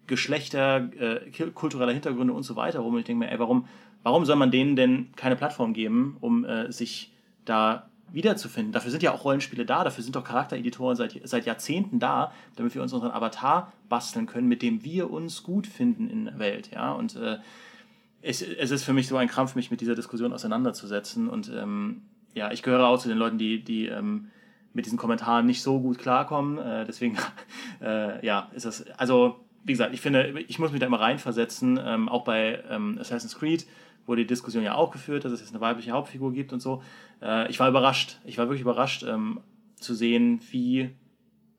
Geschlechter, 0.06 0.90
äh, 1.00 1.32
kultureller 1.54 1.94
Hintergründe 1.94 2.34
und 2.34 2.44
so 2.44 2.56
weiter 2.56 2.80
rum. 2.80 2.94
Und 2.94 3.00
ich 3.00 3.06
denke 3.06 3.26
mir, 3.26 3.32
ey, 3.32 3.40
warum, 3.40 3.68
warum 4.04 4.26
soll 4.26 4.36
man 4.36 4.52
denen 4.52 4.76
denn 4.76 5.12
keine 5.16 5.36
Plattform 5.36 5.74
geben, 5.74 6.18
um 6.20 6.46
äh, 6.46 6.72
sich 6.72 7.12
da 7.46 7.90
wiederzufinden. 8.12 8.72
Dafür 8.72 8.92
sind 8.92 9.04
ja 9.04 9.12
auch 9.12 9.26
Rollenspiele 9.26 9.66
da, 9.66 9.84
dafür 9.84 10.04
sind 10.04 10.16
doch 10.16 10.24
Charaktereditoren 10.24 10.96
seit, 10.96 11.20
seit 11.24 11.46
Jahrzehnten 11.46 12.00
da, 12.00 12.32
damit 12.56 12.76
wir 12.76 12.82
uns 12.82 12.94
unseren 12.94 13.12
Avatar 13.12 13.74
basteln 13.90 14.28
können, 14.28 14.48
mit 14.48 14.62
dem 14.62 14.84
wir 14.84 15.10
uns 15.10 15.44
gut 15.44 15.66
finden 15.66 16.10
in 16.10 16.26
der 16.26 16.40
Welt. 16.40 16.70
Ja? 16.72 16.92
Und 16.94 17.16
äh, 17.16 17.38
es, 18.22 18.42
es 18.42 18.72
ist 18.72 18.84
für 18.84 18.94
mich 18.94 19.08
so 19.08 19.18
ein 19.18 19.28
Krampf, 19.28 19.56
mich 19.56 19.72
mit 19.72 19.82
dieser 19.82 19.96
Diskussion 19.96 20.32
auseinanderzusetzen. 20.32 21.28
Und 21.28 21.52
ähm, 21.54 22.04
ja, 22.34 22.52
ich 22.52 22.62
gehöre 22.64 22.88
auch 22.88 23.00
zu 23.00 23.10
den 23.10 23.18
Leuten, 23.18 23.38
die, 23.38 23.64
die 23.64 23.88
ähm, 23.88 24.30
mit 24.74 24.86
diesen 24.86 24.98
Kommentaren 24.98 25.46
nicht 25.46 25.62
so 25.62 25.80
gut 25.80 25.98
klarkommen. 25.98 26.58
Äh, 26.58 26.86
deswegen, 26.86 27.18
äh, 27.82 28.26
ja, 28.26 28.50
ist 28.54 28.66
das, 28.66 28.88
also, 28.98 29.40
wie 29.64 29.74
gesagt, 29.74 29.94
ich 29.94 30.02
finde, 30.02 30.40
ich 30.48 30.60
muss 30.60 30.72
mich 30.72 30.80
da 30.80 30.86
immer 30.88 31.00
reinversetzen, 31.00 31.80
ähm, 31.84 32.10
auch 32.10 32.24
bei 32.24 32.64
ähm, 32.70 32.98
Assassin's 33.00 33.36
Creed 33.36 33.66
wurde 34.06 34.22
die 34.22 34.28
Diskussion 34.28 34.64
ja 34.64 34.76
auch 34.76 34.92
geführt, 34.92 35.26
dass 35.26 35.32
es 35.32 35.40
jetzt 35.40 35.52
eine 35.52 35.62
weibliche 35.62 35.92
Hauptfigur 35.92 36.34
gibt 36.34 36.52
und 36.54 36.62
so. 36.62 36.84
Äh, 37.24 37.50
ich 37.50 37.60
war 37.60 37.70
überrascht, 37.70 38.20
ich 38.26 38.38
war 38.38 38.48
wirklich 38.48 38.62
überrascht 38.62 39.04
ähm, 39.04 39.40
zu 39.76 39.96
sehen, 39.96 40.42
wie, 40.52 40.92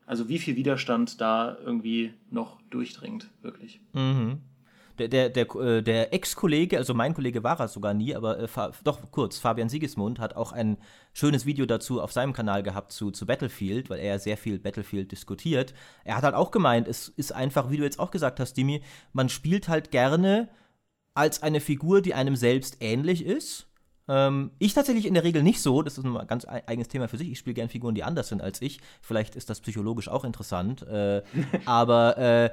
also 0.06 0.28
wie 0.28 0.38
viel 0.38 0.56
Widerstand 0.56 1.20
da 1.20 1.56
irgendwie 1.64 2.14
noch 2.30 2.60
durchdringt, 2.70 3.30
wirklich. 3.42 3.80
Mhm 3.92 4.40
der, 4.98 5.08
der, 5.08 5.28
der, 5.28 5.54
äh, 5.56 5.82
der 5.82 6.12
Ex-Kollege, 6.12 6.78
also 6.78 6.94
mein 6.94 7.14
Kollege 7.14 7.42
war 7.42 7.58
er 7.58 7.68
sogar 7.68 7.94
nie, 7.94 8.14
aber 8.14 8.38
äh, 8.38 8.48
doch 8.84 9.10
kurz, 9.10 9.38
Fabian 9.38 9.68
Siegesmund 9.68 10.18
hat 10.18 10.36
auch 10.36 10.52
ein 10.52 10.78
schönes 11.12 11.46
Video 11.46 11.66
dazu 11.66 12.00
auf 12.00 12.12
seinem 12.12 12.32
Kanal 12.32 12.62
gehabt 12.62 12.92
zu, 12.92 13.10
zu 13.10 13.26
Battlefield, 13.26 13.90
weil 13.90 13.98
er 13.98 14.18
sehr 14.18 14.36
viel 14.36 14.58
Battlefield 14.58 15.10
diskutiert. 15.12 15.74
Er 16.04 16.16
hat 16.16 16.24
halt 16.24 16.34
auch 16.34 16.50
gemeint, 16.50 16.88
es 16.88 17.08
ist 17.08 17.32
einfach, 17.32 17.70
wie 17.70 17.76
du 17.76 17.84
jetzt 17.84 17.98
auch 17.98 18.10
gesagt 18.10 18.40
hast, 18.40 18.54
Dimi, 18.54 18.82
man 19.12 19.28
spielt 19.28 19.68
halt 19.68 19.90
gerne 19.90 20.48
als 21.14 21.42
eine 21.42 21.60
Figur, 21.60 22.00
die 22.00 22.14
einem 22.14 22.36
selbst 22.36 22.78
ähnlich 22.80 23.24
ist. 23.24 23.68
Ähm, 24.06 24.50
ich 24.58 24.74
tatsächlich 24.74 25.06
in 25.06 25.14
der 25.14 25.24
Regel 25.24 25.42
nicht 25.42 25.60
so, 25.60 25.82
das 25.82 25.98
ist 25.98 26.04
ein 26.04 26.26
ganz 26.26 26.46
eigenes 26.46 26.88
Thema 26.88 27.08
für 27.08 27.16
sich. 27.16 27.30
Ich 27.30 27.38
spiele 27.38 27.54
gerne 27.54 27.68
Figuren, 27.70 27.94
die 27.94 28.04
anders 28.04 28.28
sind 28.28 28.42
als 28.42 28.60
ich. 28.60 28.80
Vielleicht 29.00 29.36
ist 29.36 29.48
das 29.50 29.60
psychologisch 29.60 30.08
auch 30.08 30.24
interessant. 30.24 30.82
Äh, 30.82 31.22
aber 31.64 32.18
äh, 32.18 32.50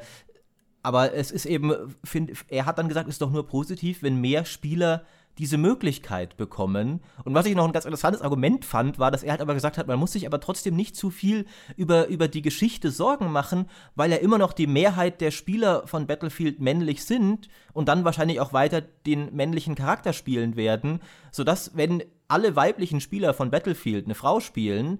aber 0.83 1.13
es 1.13 1.31
ist 1.31 1.45
eben, 1.45 1.95
find, 2.03 2.31
er 2.47 2.65
hat 2.65 2.77
dann 2.79 2.87
gesagt, 2.87 3.07
es 3.07 3.15
ist 3.15 3.21
doch 3.21 3.31
nur 3.31 3.45
positiv, 3.45 4.01
wenn 4.01 4.19
mehr 4.19 4.45
Spieler 4.45 5.03
diese 5.37 5.57
Möglichkeit 5.57 6.37
bekommen. 6.37 7.01
Und 7.23 7.33
was 7.33 7.45
ich 7.45 7.55
noch 7.55 7.65
ein 7.65 7.71
ganz 7.71 7.85
interessantes 7.85 8.21
Argument 8.21 8.65
fand, 8.65 8.99
war, 8.99 9.11
dass 9.11 9.23
er 9.23 9.31
halt 9.31 9.41
aber 9.41 9.53
gesagt 9.53 9.77
hat, 9.77 9.87
man 9.87 9.99
muss 9.99 10.11
sich 10.11 10.25
aber 10.25 10.39
trotzdem 10.39 10.75
nicht 10.75 10.95
zu 10.95 11.09
viel 11.09 11.45
über, 11.75 12.07
über 12.07 12.27
die 12.27 12.41
Geschichte 12.41 12.91
Sorgen 12.91 13.31
machen, 13.31 13.67
weil 13.95 14.11
ja 14.11 14.17
immer 14.17 14.37
noch 14.37 14.53
die 14.53 14.67
Mehrheit 14.67 15.21
der 15.21 15.31
Spieler 15.31 15.87
von 15.87 16.07
Battlefield 16.07 16.59
männlich 16.59 17.05
sind 17.05 17.49
und 17.73 17.87
dann 17.87 18.05
wahrscheinlich 18.05 18.39
auch 18.39 18.53
weiter 18.53 18.81
den 18.81 19.33
männlichen 19.35 19.75
Charakter 19.75 20.13
spielen 20.13 20.55
werden, 20.55 20.99
sodass, 21.31 21.75
wenn 21.75 22.03
alle 22.27 22.55
weiblichen 22.55 23.01
Spieler 23.01 23.33
von 23.33 23.51
Battlefield 23.51 24.05
eine 24.05 24.15
Frau 24.15 24.39
spielen, 24.39 24.99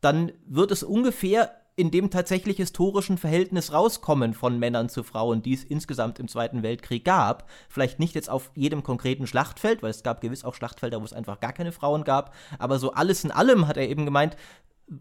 dann 0.00 0.32
wird 0.46 0.72
es 0.72 0.82
ungefähr 0.82 1.61
in 1.74 1.90
dem 1.90 2.10
tatsächlich 2.10 2.58
historischen 2.58 3.16
Verhältnis 3.16 3.72
rauskommen 3.72 4.34
von 4.34 4.58
Männern 4.58 4.88
zu 4.88 5.02
Frauen, 5.02 5.42
die 5.42 5.54
es 5.54 5.64
insgesamt 5.64 6.18
im 6.18 6.28
Zweiten 6.28 6.62
Weltkrieg 6.62 7.04
gab. 7.04 7.48
Vielleicht 7.68 7.98
nicht 7.98 8.14
jetzt 8.14 8.28
auf 8.28 8.50
jedem 8.54 8.82
konkreten 8.82 9.26
Schlachtfeld, 9.26 9.82
weil 9.82 9.90
es 9.90 10.02
gab 10.02 10.20
gewiss 10.20 10.44
auch 10.44 10.54
Schlachtfelder, 10.54 11.00
wo 11.00 11.04
es 11.04 11.14
einfach 11.14 11.40
gar 11.40 11.52
keine 11.52 11.72
Frauen 11.72 12.04
gab. 12.04 12.34
Aber 12.58 12.78
so 12.78 12.92
alles 12.92 13.24
in 13.24 13.30
allem 13.30 13.68
hat 13.68 13.78
er 13.78 13.88
eben 13.88 14.04
gemeint, 14.04 14.36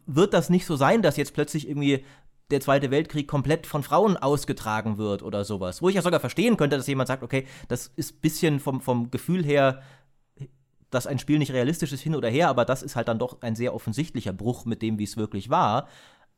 wird 0.06 0.34
das 0.34 0.50
nicht 0.50 0.66
so 0.66 0.78
sein, 0.78 1.02
dass 1.02 1.18
jetzt 1.18 1.34
plötzlich 1.34 1.68
irgendwie 1.68 2.06
der 2.52 2.62
Zweite 2.62 2.92
Weltkrieg 2.92 3.28
komplett 3.28 3.68
von 3.68 3.84
Frauen 3.84 4.16
ausgetragen 4.16 4.98
wird 4.98 5.24
oder 5.24 5.44
sowas. 5.44 5.82
Wo 5.82 5.90
ich 5.90 5.96
ja 5.96 6.02
sogar 6.02 6.20
verstehen 6.20 6.56
könnte, 6.56 6.78
dass 6.78 6.88
jemand 6.88 7.08
sagt, 7.08 7.24
okay, 7.24 7.48
das 7.68 7.92
ist 7.96 8.16
ein 8.16 8.22
bisschen 8.22 8.60
vom, 8.60 8.80
vom 8.82 9.12
Gefühl 9.12 9.44
her 9.44 9.82
dass 10.92 11.08
ein 11.08 11.20
Spiel 11.20 11.40
nicht 11.40 11.54
realistisch 11.54 11.94
ist 11.94 12.02
hin 12.02 12.16
oder 12.16 12.30
her, 12.30 12.50
aber 12.50 12.66
das 12.66 12.84
ist 12.84 12.98
halt 12.98 13.08
dann 13.08 13.18
doch 13.18 13.42
ein 13.42 13.56
sehr 13.56 13.74
offensichtlicher 13.74 14.34
Bruch 14.34 14.66
mit 14.66 14.82
dem, 14.82 15.00
wie 15.00 15.06
es 15.06 15.18
wirklich 15.18 15.50
war. 15.50 15.88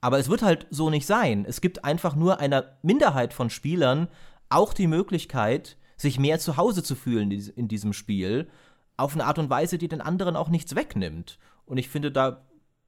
Aber 0.03 0.19
es 0.19 0.27
wird 0.27 0.41
halt 0.41 0.67
so 0.69 0.89
nicht 0.89 1.05
sein. 1.05 1.45
Es 1.47 1.61
gibt 1.61 1.85
einfach 1.85 2.13
nur 2.13 2.41
einer 2.41 2.77
Minderheit 2.81 3.33
von 3.33 3.49
Spielern 3.49 4.09
auch 4.49 4.73
die 4.73 4.87
Möglichkeit, 4.87 5.77
sich 5.95 6.19
mehr 6.19 6.39
zu 6.39 6.57
Hause 6.57 6.83
zu 6.83 6.95
fühlen 6.95 7.31
in 7.31 7.69
diesem 7.69 7.93
Spiel, 7.93 8.49
auf 8.97 9.13
eine 9.13 9.23
Art 9.23 9.39
und 9.39 9.49
Weise, 9.49 9.77
die 9.77 9.87
den 9.87 10.01
anderen 10.01 10.35
auch 10.35 10.49
nichts 10.49 10.75
wegnimmt. 10.75 11.39
Und 11.65 11.77
ich 11.77 11.87
finde, 11.87 12.11
da, 12.11 12.41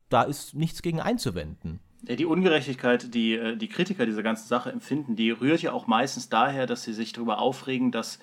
da 0.10 0.24
ist 0.24 0.56
nichts 0.56 0.82
gegen 0.82 1.00
einzuwenden. 1.00 1.80
Die 2.02 2.26
Ungerechtigkeit, 2.26 3.14
die 3.14 3.36
äh, 3.36 3.56
die 3.56 3.70
Kritiker 3.70 4.06
dieser 4.06 4.22
ganzen 4.22 4.50
Sache 4.50 4.70
empfinden, 4.70 5.16
die 5.16 5.32
rührt 5.32 5.62
ja 5.62 5.72
auch 5.72 5.88
meistens 5.88 6.28
daher, 6.28 6.68
dass 6.68 6.84
sie 6.84 6.92
sich 6.92 7.14
darüber 7.14 7.40
aufregen, 7.40 7.94
dass 7.94 8.20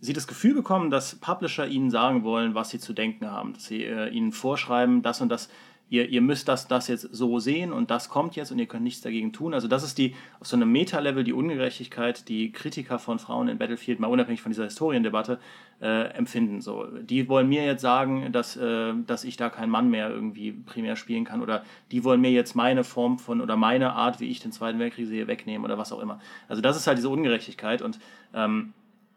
sie 0.00 0.12
das 0.12 0.26
Gefühl 0.26 0.52
bekommen, 0.52 0.90
dass 0.90 1.14
Publisher 1.14 1.66
ihnen 1.66 1.90
sagen 1.90 2.22
wollen, 2.22 2.54
was 2.54 2.68
sie 2.68 2.80
zu 2.80 2.92
denken 2.92 3.30
haben, 3.30 3.54
dass 3.54 3.64
sie 3.64 3.82
äh, 3.82 4.10
ihnen 4.10 4.32
vorschreiben, 4.32 5.00
das 5.00 5.22
und 5.22 5.30
das 5.30 5.48
ihr, 5.88 6.08
ihr 6.08 6.20
müsst 6.20 6.48
das, 6.48 6.66
das 6.66 6.88
jetzt 6.88 7.02
so 7.12 7.38
sehen 7.38 7.72
und 7.72 7.90
das 7.90 8.08
kommt 8.08 8.34
jetzt 8.34 8.50
und 8.50 8.58
ihr 8.58 8.66
könnt 8.66 8.82
nichts 8.82 9.02
dagegen 9.02 9.32
tun. 9.32 9.54
Also 9.54 9.68
das 9.68 9.84
ist 9.84 9.98
die 9.98 10.14
auf 10.40 10.46
so 10.46 10.56
einem 10.56 10.70
Meta-Level 10.72 11.22
die 11.22 11.32
Ungerechtigkeit, 11.32 12.28
die 12.28 12.50
Kritiker 12.50 12.98
von 12.98 13.18
Frauen 13.18 13.48
in 13.48 13.58
Battlefield, 13.58 14.00
mal 14.00 14.08
unabhängig 14.08 14.42
von 14.42 14.50
dieser 14.50 14.64
Historiendebatte, 14.64 15.38
äh, 15.80 16.08
empfinden. 16.14 16.60
So, 16.60 16.86
die 16.86 17.28
wollen 17.28 17.48
mir 17.48 17.64
jetzt 17.64 17.82
sagen, 17.82 18.32
dass, 18.32 18.56
äh, 18.56 18.94
dass 19.06 19.24
ich 19.24 19.36
da 19.36 19.48
kein 19.48 19.70
Mann 19.70 19.88
mehr 19.88 20.10
irgendwie 20.10 20.52
primär 20.52 20.96
spielen 20.96 21.24
kann 21.24 21.42
oder 21.42 21.64
die 21.92 22.02
wollen 22.02 22.20
mir 22.20 22.30
jetzt 22.30 22.56
meine 22.56 22.82
Form 22.82 23.18
von 23.18 23.40
oder 23.40 23.56
meine 23.56 23.92
Art, 23.92 24.18
wie 24.18 24.28
ich 24.28 24.40
den 24.40 24.52
Zweiten 24.52 24.78
Weltkrieg 24.78 25.06
sehe, 25.06 25.28
wegnehmen 25.28 25.64
oder 25.64 25.78
was 25.78 25.92
auch 25.92 26.00
immer. 26.00 26.20
Also 26.48 26.62
das 26.62 26.76
ist 26.76 26.86
halt 26.86 26.98
diese 26.98 27.10
Ungerechtigkeit 27.10 27.82
und 27.82 28.00
ähm, 28.34 28.72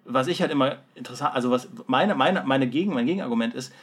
was 0.05 0.27
ich 0.27 0.41
halt 0.41 0.51
immer 0.51 0.77
interessant, 0.95 1.35
also 1.35 1.51
was 1.51 1.69
meine, 1.87 2.15
meine, 2.15 2.43
meine 2.43 2.67
Gegen, 2.67 2.93
mein 2.93 3.05
Gegenargument 3.05 3.53
ist, 3.53 3.73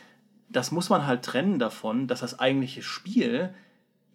das 0.49 0.73
muss 0.73 0.91
man 0.91 1.07
halt 1.07 1.23
trennen 1.23 1.59
davon, 1.59 2.07
dass 2.07 2.21
das 2.21 2.39
eigentliche 2.39 2.83
Spiel 2.83 3.55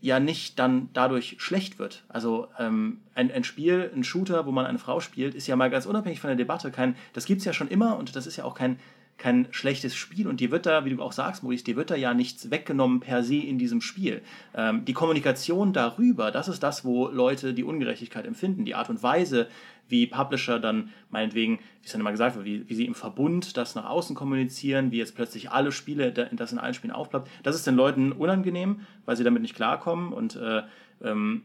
ja 0.01 0.19
nicht 0.19 0.57
dann 0.57 0.89
dadurch 0.93 1.35
schlecht 1.37 1.77
wird. 1.77 2.03
Also 2.09 2.47
ähm, 2.57 3.01
ein, 3.13 3.31
ein 3.31 3.43
Spiel, 3.43 3.91
ein 3.95 4.03
Shooter, 4.03 4.45
wo 4.47 4.51
man 4.51 4.65
eine 4.65 4.79
Frau 4.79 4.99
spielt, 4.99 5.35
ist 5.35 5.47
ja 5.47 5.55
mal 5.55 5.69
ganz 5.69 5.85
unabhängig 5.85 6.19
von 6.19 6.29
der 6.29 6.37
Debatte 6.37 6.71
kein, 6.71 6.95
das 7.13 7.25
gibt 7.25 7.39
es 7.39 7.45
ja 7.45 7.53
schon 7.53 7.67
immer 7.67 7.97
und 7.97 8.15
das 8.15 8.25
ist 8.25 8.37
ja 8.37 8.43
auch 8.43 8.55
kein, 8.55 8.79
kein 9.19 9.47
schlechtes 9.51 9.93
Spiel 9.95 10.27
und 10.27 10.39
dir 10.39 10.49
wird 10.49 10.65
da, 10.65 10.83
wie 10.83 10.89
du 10.89 11.01
auch 11.03 11.11
sagst, 11.11 11.43
Maurice, 11.43 11.63
dir 11.63 11.75
wird 11.75 11.91
da 11.91 11.95
ja 11.95 12.15
nichts 12.15 12.49
weggenommen 12.49 12.99
per 12.99 13.23
se 13.23 13.35
in 13.35 13.59
diesem 13.59 13.79
Spiel. 13.79 14.23
Ähm, 14.55 14.83
die 14.85 14.93
Kommunikation 14.93 15.73
darüber, 15.73 16.31
das 16.31 16.47
ist 16.47 16.63
das, 16.63 16.83
wo 16.83 17.07
Leute 17.07 17.53
die 17.53 17.63
Ungerechtigkeit 17.63 18.25
empfinden. 18.25 18.65
Die 18.65 18.73
Art 18.73 18.89
und 18.89 19.03
Weise, 19.03 19.47
wie 19.87 20.07
Publisher 20.07 20.59
dann 20.59 20.89
meinetwegen, 21.09 21.57
wie 21.57 21.85
es 21.85 21.91
dann 21.91 22.01
immer 22.01 22.11
gesagt 22.11 22.35
wird, 22.35 22.45
wie, 22.45 22.69
wie 22.69 22.75
sie 22.75 22.85
im 22.85 22.95
Verbund 22.95 23.57
das 23.57 23.75
nach 23.75 23.89
außen 23.89 24.15
kommunizieren, 24.15 24.91
wie 24.91 24.97
jetzt 24.97 25.15
plötzlich 25.15 25.51
alle 25.51 25.71
Spiele, 25.71 26.11
das 26.11 26.51
in 26.51 26.59
allen 26.59 26.73
Spielen 26.73 26.93
aufploppt. 26.93 27.29
Das 27.43 27.55
ist 27.55 27.67
den 27.67 27.75
Leuten 27.75 28.11
unangenehm, 28.11 28.81
weil 29.05 29.15
sie 29.15 29.23
damit 29.23 29.41
nicht 29.41 29.55
klarkommen 29.55 30.13
und 30.13 30.35
äh, 30.35 30.63
ähm, 31.03 31.43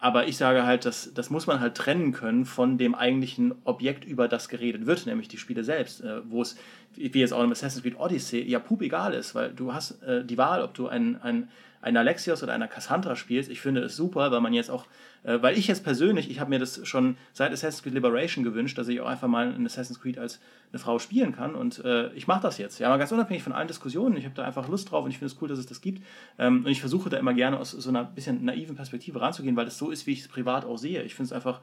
aber 0.00 0.28
ich 0.28 0.36
sage 0.36 0.64
halt, 0.64 0.84
das, 0.84 1.12
das 1.12 1.28
muss 1.28 1.48
man 1.48 1.58
halt 1.58 1.74
trennen 1.74 2.12
können 2.12 2.44
von 2.44 2.78
dem 2.78 2.94
eigentlichen 2.94 3.52
Objekt, 3.64 4.04
über 4.04 4.28
das 4.28 4.48
geredet 4.48 4.86
wird, 4.86 5.06
nämlich 5.06 5.26
die 5.26 5.38
Spiele 5.38 5.64
selbst, 5.64 6.02
äh, 6.02 6.20
wo 6.30 6.40
es, 6.40 6.56
wie 6.94 7.18
jetzt 7.18 7.32
auch 7.32 7.42
im 7.42 7.50
Assassin's 7.50 7.82
Creed 7.82 7.98
Odyssey, 7.98 8.42
ja 8.42 8.60
pup 8.60 8.80
egal 8.82 9.12
ist, 9.12 9.34
weil 9.34 9.52
du 9.52 9.74
hast 9.74 10.00
äh, 10.04 10.24
die 10.24 10.38
Wahl, 10.38 10.62
ob 10.62 10.74
du 10.74 10.86
ein, 10.86 11.20
ein 11.20 11.48
einer 11.80 12.00
Alexios 12.00 12.42
oder 12.42 12.52
einer 12.52 12.68
Cassandra 12.68 13.16
spielst. 13.16 13.50
Ich 13.50 13.60
finde 13.60 13.82
es 13.82 13.96
super, 13.96 14.30
weil 14.30 14.40
man 14.40 14.52
jetzt 14.52 14.70
auch, 14.70 14.86
äh, 15.22 15.40
weil 15.42 15.58
ich 15.58 15.66
jetzt 15.66 15.84
persönlich, 15.84 16.30
ich 16.30 16.40
habe 16.40 16.50
mir 16.50 16.58
das 16.58 16.86
schon 16.86 17.16
seit 17.32 17.52
Assassin's 17.52 17.82
Creed 17.82 17.94
Liberation 17.94 18.44
gewünscht, 18.44 18.78
dass 18.78 18.88
ich 18.88 19.00
auch 19.00 19.06
einfach 19.06 19.28
mal 19.28 19.52
ein 19.52 19.66
Assassin's 19.66 20.00
Creed 20.00 20.18
als 20.18 20.40
eine 20.70 20.78
Frau 20.78 20.98
spielen 20.98 21.32
kann 21.32 21.54
und 21.54 21.84
äh, 21.84 22.12
ich 22.14 22.26
mache 22.26 22.42
das 22.42 22.58
jetzt. 22.58 22.78
Ja, 22.78 22.88
mal 22.88 22.98
ganz 22.98 23.12
unabhängig 23.12 23.42
von 23.42 23.52
allen 23.52 23.68
Diskussionen. 23.68 24.16
Ich 24.16 24.24
habe 24.24 24.34
da 24.34 24.44
einfach 24.44 24.68
Lust 24.68 24.90
drauf 24.90 25.04
und 25.04 25.10
ich 25.10 25.18
finde 25.18 25.32
es 25.32 25.40
cool, 25.40 25.48
dass 25.48 25.58
es 25.58 25.66
das 25.66 25.80
gibt. 25.80 26.04
Ähm, 26.38 26.64
und 26.64 26.70
ich 26.70 26.80
versuche 26.80 27.10
da 27.10 27.16
immer 27.16 27.34
gerne 27.34 27.58
aus 27.58 27.70
so 27.72 27.88
einer 27.88 28.04
bisschen 28.04 28.44
naiven 28.44 28.76
Perspektive 28.76 29.20
ranzugehen, 29.20 29.56
weil 29.56 29.66
es 29.66 29.78
so 29.78 29.90
ist, 29.90 30.06
wie 30.06 30.12
ich 30.12 30.20
es 30.20 30.28
privat 30.28 30.64
auch 30.64 30.76
sehe. 30.76 31.02
Ich 31.02 31.14
finde 31.14 31.26
es 31.26 31.32
einfach 31.32 31.60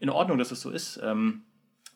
in 0.00 0.10
Ordnung, 0.10 0.38
dass 0.38 0.50
es 0.50 0.60
so 0.60 0.70
ist. 0.70 1.00
Ähm, 1.02 1.42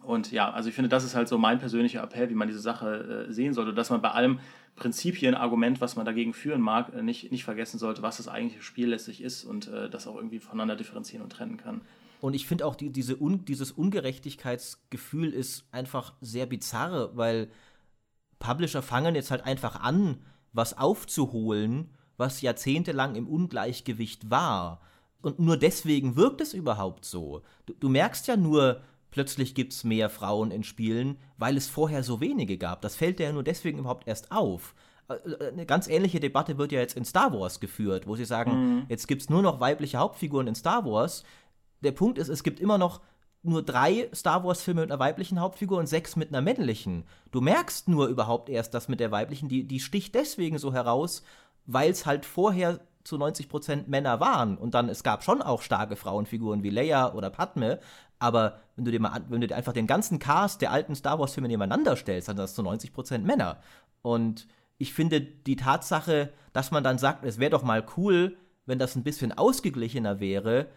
und 0.03 0.33
ja, 0.33 0.51
also 0.51 0.69
ich 0.69 0.75
finde, 0.75 0.89
das 0.89 1.05
ist 1.05 1.15
halt 1.15 1.29
so 1.29 1.39
mein 1.39 1.59
persönlicher 1.59 2.03
Appell, 2.03 2.29
wie 2.29 2.35
man 2.35 2.49
diese 2.49 2.61
Sache 2.61 3.27
äh, 3.29 3.33
sehen 3.33 3.55
sollte, 3.55 3.73
dass 3.73 3.91
man 3.91 4.03
bei 4.03 4.11
allem 4.11 4.41
Prinzipienargument, 4.77 5.81
was 5.81 5.97
man 5.97 6.07
dagegen 6.07 6.33
führen 6.33 6.61
mag, 6.61 6.93
äh, 6.95 7.03
nicht, 7.03 7.31
nicht 7.31 7.45
vergessen 7.45 7.79
sollte, 7.79 8.03
was 8.03 8.17
das 8.17 8.29
eigentliche 8.29 8.63
Spiel 8.63 8.89
letztlich 8.89 9.23
ist 9.23 9.45
und 9.45 9.69
äh, 9.69 9.91
das 9.91 10.07
auch 10.07 10.17
irgendwie 10.17 10.41
voneinander 10.41 10.77
differenzieren 10.77 11.23
und 11.23 11.31
trennen 11.31 11.57
kann. 11.57 11.83
Und 12.21 12.35
ich 12.35 12.47
finde 12.47 12.67
auch, 12.67 12.77
die, 12.77 12.91
diese 12.91 13.21
un, 13.21 13.45
dieses 13.45 13.73
Ungerechtigkeitsgefühl 13.73 15.33
ist 15.33 15.67
einfach 15.73 16.15
sehr 16.21 16.47
bizarr, 16.47 17.17
weil 17.17 17.51
Publisher 18.39 18.83
fangen 18.83 19.15
jetzt 19.15 19.31
halt 19.31 19.45
einfach 19.45 19.81
an, 19.81 20.19
was 20.53 20.77
aufzuholen, 20.79 21.91
was 22.17 22.41
jahrzehntelang 22.41 23.15
im 23.17 23.27
Ungleichgewicht 23.27 24.31
war. 24.31 24.81
Und 25.21 25.39
nur 25.39 25.57
deswegen 25.57 26.17
wirkt 26.17 26.41
es 26.41 26.55
überhaupt 26.55 27.05
so. 27.05 27.43
Du, 27.67 27.75
du 27.75 27.89
merkst 27.89 28.27
ja 28.27 28.37
nur, 28.37 28.83
plötzlich 29.13 29.55
gibt 29.55 29.73
es 29.73 29.85
mehr 29.85 30.11
Frauen 30.11 30.51
in 30.51 30.65
Spielen, 30.65 31.19
weil 31.39 31.57
es 31.57 31.69
vorher 31.69 32.03
so 32.03 32.21
wenige 32.21 32.59
gab. 32.59 32.83
Das 32.83 32.97
fällt 32.97 33.21
ja 33.21 33.31
nur 33.31 33.45
deswegen 33.45 33.79
überhaupt 33.79 34.09
erst 34.09 34.33
auf. 34.33 34.75
Äh, 35.09 35.15
äh, 35.15 35.53
eine 35.53 35.67
ganz 35.67 35.87
ähnliche 35.87 36.19
Debatte 36.19 36.59
wird 36.59 36.73
ja 36.73 36.81
jetzt 36.81 36.97
in 36.97 37.05
Star 37.05 37.33
Wars 37.33 37.61
geführt, 37.61 38.09
wo 38.09 38.17
sie 38.17 38.25
sagen, 38.25 38.51
mhm. 38.51 38.87
jetzt 38.89 39.07
gibt 39.07 39.23
es 39.23 39.31
nur 39.31 39.43
noch 39.43 39.61
weibliche 39.61 39.99
Hauptfiguren 39.99 40.49
in 40.49 40.57
Star 40.57 40.85
Wars. 40.85 41.23
Der 41.83 41.93
Punkt 41.93 42.19
ist, 42.19 42.29
es 42.29 42.43
gibt 42.43 42.59
immer 42.59 42.79
noch 42.79 43.01
nur 43.45 43.63
drei 43.63 44.09
Star 44.15 44.45
Wars-Filme 44.45 44.83
mit 44.83 44.91
einer 44.91 45.01
weiblichen 45.01 45.41
Hauptfigur 45.41 45.79
und 45.79 45.89
sechs 45.89 46.17
mit 46.17 46.29
einer 46.29 46.41
männlichen. 46.41 47.05
Du 47.33 47.41
merkst 47.41 47.89
nur 47.89 48.07
überhaupt 48.07 48.49
erst, 48.49 48.73
dass 48.73 48.89
mit 48.89 49.01
der 49.01 49.11
weiblichen, 49.11 49.49
die, 49.49 49.65
die 49.67 49.81
sticht 49.81 50.15
deswegen 50.15 50.59
so 50.59 50.73
heraus, 50.73 51.25
weil 51.67 51.91
es 51.91 52.07
halt 52.07 52.25
vorher 52.25 52.81
zu 53.05 53.17
90% 53.17 53.89
Männer 53.89 54.21
waren. 54.21 54.57
Und 54.57 54.75
dann, 54.75 54.89
es 54.89 55.03
gab 55.03 55.25
schon 55.25 55.43
auch 55.43 55.63
starke 55.63 55.97
Frauenfiguren 55.97 56.63
wie 56.63 56.71
Leia 56.71 57.13
oder 57.13 57.31
Padme, 57.31 57.81
aber 58.19 58.61
wenn 58.77 58.85
du 58.85 58.91
dir 58.93 59.01
mal, 59.01 59.21
wenn 59.29 59.41
du 59.41 59.49
dir 59.49 59.57
einfach 59.57 59.73
den 59.73 59.89
ganzen 59.89 60.19
Cast 60.19 60.61
der 60.61 60.71
alten 60.71 60.95
Star 60.95 61.19
Wars-Filme 61.19 61.49
nebeneinander 61.49 61.97
stellst, 61.97 62.29
dann 62.29 62.37
sind 62.37 62.45
das 62.45 62.55
zu 62.55 62.63
90% 62.63 63.19
Männer. 63.19 63.59
Und 64.03 64.47
ich 64.79 64.95
finde 64.95 65.21
die 65.21 65.57
Tatsache, 65.57 66.33
dass 66.53 66.71
man 66.71 66.85
dann 66.85 66.99
sagt, 66.99 67.25
es 67.25 67.39
wäre 67.39 67.51
doch 67.51 67.63
mal 67.63 67.85
cool, 67.97 68.37
wenn 68.65 68.79
das 68.79 68.95
ein 68.95 69.03
bisschen 69.03 69.33
ausgeglichener 69.33 70.21
wäre, 70.21 70.69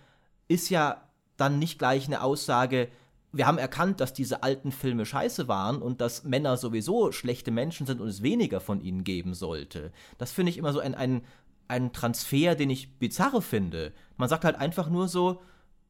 ist 0.47 0.69
ja 0.69 1.03
dann 1.37 1.59
nicht 1.59 1.77
gleich 1.77 2.07
eine 2.07 2.23
Aussage, 2.23 2.87
wir 3.35 3.47
haben 3.47 3.57
erkannt, 3.57 3.99
dass 3.99 4.13
diese 4.13 4.43
alten 4.43 4.71
Filme 4.71 5.05
scheiße 5.05 5.49
waren 5.49 5.81
und 5.81 5.99
dass 5.99 6.23
Männer 6.23 6.55
sowieso 6.55 7.11
schlechte 7.11 7.51
Menschen 7.51 7.85
sind 7.85 7.99
und 7.99 8.07
es 8.07 8.23
weniger 8.23 8.61
von 8.61 8.79
ihnen 8.79 9.03
geben 9.03 9.33
sollte. 9.33 9.91
Das 10.17 10.31
finde 10.31 10.51
ich 10.51 10.57
immer 10.57 10.71
so 10.71 10.79
ein, 10.79 10.95
ein, 10.95 11.21
ein 11.67 11.93
Transfer, 11.93 12.55
den 12.55 12.69
ich 12.69 12.97
bizarre 12.99 13.41
finde. 13.41 13.93
Man 14.17 14.29
sagt 14.29 14.45
halt 14.45 14.55
einfach 14.55 14.89
nur 14.89 15.07
so, 15.07 15.41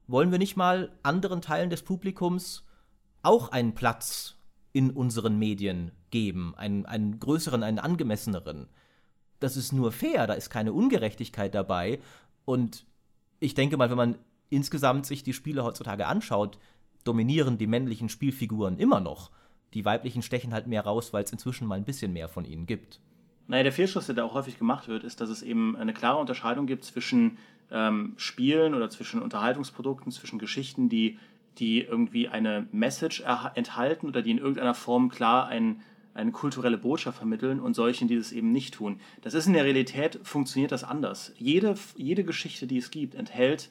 wollen 0.07 0.31
wir 0.31 0.39
nicht 0.39 0.55
mal 0.55 0.91
anderen 1.03 1.41
Teilen 1.41 1.69
des 1.69 1.83
Publikums 1.83 2.65
auch 3.23 3.49
einen 3.49 3.73
Platz 3.73 4.35
in 4.71 4.91
unseren 4.91 5.39
Medien 5.39 5.91
geben, 6.11 6.53
einen, 6.57 6.85
einen 6.85 7.19
größeren, 7.19 7.63
einen 7.63 7.79
angemesseneren? 7.79 8.67
Das 9.39 9.57
ist 9.57 9.73
nur 9.73 9.91
fair, 9.91 10.27
da 10.27 10.33
ist 10.33 10.49
keine 10.49 10.73
Ungerechtigkeit 10.73 11.53
dabei. 11.53 11.99
Und 12.45 12.85
ich 13.39 13.53
denke 13.53 13.77
mal, 13.77 13.89
wenn 13.89 13.97
man 13.97 14.17
insgesamt 14.49 15.05
sich 15.05 15.23
die 15.23 15.33
Spiele 15.33 15.63
heutzutage 15.63 16.07
anschaut, 16.07 16.57
dominieren 17.03 17.57
die 17.57 17.67
männlichen 17.67 18.09
Spielfiguren 18.09 18.77
immer 18.79 18.99
noch. 18.99 19.31
Die 19.73 19.85
weiblichen 19.85 20.21
stechen 20.21 20.53
halt 20.53 20.67
mehr 20.67 20.85
raus, 20.85 21.13
weil 21.13 21.23
es 21.23 21.31
inzwischen 21.31 21.67
mal 21.67 21.75
ein 21.75 21.85
bisschen 21.85 22.13
mehr 22.13 22.29
von 22.29 22.45
ihnen 22.45 22.65
gibt. 22.65 23.01
Naja, 23.47 23.63
der 23.63 23.71
Fehlschluss, 23.71 24.07
der 24.07 24.15
da 24.15 24.23
auch 24.23 24.33
häufig 24.33 24.57
gemacht 24.57 24.87
wird, 24.87 25.03
ist, 25.03 25.21
dass 25.21 25.29
es 25.29 25.43
eben 25.43 25.75
eine 25.75 25.93
klare 25.93 26.19
Unterscheidung 26.19 26.65
gibt 26.65 26.83
zwischen 26.83 27.37
ähm, 27.71 28.13
Spielen 28.17 28.73
oder 28.73 28.89
zwischen 28.89 29.21
Unterhaltungsprodukten, 29.21 30.11
zwischen 30.11 30.39
Geschichten, 30.39 30.89
die, 30.89 31.19
die 31.57 31.81
irgendwie 31.81 32.27
eine 32.27 32.67
Message 32.71 33.23
enthalten 33.53 34.07
oder 34.07 34.21
die 34.21 34.31
in 34.31 34.39
irgendeiner 34.39 34.73
Form 34.73 35.09
klar 35.09 35.47
ein, 35.47 35.81
eine 36.13 36.31
kulturelle 36.31 36.77
Botschaft 36.77 37.17
vermitteln 37.17 37.59
und 37.59 37.75
solchen, 37.75 38.07
die 38.07 38.17
das 38.17 38.31
eben 38.31 38.51
nicht 38.51 38.73
tun. 38.73 38.99
Das 39.21 39.33
ist 39.33 39.47
in 39.47 39.53
der 39.53 39.65
Realität, 39.65 40.19
funktioniert 40.23 40.71
das 40.71 40.83
anders. 40.83 41.33
Jede, 41.37 41.75
jede 41.95 42.23
Geschichte, 42.23 42.67
die 42.67 42.77
es 42.77 42.89
gibt, 42.89 43.15
enthält 43.15 43.69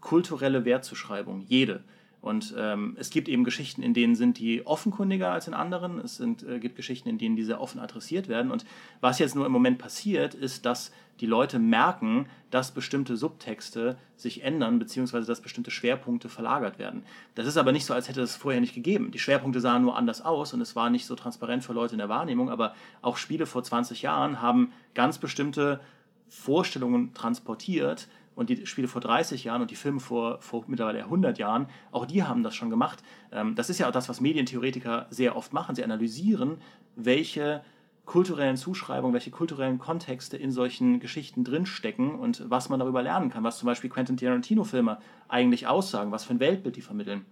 kulturelle 0.00 0.64
Wertzuschreibung. 0.64 1.44
Jede. 1.48 1.82
Und 2.24 2.54
ähm, 2.56 2.96
es 2.98 3.10
gibt 3.10 3.28
eben 3.28 3.44
Geschichten, 3.44 3.82
in 3.82 3.92
denen 3.92 4.14
sind 4.14 4.38
die 4.38 4.66
offenkundiger 4.66 5.30
als 5.30 5.46
in 5.46 5.52
anderen. 5.52 5.98
Es 5.98 6.16
sind, 6.16 6.42
äh, 6.42 6.58
gibt 6.58 6.74
Geschichten, 6.74 7.06
in 7.06 7.18
denen 7.18 7.36
diese 7.36 7.60
offen 7.60 7.78
adressiert 7.78 8.28
werden. 8.28 8.50
Und 8.50 8.64
was 9.02 9.18
jetzt 9.18 9.34
nur 9.34 9.44
im 9.44 9.52
Moment 9.52 9.76
passiert, 9.76 10.32
ist, 10.32 10.64
dass 10.64 10.90
die 11.20 11.26
Leute 11.26 11.58
merken, 11.58 12.26
dass 12.50 12.72
bestimmte 12.72 13.18
Subtexte 13.18 13.98
sich 14.16 14.42
ändern, 14.42 14.78
beziehungsweise 14.78 15.26
dass 15.26 15.42
bestimmte 15.42 15.70
Schwerpunkte 15.70 16.30
verlagert 16.30 16.78
werden. 16.78 17.02
Das 17.34 17.46
ist 17.46 17.58
aber 17.58 17.72
nicht 17.72 17.84
so, 17.84 17.92
als 17.92 18.08
hätte 18.08 18.22
es 18.22 18.36
vorher 18.36 18.62
nicht 18.62 18.74
gegeben. 18.74 19.10
Die 19.10 19.18
Schwerpunkte 19.18 19.60
sahen 19.60 19.82
nur 19.82 19.94
anders 19.94 20.22
aus 20.22 20.54
und 20.54 20.62
es 20.62 20.74
war 20.74 20.88
nicht 20.88 21.04
so 21.04 21.16
transparent 21.16 21.62
für 21.62 21.74
Leute 21.74 21.92
in 21.92 21.98
der 21.98 22.08
Wahrnehmung, 22.08 22.48
aber 22.48 22.74
auch 23.02 23.18
Spiele 23.18 23.44
vor 23.44 23.62
20 23.62 24.00
Jahren 24.00 24.40
haben 24.40 24.72
ganz 24.94 25.18
bestimmte 25.18 25.78
Vorstellungen 26.30 27.12
transportiert, 27.12 28.08
und 28.34 28.50
die 28.50 28.66
Spiele 28.66 28.88
vor 28.88 29.00
30 29.00 29.44
Jahren 29.44 29.62
und 29.62 29.70
die 29.70 29.76
Filme 29.76 30.00
vor, 30.00 30.40
vor 30.40 30.64
mittlerweile 30.66 31.00
100 31.04 31.38
Jahren, 31.38 31.66
auch 31.92 32.06
die 32.06 32.22
haben 32.22 32.42
das 32.42 32.54
schon 32.54 32.70
gemacht. 32.70 33.02
Ähm, 33.32 33.54
das 33.54 33.70
ist 33.70 33.78
ja 33.78 33.88
auch 33.88 33.92
das, 33.92 34.08
was 34.08 34.20
Medientheoretiker 34.20 35.06
sehr 35.10 35.36
oft 35.36 35.52
machen. 35.52 35.74
Sie 35.74 35.84
analysieren, 35.84 36.58
welche 36.96 37.62
kulturellen 38.04 38.56
Zuschreibungen, 38.56 39.14
welche 39.14 39.30
kulturellen 39.30 39.78
Kontexte 39.78 40.36
in 40.36 40.50
solchen 40.50 41.00
Geschichten 41.00 41.42
drinstecken 41.42 42.14
und 42.14 42.42
was 42.50 42.68
man 42.68 42.78
darüber 42.78 43.02
lernen 43.02 43.30
kann, 43.30 43.44
was 43.44 43.58
zum 43.58 43.66
Beispiel 43.66 43.88
Quentin 43.88 44.16
Tarantino-Filme 44.16 44.98
eigentlich 45.28 45.66
aussagen, 45.66 46.12
was 46.12 46.24
für 46.24 46.34
ein 46.34 46.40
Weltbild 46.40 46.76
die 46.76 46.82
vermitteln. 46.82 47.24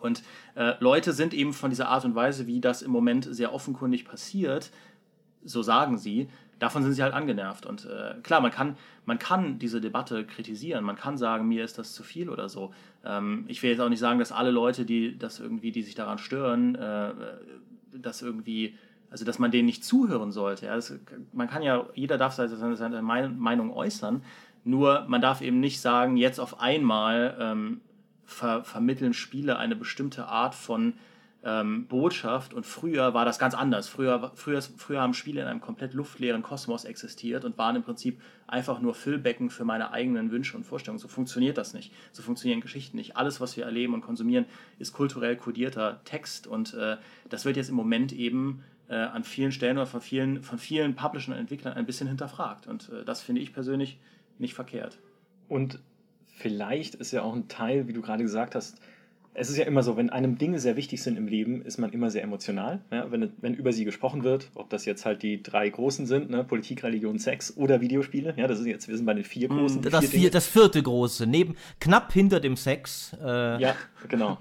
Und 0.00 0.24
äh, 0.56 0.74
Leute 0.80 1.12
sind 1.12 1.32
eben 1.32 1.52
von 1.52 1.70
dieser 1.70 1.88
Art 1.88 2.04
und 2.04 2.16
Weise, 2.16 2.48
wie 2.48 2.60
das 2.60 2.82
im 2.82 2.90
Moment 2.90 3.28
sehr 3.30 3.54
offenkundig 3.54 4.04
passiert, 4.04 4.72
so 5.44 5.62
sagen 5.62 5.98
sie, 5.98 6.28
davon 6.62 6.84
sind 6.84 6.92
sie 6.92 7.02
halt 7.02 7.12
angenervt. 7.12 7.66
Und 7.66 7.86
äh, 7.86 8.14
klar, 8.22 8.40
man 8.40 8.52
kann, 8.52 8.76
man 9.04 9.18
kann 9.18 9.58
diese 9.58 9.80
Debatte 9.80 10.24
kritisieren, 10.24 10.84
man 10.84 10.94
kann 10.94 11.18
sagen, 11.18 11.48
mir 11.48 11.64
ist 11.64 11.76
das 11.76 11.92
zu 11.92 12.04
viel 12.04 12.30
oder 12.30 12.48
so. 12.48 12.72
Ähm, 13.04 13.44
ich 13.48 13.60
will 13.64 13.70
jetzt 13.70 13.80
auch 13.80 13.88
nicht 13.88 13.98
sagen, 13.98 14.20
dass 14.20 14.30
alle 14.30 14.52
Leute, 14.52 14.84
die 14.84 15.18
das 15.18 15.40
irgendwie, 15.40 15.72
die 15.72 15.82
sich 15.82 15.96
daran 15.96 16.18
stören, 16.18 16.76
äh, 16.76 17.14
das 17.92 18.22
irgendwie, 18.22 18.76
also 19.10 19.24
dass 19.24 19.40
man 19.40 19.50
denen 19.50 19.66
nicht 19.66 19.84
zuhören 19.84 20.30
sollte. 20.30 20.66
Ja? 20.66 20.76
Das, 20.76 20.94
man 21.32 21.48
kann 21.48 21.62
ja, 21.62 21.84
jeder 21.94 22.16
darf 22.16 22.34
seine, 22.34 22.76
seine 22.76 23.02
Meinung 23.02 23.72
äußern, 23.72 24.22
nur 24.62 25.04
man 25.08 25.20
darf 25.20 25.40
eben 25.40 25.58
nicht 25.58 25.80
sagen, 25.80 26.16
jetzt 26.16 26.38
auf 26.38 26.60
einmal 26.60 27.36
ähm, 27.40 27.80
ver 28.24 28.62
vermitteln 28.62 29.14
Spiele 29.14 29.58
eine 29.58 29.74
bestimmte 29.74 30.26
Art 30.26 30.54
von 30.54 30.94
ähm, 31.44 31.86
Botschaft 31.86 32.54
und 32.54 32.64
früher 32.64 33.14
war 33.14 33.24
das 33.24 33.38
ganz 33.38 33.54
anders. 33.54 33.88
Früher, 33.88 34.30
früher, 34.34 34.62
früher 34.62 35.00
haben 35.00 35.14
Spiele 35.14 35.40
in 35.40 35.48
einem 35.48 35.60
komplett 35.60 35.92
luftleeren 35.92 36.42
Kosmos 36.42 36.84
existiert 36.84 37.44
und 37.44 37.58
waren 37.58 37.76
im 37.76 37.82
Prinzip 37.82 38.20
einfach 38.46 38.80
nur 38.80 38.94
Füllbecken 38.94 39.50
für 39.50 39.64
meine 39.64 39.92
eigenen 39.92 40.30
Wünsche 40.30 40.56
und 40.56 40.64
Vorstellungen. 40.64 41.00
So 41.00 41.08
funktioniert 41.08 41.58
das 41.58 41.74
nicht. 41.74 41.92
So 42.12 42.22
funktionieren 42.22 42.60
Geschichten 42.60 42.96
nicht. 42.96 43.16
Alles, 43.16 43.40
was 43.40 43.56
wir 43.56 43.64
erleben 43.64 43.94
und 43.94 44.02
konsumieren, 44.02 44.46
ist 44.78 44.92
kulturell 44.92 45.36
kodierter 45.36 46.00
Text 46.04 46.46
und 46.46 46.74
äh, 46.74 46.96
das 47.28 47.44
wird 47.44 47.56
jetzt 47.56 47.70
im 47.70 47.76
Moment 47.76 48.12
eben 48.12 48.62
äh, 48.88 48.94
an 48.94 49.24
vielen 49.24 49.50
Stellen 49.50 49.78
oder 49.78 49.86
von 49.86 50.00
vielen, 50.00 50.42
von 50.42 50.58
vielen 50.58 50.94
Publishern 50.94 51.34
und 51.34 51.40
Entwicklern 51.40 51.74
ein 51.74 51.86
bisschen 51.86 52.06
hinterfragt 52.06 52.68
und 52.68 52.90
äh, 52.90 53.04
das 53.04 53.20
finde 53.20 53.40
ich 53.40 53.52
persönlich 53.52 53.98
nicht 54.38 54.54
verkehrt. 54.54 54.98
Und 55.48 55.80
vielleicht 56.26 56.94
ist 56.94 57.10
ja 57.12 57.22
auch 57.22 57.34
ein 57.34 57.48
Teil, 57.48 57.88
wie 57.88 57.92
du 57.92 58.00
gerade 58.00 58.22
gesagt 58.22 58.54
hast, 58.54 58.80
es 59.34 59.48
ist 59.48 59.56
ja 59.56 59.64
immer 59.64 59.82
so, 59.82 59.96
wenn 59.96 60.10
einem 60.10 60.36
Dinge 60.36 60.58
sehr 60.58 60.76
wichtig 60.76 61.02
sind 61.02 61.16
im 61.16 61.26
Leben, 61.26 61.62
ist 61.62 61.78
man 61.78 61.90
immer 61.92 62.10
sehr 62.10 62.22
emotional. 62.22 62.80
Ja, 62.90 63.10
wenn, 63.10 63.32
wenn 63.40 63.54
über 63.54 63.72
sie 63.72 63.84
gesprochen 63.84 64.24
wird, 64.24 64.50
ob 64.54 64.68
das 64.68 64.84
jetzt 64.84 65.06
halt 65.06 65.22
die 65.22 65.42
drei 65.42 65.68
großen 65.68 66.06
sind, 66.06 66.30
ne, 66.30 66.44
Politik, 66.44 66.84
Religion, 66.84 67.18
Sex 67.18 67.56
oder 67.56 67.80
Videospiele. 67.80 68.34
Ja, 68.36 68.46
das 68.46 68.60
ist 68.60 68.66
jetzt, 68.66 68.88
wir 68.88 68.96
sind 68.96 69.06
bei 69.06 69.14
den 69.14 69.24
vier 69.24 69.48
hm, 69.48 69.56
großen. 69.58 69.82
Das, 69.82 70.06
vier, 70.06 70.30
das 70.30 70.46
vierte 70.46 70.82
große, 70.82 71.26
neben, 71.26 71.56
knapp 71.80 72.12
hinter 72.12 72.40
dem 72.40 72.56
Sex. 72.56 73.16
Äh. 73.22 73.60
Ja, 73.60 73.74
genau. 74.08 74.38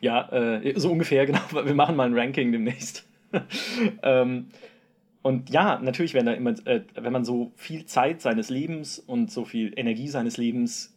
Ja, 0.00 0.28
äh, 0.32 0.78
so 0.78 0.90
ungefähr, 0.90 1.26
genau. 1.26 1.40
Wir 1.52 1.74
machen 1.74 1.94
mal 1.94 2.08
ein 2.08 2.18
Ranking 2.18 2.50
demnächst. 2.50 3.06
ähm, 4.02 4.46
und 5.22 5.48
ja, 5.48 5.78
natürlich, 5.80 6.12
wenn, 6.12 6.26
da 6.26 6.32
immer, 6.32 6.54
äh, 6.66 6.82
wenn 6.94 7.12
man 7.12 7.24
so 7.24 7.52
viel 7.54 7.86
Zeit 7.86 8.20
seines 8.20 8.50
Lebens 8.50 8.98
und 8.98 9.30
so 9.30 9.44
viel 9.44 9.72
Energie 9.76 10.08
seines 10.08 10.36
Lebens 10.36 10.94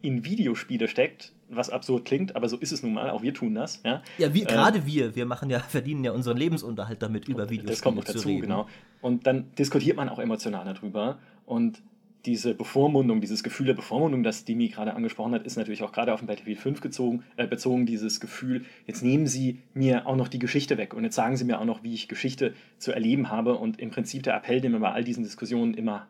in 0.00 0.24
Videospiele 0.24 0.88
steckt, 0.88 1.32
was 1.54 1.70
absurd 1.70 2.04
klingt, 2.04 2.36
aber 2.36 2.48
so 2.48 2.56
ist 2.56 2.72
es 2.72 2.82
nun 2.82 2.94
mal, 2.94 3.10
auch 3.10 3.22
wir 3.22 3.34
tun 3.34 3.54
das. 3.54 3.80
Ja, 3.84 4.02
ja 4.18 4.34
wie, 4.34 4.42
äh, 4.42 4.46
gerade 4.46 4.86
wir, 4.86 5.14
wir 5.14 5.26
machen 5.26 5.50
ja, 5.50 5.60
verdienen 5.60 6.04
ja 6.04 6.12
unseren 6.12 6.36
Lebensunterhalt 6.36 7.02
damit, 7.02 7.28
über 7.28 7.50
Videospiele 7.50 7.70
Das 7.70 7.82
kommt 7.82 7.96
noch 7.96 8.04
dazu, 8.04 8.38
genau. 8.38 8.66
Und 9.00 9.26
dann 9.26 9.52
diskutiert 9.58 9.96
man 9.96 10.08
auch 10.08 10.18
emotional 10.18 10.64
darüber 10.64 11.18
und 11.46 11.82
diese 12.24 12.54
Bevormundung, 12.54 13.20
dieses 13.20 13.42
Gefühl 13.42 13.66
der 13.66 13.74
Bevormundung, 13.74 14.22
das 14.22 14.44
Dimi 14.44 14.68
gerade 14.68 14.94
angesprochen 14.94 15.34
hat, 15.34 15.44
ist 15.44 15.56
natürlich 15.56 15.82
auch 15.82 15.90
gerade 15.90 16.14
auf 16.14 16.20
den 16.20 16.28
Battlefield 16.28 16.58
5 16.58 16.80
gezogen, 16.80 17.24
äh, 17.36 17.46
bezogen, 17.46 17.84
dieses 17.84 18.20
Gefühl, 18.20 18.64
jetzt 18.86 19.02
nehmen 19.02 19.26
Sie 19.26 19.58
mir 19.74 20.06
auch 20.06 20.16
noch 20.16 20.28
die 20.28 20.38
Geschichte 20.38 20.78
weg 20.78 20.94
und 20.94 21.02
jetzt 21.04 21.16
sagen 21.16 21.36
Sie 21.36 21.44
mir 21.44 21.60
auch 21.60 21.64
noch, 21.64 21.82
wie 21.82 21.94
ich 21.94 22.08
Geschichte 22.08 22.54
zu 22.78 22.92
erleben 22.92 23.30
habe 23.30 23.56
und 23.56 23.80
im 23.80 23.90
Prinzip 23.90 24.22
der 24.22 24.36
Appell, 24.36 24.60
den 24.60 24.72
man 24.72 24.80
bei 24.80 24.92
all 24.92 25.04
diesen 25.04 25.24
Diskussionen 25.24 25.74
immer 25.74 26.06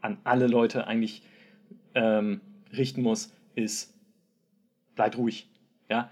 an 0.00 0.18
alle 0.24 0.48
Leute 0.48 0.86
eigentlich 0.86 1.22
ähm, 1.94 2.40
richten 2.76 3.02
muss, 3.02 3.32
ist, 3.54 3.94
bleibt 4.96 5.16
ruhig. 5.16 5.48
Ja? 5.88 6.10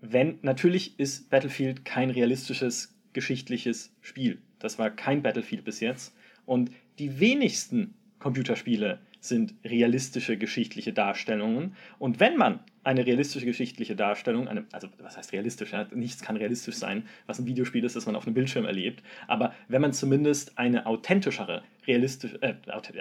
Wenn, 0.00 0.38
natürlich 0.42 0.98
ist 1.00 1.30
Battlefield 1.30 1.84
kein 1.84 2.10
realistisches 2.10 2.94
geschichtliches 3.12 3.94
Spiel. 4.00 4.40
Das 4.58 4.78
war 4.78 4.90
kein 4.90 5.22
Battlefield 5.22 5.64
bis 5.64 5.80
jetzt. 5.80 6.14
Und 6.46 6.70
die 6.98 7.18
wenigsten 7.18 7.94
Computerspiele 8.18 9.00
sind 9.24 9.54
realistische 9.64 10.36
geschichtliche 10.36 10.92
Darstellungen. 10.92 11.74
Und 11.98 12.20
wenn 12.20 12.36
man 12.36 12.60
eine 12.82 13.06
realistische 13.06 13.46
geschichtliche 13.46 13.96
Darstellung, 13.96 14.48
eine, 14.48 14.66
also 14.72 14.88
was 14.98 15.16
heißt 15.16 15.32
realistisch? 15.32 15.72
Ja? 15.72 15.86
Nichts 15.94 16.22
kann 16.22 16.36
realistisch 16.36 16.76
sein, 16.76 17.06
was 17.26 17.38
ein 17.38 17.46
Videospiel 17.46 17.82
ist, 17.84 17.96
das 17.96 18.04
man 18.04 18.16
auf 18.16 18.26
einem 18.26 18.34
Bildschirm 18.34 18.66
erlebt. 18.66 19.02
Aber 19.26 19.54
wenn 19.68 19.80
man 19.80 19.94
zumindest 19.94 20.58
eine 20.58 20.84
authentischere, 20.84 21.62
realistische, 21.86 22.40
äh, 22.42 22.54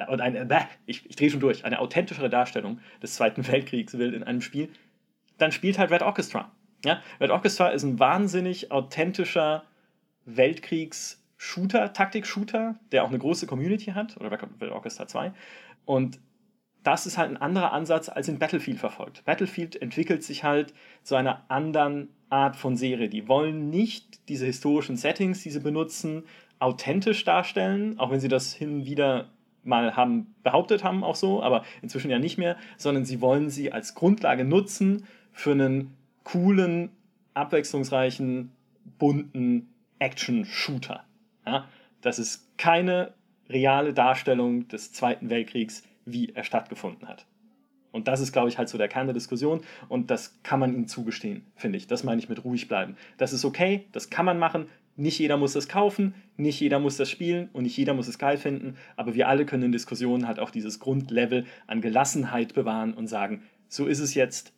eine, 0.08 0.50
äh, 0.50 0.60
ich, 0.86 1.06
ich 1.10 1.16
drehe 1.18 1.30
schon 1.30 1.42
durch, 1.42 1.66
eine 1.66 1.80
authentischere 1.80 2.30
Darstellung 2.30 2.80
des 3.02 3.16
Zweiten 3.16 3.46
Weltkriegs 3.52 3.98
will 3.98 4.14
in 4.14 4.24
einem 4.24 4.42
Spiel, 4.42 4.70
dann 5.38 5.52
spielt 5.52 5.78
halt 5.78 5.92
Red 5.92 6.04
Orchestra. 6.04 6.52
Ja? 6.86 7.02
Red 7.20 7.32
Orchestra 7.32 7.70
ist 7.70 7.84
ein 7.84 8.00
wahnsinnig 8.00 8.72
authentischer 8.72 9.64
Weltkriegs-Shooter, 10.26 11.92
Taktik-Shooter, 11.92 12.80
der 12.94 13.04
auch 13.04 13.10
eine 13.10 13.20
große 13.20 13.46
Community 13.46 13.92
hat, 13.92 14.16
oder 14.16 14.32
Red 14.32 14.72
Orchestra 14.72 15.06
2. 15.06 15.34
Und 15.86 16.20
das 16.84 17.06
ist 17.06 17.18
halt 17.18 17.32
ein 17.32 17.38
anderer 17.38 17.72
Ansatz 17.72 18.10
als 18.10 18.28
in 18.28 18.40
Battlefield 18.40 18.80
verfolgt. 18.80 19.24
Battlefield 19.26 19.82
entwickelt 19.82 20.24
sich 20.24 20.44
halt 20.44 20.74
zu 21.04 21.16
einer 21.16 21.46
anderen 21.50 22.10
Art 22.30 22.56
von 22.56 22.76
Serie. 22.76 23.10
Die 23.10 23.28
wollen 23.28 23.70
nicht 23.70 24.28
diese 24.28 24.46
historischen 24.46 24.98
Settings, 24.98 25.44
die 25.44 25.50
sie 25.50 25.60
benutzen, 25.60 26.24
authentisch 26.60 27.24
darstellen, 27.24 28.00
auch 28.00 28.12
wenn 28.12 28.20
sie 28.20 28.28
das 28.28 28.54
hin 28.54 28.74
und 28.74 28.86
wieder 28.86 29.30
mal 29.64 29.96
haben 29.96 30.36
behauptet 30.44 30.84
haben, 30.84 31.04
auch 31.04 31.16
so, 31.16 31.42
aber 31.42 31.64
inzwischen 31.82 32.12
ja 32.12 32.20
nicht 32.20 32.38
mehr, 32.38 32.58
sondern 32.78 33.06
sie 33.06 33.22
wollen 33.22 33.50
sie 33.50 33.72
als 33.72 33.96
Grundlage 33.96 34.44
nutzen 34.44 35.06
für 35.32 35.52
einen 35.52 35.96
coolen, 36.24 36.92
abwechslungsreichen, 37.34 38.52
bunten 38.98 39.70
Action-Shooter. 40.00 41.04
Ja? 41.46 41.66
Das 42.02 42.20
ist 42.20 42.58
keine 42.58 43.14
reale 43.50 43.94
Darstellung 43.94 44.68
des 44.68 44.92
Zweiten 44.94 45.30
Weltkriegs 45.30 45.84
wie 46.06 46.30
er 46.34 46.44
stattgefunden 46.44 47.08
hat. 47.08 47.26
Und 47.92 48.08
das 48.08 48.20
ist, 48.20 48.34
glaube 48.34 48.50
ich, 48.50 48.58
halt 48.58 48.70
so 48.70 48.78
der 48.78 48.88
Kern 48.88 49.06
der 49.06 49.14
Diskussion 49.14 49.62
und 49.88 50.10
das 50.10 50.40
kann 50.42 50.60
man 50.60 50.74
ihnen 50.74 50.88
zugestehen, 50.88 51.46
finde 51.56 51.78
ich. 51.78 51.88
Das 51.88 52.04
meine 52.04 52.20
ich 52.20 52.28
mit 52.28 52.44
ruhig 52.44 52.68
bleiben. 52.68 52.98
Das 53.18 53.34
ist 53.34 53.46
okay, 53.46 53.86
das 53.92 54.10
kann 54.10 54.26
man 54.26 54.40
machen. 54.40 54.68
Nicht 54.96 55.20
jeder 55.20 55.38
muss 55.38 55.54
das 55.54 55.68
kaufen, 55.68 56.14
nicht 56.36 56.60
jeder 56.60 56.80
muss 56.80 56.98
das 56.98 57.10
spielen 57.10 57.50
und 57.54 57.64
nicht 57.64 57.78
jeder 57.78 57.94
muss 57.94 58.08
es 58.08 58.20
geil 58.20 58.38
finden, 58.38 58.78
aber 58.96 59.16
wir 59.16 59.28
alle 59.28 59.46
können 59.46 59.64
in 59.64 59.72
Diskussionen 59.72 60.28
halt 60.28 60.40
auch 60.40 60.50
dieses 60.50 60.80
Grundlevel 60.80 61.46
an 61.68 61.82
Gelassenheit 61.82 62.54
bewahren 62.54 62.94
und 62.94 63.08
sagen, 63.08 63.44
so 63.68 63.88
ist 63.88 64.00
es 64.00 64.14
jetzt, 64.14 64.54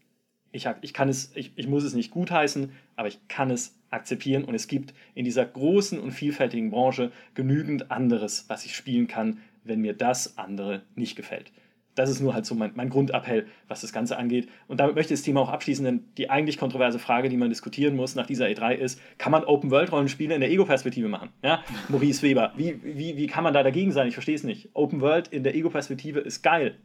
ich, 0.52 0.68
ich, 0.82 0.94
kann 0.94 1.08
es, 1.08 1.36
ich, 1.36 1.54
ich 1.56 1.68
muss 1.68 1.84
es 1.84 1.94
nicht 1.94 2.12
gutheißen, 2.12 2.72
aber 2.96 3.08
ich 3.08 3.28
kann 3.28 3.50
es 3.50 3.78
akzeptieren 3.96 4.44
und 4.44 4.54
es 4.56 4.68
gibt 4.68 4.94
in 5.16 5.26
dieser 5.26 5.46
großen 5.46 6.00
und 6.00 6.12
vielfältigen 6.12 6.70
Branche 6.70 7.12
genügend 7.34 7.92
anderes, 7.92 8.46
was 8.48 8.66
ich 8.66 8.76
spielen 8.76 9.08
kann, 9.08 9.40
wenn 9.64 9.82
mir 9.82 9.94
das 9.94 10.38
andere 10.38 10.84
nicht 10.96 11.16
gefällt. 11.16 11.52
Das 11.96 12.10
ist 12.10 12.20
nur 12.20 12.34
halt 12.34 12.46
so 12.46 12.56
mein, 12.56 12.72
mein, 12.76 12.90
Grundappell, 12.90 13.48
was 13.68 13.82
das 13.82 13.94
Ganze 13.94 14.18
angeht. 14.18 14.50
Und 14.68 14.80
damit 14.80 14.96
möchte 14.96 15.14
ich 15.14 15.20
das 15.20 15.26
Thema 15.26 15.42
auch 15.42 15.50
abschließen, 15.50 15.84
denn 15.86 16.04
die 16.18 16.30
eigentlich 16.30 16.58
kontroverse 16.58 17.00
Frage, 17.00 17.30
die 17.30 17.38
man 17.38 17.50
diskutieren 17.50 17.96
muss 17.96 18.16
nach 18.16 18.28
dieser 18.28 18.46
E3 18.48 18.74
ist, 18.74 19.00
kann 19.18 19.32
man 19.32 19.46
Open-World-Rollenspiele 19.46 20.36
in 20.36 20.42
der 20.42 20.52
Ego-Perspektive 20.52 21.08
machen? 21.08 21.30
Ja? 21.42 21.64
Maurice 21.90 22.22
Weber, 22.22 22.52
wie, 22.58 22.80
wie, 22.84 23.16
wie 23.16 23.28
kann 23.28 23.44
man 23.44 23.54
da 23.54 23.64
dagegen 23.64 23.92
sein? 23.92 24.08
Ich 24.08 24.14
verstehe 24.14 24.36
es 24.36 24.44
nicht. 24.44 24.70
Open-World 24.74 25.30
in 25.30 25.44
der 25.44 25.56
Ego-Perspektive 25.56 26.20
ist 26.20 26.42
geil. 26.42 26.78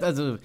Also, 0.00 0.38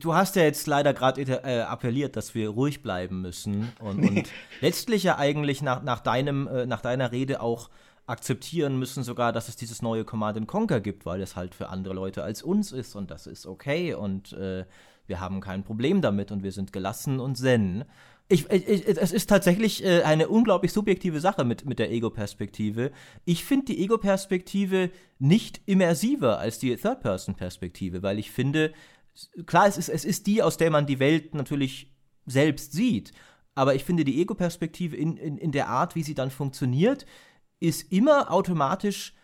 du 0.00 0.14
hast 0.14 0.36
ja 0.36 0.42
jetzt 0.42 0.66
leider 0.66 0.94
gerade 0.94 1.22
äh, 1.22 1.60
appelliert, 1.60 2.16
dass 2.16 2.34
wir 2.34 2.50
ruhig 2.50 2.82
bleiben 2.82 3.22
müssen. 3.22 3.72
Und, 3.80 3.98
nee. 4.00 4.08
und 4.08 4.28
letztlich 4.60 5.02
ja 5.02 5.18
eigentlich 5.18 5.62
nach, 5.62 5.82
nach, 5.82 6.00
deinem, 6.00 6.46
äh, 6.46 6.66
nach 6.66 6.80
deiner 6.80 7.12
Rede 7.12 7.40
auch 7.40 7.70
akzeptieren 8.06 8.78
müssen 8.78 9.02
sogar, 9.02 9.32
dass 9.32 9.48
es 9.48 9.56
dieses 9.56 9.82
neue 9.82 10.04
Command 10.04 10.46
Conquer 10.46 10.80
gibt, 10.80 11.06
weil 11.06 11.20
es 11.20 11.36
halt 11.36 11.54
für 11.54 11.68
andere 11.68 11.94
Leute 11.94 12.22
als 12.22 12.42
uns 12.42 12.72
ist 12.72 12.94
und 12.94 13.10
das 13.10 13.26
ist 13.26 13.46
okay 13.46 13.94
und 13.94 14.32
äh, 14.32 14.64
wir 15.06 15.20
haben 15.20 15.40
kein 15.40 15.64
Problem 15.64 16.00
damit 16.00 16.30
und 16.30 16.42
wir 16.42 16.52
sind 16.52 16.72
gelassen 16.72 17.20
und 17.20 17.36
zen. 17.36 17.84
Ich, 18.28 18.50
ich, 18.50 18.88
es 18.88 19.12
ist 19.12 19.28
tatsächlich 19.28 19.84
äh, 19.84 20.02
eine 20.02 20.28
unglaublich 20.28 20.72
subjektive 20.72 21.20
Sache 21.20 21.44
mit, 21.44 21.64
mit 21.64 21.78
der 21.78 21.92
Ego-Perspektive. 21.92 22.90
Ich 23.24 23.44
finde 23.44 23.66
die 23.66 23.84
Ego-Perspektive 23.84 24.90
nicht 25.20 25.60
immersiver 25.66 26.38
als 26.38 26.58
die 26.58 26.74
Third-Person-Perspektive, 26.74 28.02
weil 28.02 28.18
ich 28.18 28.32
finde, 28.32 28.72
klar, 29.46 29.68
es 29.68 29.78
ist, 29.78 29.88
es 29.88 30.04
ist 30.04 30.26
die, 30.26 30.42
aus 30.42 30.56
der 30.56 30.70
man 30.70 30.86
die 30.86 30.98
Welt 30.98 31.34
natürlich 31.34 31.92
selbst 32.26 32.72
sieht. 32.72 33.12
Aber 33.54 33.74
ich 33.76 33.84
finde 33.84 34.04
die 34.04 34.20
Ego-Perspektive 34.20 34.96
in, 34.96 35.16
in, 35.16 35.38
in 35.38 35.52
der 35.52 35.68
Art, 35.68 35.94
wie 35.94 36.02
sie 36.02 36.14
dann 36.14 36.30
funktioniert, 36.30 37.06
ist 37.60 37.90
immer 37.92 38.30
automatisch, 38.32 39.14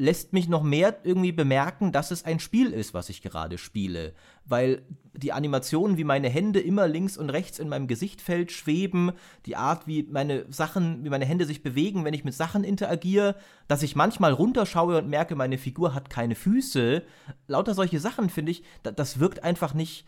lässt 0.00 0.32
mich 0.32 0.48
noch 0.48 0.62
mehr 0.62 1.00
irgendwie 1.02 1.32
bemerken, 1.32 1.90
dass 1.90 2.12
es 2.12 2.24
ein 2.24 2.38
Spiel 2.38 2.72
ist, 2.72 2.94
was 2.94 3.08
ich 3.08 3.20
gerade 3.20 3.58
spiele. 3.58 4.14
Weil 4.44 4.82
die 5.12 5.32
Animationen, 5.32 5.96
wie 5.96 6.04
meine 6.04 6.28
Hände 6.28 6.60
immer 6.60 6.86
links 6.86 7.16
und 7.16 7.30
rechts 7.30 7.58
in 7.58 7.68
meinem 7.68 7.88
Gesichtfeld 7.88 8.52
schweben, 8.52 9.10
die 9.44 9.56
Art, 9.56 9.88
wie 9.88 10.04
meine 10.04 10.46
Sachen, 10.52 11.04
wie 11.04 11.10
meine 11.10 11.24
Hände 11.24 11.46
sich 11.46 11.64
bewegen, 11.64 12.04
wenn 12.04 12.14
ich 12.14 12.24
mit 12.24 12.34
Sachen 12.34 12.62
interagiere, 12.62 13.34
dass 13.66 13.82
ich 13.82 13.96
manchmal 13.96 14.32
runterschaue 14.32 14.98
und 14.98 15.08
merke, 15.08 15.34
meine 15.34 15.58
Figur 15.58 15.94
hat 15.94 16.10
keine 16.10 16.36
Füße. 16.36 17.02
Lauter 17.48 17.74
solche 17.74 17.98
Sachen, 17.98 18.30
finde 18.30 18.52
ich, 18.52 18.62
das 18.84 19.18
wirkt 19.18 19.42
einfach 19.42 19.74
nicht 19.74 20.06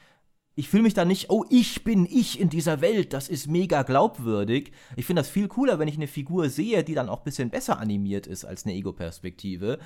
ich 0.57 0.69
fühle 0.69 0.83
mich 0.83 0.95
da 0.95 1.05
nicht, 1.05 1.31
oh, 1.31 1.45
ich 1.49 1.85
bin 1.85 2.07
ich 2.07 2.41
in 2.41 2.51
dieser 2.51 2.81
Welt, 2.81 3.13
das 3.13 3.29
ist 3.29 3.47
mega 3.47 3.83
glaubwürdig. 3.83 4.73
Ich 4.97 5.07
finde 5.07 5.23
das 5.23 5.31
viel 5.31 5.49
cooler, 5.49 5.79
wenn 5.79 5.89
ich 5.89 5.97
eine 5.97 6.09
Figur 6.09 6.51
sehe, 6.51 6.85
die 6.85 6.95
dann 6.95 7.09
auch 7.09 7.19
ein 7.19 7.25
bisschen 7.25 7.51
besser 7.51 7.79
animiert 7.79 8.27
ist 8.27 8.45
als 8.45 8.65
eine 8.65 8.75
Ego-Perspektive. 8.75 9.79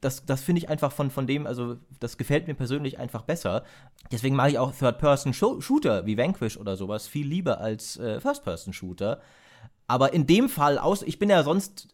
Das, 0.00 0.24
das 0.24 0.42
finde 0.42 0.60
ich 0.60 0.68
einfach 0.68 0.92
von, 0.92 1.10
von 1.10 1.26
dem, 1.26 1.46
also 1.46 1.76
das 1.98 2.16
gefällt 2.16 2.46
mir 2.46 2.54
persönlich 2.54 2.98
einfach 2.98 3.22
besser. 3.22 3.64
Deswegen 4.12 4.36
mag 4.36 4.50
ich 4.50 4.58
auch 4.58 4.72
Third-Person-Shooter 4.72 6.06
wie 6.06 6.16
Vanquish 6.16 6.56
oder 6.56 6.76
sowas 6.76 7.06
viel 7.06 7.26
lieber 7.26 7.60
als 7.60 7.98
äh, 7.98 8.20
First-Person-Shooter. 8.20 9.20
Aber 9.86 10.12
in 10.12 10.26
dem 10.26 10.48
Fall, 10.48 10.78
aus, 10.78 11.02
ich 11.02 11.18
bin 11.18 11.30
ja 11.30 11.42
sonst, 11.42 11.88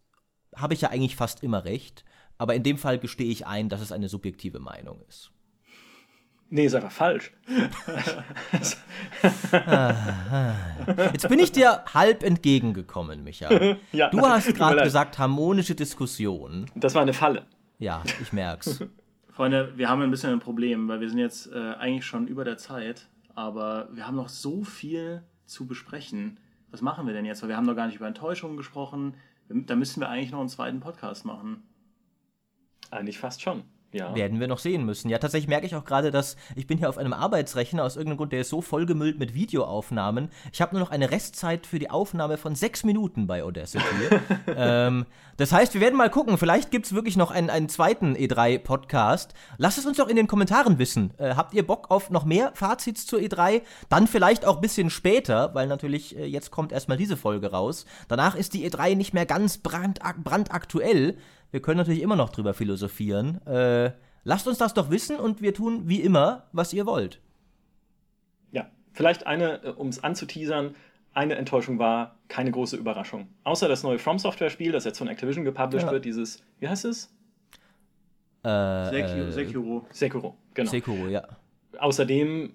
habe 0.55 0.75
ich 0.75 0.83
ja 0.83 0.91
eigentlich 0.91 1.17
fast 1.17 1.43
immer 1.43 1.65
recht. 1.65 2.05
Aber 2.39 2.55
in 2.55 2.63
dem 2.63 2.77
Fall 2.77 2.99
gestehe 2.99 3.31
ich 3.31 3.47
ein, 3.47 3.69
dass 3.69 3.81
es 3.81 3.93
eine 3.93 4.09
subjektive 4.09 4.59
Meinung 4.59 5.01
ist. 5.09 5.33
Nee, 6.49 6.67
ist 6.67 6.75
einfach 6.75 6.93
falsch. 6.93 7.33
Jetzt 11.13 11.29
bin 11.29 11.39
ich 11.41 11.51
dir 11.51 11.83
halb 11.93 12.23
entgegengekommen, 12.23 13.25
Micha. 13.25 13.49
Ja, 13.93 14.11
du 14.11 14.21
hast 14.21 14.55
gerade 14.55 14.83
gesagt, 14.83 15.19
harmonische 15.19 15.75
Diskussion. 15.75 16.67
Das 16.75 16.95
war 16.95 17.03
eine 17.03 17.15
Falle. 17.15 17.47
Ja, 17.79 18.03
ich 18.21 18.33
merk's. 18.33 18.85
Freunde, 19.31 19.73
wir 19.77 19.89
haben 19.89 20.01
ein 20.03 20.11
bisschen 20.11 20.33
ein 20.33 20.39
Problem, 20.39 20.89
weil 20.89 21.01
wir 21.01 21.11
sind 21.11 21.19
jetzt 21.19 21.53
äh, 21.53 21.75
eigentlich 21.79 22.07
schon 22.07 22.27
über 22.27 22.45
der 22.45 22.57
Zeit, 22.57 23.09
aber 23.35 23.89
wir 23.93 24.07
haben 24.07 24.17
noch 24.17 24.29
so 24.29 24.63
viel 24.65 25.23
zu 25.47 25.67
besprechen. 25.67 26.39
Was 26.71 26.81
machen 26.81 27.07
wir 27.07 27.13
denn 27.13 27.25
jetzt? 27.25 27.43
Weil 27.43 27.51
wir 27.51 27.57
haben 27.57 27.67
noch 27.67 27.77
gar 27.77 27.87
nicht 27.87 27.97
über 27.97 28.07
Enttäuschungen 28.07 28.57
gesprochen. 28.57 29.15
Da 29.49 29.77
müssten 29.77 30.01
wir 30.01 30.09
eigentlich 30.09 30.31
noch 30.31 30.41
einen 30.41 30.49
zweiten 30.49 30.81
Podcast 30.81 31.25
machen. 31.25 31.65
Eigentlich 32.91 33.19
fast 33.19 33.43
schon. 33.43 33.65
Ja. 33.97 34.15
Werden 34.15 34.41
wir 34.41 34.49
noch 34.49 34.59
sehen 34.59 34.85
müssen. 34.85 35.09
Ja, 35.09 35.19
tatsächlich 35.19 35.49
merke 35.49 35.67
ich 35.67 35.75
auch 35.75 35.85
gerade, 35.85 36.11
dass 36.11 36.37
ich 36.55 36.67
bin 36.67 36.79
hier 36.79 36.89
auf 36.89 36.99
einem 36.99 37.13
Arbeitsrechner 37.13 37.83
aus 37.85 37.97
irgendeinem 37.97 38.19
Grund, 38.19 38.33
der 38.33 38.41
ist 38.41 38.51
so 38.51 38.61
vollgemüllt 38.61 39.19
mit 39.19 39.35
Videoaufnahmen. 39.35 40.31
Ich 40.53 40.61
habe 40.61 40.75
nur 40.75 40.81
noch 40.81 40.91
eine 40.91 41.11
Restzeit 41.11 41.67
für 41.67 41.79
die 41.79 41.91
Aufnahme 41.91 42.37
von 42.37 42.55
sechs 42.55 42.85
Minuten 42.85 43.27
bei 43.27 43.43
Audacity. 43.43 43.85
ähm, 44.57 45.07
das 45.37 45.53
heißt, 45.53 45.75
wir 45.75 45.81
werden 45.81 45.97
mal 45.97 46.11
gucken. 46.11 46.39
Vielleicht 46.39 46.71
gibt 46.71 46.87
es 46.87 46.95
wirklich 46.95 47.17
noch 47.17 47.31
einen, 47.31 47.51
einen 47.51 47.69
zweiten 47.69 48.15
E3-Podcast. 48.15 49.35
Lasst 49.59 49.79
es 49.79 49.87
uns 49.87 49.99
doch 49.99 50.09
in 50.09 50.17
den 50.17 50.27
Kommentaren 50.27 50.79
wissen. 50.79 51.13
Äh, 51.19 51.35
habt 51.35 51.55
ihr 51.55 51.67
Bock 51.67 51.91
auf 51.91 52.11
noch 52.11 52.25
mehr 52.25 52.53
Fazits 52.55 53.07
zur 53.07 53.19
E3? 53.19 53.63
Dann 53.89 54.07
vielleicht 54.07 54.47
auch 54.47 54.57
ein 54.57 54.63
bisschen 54.63 54.91
später, 54.91 55.55
weil 55.55 55.67
natürlich 55.67 56.17
äh, 56.17 56.25
jetzt 56.25 56.51
kommt 56.51 56.73
erstmal 56.73 56.97
diese 56.97 57.17
Folge 57.17 57.51
raus. 57.51 57.85
Danach 58.09 58.35
ist 58.35 58.55
die 58.55 58.69
E3 58.69 58.95
nicht 58.95 59.13
mehr 59.13 59.27
ganz 59.27 59.59
brandaktuell. 59.59 61.19
Wir 61.57 61.63
können 61.63 61.79
natürlich 61.79 62.03
immer 62.03 62.17
noch 62.17 62.29
drüber 62.29 62.53
philosophieren. 62.53 63.41
Äh, 63.47 63.93
lasst 64.25 64.47
uns 64.47 64.59
das 64.59 64.75
doch 64.75 64.91
wissen 64.91 65.17
und 65.17 65.41
wir 65.41 65.55
tun 65.55 65.89
wie 65.89 66.03
immer, 66.03 66.43
was 66.53 66.75
ihr 66.75 66.85
wollt. 66.85 67.19
Ja, 68.53 68.67
vielleicht 68.93 69.27
eine, 69.27 69.65
äh, 69.65 69.69
um 69.71 69.89
es 69.89 70.05
anzuteasern, 70.05 70.75
eine 71.15 71.37
Enttäuschung 71.37 71.79
war 71.79 72.19
keine 72.29 72.51
große 72.51 72.77
Überraschung. 72.77 73.29
Außer 73.45 73.69
das 73.69 73.83
neue 73.85 73.99
From 73.99 74.19
Software-Spiel, 74.19 74.71
das 74.71 74.85
jetzt 74.85 74.99
von 74.99 75.09
Activision 75.09 75.47
gepublished 75.47 75.87
ja. 75.87 75.93
wird, 75.93 76.05
dieses, 76.05 76.45
wie 76.61 76.69
heißt 76.69 76.85
es? 76.85 77.11
Äh, 78.43 78.91
Sekiro. 78.91 79.31
Sekiro. 79.31 79.87
Sekiro, 79.89 80.37
genau. 80.53 80.71
Sekiro, 80.71 81.07
ja. 81.07 81.27
Außerdem 81.79 82.53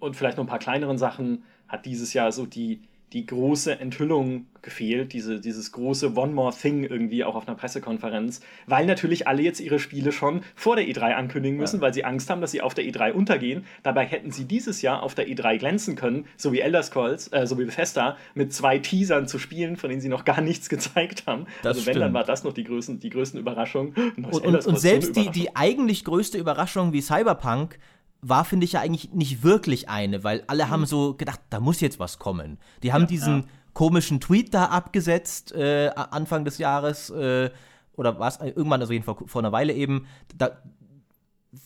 und 0.00 0.16
vielleicht 0.16 0.36
noch 0.36 0.42
ein 0.42 0.48
paar 0.48 0.58
kleineren 0.58 0.98
Sachen 0.98 1.44
hat 1.68 1.86
dieses 1.86 2.12
Jahr 2.12 2.32
so 2.32 2.44
die, 2.44 2.82
die 3.12 3.26
große 3.26 3.80
Enthüllung 3.80 4.46
gefehlt, 4.62 5.12
diese, 5.12 5.40
dieses 5.40 5.72
große 5.72 6.16
One 6.16 6.32
More 6.32 6.54
Thing 6.54 6.84
irgendwie 6.84 7.24
auch 7.24 7.34
auf 7.34 7.48
einer 7.48 7.56
Pressekonferenz, 7.56 8.40
weil 8.66 8.86
natürlich 8.86 9.26
alle 9.26 9.42
jetzt 9.42 9.60
ihre 9.60 9.78
Spiele 9.78 10.12
schon 10.12 10.42
vor 10.54 10.76
der 10.76 10.86
E3 10.86 11.14
ankündigen 11.14 11.58
müssen, 11.58 11.76
ja. 11.76 11.82
weil 11.82 11.94
sie 11.94 12.04
Angst 12.04 12.30
haben, 12.30 12.40
dass 12.40 12.52
sie 12.52 12.60
auf 12.60 12.74
der 12.74 12.84
E3 12.84 13.12
untergehen. 13.12 13.64
Dabei 13.82 14.04
hätten 14.04 14.30
sie 14.30 14.44
dieses 14.44 14.82
Jahr 14.82 15.02
auf 15.02 15.14
der 15.14 15.28
E3 15.28 15.58
glänzen 15.58 15.96
können, 15.96 16.26
so 16.36 16.52
wie 16.52 16.60
Elder 16.60 16.82
Scrolls, 16.82 17.28
äh, 17.32 17.46
so 17.46 17.58
wie 17.58 17.64
Bethesda, 17.64 18.16
mit 18.34 18.52
zwei 18.52 18.78
Teasern 18.78 19.26
zu 19.26 19.38
spielen, 19.38 19.76
von 19.76 19.90
denen 19.90 20.02
sie 20.02 20.08
noch 20.08 20.24
gar 20.24 20.40
nichts 20.40 20.68
gezeigt 20.68 21.24
haben. 21.26 21.46
Das 21.62 21.76
also 21.76 21.86
wenn, 21.86 21.94
stimmt. 21.94 22.04
dann 22.04 22.14
war 22.14 22.24
das 22.24 22.44
noch 22.44 22.52
die 22.52 22.64
größten, 22.64 23.00
die 23.00 23.10
größten 23.10 23.40
Überraschungen. 23.40 23.94
Und, 24.30 24.44
und, 24.44 24.66
und 24.66 24.78
selbst 24.78 25.16
die, 25.16 25.30
die 25.30 25.56
eigentlich 25.56 26.04
größte 26.04 26.38
Überraschung 26.38 26.92
wie 26.92 27.00
Cyberpunk 27.00 27.78
war, 28.22 28.44
finde 28.44 28.64
ich 28.64 28.72
ja 28.72 28.80
eigentlich 28.80 29.12
nicht 29.12 29.42
wirklich 29.42 29.88
eine, 29.88 30.24
weil 30.24 30.44
alle 30.46 30.66
mhm. 30.66 30.70
haben 30.70 30.86
so 30.86 31.14
gedacht, 31.14 31.40
da 31.50 31.60
muss 31.60 31.80
jetzt 31.80 31.98
was 31.98 32.18
kommen. 32.18 32.58
Die 32.82 32.92
haben 32.92 33.02
ja, 33.02 33.08
diesen 33.08 33.40
ja. 33.40 33.46
komischen 33.72 34.20
Tweet 34.20 34.52
da 34.52 34.66
abgesetzt, 34.66 35.52
äh, 35.52 35.90
Anfang 35.94 36.44
des 36.44 36.58
Jahres, 36.58 37.10
äh, 37.10 37.50
oder 37.94 38.18
was, 38.18 38.40
irgendwann, 38.40 38.80
also 38.80 38.94
vor, 39.02 39.18
vor 39.26 39.42
einer 39.42 39.52
Weile 39.52 39.72
eben. 39.72 40.06
Da, 40.36 40.62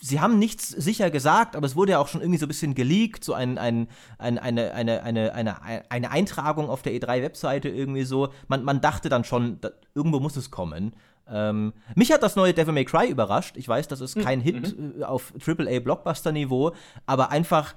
sie 0.00 0.20
haben 0.20 0.38
nichts 0.38 0.68
sicher 0.68 1.10
gesagt, 1.10 1.56
aber 1.56 1.66
es 1.66 1.76
wurde 1.76 1.92
ja 1.92 1.98
auch 1.98 2.08
schon 2.08 2.20
irgendwie 2.20 2.38
so 2.38 2.46
ein 2.46 2.48
bisschen 2.48 2.74
geleakt, 2.74 3.24
so 3.24 3.34
ein, 3.34 3.58
ein, 3.58 3.88
ein, 4.18 4.38
eine, 4.38 4.72
eine, 4.72 5.02
eine, 5.02 5.34
eine, 5.34 5.90
eine 5.90 6.10
Eintragung 6.10 6.68
auf 6.68 6.82
der 6.82 6.92
E3-Webseite 6.92 7.68
irgendwie 7.68 8.04
so. 8.04 8.30
Man, 8.48 8.64
man 8.64 8.80
dachte 8.80 9.08
dann 9.08 9.24
schon, 9.24 9.60
da, 9.60 9.70
irgendwo 9.94 10.20
muss 10.20 10.36
es 10.36 10.50
kommen. 10.50 10.94
Ähm, 11.28 11.72
mich 11.94 12.12
hat 12.12 12.22
das 12.22 12.36
neue 12.36 12.52
Devil 12.52 12.74
May 12.74 12.84
Cry 12.84 13.08
überrascht. 13.08 13.56
Ich 13.56 13.68
weiß, 13.68 13.88
das 13.88 14.00
ist 14.00 14.18
kein 14.20 14.40
mhm. 14.40 14.42
Hit 14.42 14.78
mhm. 14.78 15.02
auf 15.02 15.32
AAA-Blockbuster-Niveau, 15.44 16.72
aber 17.06 17.30
einfach 17.30 17.74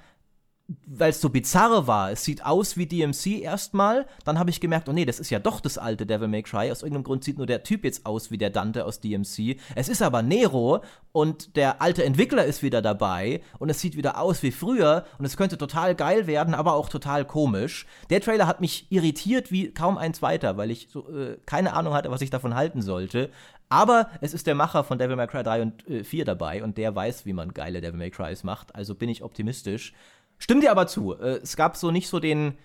weil 0.86 1.12
es 1.12 1.22
so 1.22 1.30
bizarr 1.30 1.88
war. 1.88 2.12
Es 2.12 2.24
sieht 2.24 2.46
aus 2.46 2.76
wie 2.76 2.86
DMC 2.86 3.42
erstmal, 3.42 4.06
dann 4.26 4.38
habe 4.38 4.50
ich 4.50 4.60
gemerkt, 4.60 4.90
oh 4.90 4.94
nee, 4.94 5.06
das 5.06 5.20
ist 5.20 5.30
ja 5.30 5.40
doch 5.40 5.62
das 5.62 5.78
alte 5.78 6.06
Devil 6.06 6.28
May 6.28 6.44
Cry. 6.44 6.72
Aus 6.72 6.82
irgendeinem 6.82 7.06
Grund 7.06 7.24
sieht 7.24 7.38
nur 7.38 7.48
der 7.48 7.64
Typ 7.64 7.86
jetzt 7.86 8.06
aus 8.06 8.32
wie 8.32 8.38
der 8.38 8.50
Dante 8.50 8.86
aus 8.86 9.00
DMC. 9.00 9.58
Es 9.76 9.88
ist 9.88 10.02
aber 10.02 10.22
Nero 10.22 10.82
und 11.14 11.56
der 11.56 11.82
alte 11.82 12.04
Entwickler 12.04 12.46
ist 12.46 12.64
wieder 12.64 12.82
dabei 12.82 13.42
und 13.60 13.70
es 13.70 13.80
sieht 13.80 13.96
wieder 13.96 14.20
aus 14.20 14.44
wie 14.44 14.52
früher 14.52 15.06
und 15.18 15.26
es 15.26 15.38
könnte 15.38 15.58
total 15.58 15.96
geil 15.96 16.28
werden, 16.28 16.54
aber 16.54 16.74
auch 16.74 16.90
total 16.90 17.24
komisch. 17.24 17.86
Der 18.10 18.20
Trailer 18.20 18.48
hat 18.48 18.60
mich 18.60 18.92
irritiert 18.92 19.52
wie 19.52 19.74
kaum 19.74 19.98
ein 19.98 20.14
zweiter, 20.14 20.58
weil 20.58 20.72
ich 20.72 20.90
so, 20.92 21.08
äh, 21.10 21.38
keine 21.46 21.74
Ahnung 21.74 21.94
hatte, 21.94 22.12
was 22.12 22.22
ich 22.22 22.30
davon 22.30 22.56
halten 22.56 22.82
sollte. 22.82 23.30
Aber 23.70 24.10
es 24.22 24.34
ist 24.34 24.48
der 24.48 24.56
Macher 24.56 24.84
von 24.84 24.98
Devil 24.98 25.18
May 25.18 25.28
Cry 25.28 25.44
3 25.44 25.62
und 25.62 25.88
äh, 25.88 26.04
4 26.04 26.26
dabei 26.26 26.64
und 26.64 26.78
der 26.78 26.96
weiß, 26.96 27.26
wie 27.26 27.34
man 27.34 27.54
geile 27.54 27.82
Devil 27.82 27.98
May 27.98 28.12
Crys 28.12 28.44
macht. 28.44 28.74
Also 28.76 28.96
bin 28.96 29.10
ich 29.10 29.24
optimistisch. 29.24 29.94
Stimmt 30.38 30.64
dir 30.64 30.72
aber 30.72 30.88
zu. 30.88 31.14
Äh, 31.14 31.40
es 31.42 31.56
gab 31.56 31.78
so 31.78 31.92
nicht 31.92 32.08
so 32.08 32.20
den. 32.20 32.58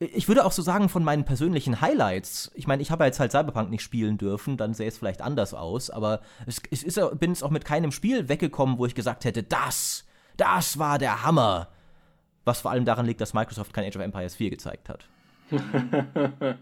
Ich 0.00 0.28
würde 0.28 0.44
auch 0.44 0.52
so 0.52 0.62
sagen, 0.62 0.88
von 0.88 1.02
meinen 1.02 1.24
persönlichen 1.24 1.80
Highlights. 1.80 2.52
Ich 2.54 2.68
meine, 2.68 2.82
ich 2.82 2.92
habe 2.92 3.04
jetzt 3.04 3.18
halt 3.18 3.32
Cyberpunk 3.32 3.68
nicht 3.68 3.82
spielen 3.82 4.16
dürfen, 4.16 4.56
dann 4.56 4.72
sähe 4.72 4.86
es 4.86 4.96
vielleicht 4.96 5.20
anders 5.20 5.54
aus, 5.54 5.90
aber 5.90 6.20
es, 6.46 6.62
es 6.70 6.84
ist, 6.84 7.00
bin 7.18 7.32
es 7.32 7.42
auch 7.42 7.50
mit 7.50 7.64
keinem 7.64 7.90
Spiel 7.90 8.28
weggekommen, 8.28 8.78
wo 8.78 8.86
ich 8.86 8.94
gesagt 8.94 9.24
hätte, 9.24 9.42
das, 9.42 10.04
das 10.36 10.78
war 10.78 10.98
der 10.98 11.24
Hammer. 11.24 11.68
Was 12.44 12.60
vor 12.60 12.70
allem 12.70 12.84
daran 12.84 13.06
liegt, 13.06 13.20
dass 13.20 13.34
Microsoft 13.34 13.72
kein 13.72 13.86
Age 13.86 13.96
of 13.96 14.02
Empires 14.02 14.36
4 14.36 14.50
gezeigt 14.50 14.88
hat. 14.88 15.08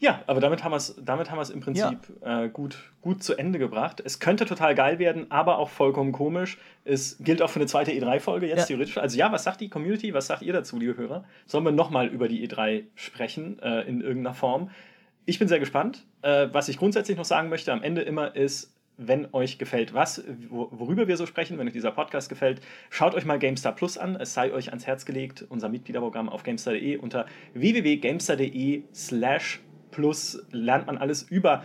Ja, 0.00 0.22
aber 0.28 0.40
damit 0.40 0.62
haben 0.62 0.70
wir 0.70 0.76
es 0.76 0.94
damit 1.04 1.30
haben 1.30 1.42
im 1.50 1.60
Prinzip 1.60 1.98
ja. 2.22 2.44
äh, 2.44 2.48
gut, 2.48 2.78
gut 3.02 3.22
zu 3.22 3.36
Ende 3.36 3.58
gebracht. 3.58 4.00
Es 4.04 4.20
könnte 4.20 4.46
total 4.46 4.76
geil 4.76 5.00
werden, 5.00 5.30
aber 5.30 5.58
auch 5.58 5.70
vollkommen 5.70 6.12
komisch. 6.12 6.58
Es 6.84 7.18
gilt 7.18 7.42
auch 7.42 7.50
für 7.50 7.58
eine 7.58 7.66
zweite 7.66 7.90
E3-Folge 7.90 8.46
jetzt 8.46 8.60
ja. 8.60 8.66
theoretisch. 8.66 8.96
Also 8.96 9.18
ja, 9.18 9.32
was 9.32 9.42
sagt 9.42 9.60
die 9.60 9.68
Community? 9.68 10.14
Was 10.14 10.28
sagt 10.28 10.42
ihr 10.42 10.52
dazu, 10.52 10.78
liebe 10.78 10.96
Hörer? 10.96 11.24
Sollen 11.46 11.64
wir 11.64 11.72
nochmal 11.72 12.06
über 12.06 12.28
die 12.28 12.48
E3 12.48 12.84
sprechen 12.94 13.58
äh, 13.60 13.82
in 13.88 14.00
irgendeiner 14.00 14.34
Form? 14.34 14.70
Ich 15.26 15.40
bin 15.40 15.48
sehr 15.48 15.58
gespannt. 15.58 16.06
Äh, 16.22 16.48
was 16.52 16.68
ich 16.68 16.78
grundsätzlich 16.78 17.16
noch 17.16 17.24
sagen 17.24 17.48
möchte 17.48 17.72
am 17.72 17.82
Ende 17.82 18.02
immer 18.02 18.36
ist, 18.36 18.72
wenn 18.98 19.32
euch 19.32 19.58
gefällt, 19.58 19.94
was, 19.94 20.24
worüber 20.50 21.06
wir 21.06 21.16
so 21.16 21.24
sprechen, 21.24 21.56
wenn 21.56 21.68
euch 21.68 21.72
dieser 21.72 21.92
Podcast 21.92 22.28
gefällt, 22.28 22.60
schaut 22.90 23.14
euch 23.14 23.24
mal 23.24 23.38
GameStar 23.38 23.74
Plus 23.74 23.96
an. 23.96 24.16
Es 24.16 24.34
sei 24.34 24.52
euch 24.52 24.70
ans 24.70 24.86
Herz 24.86 25.06
gelegt, 25.06 25.44
unser 25.48 25.68
Mitgliederprogramm 25.68 26.28
auf 26.28 26.42
GameStar.de 26.42 26.96
unter 26.98 27.26
www.gamestar.de 27.54 28.82
slash 28.92 29.60
Plus 29.90 30.42
lernt 30.50 30.86
man 30.86 30.98
alles 30.98 31.22
über 31.22 31.62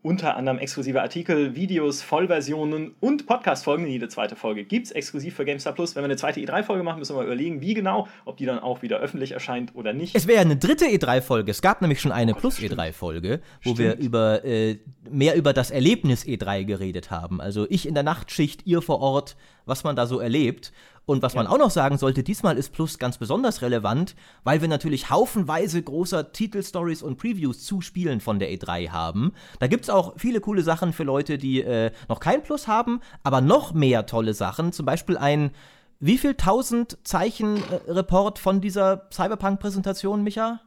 unter 0.00 0.36
anderem 0.36 0.58
exklusive 0.58 1.02
Artikel, 1.02 1.56
Videos, 1.56 2.02
Vollversionen 2.02 2.94
und 3.00 3.26
Podcast-Folgen. 3.26 3.86
Jede 3.86 4.08
zweite 4.08 4.36
Folge 4.36 4.64
gibt 4.64 4.86
es 4.86 4.92
exklusiv 4.92 5.34
für 5.34 5.44
GameStar 5.44 5.72
Plus. 5.72 5.96
Wenn 5.96 6.02
wir 6.02 6.06
eine 6.06 6.16
zweite 6.16 6.40
E3-Folge 6.40 6.84
machen, 6.84 7.00
müssen 7.00 7.14
wir 7.14 7.18
mal 7.18 7.26
überlegen, 7.26 7.60
wie 7.60 7.74
genau, 7.74 8.06
ob 8.24 8.36
die 8.36 8.46
dann 8.46 8.60
auch 8.60 8.80
wieder 8.82 8.98
öffentlich 8.98 9.32
erscheint 9.32 9.74
oder 9.74 9.92
nicht. 9.92 10.14
Es 10.14 10.28
wäre 10.28 10.40
eine 10.40 10.56
dritte 10.56 10.86
E3-Folge. 10.86 11.50
Es 11.50 11.62
gab 11.62 11.82
nämlich 11.82 12.00
schon 12.00 12.12
eine 12.12 12.34
oh, 12.34 12.38
Plus-E3-Folge, 12.38 13.40
wo 13.64 13.74
stimmt. 13.74 13.78
wir 13.78 13.96
über 13.98 14.44
äh, 14.44 14.78
mehr 15.10 15.34
über 15.34 15.52
das 15.52 15.72
Erlebnis 15.72 16.24
E3 16.24 16.64
geredet 16.64 17.10
haben. 17.10 17.40
Also 17.40 17.66
ich 17.68 17.86
in 17.86 17.94
der 17.94 18.04
Nachtschicht, 18.04 18.66
ihr 18.66 18.82
vor 18.82 19.00
Ort, 19.00 19.36
was 19.66 19.82
man 19.82 19.96
da 19.96 20.06
so 20.06 20.20
erlebt. 20.20 20.72
Und 21.08 21.22
was 21.22 21.34
man 21.34 21.46
auch 21.46 21.56
noch 21.56 21.70
sagen 21.70 21.96
sollte, 21.96 22.22
diesmal 22.22 22.58
ist 22.58 22.70
Plus 22.70 22.98
ganz 22.98 23.16
besonders 23.16 23.62
relevant, 23.62 24.14
weil 24.44 24.60
wir 24.60 24.68
natürlich 24.68 25.08
haufenweise 25.08 25.82
großer 25.82 26.32
Titelstories 26.32 27.02
und 27.02 27.16
Previews 27.16 27.64
zu 27.64 27.80
Spielen 27.80 28.20
von 28.20 28.38
der 28.38 28.50
E3 28.50 28.90
haben. 28.90 29.32
Da 29.58 29.68
gibt 29.68 29.84
es 29.84 29.90
auch 29.90 30.12
viele 30.18 30.42
coole 30.42 30.62
Sachen 30.62 30.92
für 30.92 31.04
Leute, 31.04 31.38
die 31.38 31.62
äh, 31.62 31.92
noch 32.10 32.20
kein 32.20 32.42
Plus 32.42 32.68
haben, 32.68 33.00
aber 33.22 33.40
noch 33.40 33.72
mehr 33.72 34.04
tolle 34.04 34.34
Sachen. 34.34 34.74
Zum 34.74 34.84
Beispiel 34.84 35.16
ein 35.16 35.52
wie 35.98 36.18
viel 36.18 36.34
tausend 36.34 36.98
Zeichen 37.04 37.56
äh, 37.56 37.90
Report 37.90 38.38
von 38.38 38.60
dieser 38.60 39.08
Cyberpunk-Präsentation, 39.10 40.22
Micha? 40.22 40.60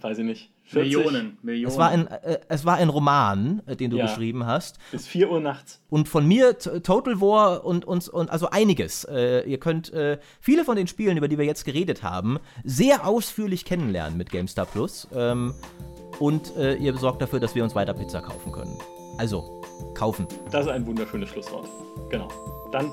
Weiß 0.00 0.18
ich 0.18 0.24
nicht, 0.24 0.50
40? 0.64 0.96
Millionen, 0.96 1.38
Millionen. 1.42 1.72
Es 1.72 1.78
war 1.78 1.88
ein, 1.90 2.06
äh, 2.08 2.38
es 2.48 2.64
war 2.64 2.76
ein 2.76 2.88
Roman, 2.88 3.62
äh, 3.66 3.76
den 3.76 3.90
du 3.90 3.98
ja. 3.98 4.06
geschrieben 4.06 4.46
hast. 4.46 4.78
Bis 4.90 5.06
4 5.06 5.30
Uhr 5.30 5.40
nachts. 5.40 5.80
Und 5.88 6.08
von 6.08 6.26
mir 6.26 6.58
Total 6.58 7.20
War 7.20 7.64
und 7.64 7.84
uns 7.84 8.08
und, 8.08 8.30
also 8.30 8.50
einiges. 8.50 9.04
Äh, 9.04 9.48
ihr 9.48 9.58
könnt 9.58 9.92
äh, 9.92 10.18
viele 10.40 10.64
von 10.64 10.76
den 10.76 10.86
Spielen, 10.86 11.16
über 11.16 11.28
die 11.28 11.38
wir 11.38 11.44
jetzt 11.44 11.64
geredet 11.64 12.02
haben, 12.02 12.38
sehr 12.64 13.06
ausführlich 13.06 13.64
kennenlernen 13.64 14.16
mit 14.16 14.30
GameStar 14.30 14.66
Plus. 14.66 15.08
Ähm, 15.14 15.54
und 16.18 16.56
äh, 16.56 16.74
ihr 16.76 16.96
sorgt 16.96 17.22
dafür, 17.22 17.40
dass 17.40 17.54
wir 17.54 17.62
uns 17.62 17.74
weiter 17.74 17.94
Pizza 17.94 18.20
kaufen 18.20 18.52
können. 18.52 18.76
Also, 19.18 19.55
kaufen. 19.94 20.26
Das 20.50 20.66
ist 20.66 20.72
ein 20.72 20.86
wunderschönes 20.86 21.28
Schlusswort. 21.28 21.68
Genau. 22.10 22.28
Dann 22.72 22.90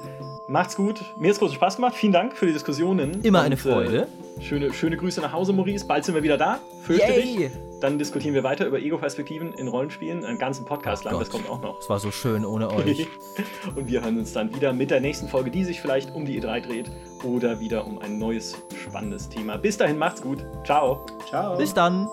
macht's 0.48 0.76
gut. 0.76 1.04
Mir 1.18 1.30
hat 1.30 1.34
es 1.34 1.40
großen 1.40 1.56
Spaß 1.56 1.78
gemacht. 1.78 1.96
Vielen 1.96 2.14
Dank 2.14 2.38
für 2.38 2.46
die 2.46 2.54
Diskussionen. 2.54 3.22
Immer 3.24 3.40
und, 3.40 3.46
eine 3.46 3.58
Freude. 3.58 4.08
Äh, 4.40 4.42
schöne, 4.42 4.74
schöne 4.74 4.98
Grüße 4.98 5.22
nach 5.22 5.34
Hause, 5.34 5.54
Maurice. 5.54 5.86
Bald 5.86 6.06
sind 6.06 6.16
wir 6.16 6.24
wieder 6.24 6.38
da. 6.38 6.60
Fürchte 6.84 7.12
Yay. 7.12 7.38
dich. 7.38 7.52
Dann 7.82 7.98
diskutieren 7.98 8.34
wir 8.34 8.44
weiter 8.44 8.66
über 8.66 8.80
Ego-Perspektiven 8.80 9.54
in 9.54 9.68
Rollenspielen. 9.68 10.24
Einen 10.24 10.38
ganzen 10.38 10.64
Podcast 10.64 11.06
oh 11.06 11.10
lang. 11.10 11.20
Das 11.20 11.30
kommt 11.30 11.50
auch 11.50 11.62
noch. 11.62 11.80
Es 11.80 11.90
war 11.90 12.00
so 12.00 12.12
schön 12.12 12.46
ohne 12.46 12.72
euch. 12.72 13.08
und 13.76 13.88
wir 13.88 14.02
hören 14.04 14.18
uns 14.18 14.32
dann 14.32 14.56
wieder 14.56 14.72
mit 14.72 14.90
der 14.90 15.02
nächsten 15.02 15.28
Folge, 15.28 15.52
die 15.52 15.66
sich 15.66 15.82
vielleicht 15.82 16.16
um 16.16 16.26
die 16.26 16.42
E3 16.42 16.62
dreht 16.62 16.92
oder 17.24 17.60
wieder 17.60 17.86
um 17.86 18.00
ein 18.00 18.18
neues 18.20 18.56
spannendes 18.88 19.28
Thema. 19.28 19.58
Bis 19.58 19.76
dahin, 19.76 19.98
macht's 19.98 20.22
gut. 20.22 20.46
Ciao. 20.64 21.06
Ciao. 21.28 21.58
Bis 21.58 21.74
dann. 21.74 22.08